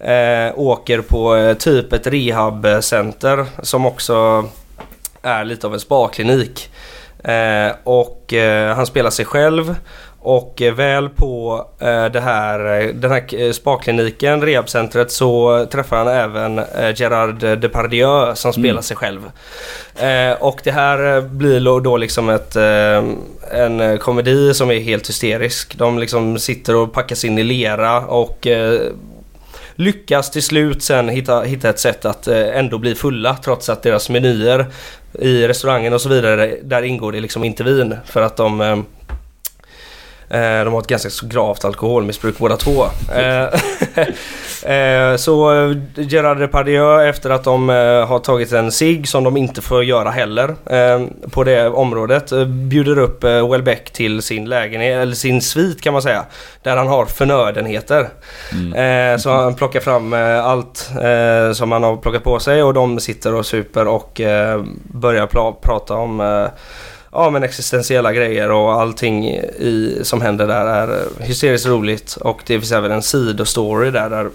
eh, 0.00 0.58
åker 0.58 1.00
på 1.00 1.36
eh, 1.36 1.54
typ 1.56 1.92
ett 1.92 2.06
rehabcenter 2.06 3.46
som 3.62 3.86
också 3.86 4.44
är 5.26 5.44
lite 5.44 5.66
av 5.66 5.74
en 5.74 5.80
spaklinik. 5.80 6.70
Eh, 7.24 7.76
och 7.84 8.32
eh, 8.32 8.76
han 8.76 8.86
spelar 8.86 9.10
sig 9.10 9.24
själv 9.24 9.74
och 10.20 10.62
eh, 10.62 10.74
väl 10.74 11.08
på 11.08 11.66
det 12.12 12.20
här, 12.20 12.58
den 12.92 13.10
här 13.10 13.52
spakliniken, 13.52 14.42
rehabcentret, 14.42 15.10
så 15.10 15.66
träffar 15.70 15.96
han 15.96 16.08
även 16.08 16.60
Gerard 16.96 17.58
Depardieu 17.58 18.34
som 18.34 18.52
spelar 18.52 18.70
Mm. 18.70 18.82
sig 18.82 18.96
själv. 18.96 19.30
Och 20.38 20.60
det 20.64 20.70
här 20.70 21.20
blir 21.20 21.80
då 21.80 21.96
liksom 21.96 22.28
ett, 22.28 22.56
en 23.50 23.98
komedi 23.98 24.54
som 24.54 24.70
är 24.70 24.80
helt 24.80 25.08
hysterisk. 25.08 25.78
De 25.78 25.98
liksom 25.98 26.38
sitter 26.38 26.76
och 26.76 26.92
packas 26.92 27.24
in 27.24 27.38
i 27.38 27.42
lera 27.42 28.00
och 28.00 28.46
lyckas 29.76 30.30
till 30.30 30.42
slut 30.42 30.82
sen 30.82 31.08
hitta, 31.08 31.42
hitta 31.42 31.70
ett 31.70 31.78
sätt 31.78 32.04
att 32.04 32.28
eh, 32.28 32.58
ändå 32.58 32.78
bli 32.78 32.94
fulla 32.94 33.36
trots 33.36 33.68
att 33.68 33.82
deras 33.82 34.10
menyer 34.10 34.66
i 35.12 35.48
restaurangen 35.48 35.92
och 35.92 36.00
så 36.00 36.08
vidare, 36.08 36.56
där 36.62 36.82
ingår 36.82 37.12
det 37.12 37.20
liksom 37.20 37.44
inte 37.44 37.64
vin 37.64 37.96
för 38.04 38.22
att 38.22 38.36
de 38.36 38.60
eh, 38.60 38.78
de 40.28 40.72
har 40.72 40.80
ett 40.80 40.86
ganska 40.86 41.26
gravt 41.26 41.64
alkoholmissbruk 41.64 42.38
båda 42.38 42.56
två. 42.56 42.84
Eh, 43.14 43.42
eh, 44.72 45.16
Så 45.16 45.52
eh, 45.52 45.76
Gerard 45.94 46.38
Depardieu 46.38 47.08
efter 47.08 47.30
att 47.30 47.44
de 47.44 47.70
eh, 47.70 48.06
har 48.06 48.18
tagit 48.18 48.52
en 48.52 48.72
cigg 48.72 49.08
som 49.08 49.24
de 49.24 49.36
inte 49.36 49.62
får 49.62 49.84
göra 49.84 50.10
heller 50.10 50.54
eh, 50.66 51.06
på 51.30 51.44
det 51.44 51.68
området 51.68 52.32
eh, 52.32 52.44
bjuder 52.44 52.98
upp 52.98 53.24
eh, 53.24 53.50
Welbeck 53.50 53.90
till 53.90 54.22
sin 54.22 54.44
lägenhet, 54.44 55.02
eller 55.02 55.14
sin 55.14 55.42
svit 55.42 55.82
kan 55.82 55.92
man 55.92 56.02
säga. 56.02 56.24
Där 56.62 56.76
han 56.76 56.86
har 56.86 57.06
förnödenheter. 57.06 58.08
Mm. 58.52 59.12
Eh, 59.12 59.18
så 59.18 59.30
han 59.30 59.54
plockar 59.54 59.80
fram 59.80 60.12
eh, 60.12 60.44
allt 60.46 60.90
eh, 61.02 61.52
som 61.52 61.72
han 61.72 61.82
har 61.82 61.96
plockat 61.96 62.24
på 62.24 62.38
sig 62.38 62.62
och 62.62 62.74
de 62.74 63.00
sitter 63.00 63.34
och 63.34 63.46
super 63.46 63.86
och 63.86 64.20
eh, 64.20 64.62
börjar 64.82 65.26
prata 65.62 65.94
om 65.94 66.20
eh, 66.20 66.46
ja, 67.16 67.30
men 67.30 67.42
existentiella 67.42 68.12
grejer 68.12 68.50
och 68.50 68.72
allting 68.72 69.28
i, 69.28 69.98
som 70.02 70.20
händer 70.20 70.46
där 70.46 70.66
är 70.66 70.88
eh, 70.88 71.26
hysteriskt 71.26 71.66
roligt. 71.66 72.16
Och 72.20 72.42
det 72.46 72.58
finns 72.58 72.72
även 72.72 72.92
en 72.92 73.02
sidostory 73.02 73.90
där. 73.90 74.10
där 74.10 74.30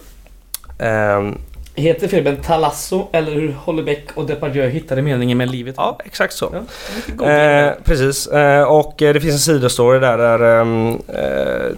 ehm, 0.79 1.38
Heter 1.75 2.07
filmen 2.07 2.38
Talasso 2.38 3.07
eller 3.11 3.32
hur 3.32 3.51
Hollebeck 3.53 4.05
och 4.13 4.25
Depardieu 4.25 4.69
hittade 4.69 5.01
meningen 5.01 5.38
med 5.38 5.51
livet? 5.51 5.75
ja, 5.77 5.99
exakt 6.05 6.34
så. 6.34 6.55
Ja, 7.19 7.29
Eh, 7.32 7.73
precis. 7.84 8.27
Eh, 8.27 8.63
och 8.63 9.01
eh, 9.01 9.13
det 9.13 9.21
finns 9.21 9.34
en 9.34 9.39
sidostory 9.55 9.99
där 9.99 10.17
där 10.17 10.61
ehm, 10.61 10.89
eh, 11.07 11.77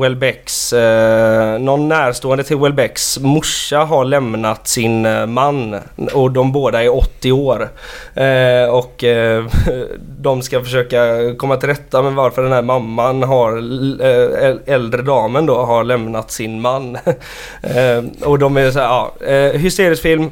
Welbecks, 0.00 0.72
eh, 0.72 1.58
någon 1.58 1.88
närstående 1.88 2.44
till 2.44 2.56
Welbecks 2.56 3.18
morsa 3.18 3.78
har 3.78 4.04
lämnat 4.04 4.68
sin 4.68 5.06
eh, 5.06 5.26
man 5.26 5.76
och 6.12 6.30
de 6.30 6.52
båda 6.52 6.82
är 6.82 6.96
80 6.96 7.32
år. 7.32 7.68
Eh, 8.14 8.68
och 8.70 9.04
eh, 9.04 9.44
de 10.20 10.42
ska 10.42 10.62
försöka 10.62 10.98
komma 11.36 11.56
till 11.56 11.68
rätta 11.68 12.02
med 12.02 12.12
varför 12.12 12.42
den 12.42 12.52
här 12.52 12.62
mamman 12.62 13.22
har, 13.22 13.56
eh, 14.04 14.56
äldre 14.74 15.02
damen 15.02 15.46
då, 15.46 15.64
har 15.64 15.84
lämnat 15.84 16.30
sin 16.30 16.60
man. 16.60 16.96
eh, 17.62 18.04
och 18.24 18.38
de 18.38 18.56
är 18.56 18.70
så 18.70 18.78
här, 18.78 18.86
ja, 18.86 19.26
eh, 19.26 19.60
hysterisk 19.60 20.02
film. 20.02 20.30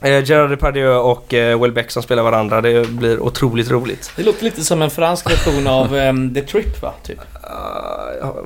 Eh, 0.00 0.24
Gerard 0.24 0.50
Depardieu 0.50 0.88
och 0.96 1.34
eh, 1.34 1.60
Welbeck 1.60 1.90
som 1.90 2.02
spelar 2.02 2.22
varandra. 2.22 2.60
Det 2.60 2.88
blir 2.88 3.20
otroligt 3.20 3.70
roligt. 3.70 4.12
Det 4.16 4.22
låter 4.22 4.44
lite 4.44 4.64
som 4.64 4.82
en 4.82 4.90
fransk 4.90 5.30
version 5.30 5.66
av 5.66 5.96
ehm, 5.98 6.34
The 6.34 6.40
Trip 6.42 6.82
va? 6.82 6.92
Typ. 7.02 7.18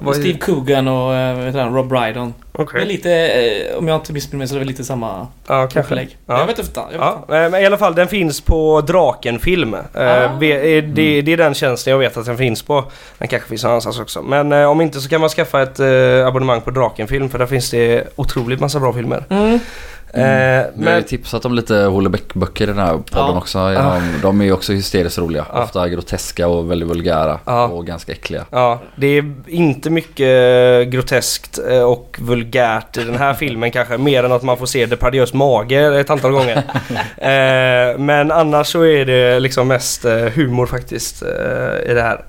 Uh, 0.07 0.13
Steve 0.13 0.39
Coogan 0.39 0.89
och 0.89 1.13
uh, 1.13 1.45
vet 1.45 1.55
du, 1.55 1.61
han, 1.61 1.75
Rob 1.75 1.89
Brydon. 1.89 2.35
Okej. 2.53 2.81
Det 2.81 2.87
är 2.87 2.89
lite, 2.89 3.13
eh, 3.13 3.79
om 3.79 3.89
jag 3.89 3.97
inte 3.97 4.13
missminner 4.13 4.39
mig 4.39 4.49
så 4.49 4.55
är 4.55 4.57
det 4.57 4.61
väl 4.61 4.69
lite 4.69 4.85
samma 4.85 5.27
Ja, 5.47 5.67
kanske. 5.73 5.81
upplägg. 5.81 6.17
Ja. 6.27 6.39
Jag 6.39 6.47
vet 6.47 6.59
inte. 6.59 6.81
Jag 6.81 6.87
vet 6.87 6.97
Ja, 7.01 7.19
inte. 7.23 7.37
eh, 7.39 7.51
men 7.51 7.63
i 7.63 7.67
alla 7.67 7.79
fall 7.79 7.95
den 7.95 8.09
finns 8.09 8.41
på 8.41 8.81
Draken-film. 8.81 9.75
Eh, 9.75 9.81
Ah. 9.95 10.29
ve- 10.41 10.79
eh, 10.79 10.85
det, 10.85 11.23
det 11.23 11.33
är 11.33 11.37
den 11.37 11.55
tjänsten 11.55 11.91
jag 11.91 11.99
vet 11.99 12.17
att 12.17 12.27
den 12.27 12.37
finns 12.37 12.63
på. 12.63 12.85
Den 13.19 13.29
kanske 13.29 13.49
finns 13.49 13.63
någon 13.63 13.71
annanstans 13.71 14.01
också. 14.01 14.23
Men 14.23 14.53
om 14.53 14.81
inte 14.81 15.01
så 15.01 15.09
kan 15.09 15.21
man 15.21 15.31
skaffa 15.31 15.63
ett 15.63 15.81
abonnemang 16.27 16.61
på 16.61 16.71
Draken-film 16.71 17.29
för 17.31 17.39
där 17.39 17.47
finns 17.47 17.71
det 17.71 18.05
otroligt 18.17 18.61
massa 18.61 18.81
bra 18.81 18.93
filmer. 18.93 19.25
Mm. 19.31 19.59
Eh, 20.15 20.21
Vi 20.23 20.25
har 20.25 20.65
ju 20.67 20.73
men, 20.85 21.03
tipsat 21.05 21.45
om 21.45 21.55
lite 21.55 21.75
Hållebäck-böcker 21.75 22.65
i 22.65 22.67
den 22.67 22.79
här 22.79 22.93
podden 22.93 23.05
Ja. 23.13 23.39
också. 23.39 23.59
De, 23.59 24.03
de 24.23 24.41
är 24.41 24.45
ju 24.45 24.53
också 24.53 24.73
hysteriskt 24.73 25.19
roliga. 25.19 25.47
Ja. 25.53 25.63
Ofta 25.63 25.89
groteska 25.89 26.49
och 26.49 26.71
väldigt 26.71 26.89
vulgära 26.89 27.39
Ja. 27.47 27.65
och 27.67 27.87
ganska 27.87 28.13
äckliga. 28.13 28.45
ja, 28.51 28.81
det 28.97 29.07
är 29.07 29.33
inte 29.47 29.91
mycket 29.91 30.89
groteskt 30.89 31.59
eh, 31.71 31.83
och 31.83 32.17
vulgärt 32.21 32.97
i 32.97 33.05
den 33.05 33.17
här 33.19 33.35
filmen 33.35 33.71
kanske. 33.71 33.99
Mer 33.99 34.25
än 34.25 34.33
att 34.33 34.43
man 34.43 34.57
får 34.57 34.67
se 34.67 34.87
Depardieux 34.87 35.33
mage 35.35 36.01
ett 36.01 36.11
antal 36.11 36.33
gånger. 36.33 36.57
eh, 37.17 37.99
men 37.99 38.31
annars 38.31 38.67
så 38.67 38.83
är 38.85 39.05
det 39.05 39.41
liksom 39.41 39.69
mest 39.69 40.05
eh, 40.05 40.17
humor 40.17 40.67
faktiskt 40.67 41.23
eh, 41.23 41.91
i 41.91 41.95
det 41.95 42.03
här. 42.03 42.25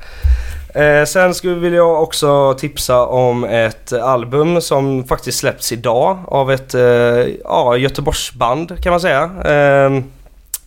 Eh, 0.74 1.06
sen 1.06 1.34
skulle 1.34 1.56
vill 1.56 1.74
jag 1.74 2.04
också 2.04 2.54
tipsa 2.54 3.06
om 3.06 3.44
ett 3.44 3.94
album 3.94 4.62
som 4.62 5.04
faktiskt 5.04 5.40
släppts 5.40 5.72
idag 5.72 6.18
av 6.28 6.52
ett 6.52 6.74
eh, 6.74 6.82
ja, 7.44 7.78
Göteborgsband 7.78 8.84
kan 8.84 8.92
man 8.92 9.00
säga. 9.00 9.30
Ehm, 9.46 10.04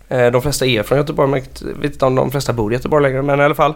eh, 0.08 0.30
de 0.30 0.42
flesta 0.42 0.66
är 0.66 0.82
från 0.82 0.98
Göteborg, 0.98 1.30
men 1.30 1.42
jag 1.60 1.82
vet 1.82 1.92
inte 1.92 2.04
om 2.04 2.14
de 2.14 2.30
flesta 2.30 2.52
bor 2.52 2.72
i 2.72 2.76
Göteborg 2.76 3.02
längre, 3.02 3.22
men 3.22 3.40
i 3.40 3.42
alla 3.42 3.54
fall. 3.54 3.74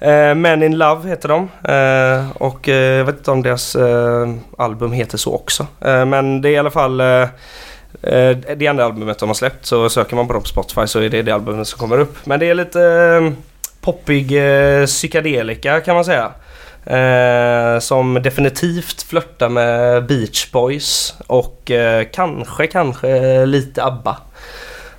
Eh, 0.00 0.34
Men 0.34 0.62
in 0.62 0.78
Love 0.78 1.08
heter 1.08 1.28
de. 1.28 1.48
Eh, 1.72 2.30
och 2.42 2.68
eh, 2.68 2.96
jag 2.96 3.04
vet 3.04 3.16
inte 3.18 3.30
om 3.30 3.42
deras 3.42 3.76
eh, 3.76 4.28
album 4.58 4.92
heter 4.92 5.18
så 5.18 5.34
också. 5.34 5.66
Eh, 5.80 6.04
men 6.04 6.42
det 6.42 6.48
är 6.48 6.52
i 6.52 6.58
alla 6.58 6.70
fall 6.70 7.00
eh, 7.00 7.22
eh, 8.02 8.36
det 8.56 8.66
enda 8.66 8.84
albumet 8.84 9.18
de 9.18 9.28
har 9.28 9.34
släppt. 9.34 9.66
Så 9.66 9.88
söker 9.88 10.16
man 10.16 10.26
på 10.26 10.32
dem 10.32 10.42
på 10.42 10.48
Spotify 10.48 10.86
så 10.86 10.98
är 11.00 11.08
det 11.08 11.22
det 11.22 11.32
albumet 11.32 11.68
som 11.68 11.78
kommer 11.78 11.98
upp. 11.98 12.16
Men 12.24 12.40
det 12.40 12.46
är 12.50 12.54
lite 12.54 12.82
eh, 12.82 13.32
poppig 13.80 14.32
eh, 14.32 14.86
psykedelika 14.86 15.80
kan 15.80 15.94
man 15.94 16.04
säga. 16.04 16.32
Eh, 16.84 17.78
som 17.78 18.14
definitivt 18.22 19.02
flörtar 19.02 19.48
med 19.48 20.06
Beach 20.06 20.50
Boys 20.52 21.14
och 21.26 21.70
eh, 21.70 22.06
kanske, 22.12 22.66
kanske 22.66 23.46
lite 23.46 23.84
ABBA. 23.84 24.16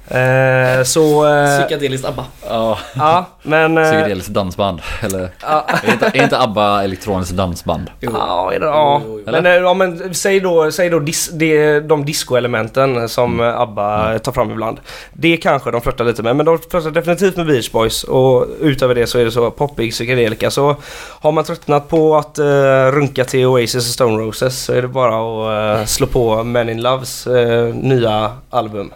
Eh, 0.09 0.83
så... 0.83 1.27
Eh, 1.27 1.59
Psykedeliskt 1.59 2.07
ABBA. 2.07 2.25
Ja, 2.49 2.77
ja, 2.95 3.25
men... 3.43 3.77
Eh, 3.77 3.83
psykedeliskt 3.83 4.29
dansband. 4.29 4.81
Eller 5.01 5.29
ja, 5.41 5.65
är 5.83 5.91
inte, 5.91 6.05
är 6.05 6.23
inte 6.23 6.39
ABBA 6.39 6.83
elektroniskt 6.83 7.33
dansband? 7.35 7.91
Ja, 7.99 8.51
är 8.53 8.59
det, 8.59 8.65
ja. 8.65 9.01
Jo, 9.05 9.11
jo, 9.11 9.23
jo. 9.25 9.31
Men, 9.31 9.45
eh, 9.45 9.51
ja, 9.51 9.73
men 9.73 10.13
säg 10.13 10.39
då, 10.39 10.71
säg 10.71 10.89
då 10.89 10.99
dis, 10.99 11.29
det, 11.33 11.79
de 11.79 12.05
discoelementen 12.05 13.09
som 13.09 13.33
Mm. 13.39 13.49
eh, 13.49 13.59
ABBA 13.61 14.19
tar 14.19 14.31
fram 14.31 14.51
ibland. 14.51 14.77
Det 15.13 15.37
kanske 15.37 15.71
de 15.71 15.81
flörtar 15.81 16.05
lite 16.05 16.23
med, 16.23 16.35
men 16.35 16.45
de 16.45 16.57
flörtar 16.69 16.91
definitivt 16.91 17.37
med 17.37 17.45
Beach 17.45 17.71
Boys 17.71 18.03
och 18.03 18.45
utöver 18.61 18.95
det 18.95 19.07
så 19.07 19.19
är 19.19 19.25
det 19.25 19.31
så 19.31 19.51
poppig 19.51 19.91
psykedelika. 19.91 20.51
Så 20.51 20.75
har 21.21 21.31
man 21.31 21.43
tröttnat 21.43 21.89
på 21.89 22.17
att 22.17 22.39
uh, 22.39 22.45
runka 22.91 23.23
till 23.25 23.45
Oasis 23.45 23.75
och 23.75 23.93
Stone 23.93 24.17
Roses 24.23 24.63
så 24.63 24.73
är 24.73 24.81
det 24.81 24.87
bara 24.87 25.15
att 25.15 25.79
eh, 25.79 25.85
slå 25.85 26.07
på 26.07 26.43
Men 26.43 26.69
in 26.69 26.81
Loves 26.81 27.27
eh, 27.27 27.73
nya 27.75 28.31
album. 28.49 28.91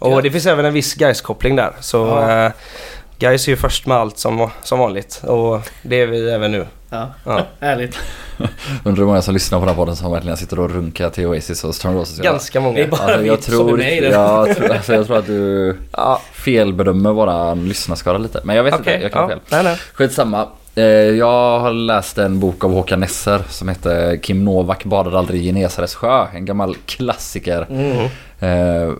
Och 0.00 0.12
Ja. 0.12 0.20
det 0.20 0.30
finns 0.30 0.46
även 0.46 0.64
en 0.64 0.72
viss 0.72 0.94
Guys-koppling 0.94 1.56
där. 1.56 1.72
Så 1.80 1.96
Ja. 2.06 2.46
uh, 2.46 2.52
Guys 3.18 3.46
är 3.46 3.50
ju 3.52 3.56
först 3.56 3.86
med 3.86 3.96
allt 3.96 4.18
som, 4.18 4.50
som 4.62 4.78
vanligt 4.78 5.22
och 5.26 5.60
det 5.82 6.00
är 6.00 6.06
vi 6.06 6.30
även 6.30 6.52
nu. 6.52 6.66
Ja, 6.90 7.08
Ja. 7.24 7.42
härligt. 7.60 7.98
Undrar 8.84 9.00
hur 9.00 9.06
många 9.06 9.22
som 9.22 9.34
lyssnar 9.34 9.58
på 9.58 9.64
den 9.64 9.74
här 9.74 9.76
podden 9.82 9.96
som 9.96 10.12
verkligen 10.12 10.36
sitter 10.36 10.60
och 10.60 10.70
runkar 10.70 11.10
till 11.10 11.26
Oasis 11.26 11.64
och 11.64 11.74
Stone 11.74 11.98
Roses. 12.00 12.18
Ganska 12.20 12.60
många. 12.60 12.76
Det 12.76 12.82
är 12.82 12.86
bara 12.88 13.00
Alltså, 13.00 13.24
jag, 13.26 13.42
som 13.42 13.54
är 13.54 13.58
tror, 13.58 13.76
med 13.78 13.96
i 13.96 14.00
den. 14.00 14.12
jag, 14.12 14.56
tror, 14.56 14.70
alltså, 14.70 14.94
jag 14.94 15.06
tror 15.06 15.18
att 15.18 15.26
du 15.26 15.76
Ja, 15.96 16.22
felbedömer 16.32 17.12
våran 17.12 17.68
lyssnarskara 17.68 18.18
lite. 18.18 18.40
Men 18.44 18.56
jag 18.56 18.64
vet 18.64 18.74
okej. 18.74 18.94
inte, 18.94 19.02
jag 19.04 19.12
kan 19.12 19.22
ja. 19.22 19.28
fel. 19.28 19.38
Nej, 19.48 19.64
nej. 19.64 19.76
Skitsamma. 19.94 20.48
Eh, 20.80 20.86
Jag 21.18 21.60
har 21.60 21.72
läst 21.72 22.18
en 22.18 22.40
bok 22.40 22.64
av 22.64 22.72
Håkan 22.72 23.00
Nesser 23.00 23.42
som 23.48 23.68
heter 23.68 24.16
Kim 24.16 24.44
Novak 24.44 24.84
badade 24.84 25.18
aldrig 25.18 25.40
i 25.40 25.44
Genesares 25.44 25.94
sjö. 25.94 26.26
En 26.34 26.44
gammal 26.44 26.76
klassiker. 26.86 27.66
Mm. 27.70 28.08
Eh, 28.40 28.94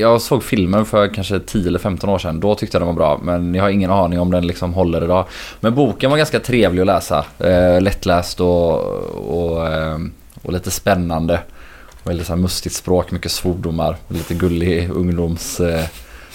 jag 0.00 0.20
såg 0.22 0.42
filmen 0.42 0.84
för 0.84 1.14
kanske 1.14 1.40
10 1.40 1.68
eller 1.68 1.78
15 1.78 2.10
år 2.10 2.18
sedan. 2.18 2.40
Då 2.40 2.54
tyckte 2.54 2.76
jag 2.76 2.80
den 2.82 2.86
var 2.86 2.94
bra. 2.94 3.20
Men 3.22 3.54
jag 3.54 3.62
har 3.62 3.70
ingen 3.70 3.90
aning 3.90 4.20
om 4.20 4.30
den 4.30 4.46
liksom 4.46 4.74
håller 4.74 5.04
idag. 5.04 5.24
Men 5.60 5.74
boken 5.74 6.10
var 6.10 6.18
ganska 6.18 6.40
trevlig 6.40 6.80
att 6.80 6.86
läsa. 6.86 7.24
Eh, 7.38 7.80
lättläst 7.80 8.40
och, 8.40 8.80
och, 9.14 9.68
och 10.42 10.52
lite 10.52 10.70
spännande. 10.70 11.40
Så 12.04 12.12
här 12.12 12.36
mustigt 12.36 12.74
språk, 12.74 13.10
mycket 13.10 13.30
svordomar. 13.30 13.96
Lite 14.08 14.34
gullig 14.34 14.90
ungdoms... 14.90 15.60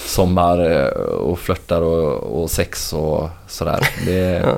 Sommar 0.06 0.72
eh, 0.72 0.88
och 1.04 1.40
flörtar 1.40 1.82
och, 1.82 2.42
och 2.42 2.52
sex 2.52 2.94
och 2.94 3.30
sådär. 3.48 3.88
Det 4.06 4.20
är 4.20 4.40
Ja. 4.48 4.58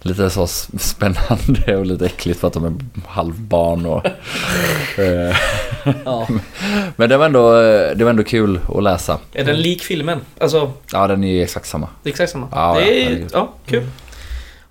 lite 0.00 0.30
så 0.30 0.46
spännande 0.78 1.76
och 1.76 1.86
lite 1.86 2.06
äckligt 2.06 2.40
för 2.40 2.48
att 2.48 2.54
de 2.54 2.64
är 2.64 2.72
halvbarn 3.08 3.86
och... 3.86 4.06
eh, 4.98 5.36
Ja. 6.04 6.28
men 6.96 7.08
det 7.08 7.16
var, 7.16 7.26
ändå, 7.26 7.56
eh, 7.60 7.96
det 7.96 8.04
var 8.04 8.10
ändå 8.10 8.24
kul 8.24 8.60
att 8.68 8.82
läsa. 8.82 9.18
Är 9.32 9.44
den 9.44 9.56
lik 9.60 9.82
filmen? 9.82 10.20
Alltså, 10.40 10.72
Ja, 10.92 11.06
den 11.06 11.24
är 11.24 11.28
ju 11.32 11.42
exakt 11.42 11.66
samma. 11.66 11.88
det 12.02 12.08
är 12.08 12.12
exakt 12.12 12.32
samma. 12.32 12.48
Ja, 12.52 12.74
det 12.74 12.80
ja, 13.00 13.10
är, 13.10 13.26
ja, 13.32 13.52
kul. 13.66 13.86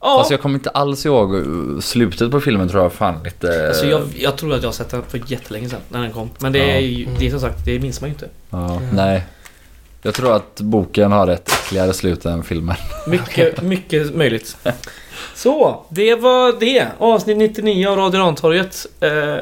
Ja, 0.04 0.18
Fast 0.18 0.32
jag 0.32 0.42
kommer 0.42 0.56
inte 0.56 0.70
alls 0.70 1.06
ihåg 1.06 1.44
slutet 1.84 2.32
på 2.32 2.42
filmen 2.42 2.70
tror 2.70 2.84
jag 2.84 2.94
fan 2.94 3.24
lite... 3.24 3.68
alltså 3.68 3.86
jag, 3.86 4.02
jag 4.18 4.38
tror 4.38 4.54
att 4.54 4.62
jag 4.62 4.68
har 4.68 4.74
sett 4.74 4.90
den 4.90 5.04
för 5.08 5.22
jättelänge 5.28 5.70
sedan 5.70 5.80
när 5.90 6.02
den 6.02 6.12
kom. 6.12 6.30
Men 6.40 6.52
det 6.52 6.72
är 6.72 6.80
ju, 6.80 7.08
det 7.20 7.28
är 7.28 7.32
som 7.32 7.40
sagt, 7.40 7.66
det 7.66 7.80
minns 7.80 8.02
man 8.02 8.10
ju 8.10 8.14
inte. 8.14 8.28
ja, 8.50 8.82
nej. 8.94 9.24
Jag 10.04 10.14
tror 10.14 10.36
att 10.36 10.62
boken 10.62 11.12
har 11.12 11.28
ett 11.28 11.52
äckligare 11.52 11.94
slut 11.94 12.26
än 12.26 12.44
filmen. 12.44 12.76
Mycket, 13.08 13.62
mycket 13.64 14.16
möjligt. 14.16 14.58
Så, 15.36 15.86
det 15.90 16.16
var 16.16 16.60
det. 16.60 16.88
Avsnitt 16.98 17.38
99 17.38 17.88
av 17.88 17.98
Radio 17.98 18.20
Rantorget. 18.20 18.86
Eh, 19.00 19.36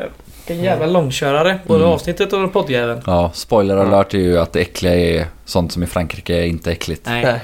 en 0.50 0.64
jävla 0.64 0.86
långkörare. 0.86 1.60
Både 1.68 1.80
Mm. 1.84 1.93
avsnittet 1.93 2.34
och 2.34 2.54
poddjäveln. 2.54 3.02
Ja, 3.06 3.32
spoiler 3.34 3.78
alert 3.78 4.14
är 4.14 4.18
ju 4.18 4.38
att 4.39 4.54
det 4.54 4.60
äckliga 4.60 4.95
är 4.95 5.26
sånt 5.45 5.72
som 5.72 5.84
i 5.84 5.86
Frankrike 5.86 6.34
är 6.34 6.45
inte 6.45 6.72
äckligt. 6.72 7.06
Nej, 7.06 7.24
Nej. 7.26 7.39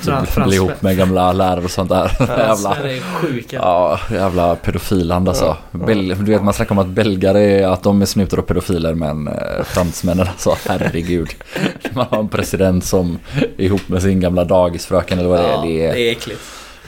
Fran- 0.00 0.26
Typ 0.26 0.44
bli 0.44 0.56
ihop 0.56 0.82
med 0.82 0.96
gamla 0.96 1.32
lärare 1.32 1.64
och 1.64 1.70
sånt 1.70 1.88
där. 1.88 2.16
jävla, 2.20 2.76
är 2.76 3.00
sjuka. 3.14 3.56
ja, 3.56 4.00
jävla 4.10 4.56
pedofilland 4.56 5.28
alltså. 5.28 5.56
Bel, 5.70 6.08
du 6.08 6.32
vet 6.32 6.42
man 6.42 6.54
snackar 6.54 6.72
om 6.72 6.78
att 6.78 6.86
belgare 6.86 7.40
är, 7.42 7.66
att 7.68 7.82
de 7.82 8.02
är 8.02 8.06
snutar 8.06 8.38
och 8.38 8.46
pedofiler 8.46 8.94
men 8.94 9.28
eh, 9.28 9.34
fransmännen 9.64 10.26
alltså 10.28 10.56
herregud. 10.68 11.28
Man 11.94 12.06
har 12.10 12.18
en 12.18 12.28
president 12.28 12.84
som 12.84 13.18
är 13.58 13.64
ihop 13.64 13.88
med 13.88 14.02
sin 14.02 14.20
gamla 14.20 14.44
dagisfröken 14.44 15.18
eller 15.18 15.28
vad 15.28 15.38
det 15.38 15.44
är. 15.46 15.52
Ja, 15.52 15.62
Det 15.62 15.86
är 15.86 15.94
det 15.94 16.08
är 16.08 16.12
äckligt. 16.12 16.40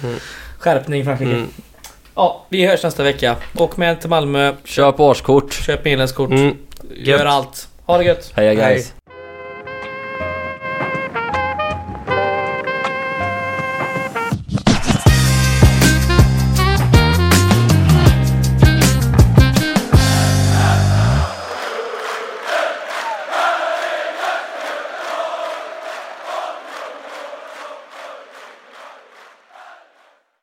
Mm. 0.04 0.16
Skärpning 0.58 1.04
Frankrike. 1.04 1.30
Mm. 1.32 1.46
Ja, 2.14 2.46
vi 2.48 2.66
hörs 2.66 2.82
nästa 2.82 3.02
vecka. 3.02 3.36
Åk 3.58 3.76
med 3.76 4.00
till 4.00 4.10
Malmö. 4.10 4.54
Köp 4.64 5.00
årskort. 5.00 5.52
Köp 5.52 5.84
medlemskort. 5.84 6.30
Mm. 6.30 6.56
Gör 6.96 7.26
allt. 7.26 7.68
Ha 7.86 7.98
det 7.98 8.04
gött. 8.04 8.32
Heja 8.36 8.62
Hej. 8.62 8.74
guys. 8.74 8.92